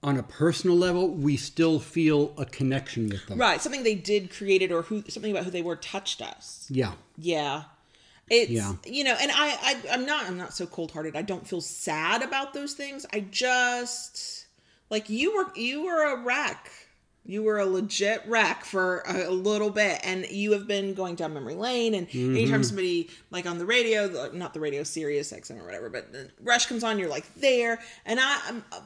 on 0.02 0.16
a 0.18 0.22
personal 0.22 0.76
level 0.76 1.08
we 1.08 1.36
still 1.36 1.78
feel 1.78 2.34
a 2.36 2.44
connection 2.44 3.08
with 3.08 3.24
them 3.26 3.38
right 3.38 3.60
something 3.62 3.84
they 3.84 3.94
did 3.94 4.30
created 4.30 4.72
or 4.72 4.82
who 4.82 5.02
something 5.08 5.30
about 5.30 5.44
who 5.44 5.50
they 5.50 5.62
were 5.62 5.76
touched 5.76 6.20
us 6.20 6.66
yeah 6.70 6.92
Yeah. 7.16 7.64
It's 8.28 8.50
Yeah. 8.50 8.74
you 8.84 9.02
know, 9.04 9.16
and 9.20 9.30
I, 9.32 9.48
I 9.62 9.82
I'm 9.92 10.06
not 10.06 10.26
I'm 10.26 10.36
not 10.38 10.54
so 10.54 10.64
cold 10.66 10.92
hearted. 10.92 11.16
I 11.16 11.22
don't 11.22 11.46
feel 11.46 11.60
sad 11.60 12.22
about 12.22 12.54
those 12.54 12.74
things. 12.74 13.04
I 13.12 13.20
just 13.20 14.46
like 14.88 15.10
you 15.10 15.34
were 15.34 15.46
you 15.56 15.84
were 15.84 16.04
a 16.12 16.22
wreck. 16.22 16.70
You 17.30 17.44
were 17.44 17.60
a 17.60 17.64
legit 17.64 18.22
wreck 18.26 18.64
for 18.64 19.04
a, 19.06 19.30
little 19.30 19.70
bit, 19.70 20.00
and 20.02 20.26
you 20.28 20.50
have 20.50 20.66
been 20.66 20.94
going 20.94 21.14
down 21.14 21.32
memory 21.32 21.54
lane. 21.54 21.94
And 21.94 22.08
anytime 22.12 22.54
mm-hmm. 22.54 22.62
somebody 22.62 23.08
like 23.30 23.46
on 23.46 23.58
the 23.58 23.66
radio, 23.66 24.32
not 24.32 24.52
the 24.52 24.58
radio, 24.58 24.82
Sirius 24.82 25.32
XM 25.32 25.60
or 25.60 25.64
whatever, 25.64 25.88
but 25.88 26.12
the 26.12 26.28
Rush 26.42 26.66
comes 26.66 26.82
on, 26.82 26.98
you're 26.98 27.08
like 27.08 27.32
there, 27.36 27.78
and 28.04 28.18
I, 28.18 28.40
I'm, 28.48 28.64
uh, 28.72 28.80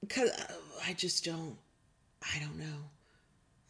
because 0.00 0.30
uh, 0.30 0.52
I 0.84 0.94
just 0.94 1.24
don't, 1.24 1.56
I 2.22 2.40
don't 2.40 2.58
know. 2.58 2.78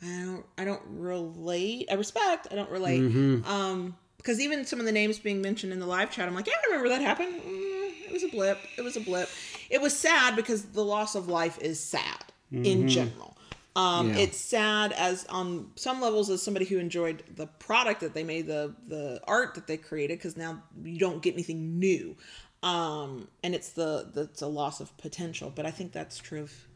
I 0.03 0.25
don't 0.25 0.47
I 0.57 0.65
don't 0.65 0.83
relate. 0.87 1.89
I 1.91 1.95
respect. 1.95 2.49
I 2.51 2.55
don't 2.55 2.71
relate. 2.71 3.03
Mm-hmm. 3.03 3.45
Um 3.45 3.97
because 4.17 4.41
even 4.41 4.65
some 4.65 4.81
of 4.81 4.87
the 4.87 4.93
names 4.93 5.19
being 5.19 5.43
mentioned 5.43 5.75
in 5.75 5.79
the 5.79 5.87
live 5.87 6.11
chat, 6.11 6.27
I'm 6.27 6.35
like, 6.35 6.47
yeah, 6.47 6.55
I 6.55 6.67
remember 6.69 6.89
that 6.89 7.03
happened. 7.03 7.41
Mm, 7.41 7.93
it 8.07 8.13
was 8.13 8.25
a 8.25 8.29
blip. 8.29 8.59
It 8.79 8.83
was 8.83 8.97
a 8.97 9.01
blip. 9.01 9.29
It 9.69 9.81
was 9.83 9.95
sad 9.97 10.37
because 10.37 10.65
the 10.65 10.83
loss 10.85 11.15
of 11.15 11.29
life 11.29 11.59
is 11.61 11.79
sad 11.79 12.25
in 12.51 12.63
mm-hmm. 12.63 12.87
general. 12.89 13.37
Um, 13.75 14.11
Yeah. 14.11 14.17
It's 14.17 14.39
sad 14.39 14.93
as 14.93 15.25
on 15.27 15.71
some 15.77 16.01
levels 16.01 16.29
as 16.31 16.43
somebody 16.43 16.67
who 16.67 16.79
enjoyed 16.79 17.25
the 17.35 17.47
product 17.47 18.01
that 18.01 18.15
they 18.15 18.25
made, 18.25 18.47
the 18.47 18.75
the 18.87 19.21
art 19.27 19.55
that 19.55 19.67
they 19.67 19.77
created, 19.79 20.19
because 20.19 20.37
now 20.37 20.63
you 20.83 20.99
don't 20.99 21.23
get 21.23 21.35
anything 21.35 21.79
new. 21.79 22.17
Um, 22.63 23.29
and 23.43 23.55
it's 23.55 23.71
the 23.71 24.11
that's 24.15 24.43
a 24.43 24.47
loss 24.47 24.81
of 24.81 24.97
potential. 24.99 25.51
But 25.55 25.67
I 25.67 25.71
think 25.71 25.93
that's 25.93 26.19
true 26.19 26.43
of 26.43 26.69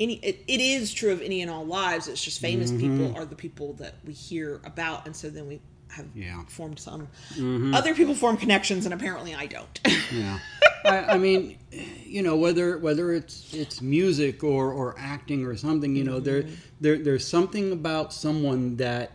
any 0.00 0.14
it, 0.16 0.44
it 0.48 0.60
is 0.60 0.92
true 0.92 1.12
of 1.12 1.20
any 1.22 1.42
and 1.42 1.50
all 1.50 1.64
lives 1.66 2.08
it's 2.08 2.22
just 2.22 2.40
famous 2.40 2.72
Mm-hmm. 2.72 2.80
people 2.80 3.12
are 3.14 3.24
the 3.24 3.36
people 3.36 3.74
that 3.74 3.98
we 4.04 4.12
hear 4.12 4.60
about 4.64 5.06
and 5.06 5.14
so 5.14 5.30
then 5.30 5.46
we 5.46 5.60
have 5.92 6.06
Yeah. 6.14 6.42
formed 6.48 6.78
some. 6.78 7.08
Mm-hmm. 7.34 7.74
other 7.74 7.94
people 7.94 8.14
form 8.14 8.36
connections 8.36 8.84
and 8.86 8.94
apparently 8.94 9.34
i 9.34 9.46
don't. 9.46 9.80
Yeah. 10.12 10.38
I, 10.84 10.98
I 11.14 11.18
mean 11.18 11.58
you 12.04 12.22
know 12.22 12.36
whether 12.36 12.76
whether 12.78 13.12
it's 13.12 13.54
it's 13.54 13.80
music 13.80 14.42
or 14.44 14.72
or 14.72 14.94
acting 14.98 15.44
or 15.46 15.56
something 15.56 15.94
you 15.96 16.04
know 16.04 16.18
there 16.20 16.44
there 16.80 16.98
there's 16.98 17.26
something 17.26 17.72
about 17.72 18.12
someone 18.12 18.76
that 18.76 19.12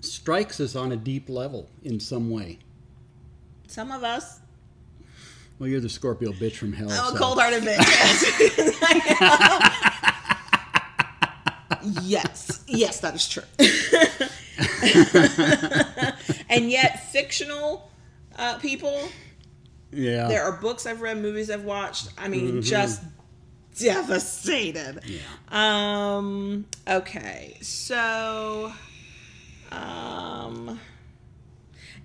strikes 0.00 0.60
us 0.60 0.76
on 0.76 0.92
a 0.92 0.96
deep 0.96 1.28
level 1.28 1.68
in 1.84 2.00
some 2.00 2.30
way. 2.30 2.58
Some 3.68 3.90
of 3.92 4.02
us. 4.04 4.40
Well 5.58 5.68
you're 5.68 5.80
the 5.80 5.88
scorpio 5.88 6.32
bitch 6.32 6.54
from 6.56 6.72
hell 6.72 6.90
i'm 6.90 7.14
a 7.14 7.18
so- 7.18 7.24
cold-hearted 7.24 7.62
bitch. 7.62 7.86
Yes. 12.02 12.62
Yes 12.66 13.00
that 13.00 13.14
is 13.14 13.26
true 13.28 13.42
and 16.48 16.70
yet 16.70 17.10
fictional 17.10 17.90
uh, 18.36 18.58
people 18.58 19.08
yeah 19.92 20.28
there 20.28 20.42
are 20.44 20.52
books 20.60 20.86
i've 20.86 21.00
read 21.00 21.18
movies 21.18 21.50
i've 21.50 21.64
watched 21.64 22.08
i 22.18 22.28
mean 22.28 22.62
just 22.62 23.02
devastated 23.78 25.00
yeah 25.06 25.18
Um. 25.48 26.66
Okay. 26.86 27.56
So. 27.62 28.72
Um. 29.72 30.78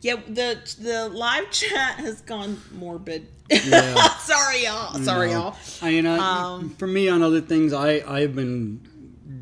Yeah. 0.02 0.16
The 0.28 0.58
the 0.80 1.10
live 1.10 1.52
chat 1.52 1.96
has 2.00 2.22
gone 2.22 2.62
morbid. 2.72 3.28
Yeah. 3.50 3.94
Sorry, 4.20 4.64
y'all. 4.64 4.94
Sorry, 5.00 5.28
No. 5.28 5.34
y'all. 5.34 5.56
I, 5.82 5.90
you 5.90 6.02
know, 6.02 6.20
Um, 6.20 6.70
for 6.78 6.88
me 6.88 7.10
on 7.10 7.22
other 7.22 7.42
things, 7.42 7.74
I 7.74 8.02
I've 8.08 8.36
been 8.36 8.80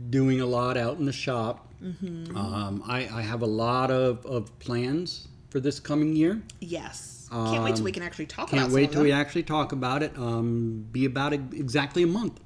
doing 0.10 0.41
a 0.41 0.45
lot 0.45 0.76
out 0.77 0.97
in 0.97 1.05
the 1.05 1.14
shop. 1.14 1.68
Mm-hmm. 1.84 2.38
Um, 2.38 2.84
I, 2.88 3.07
I 3.11 3.22
have 3.22 3.41
a 3.41 3.47
lot 3.47 3.91
of, 3.91 4.26
of 4.26 4.57
plans 4.60 5.27
for 5.49 5.60
this 5.60 5.80
coming 5.80 6.15
year. 6.15 6.41
Yes. 6.60 7.27
Can't 7.30 7.64
wait 7.64 7.76
till 7.76 7.84
we 7.84 7.91
Um, 7.91 7.93
can 7.95 8.03
actually 8.03 8.27
talk 8.27 8.49
Can't 8.49 8.72
wait 8.72 8.91
till 8.91 9.01
we 9.01 9.11
actually 9.11 9.43
talk 9.43 9.72
about 9.72 10.03
it. 10.03 10.18
Um, 10.18 10.88
be 10.91 11.05
about 11.05 11.34
ex- 11.34 11.53
exactly 11.53 12.03
a 12.03 12.07
month, 12.07 12.39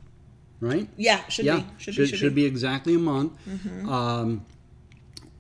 right? 0.62 0.88
Yeah. 0.96 1.28
Should 1.28 1.46
yeah, 1.46 1.58
be. 1.58 1.66
Should, 1.78 1.96
be. 1.98 2.08
Should, 2.08 2.36
be. 2.36 2.44
be. 2.44 2.46
exactly 2.46 2.96
a 2.96 3.00
month. 3.00 3.34
Um, 3.88 4.46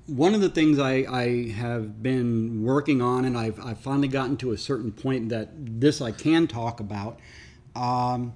one 0.07 0.33
of 0.33 0.41
the 0.41 0.49
things 0.49 0.79
I, 0.79 1.05
I 1.09 1.51
have 1.51 2.01
been 2.01 2.63
working 2.63 3.01
on, 3.01 3.25
and 3.25 3.37
I've, 3.37 3.59
I've 3.63 3.79
finally 3.79 4.07
gotten 4.07 4.37
to 4.37 4.51
a 4.51 4.57
certain 4.57 4.91
point 4.91 5.29
that 5.29 5.49
this 5.55 6.01
I 6.01 6.11
can 6.11 6.47
talk 6.47 6.79
about. 6.79 7.19
Um, 7.75 8.33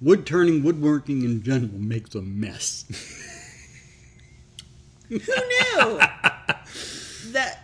wood 0.00 0.26
turning, 0.26 0.62
woodworking 0.62 1.22
in 1.22 1.42
general 1.42 1.78
makes 1.78 2.14
a 2.14 2.22
mess. 2.22 2.84
Who 5.08 5.16
knew 5.18 5.98
that 7.32 7.58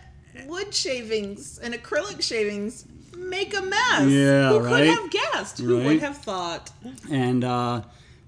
wood 0.45 0.73
shavings 0.73 1.59
and 1.59 1.73
acrylic 1.73 2.21
shavings 2.21 2.85
make 3.15 3.55
a 3.55 3.61
mess? 3.61 4.09
Yeah, 4.09 4.49
Who 4.49 4.59
right? 4.59 4.87
could 4.87 4.87
have 4.87 5.09
guessed? 5.11 5.59
Who 5.59 5.77
would 5.83 5.99
have 6.01 6.17
thought? 6.17 6.71
and 7.09 7.43
uh, 7.43 7.81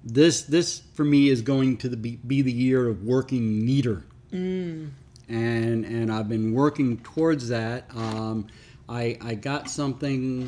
this 0.04 0.44
this 0.44 0.82
for 0.94 1.04
me 1.04 1.30
is 1.30 1.42
going 1.42 1.78
to 1.78 1.90
the, 1.90 1.98
be, 1.98 2.16
be 2.18 2.42
the 2.42 2.52
year 2.52 2.88
of 2.88 3.04
working 3.04 3.66
neater 3.66 4.04
and 4.32 4.92
and 5.30 6.12
I've 6.12 6.30
been 6.30 6.54
working 6.54 6.98
towards 7.00 7.50
that 7.50 7.86
um, 7.96 8.48
I, 8.88 9.18
I 9.22 9.36
got 9.36 9.70
something 9.70 10.48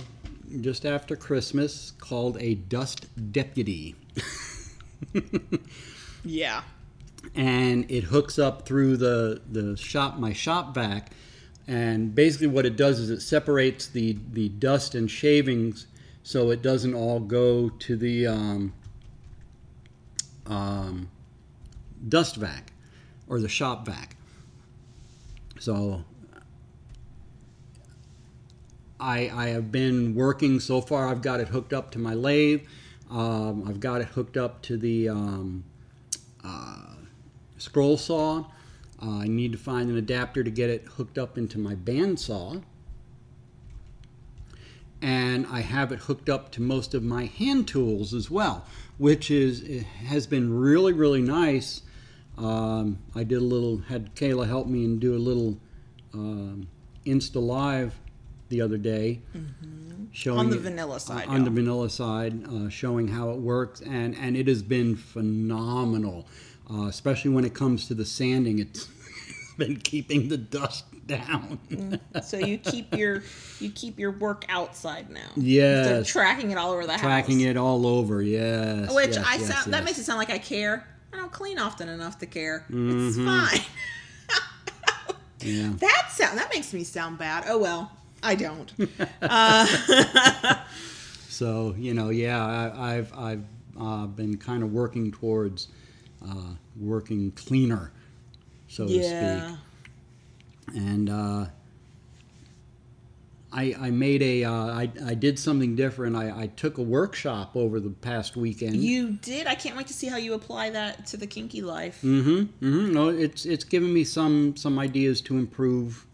just 0.61 0.85
after 0.85 1.15
Christmas 1.15 1.91
called 1.99 2.37
a 2.39 2.55
dust 2.55 3.07
deputy 3.33 3.95
Yeah. 6.23 6.61
And 7.35 7.89
it 7.89 8.05
hooks 8.05 8.39
up 8.39 8.65
through 8.65 8.97
the 8.97 9.41
the 9.51 9.75
shop 9.77 10.17
my 10.17 10.33
shop 10.33 10.73
vac 10.73 11.11
and 11.67 12.15
basically 12.15 12.47
what 12.47 12.65
it 12.65 12.75
does 12.75 12.99
is 12.99 13.09
it 13.09 13.21
separates 13.21 13.87
the 13.87 14.17
the 14.31 14.49
dust 14.49 14.95
and 14.95 15.11
shavings 15.11 15.87
so 16.23 16.49
it 16.49 16.61
doesn't 16.61 16.93
all 16.93 17.19
go 17.19 17.69
to 17.69 17.95
the 17.95 18.27
um, 18.27 18.73
um, 20.45 21.09
dust 22.07 22.35
vac 22.35 22.71
or 23.27 23.39
the 23.39 23.49
shop 23.49 23.85
vac 23.85 24.15
so 25.59 26.03
I, 28.99 29.31
I 29.33 29.47
have 29.49 29.71
been 29.71 30.13
working 30.13 30.59
so 30.59 30.81
far. 30.81 31.07
I've 31.07 31.21
got 31.21 31.39
it 31.39 31.47
hooked 31.47 31.71
up 31.73 31.91
to 31.91 31.99
my 31.99 32.13
lathe. 32.13 32.63
Um, 33.09 33.65
I've 33.67 33.79
got 33.79 34.01
it 34.01 34.07
hooked 34.07 34.35
up 34.35 34.61
to 34.63 34.77
the 34.77 35.09
um, 35.09 35.63
uh, 36.43 36.88
scroll 37.59 37.97
saw. 37.97 38.45
Uh, 39.01 39.19
I 39.19 39.27
need 39.27 39.51
to 39.51 39.57
find 39.57 39.89
an 39.89 39.97
adapter 39.97 40.43
to 40.43 40.51
get 40.51 40.69
it 40.69 40.85
hooked 40.85 41.17
up 41.17 41.37
into 41.37 41.57
my 41.57 41.75
bandsaw. 41.75 42.61
And 45.01 45.47
I 45.47 45.61
have 45.61 45.93
it 45.93 45.99
hooked 45.99 46.27
up 46.27 46.51
to 46.51 46.61
most 46.61 46.93
of 46.93 47.03
my 47.03 47.25
hand 47.25 47.67
tools 47.67 48.13
as 48.13 48.29
well, 48.29 48.65
which 48.97 49.31
is 49.31 49.85
has 50.07 50.27
been 50.27 50.53
really 50.53 50.91
really 50.91 51.21
nice. 51.21 51.83
Um, 52.37 52.99
I 53.15 53.23
did 53.23 53.37
a 53.37 53.45
little 53.45 53.77
had 53.77 54.13
Kayla 54.15 54.47
help 54.47 54.67
me 54.67 54.83
and 54.83 54.99
do 54.99 55.15
a 55.15 55.17
little 55.19 55.57
um, 56.13 56.67
Insta 57.05 57.41
Live 57.41 57.97
the 58.49 58.61
other 58.61 58.77
day, 58.77 59.21
showing 60.11 60.39
On 60.39 60.49
the 60.49 60.57
vanilla 60.57 60.99
side, 60.99 61.27
on 61.27 61.43
the 61.43 61.49
vanilla 61.49 61.89
side, 61.89 62.45
uh, 62.47 62.67
showing 62.69 63.07
how 63.07 63.29
it 63.29 63.37
works, 63.37 63.79
and 63.81 64.15
and 64.15 64.35
it 64.35 64.47
has 64.47 64.63
been 64.63 64.95
phenomenal, 64.95 66.27
uh, 66.71 66.87
especially 66.87 67.31
when 67.31 67.45
it 67.45 67.53
comes 67.53 67.87
to 67.87 67.93
the 67.93 68.05
sanding. 68.05 68.59
It's 68.59 68.87
been 69.57 69.77
keeping 69.77 70.29
the 70.29 70.37
dust 70.37 70.85
down. 71.07 71.59
So 72.23 72.37
you 72.37 72.57
keep 72.57 72.95
your 72.95 73.23
you 73.59 73.71
keep 73.71 73.99
your 73.99 74.11
work 74.11 74.45
outside 74.49 75.09
now. 75.09 75.29
Yes. 75.35 75.87
Instead 75.87 76.05
tracking 76.05 76.51
it 76.51 76.57
all 76.57 76.71
over 76.71 76.85
the 76.85 76.93
house. 76.93 77.01
Tracking 77.01 77.41
it 77.41 77.57
all 77.57 77.85
over, 77.85 78.21
yes. 78.21 78.93
Which 78.93 79.15
yes, 79.15 79.25
I 79.25 79.35
yes, 79.35 79.47
sound 79.47 79.73
that 79.73 79.83
makes 79.83 79.97
it 79.97 80.03
sound 80.03 80.19
like 80.19 80.29
I 80.29 80.37
care. 80.37 80.87
I 81.11 81.17
don't 81.17 81.31
clean 81.31 81.57
often 81.57 81.89
enough 81.89 82.19
to 82.19 82.25
care. 82.25 82.65
Mm-hmm. 82.69 83.07
It's 83.07 83.17
fine. 83.17 83.65
Yeah. 85.41 85.71
That 85.79 86.09
sound 86.11 86.37
that 86.37 86.49
makes 86.53 86.73
me 86.73 86.83
sound 86.83 87.17
bad. 87.17 87.45
Oh 87.47 87.57
well, 87.57 87.91
I 88.21 88.35
don't. 88.35 88.73
So 91.39 91.73
you 91.77 91.93
know, 91.93 92.09
yeah, 92.09 92.45
I, 92.45 92.97
I've 92.97 93.17
I've 93.17 93.43
uh, 93.79 94.07
been 94.07 94.35
kind 94.35 94.61
of 94.61 94.73
working 94.73 95.09
towards 95.09 95.69
uh, 96.27 96.53
working 96.79 97.31
cleaner, 97.31 97.91
so 98.67 98.87
to 98.87 98.93
speak. 99.03 100.75
and 100.75 101.09
uh, 101.09 101.45
I, 103.51 103.75
I 103.79 103.91
made 103.91 104.21
a 104.21 104.43
uh, 104.43 104.51
I, 104.51 104.91
I 105.05 105.13
did 105.15 105.39
something 105.39 105.75
different. 105.75 106.15
I, 106.15 106.43
I 106.43 106.47
took 106.47 106.77
a 106.77 106.83
workshop 106.83 107.55
over 107.55 107.79
the 107.79 107.89
past 107.89 108.35
weekend. 108.37 108.75
You 108.77 109.13
did. 109.13 109.47
I 109.47 109.55
can't 109.55 109.75
wait 109.75 109.87
to 109.87 109.93
see 109.93 110.07
how 110.07 110.17
you 110.17 110.33
apply 110.33 110.69
that 110.71 111.07
to 111.07 111.17
the 111.17 111.25
kinky 111.25 111.61
life. 111.61 112.01
mm-hmm, 112.03 112.29
mm-hmm. 112.63 112.93
No, 112.93 113.09
it's 113.09 113.45
it's 113.45 113.63
given 113.63 113.91
me 113.91 114.03
some 114.03 114.55
some 114.55 114.77
ideas 114.77 115.21
to 115.21 115.37
improve 115.37 116.05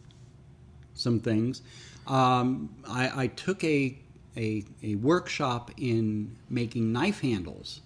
some 0.93 1.19
things. 1.19 1.61
Um, 2.07 2.69
I, 2.87 3.23
I 3.23 3.27
took 3.27 3.63
a, 3.63 3.97
a 4.37 4.63
a 4.81 4.95
workshop 4.95 5.71
in 5.77 6.37
making 6.49 6.93
knife 6.93 7.19
handles, 7.19 7.81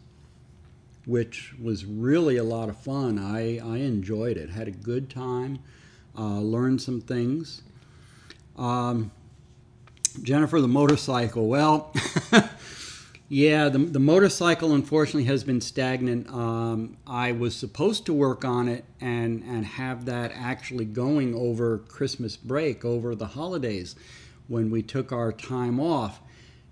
which 1.10 1.56
was 1.60 1.86
really 1.86 2.38
a 2.38 2.44
lot 2.44 2.69
of 2.69 2.77
fun. 2.77 3.18
I 3.18 3.57
I 3.57 3.77
enjoyed 3.77 4.38
it. 4.38 4.49
Had 4.52 4.68
a 4.68 4.72
good 4.72 5.10
time. 5.10 5.60
Uh, 6.18 6.40
learned 6.40 6.81
some 6.81 7.02
things. 7.02 7.64
Um, 8.57 9.11
Jennifer, 10.22 10.61
the 10.61 10.68
motorcycle. 10.68 11.48
Well, 11.48 11.94
yeah, 13.30 13.69
the, 13.69 13.80
the 13.80 13.99
motorcycle 13.99 14.73
unfortunately 14.73 15.26
has 15.26 15.44
been 15.44 15.61
stagnant. 15.61 16.30
Um, 16.30 16.98
I 17.07 17.31
was 17.31 17.56
supposed 17.56 18.06
to 18.07 18.14
work 18.14 18.44
on 18.44 18.68
it 18.68 18.86
and, 18.99 19.44
and 19.44 19.65
have 19.65 20.06
that 20.06 20.31
actually 20.36 20.86
going 20.86 21.34
over 21.34 21.77
Christmas 21.77 22.36
break, 22.36 22.84
over 22.84 23.15
the 23.15 23.27
holidays, 23.27 23.95
when 24.48 24.69
we 24.69 24.81
took 24.81 25.11
our 25.11 25.31
time 25.31 25.80
off. 25.80 26.19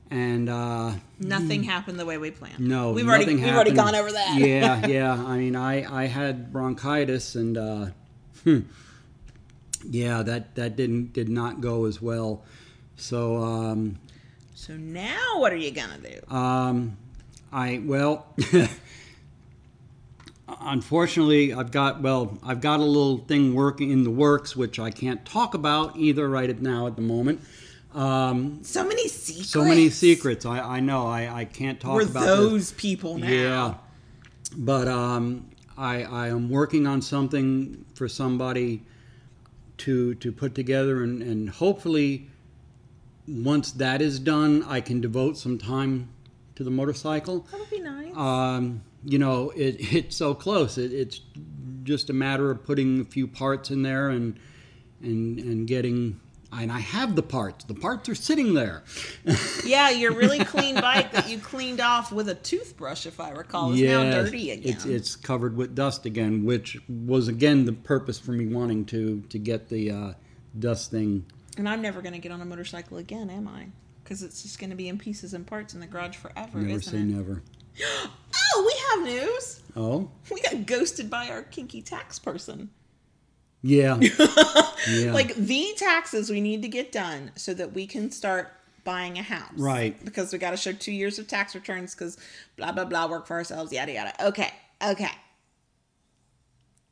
And 0.09 0.47
uh, 0.49 0.93
Nothing 1.19 1.63
happened 1.63 1.99
the 1.99 2.05
way 2.05 2.17
we 2.17 2.31
planned. 2.31 2.59
no, 2.59 2.91
we've 2.93 3.05
already 3.07 3.25
nothing 3.25 3.43
we've 3.43 3.53
already 3.53 3.71
gone 3.71 3.93
over 3.95 4.11
that. 4.11 4.38
yeah, 4.39 4.88
yeah. 4.88 5.13
I 5.13 5.38
mean, 5.38 5.55
I 5.55 6.03
I 6.03 6.05
had 6.05 6.53
bronchitis, 6.53 7.35
and 7.35 7.57
uh, 7.57 7.88
hmm, 8.43 8.59
yeah, 9.89 10.23
that 10.23 10.55
that 10.55 10.75
didn't 10.77 11.11
did 11.11 11.27
not 11.27 11.59
go 11.59 11.85
as 11.85 12.01
well. 12.01 12.43
So 12.95 13.38
um, 13.43 13.99
So 14.55 14.77
now 14.77 15.39
what 15.39 15.51
are 15.51 15.57
you 15.57 15.71
gonna 15.71 15.97
do? 15.97 16.34
um, 16.35 16.95
I 17.51 17.81
well, 17.84 18.27
unfortunately, 20.61 21.53
I've 21.53 21.71
got 21.71 22.01
well, 22.01 22.38
I've 22.43 22.61
got 22.61 22.79
a 22.79 22.84
little 22.84 23.17
thing 23.19 23.53
working 23.53 23.91
in 23.91 24.03
the 24.03 24.11
works, 24.11 24.55
which 24.55 24.79
I 24.79 24.91
can't 24.91 25.25
talk 25.25 25.53
about 25.53 25.97
either 25.97 26.29
right 26.29 26.61
now 26.61 26.88
at 26.88 26.95
the 26.95 27.01
moment. 27.01 27.41
Um, 27.97 28.59
So 28.63 28.83
many 28.87 29.07
secrets. 29.07 29.49
so 29.49 29.63
many 29.63 29.89
secrets. 29.89 30.45
I, 30.45 30.59
I 30.59 30.79
know. 30.79 31.07
I, 31.07 31.41
I 31.41 31.45
can't 31.45 31.79
talk 31.79 31.95
We're 31.95 32.03
about 32.03 32.19
this. 32.25 32.37
those 32.37 32.71
people 32.73 33.17
now. 33.17 33.27
Yeah, 33.27 33.73
but 34.55 34.87
um, 34.87 35.47
I 35.77 36.03
I 36.03 36.27
am 36.27 36.49
working 36.49 36.85
on 36.85 37.01
something 37.01 37.85
for 37.95 38.07
somebody 38.07 38.83
to 39.79 40.13
to 40.15 40.31
put 40.31 40.53
together, 40.53 41.01
and 41.03 41.23
and 41.23 41.49
hopefully, 41.49 42.27
once 43.27 43.71
that 43.73 44.01
is 44.01 44.19
done, 44.19 44.63
I 44.67 44.79
can 44.81 45.01
devote 45.01 45.37
some 45.37 45.57
time 45.57 46.09
to 46.55 46.63
the 46.63 46.71
motorcycle. 46.71 47.47
That 47.51 47.59
would 47.59 47.69
be 47.69 47.79
nice. 47.79 48.15
Um, 48.15 48.83
you 49.03 49.17
know, 49.17 49.49
it 49.55 49.77
it's 49.93 50.15
so 50.15 50.35
close. 50.35 50.77
It, 50.77 50.93
it's 50.93 51.19
just 51.83 52.09
a 52.11 52.13
matter 52.13 52.51
of 52.51 52.63
putting 52.63 53.01
a 53.01 53.05
few 53.05 53.27
parts 53.27 53.71
in 53.71 53.81
there 53.81 54.09
and 54.09 54.39
and 55.01 55.39
and 55.39 55.67
getting. 55.67 56.19
And 56.51 56.71
I 56.71 56.79
have 56.79 57.15
the 57.15 57.23
parts. 57.23 57.65
The 57.65 57.73
parts 57.73 58.07
are 58.09 58.15
sitting 58.15 58.53
there. 58.53 58.83
yeah, 59.65 59.89
your 59.89 60.13
really 60.13 60.39
clean 60.45 60.75
bike 60.75 61.11
that 61.11 61.29
you 61.29 61.39
cleaned 61.39 61.81
off 61.81 62.11
with 62.11 62.29
a 62.29 62.35
toothbrush, 62.35 63.05
if 63.05 63.19
I 63.19 63.31
recall, 63.31 63.73
is 63.73 63.81
now 63.81 64.03
dirty 64.11 64.51
again. 64.51 64.73
It's 64.73 64.85
it's 64.85 65.15
covered 65.15 65.57
with 65.57 65.75
dust 65.75 66.05
again, 66.05 66.45
which 66.45 66.77
was 66.87 67.27
again 67.27 67.65
the 67.65 67.73
purpose 67.73 68.17
for 68.17 68.31
me 68.31 68.47
wanting 68.47 68.85
to 68.85 69.21
to 69.29 69.37
get 69.37 69.67
the 69.67 69.91
uh, 69.91 70.13
dust 70.57 70.89
thing. 70.89 71.25
and 71.57 71.67
I'm 71.67 71.81
never 71.81 72.01
gonna 72.01 72.17
get 72.19 72.31
on 72.31 72.41
a 72.41 72.45
motorcycle 72.45 72.97
again, 72.97 73.29
am 73.29 73.47
I? 73.47 73.67
Because 74.03 74.23
it's 74.23 74.41
just 74.41 74.57
gonna 74.57 74.75
be 74.75 74.87
in 74.87 74.97
pieces 74.97 75.33
and 75.33 75.45
parts 75.45 75.73
in 75.73 75.81
the 75.81 75.87
garage 75.87 76.15
forever, 76.15 76.59
Never 76.59 76.79
isn't 76.79 76.93
say 76.93 76.99
it? 76.99 77.03
never. 77.03 77.43
Oh, 78.55 78.63
we 78.65 79.05
have 79.05 79.21
news. 79.27 79.61
Oh 79.75 80.09
We 80.31 80.41
got 80.41 80.65
ghosted 80.65 81.09
by 81.09 81.29
our 81.29 81.43
kinky 81.43 81.81
tax 81.81 82.17
person. 82.17 82.69
Yeah, 83.61 83.97
yeah. 84.89 85.13
Like 85.13 85.35
the 85.35 85.73
taxes 85.77 86.29
we 86.29 86.41
need 86.41 86.61
to 86.61 86.67
get 86.67 86.91
done 86.91 87.31
so 87.35 87.53
that 87.53 87.73
we 87.73 87.88
can 87.88 88.11
start 88.11 88.51
buying 88.84 89.17
a 89.17 89.21
house. 89.23 89.51
Right. 89.57 90.03
Because 90.05 90.31
we 90.31 90.39
got 90.39 90.51
to 90.51 90.57
show 90.57 90.71
two 90.71 90.93
years 90.93 91.19
of 91.19 91.27
tax 91.27 91.53
returns 91.55 91.93
because 91.93 92.17
blah, 92.55 92.71
blah, 92.71 92.85
blah, 92.85 93.07
work 93.07 93.27
for 93.27 93.34
ourselves, 93.35 93.73
yada, 93.73 93.91
yada. 93.91 94.27
Okay. 94.27 94.51
Okay. 94.81 95.11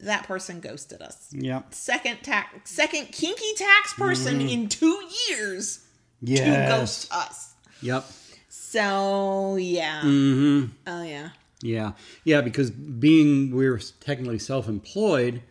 That 0.01 0.27
person 0.27 0.59
ghosted 0.59 1.01
us. 1.01 1.29
yep. 1.31 1.73
Second 1.73 2.17
tax, 2.21 2.69
second 2.69 3.07
kinky 3.13 3.53
tax 3.55 3.93
person 3.93 4.41
in 4.41 4.67
two 4.67 5.01
years 5.29 5.85
to 6.25 6.31
Mm-hmm. 6.33 6.69
Ghost 6.69 7.13
us. 7.13 7.53
Yep. 7.81 8.05
So 8.49 9.55
yeah. 9.55 10.01
Mm-hmm. 10.01 10.71
Oh 10.87 11.03
yeah. 11.03 11.29
Yeah, 11.61 11.91
yeah. 12.25 12.41
Because 12.41 12.71
being 12.71 13.55
we're 13.55 13.79
technically 14.01 14.39
self-employed, 14.39 15.41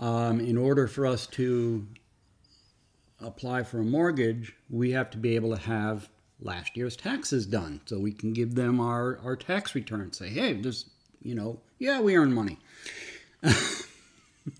um, 0.00 0.40
in 0.40 0.56
order 0.56 0.88
for 0.88 1.06
us 1.06 1.26
to 1.28 1.86
apply 3.20 3.62
for 3.62 3.78
a 3.80 3.84
mortgage, 3.84 4.54
we 4.68 4.90
have 4.92 5.10
to 5.10 5.18
be 5.18 5.36
able 5.36 5.54
to 5.54 5.62
have 5.62 6.08
last 6.40 6.76
year's 6.76 6.96
taxes 6.96 7.46
done, 7.46 7.80
so 7.84 7.98
we 7.98 8.12
can 8.12 8.32
give 8.32 8.54
them 8.54 8.80
our 8.80 9.18
our 9.22 9.36
tax 9.36 9.74
return. 9.74 10.12
Say, 10.12 10.28
hey, 10.30 10.54
just, 10.54 10.88
you 11.22 11.34
know, 11.34 11.60
yeah, 11.78 12.00
we 12.00 12.16
earn 12.16 12.32
money. 12.32 12.58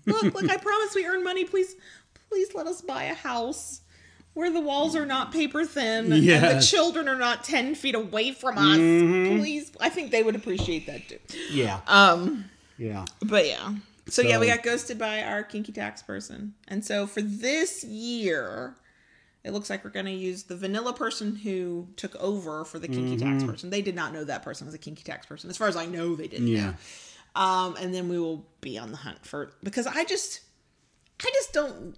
Look, 0.05 0.21
look, 0.23 0.49
I 0.49 0.57
promise 0.61 0.95
we 0.95 1.05
earn 1.05 1.23
money. 1.23 1.43
Please, 1.43 1.75
please 2.29 2.53
let 2.53 2.67
us 2.67 2.81
buy 2.81 3.03
a 3.05 3.13
house 3.15 3.81
where 4.33 4.51
the 4.51 4.61
walls 4.61 4.95
are 4.95 5.05
not 5.07 5.31
paper 5.33 5.65
thin 5.65 6.11
and 6.11 6.23
the 6.23 6.61
children 6.65 7.09
are 7.09 7.15
not 7.17 7.43
10 7.43 7.75
feet 7.75 7.95
away 7.95 8.31
from 8.31 8.57
us. 8.57 8.77
Please. 8.77 9.71
I 9.81 9.89
think 9.89 10.11
they 10.11 10.23
would 10.23 10.35
appreciate 10.35 10.85
that 10.85 11.09
too. 11.09 11.17
Yeah. 11.51 11.81
Um, 11.87 12.45
Yeah. 12.77 13.05
but 13.23 13.45
yeah. 13.47 13.73
So, 14.11 14.21
yeah, 14.21 14.39
we 14.39 14.47
got 14.47 14.61
ghosted 14.63 14.97
by 14.97 15.23
our 15.23 15.43
kinky 15.43 15.71
tax 15.71 16.01
person. 16.03 16.53
And 16.67 16.83
so 16.83 17.07
for 17.07 17.21
this 17.21 17.83
year, 17.83 18.75
it 19.43 19.51
looks 19.51 19.69
like 19.69 19.83
we're 19.83 19.89
going 19.91 20.05
to 20.05 20.11
use 20.11 20.43
the 20.43 20.55
vanilla 20.55 20.93
person 20.93 21.35
who 21.35 21.87
took 21.95 22.15
over 22.17 22.63
for 22.65 22.77
the 22.77 22.87
kinky 22.87 23.15
Mm-hmm. 23.17 23.31
tax 23.31 23.43
person. 23.43 23.69
They 23.69 23.81
did 23.81 23.95
not 23.95 24.13
know 24.13 24.23
that 24.23 24.43
person 24.43 24.65
was 24.67 24.75
a 24.75 24.77
kinky 24.77 25.03
tax 25.03 25.25
person. 25.25 25.49
As 25.49 25.57
far 25.57 25.67
as 25.67 25.75
I 25.75 25.85
know, 25.85 26.15
they 26.15 26.27
didn't. 26.27 26.47
Yeah. 26.47 26.73
Um, 27.35 27.75
and 27.79 27.93
then 27.93 28.09
we 28.09 28.19
will 28.19 28.45
be 28.59 28.77
on 28.77 28.91
the 28.91 28.97
hunt 28.97 29.25
for 29.25 29.53
because 29.63 29.87
I 29.87 30.03
just, 30.03 30.41
I 31.23 31.29
just 31.33 31.53
don't, 31.53 31.95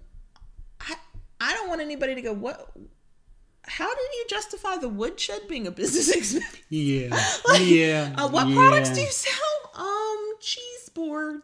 I, 0.80 0.94
I 1.40 1.52
don't 1.54 1.68
want 1.68 1.80
anybody 1.80 2.14
to 2.14 2.22
go. 2.22 2.32
What? 2.32 2.70
How 3.66 3.88
did 3.88 4.08
you 4.14 4.24
justify 4.30 4.76
the 4.76 4.88
woodshed 4.88 5.48
being 5.48 5.66
a 5.66 5.70
business 5.70 6.08
expense? 6.16 6.44
Yeah. 6.68 7.08
Like, 7.48 7.62
yeah. 7.64 8.14
Uh, 8.16 8.28
what 8.28 8.46
yeah. 8.48 8.54
products 8.54 8.90
do 8.90 9.00
you 9.00 9.10
sell? 9.10 9.32
Um, 9.74 10.34
cheese 10.40 10.88
boards. 10.94 11.42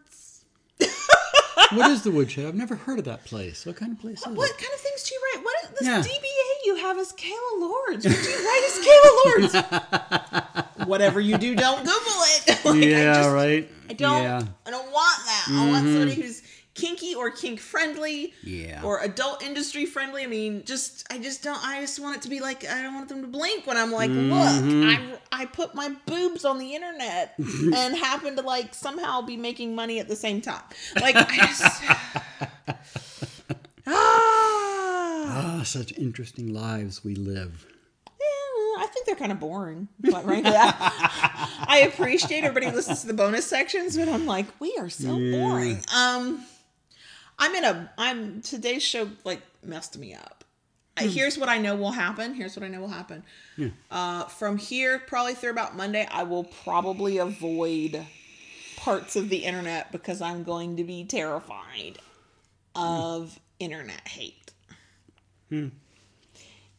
What 1.73 1.91
is 1.91 2.03
the 2.03 2.11
woodshed? 2.11 2.47
I've 2.47 2.55
never 2.55 2.75
heard 2.75 2.99
of 2.99 3.05
that 3.05 3.25
place. 3.25 3.65
What 3.65 3.77
kind 3.77 3.93
of 3.93 4.01
place 4.01 4.21
is 4.21 4.27
What 4.27 4.51
it? 4.51 4.59
kind 4.59 4.73
of 4.75 4.81
things 4.81 5.03
do 5.05 5.15
you 5.15 5.21
write? 5.35 5.45
What 5.45 5.79
this 5.79 5.89
Yeah. 5.89 6.03
DBA 6.03 6.67
you 6.67 6.77
have 6.77 6.99
is 6.99 7.13
Kayla 7.13 7.61
Lords? 7.61 8.07
What 8.07 8.23
do 8.23 8.31
you 8.31 8.47
write 8.47 8.65
as 8.67 8.79
Kayla 8.87 9.63
Lords? 10.45 10.65
Whatever 10.89 11.21
you 11.21 11.39
do, 11.39 11.55
don't 11.55 11.79
Google 11.79 11.95
it. 11.97 12.47
Like, 12.65 12.75
I 12.75 12.79
yeah, 12.79 13.15
just- 13.15 13.31
right. 13.31 13.71
I 13.89 13.93
don't. 13.95 14.23
Yeah. 14.23 14.43
I 14.67 14.71
don't 14.71 14.93
want 14.93 15.25
that. 15.25 15.47
I 15.51 15.71
want 15.71 15.85
mm-hmm. 15.87 15.95
somebody 15.97 16.21
who's 16.21 16.43
kinky 16.81 17.15
or 17.15 17.31
kink 17.31 17.61
friendly. 17.61 18.35
Yeah. 18.43 18.83
Or 18.83 19.01
adult 19.01 19.43
industry 19.43 19.87
friendly. 19.87 20.25
I 20.25 20.27
mean, 20.27 20.65
just 20.65 21.07
I 21.13 21.19
just 21.19 21.43
don't. 21.43 21.65
I 21.65 21.81
just 21.81 22.01
want 22.01 22.17
it 22.17 22.23
to 22.23 22.29
be 22.29 22.41
like 22.41 22.69
I 22.69 22.83
don't 22.83 22.95
want 22.95 23.09
them 23.09 23.23
to 23.23 23.29
blink 23.29 23.67
when 23.67 23.77
I'm 23.77 23.93
like, 23.93 24.11
look, 24.11 24.31
I 24.33 25.19
I 25.33 25.47
put 25.47 25.75
my 25.75 25.95
boobs 26.07 26.45
on 26.45 26.59
the 26.59 26.75
internet 26.75 27.35
and 27.39 27.97
happen 27.97 28.37
to 28.37 28.43
like 28.43 28.75
somehow 28.75 29.21
be 29.23 29.37
making 29.37 29.75
money 29.75 30.01
at 30.01 30.09
the 30.09 30.17
same 30.17 30.41
time. 30.41 30.63
Like 31.01 31.17
I 31.17 31.37
just. 31.47 31.83
ah. 33.87 34.61
Ah, 35.33 35.63
such 35.65 35.93
interesting 35.97 36.53
lives 36.53 37.05
we 37.05 37.15
live. 37.15 37.67
Yeah, 38.09 38.83
I 38.83 38.87
think 38.93 39.07
they're 39.07 39.15
kind 39.15 39.31
of 39.31 39.39
boring. 39.39 39.89
But 40.01 40.25
frankly, 40.25 40.53
I, 40.55 41.65
I 41.69 41.79
appreciate 41.81 42.45
everybody 42.45 42.75
listens 42.75 43.03
to 43.03 43.07
the 43.07 43.15
bonus 43.15 43.47
sections, 43.47 43.97
but 43.97 44.09
I'm 44.09 44.27
like, 44.27 44.47
we 44.59 44.77
are 44.79 44.91
so 44.91 45.19
boring. 45.19 45.83
Um, 45.95 46.45
I'm 47.41 47.55
in 47.55 47.65
a. 47.65 47.91
I'm 47.99 48.43
today's 48.43 48.83
show 48.83 49.09
like 49.25 49.41
messed 49.65 49.99
me 49.99 50.15
up. 50.15 50.45
Uh, 50.97 51.05
Here's 51.05 51.39
what 51.39 51.49
I 51.49 51.59
know 51.59 51.75
will 51.75 51.93
happen. 51.93 52.35
Here's 52.35 52.55
what 52.57 52.65
I 52.65 52.69
know 52.69 52.81
will 52.81 52.89
happen. 52.89 53.23
Uh, 53.91 54.25
from 54.25 54.59
here, 54.59 54.99
probably 55.07 55.35
through 55.35 55.51
about 55.51 55.77
Monday, 55.77 56.07
I 56.11 56.25
will 56.25 56.45
probably 56.45 57.17
avoid 57.19 58.07
parts 58.77 59.17
of 59.17 59.29
the 59.31 59.39
internet 59.39 59.91
because 59.93 60.21
I'm 60.21 60.43
going 60.45 60.77
to 60.77 60.85
be 60.85 61.05
terrified 61.05 61.99
of 62.75 63.39
internet 63.59 64.07
hate. 64.09 64.53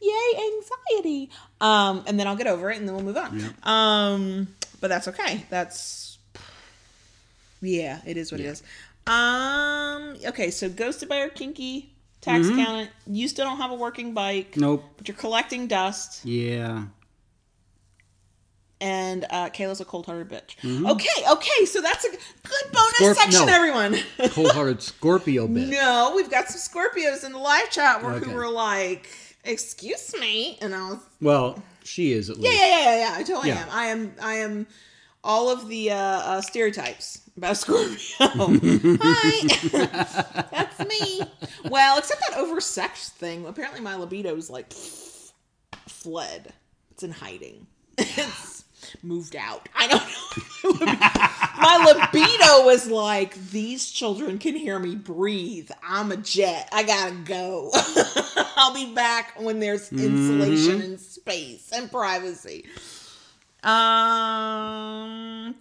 Yay, 0.00 0.52
anxiety. 1.00 1.30
Um, 1.60 2.04
and 2.06 2.18
then 2.18 2.26
I'll 2.26 2.36
get 2.36 2.46
over 2.48 2.70
it 2.70 2.78
and 2.78 2.88
then 2.88 2.94
we'll 2.94 3.04
move 3.04 3.16
on. 3.16 3.38
Um, 3.62 4.48
but 4.80 4.88
that's 4.88 5.08
okay. 5.08 5.46
That's 5.50 6.18
yeah, 7.60 8.00
it 8.04 8.16
is 8.16 8.32
what 8.32 8.40
it 8.40 8.44
is. 8.50 8.62
Um, 9.06 10.16
okay, 10.26 10.50
so 10.50 10.68
ghosted 10.68 11.08
by 11.08 11.20
our 11.20 11.28
kinky 11.28 11.92
tax 12.20 12.48
accountant. 12.48 12.90
You 13.06 13.26
still 13.28 13.46
don't 13.46 13.58
have 13.58 13.70
a 13.70 13.74
working 13.74 14.14
bike, 14.14 14.56
Nope. 14.56 14.84
but 14.96 15.08
you're 15.08 15.16
collecting 15.16 15.66
dust. 15.66 16.24
Yeah. 16.24 16.84
And 18.80 19.24
uh, 19.30 19.48
Kayla's 19.50 19.80
a 19.80 19.84
cold-hearted 19.84 20.28
bitch. 20.28 20.56
Okay, 20.90 21.30
okay, 21.30 21.64
so 21.66 21.80
that's 21.80 22.04
a 22.04 22.10
good 22.10 22.72
bonus 22.72 22.92
Scorp- 23.00 23.14
section, 23.14 23.46
no. 23.46 23.52
everyone. 23.52 23.96
Cold-hearted 24.30 24.82
Scorpio 24.82 25.46
bitch. 25.46 25.68
No, 25.68 26.12
we've 26.16 26.30
got 26.30 26.48
some 26.48 26.58
Scorpios 26.82 27.24
in 27.24 27.30
the 27.32 27.38
live 27.38 27.70
chat 27.70 28.02
where, 28.02 28.14
Okay. 28.14 28.24
who 28.28 28.32
were 28.34 28.48
like, 28.50 29.08
"Excuse 29.44 30.12
me," 30.18 30.58
and 30.60 30.74
I 30.74 30.90
was, 30.90 30.98
Well, 31.20 31.62
she 31.84 32.12
is 32.12 32.28
at 32.28 32.38
"Yeah, 32.38 32.48
least. 32.50 32.60
yeah, 32.60 32.68
yeah, 32.80 32.96
yeah. 32.96 33.14
I 33.18 33.22
totally 33.22 33.48
Yeah. 33.50 33.62
am. 33.62 33.68
I 33.70 33.84
am. 33.86 34.14
I 34.20 34.34
am 34.34 34.66
all 35.24 35.50
of 35.50 35.68
the 35.68 35.90
uh, 35.90 35.96
uh, 35.96 36.40
stereotypes 36.40 37.20
about 37.36 37.56
Scorpio. 37.56 37.96
Hi, 38.20 40.46
that's 40.50 40.78
me. 40.80 41.22
Well, 41.68 41.98
except 41.98 42.20
that 42.20 42.38
oversexed 42.38 43.10
thing. 43.10 43.46
Apparently, 43.46 43.80
my 43.80 43.96
libido's 43.96 44.50
like 44.50 44.72
fled. 45.86 46.52
It's 46.90 47.02
in 47.02 47.12
hiding. 47.12 47.66
It's 48.84 49.04
moved 49.04 49.36
out. 49.36 49.68
I 49.76 49.86
don't 49.86 50.80
know. 50.80 50.86
my 50.86 51.84
libido 51.86 52.66
was 52.66 52.88
like, 52.88 53.34
these 53.50 53.88
children 53.90 54.38
can 54.38 54.56
hear 54.56 54.76
me 54.78 54.96
breathe. 54.96 55.70
I'm 55.88 56.10
a 56.10 56.16
jet. 56.16 56.68
I 56.72 56.82
gotta 56.82 57.14
go. 57.14 57.70
I'll 58.56 58.74
be 58.74 58.92
back 58.92 59.40
when 59.40 59.60
there's 59.60 59.92
insulation 59.92 60.80
and 60.82 61.00
space 61.00 61.70
and 61.72 61.90
privacy. 61.92 62.64
Um, 63.64 65.54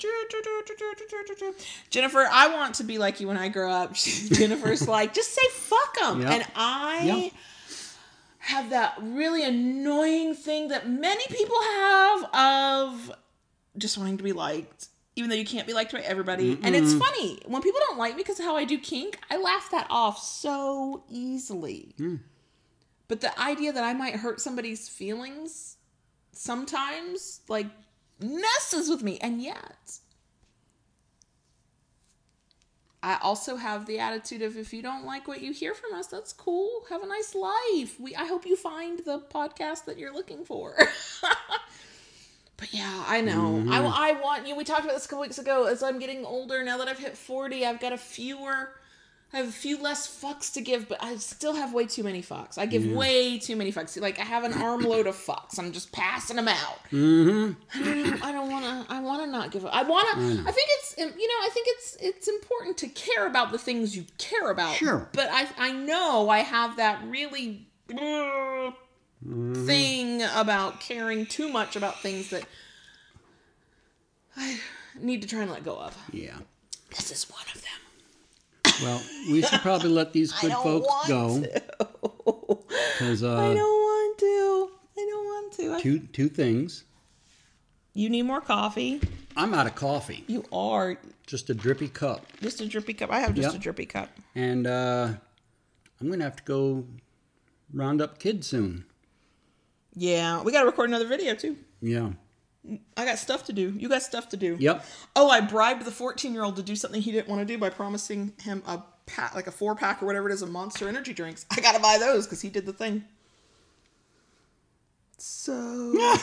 Jennifer, 1.90 2.28
I 2.32 2.48
want 2.54 2.76
to 2.76 2.84
be 2.84 2.98
like 2.98 3.20
you 3.20 3.28
when 3.28 3.38
I 3.38 3.50
grow 3.50 3.72
up. 3.72 3.94
Jennifer's 3.96 4.88
like, 4.88 5.14
just 5.14 5.34
say 5.34 5.42
fuck 5.54 5.96
them, 6.00 6.22
Yep. 6.22 6.32
and 6.32 6.46
I 6.56 7.04
Yep. 7.06 7.34
have 8.40 8.70
that 8.72 8.96
really 9.02 9.44
annoying 9.44 10.34
thing 10.36 10.70
that 10.70 10.90
many 10.90 11.24
people 11.30 11.62
have 11.62 12.24
of 12.34 13.12
just 13.78 13.98
wanting 13.98 14.18
to 14.18 14.24
be 14.24 14.34
liked, 14.34 14.88
even 15.16 15.30
though 15.30 15.36
you 15.36 15.46
can't 15.46 15.68
be 15.68 15.74
liked 15.74 15.92
by 15.94 16.00
everybody. 16.00 16.58
And 16.64 16.76
it's 16.76 16.94
funny 16.94 17.40
when 17.46 17.62
people 17.62 17.80
don't 17.88 17.98
like 18.00 18.16
me 18.16 18.24
because 18.24 18.40
of 18.40 18.46
how 18.46 18.56
I 18.56 18.64
do 18.66 18.78
kink. 18.78 19.20
I 19.30 19.38
laugh 19.38 19.70
that 19.72 19.88
off 19.90 20.18
so 20.22 21.04
easily. 21.10 21.96
But 23.08 23.22
the 23.22 23.38
idea 23.40 23.74
that 23.74 23.84
I 23.84 23.94
might 23.94 24.16
hurt 24.16 24.40
somebody's 24.42 24.88
feelings 24.90 25.78
sometimes 26.34 27.42
like 27.50 27.68
messes 28.22 28.90
with 28.90 29.04
me 29.04 29.18
and 29.20 29.42
yet 29.42 30.00
I 33.04 33.18
also 33.22 33.56
have 33.56 33.88
the 33.88 34.00
attitude 34.00 34.44
of 34.44 34.58
if 34.58 34.74
you 34.74 34.84
don't 34.84 35.06
like 35.06 35.28
what 35.28 35.42
you 35.42 35.54
hear 35.54 35.74
from 35.74 35.94
us, 35.98 36.06
that's 36.08 36.34
cool. 36.34 36.86
Have 36.90 37.02
a 37.02 37.08
nice 37.08 37.34
life. 37.34 38.00
We 38.00 38.16
I 38.16 38.26
hope 38.26 38.46
you 38.46 38.56
find 38.56 39.00
the 39.00 39.20
podcast 39.34 39.86
that 39.86 39.98
you're 39.98 40.14
looking 40.14 40.46
for. 40.46 40.76
but 42.58 42.72
yeah, 42.72 43.04
I 43.08 43.22
know. 43.22 43.56
I, 43.72 43.80
mm-hmm. 43.80 43.88
I 43.88 44.20
want 44.22 44.48
you. 44.48 44.56
We 44.56 44.64
talked 44.64 44.84
about 44.84 44.94
this 44.94 45.06
a 45.06 45.10
couple 45.10 45.24
weeks 45.24 45.40
ago. 45.40 45.66
As 45.66 45.82
I'm 45.82 45.98
getting 45.98 46.26
older, 46.26 46.64
now 46.64 46.78
that 46.78 46.88
I've 46.88 47.00
hit 47.00 47.18
40, 47.18 47.66
I've 47.66 47.80
got 47.80 47.92
a 47.92 47.98
fewer. 47.98 48.74
I 49.34 49.38
have 49.38 49.48
a 49.48 49.52
few 49.52 49.82
less 49.82 50.08
fucks 50.08 50.52
to 50.56 50.62
give, 50.62 50.90
but 50.90 51.02
I 51.02 51.16
still 51.16 51.54
have 51.56 51.74
way 51.74 51.86
too 51.86 52.04
many 52.04 52.22
fucks. 52.22 52.58
I 52.58 52.66
give 52.66 52.86
way 52.86 53.38
too 53.40 53.56
many 53.56 53.72
fucks. 53.72 54.00
Like 54.00 54.20
I 54.20 54.24
have 54.24 54.44
an 54.44 54.52
armload 54.54 55.08
of 55.08 55.16
fucks. 55.16 55.58
I'm 55.58 55.72
just 55.72 55.92
passing 55.94 56.36
them 56.36 56.48
out. 56.50 56.80
Mm-hmm. 56.92 57.54
I 57.82 57.84
don't, 57.84 58.24
I 58.26 58.32
don't 58.34 58.52
want 58.52 58.66
to. 58.88 58.94
I 58.94 59.00
want 59.00 59.24
to 59.24 59.32
not 59.32 59.52
give. 59.52 59.66
I 59.66 59.84
want 59.84 60.08
to. 60.16 60.20
I 60.48 60.52
think 60.52 60.70
it's. 60.72 60.96
um, 61.00 61.14
You 61.18 61.28
know. 61.28 61.46
I 61.46 61.50
think 61.54 61.68
it's. 61.70 61.98
It's 62.02 62.28
important 62.28 62.78
to 62.80 62.88
care 62.90 63.26
about 63.26 63.52
the 63.54 63.58
things 63.58 63.96
you 63.96 64.06
care 64.18 64.52
about. 64.52 64.76
Sure. 64.76 65.08
But 65.14 65.30
I. 65.32 65.48
I 65.58 65.72
know 65.72 66.30
I 66.30 66.40
have 66.40 66.76
that 66.78 67.02
really 67.08 67.68
uh, 67.98 68.72
thing 69.66 70.24
about 70.36 70.80
caring 70.82 71.26
too 71.26 71.48
much 71.50 71.76
about 71.78 72.02
things 72.02 72.30
that 72.32 72.44
I 74.36 74.60
need 75.00 75.22
to 75.22 75.28
try 75.28 75.42
and 75.42 75.52
let 75.52 75.64
go 75.64 75.78
of. 75.78 75.98
Yeah. 76.12 76.36
This 76.90 77.12
is 77.12 77.30
one 77.30 77.44
of 77.56 77.62
them. 77.62 77.72
Well, 78.82 79.02
we 79.30 79.42
should 79.44 79.60
probably 79.62 79.90
let 79.90 80.14
these 80.14 80.34
I 80.38 80.42
good 80.42 80.54
folks 80.54 81.08
go 81.08 81.42
to. 81.42 81.62
because 82.94 83.24
I 83.24 83.28
uh, 83.28 83.54
don't 83.54 83.58
want 83.58 84.18
to. 84.20 84.70
I 84.98 85.06
don't 85.10 85.26
want 85.26 85.54
to. 85.54 85.74
I- 85.76 85.82
two 85.82 86.00
two 86.00 86.30
things. 86.30 86.84
you 87.94 88.10
need 88.10 88.24
more 88.24 88.42
coffee. 88.42 89.02
I'm 89.36 89.54
out 89.54 89.66
of 89.68 89.76
coffee. 89.76 90.24
You 90.28 90.44
are 90.52 90.98
Just 91.28 91.50
a 91.50 91.54
drippy 91.54 91.88
cup, 91.88 92.26
just 92.42 92.60
a 92.62 92.66
drippy 92.68 92.94
cup. 92.94 93.12
I 93.12 93.20
have 93.20 93.34
just 93.34 93.50
Yep. 93.54 93.56
a 93.56 93.64
drippy 93.64 93.86
cup. 93.86 94.10
and 94.36 94.68
uh, 94.68 95.10
I'm 96.00 96.10
gonna 96.10 96.24
have 96.24 96.36
to 96.38 96.44
go 96.44 96.86
round 97.74 98.02
up 98.02 98.20
kids 98.20 98.48
soon. 98.48 98.86
Yeah, 99.96 100.42
we 100.42 100.52
got 100.54 100.62
to 100.62 100.66
record 100.68 100.90
another 100.90 101.08
video 101.08 101.36
too. 101.36 101.58
Yeah. 101.82 102.12
I 102.96 103.06
got 103.06 103.18
stuff 103.18 103.46
to 103.46 103.54
do. 103.54 103.74
You 103.76 103.90
got 103.90 104.04
stuff 104.04 104.30
to 104.30 104.38
do. 104.38 104.56
Yep. 104.60 104.86
Oh, 105.16 105.30
I 105.30 105.42
bribed 105.42 105.84
the 105.84 105.92
14 105.92 106.34
year 106.34 106.44
old 106.44 106.56
to 106.58 106.64
do 106.64 106.76
something 106.76 107.02
he 107.02 107.12
didn't 107.12 107.28
want 107.28 107.42
to 107.42 107.46
do 107.46 107.58
by 107.58 107.70
promising 107.70 108.34
him 108.42 108.62
a 108.68 108.84
pack, 109.06 109.34
like 109.34 109.48
a 109.48 109.52
four 109.52 109.76
pack 109.76 110.04
or 110.04 110.06
whatever 110.06 110.30
it 110.30 110.34
is, 110.34 110.42
of 110.42 110.52
Monster 110.52 110.88
Energy 110.88 111.14
drinks. 111.14 111.46
I 111.50 111.60
got 111.60 111.76
to 111.76 111.82
buy 111.82 111.98
those 112.00 112.26
because 112.26 112.42
he 112.42 112.50
did 112.50 112.66
the 112.66 112.74
thing. 112.74 113.04
So. 115.18 115.94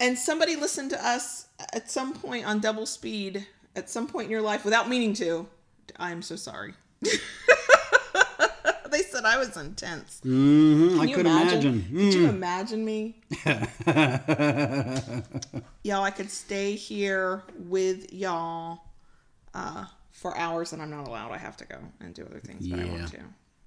and 0.00 0.18
somebody 0.18 0.56
listened 0.56 0.90
to 0.90 1.06
us 1.06 1.46
at 1.72 1.90
some 1.90 2.14
point 2.14 2.46
on 2.46 2.58
double 2.58 2.86
speed 2.86 3.46
at 3.76 3.90
some 3.90 4.06
point 4.06 4.26
in 4.26 4.30
your 4.30 4.42
life 4.42 4.64
without 4.64 4.88
meaning 4.88 5.14
to. 5.14 5.46
I'm 5.98 6.22
so 6.22 6.36
sorry. 6.36 6.74
they 9.24 9.30
said 9.30 9.36
I 9.36 9.38
was 9.38 9.56
intense. 9.56 10.20
hmm 10.22 11.00
I 11.00 11.00
Can 11.00 11.08
you 11.08 11.16
could 11.16 11.26
imagine. 11.26 11.82
Mm. 11.82 11.90
Could 11.90 12.14
you 12.14 12.28
imagine 12.28 12.84
me? 12.84 13.16
y'all, 15.82 16.02
I 16.02 16.10
could 16.10 16.30
stay 16.30 16.74
here 16.74 17.42
with 17.58 18.12
y'all 18.12 18.80
uh, 19.54 19.86
for 20.12 20.36
hours, 20.36 20.72
and 20.72 20.82
I'm 20.82 20.90
not 20.90 21.08
allowed. 21.08 21.32
I 21.32 21.38
have 21.38 21.56
to 21.58 21.64
go 21.64 21.78
and 22.00 22.14
do 22.14 22.24
other 22.24 22.40
things, 22.40 22.68
but 22.68 22.80
I 22.80 22.84
want 22.84 23.08
to. 23.12 23.20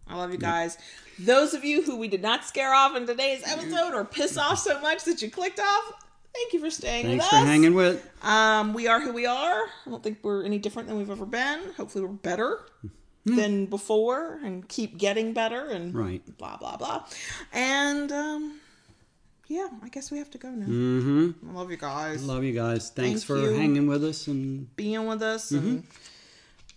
I 0.10 0.16
love 0.16 0.32
you 0.32 0.38
guys. 0.38 0.78
Those 1.20 1.54
of 1.54 1.66
you 1.66 1.82
who 1.82 1.98
we 1.98 2.08
did 2.08 2.22
not 2.22 2.46
scare 2.46 2.74
off 2.74 2.96
in 2.96 3.06
today's 3.06 3.44
episode 3.46 3.94
or 3.94 4.06
piss 4.06 4.38
off 4.38 4.58
so 4.58 4.80
much 4.80 5.04
that 5.04 5.22
you 5.22 5.30
clicked 5.30 5.60
off, 5.60 5.94
Thank 6.34 6.54
you 6.54 6.60
for 6.60 6.70
staying 6.70 7.06
Thanks 7.08 7.26
with 7.26 7.30
for 7.32 7.36
us. 7.38 7.46
hanging 7.46 7.74
with. 7.74 8.08
Um, 8.24 8.74
we 8.76 8.88
are 8.88 9.02
who 9.02 9.12
we 9.12 9.26
are. 9.26 9.64
I 9.86 9.90
don't 9.90 10.04
think 10.04 10.20
we're 10.22 10.44
any 10.44 10.60
different 10.60 10.88
than 10.88 10.98
we've 10.98 11.10
ever 11.10 11.26
been. 11.26 11.60
Hopefully, 11.78 12.06
we're 12.06 12.12
better 12.12 12.60
than 13.36 13.66
before 13.66 14.40
and 14.44 14.68
keep 14.68 14.98
getting 14.98 15.34
better 15.34 15.68
and 15.70 15.94
Right. 15.94 16.22
blah 16.38 16.58
blah 16.58 16.78
blah. 16.78 17.06
And 17.54 18.12
um, 18.12 18.60
yeah, 19.48 19.68
I 19.84 19.90
guess 19.90 20.12
we 20.12 20.18
have 20.18 20.32
to 20.32 20.38
go 20.38 20.50
now. 20.50 20.66
Mm-hmm. 20.66 21.50
I 21.50 21.54
love 21.54 21.70
you 21.72 21.78
guys. 21.78 22.24
Love 22.26 22.44
you 22.44 22.54
guys. 22.54 22.90
Thanks 22.90 23.24
Thank 23.24 23.40
for 23.40 23.52
you. 23.52 23.54
hanging 23.58 23.88
with 23.88 24.04
us 24.04 24.28
and 24.28 24.74
being 24.76 25.06
with 25.08 25.22
us 25.22 25.52
and 25.52 25.84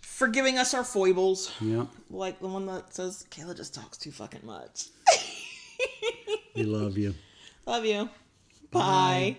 for 0.01 0.27
giving 0.27 0.57
us 0.57 0.73
our 0.73 0.83
foibles. 0.83 1.51
yeah, 1.59 1.85
Like 2.09 2.39
the 2.39 2.47
one 2.47 2.65
that 2.67 2.93
says 2.93 3.25
Kayla 3.31 3.55
just 3.57 3.73
talks 3.73 3.97
too 3.97 4.11
fucking 4.11 4.45
much. 4.45 4.87
we 6.55 6.63
love 6.63 6.97
you. 6.97 7.15
Love 7.65 7.85
you. 7.85 8.09
Bye. 8.71 8.79
Bye. 8.79 9.37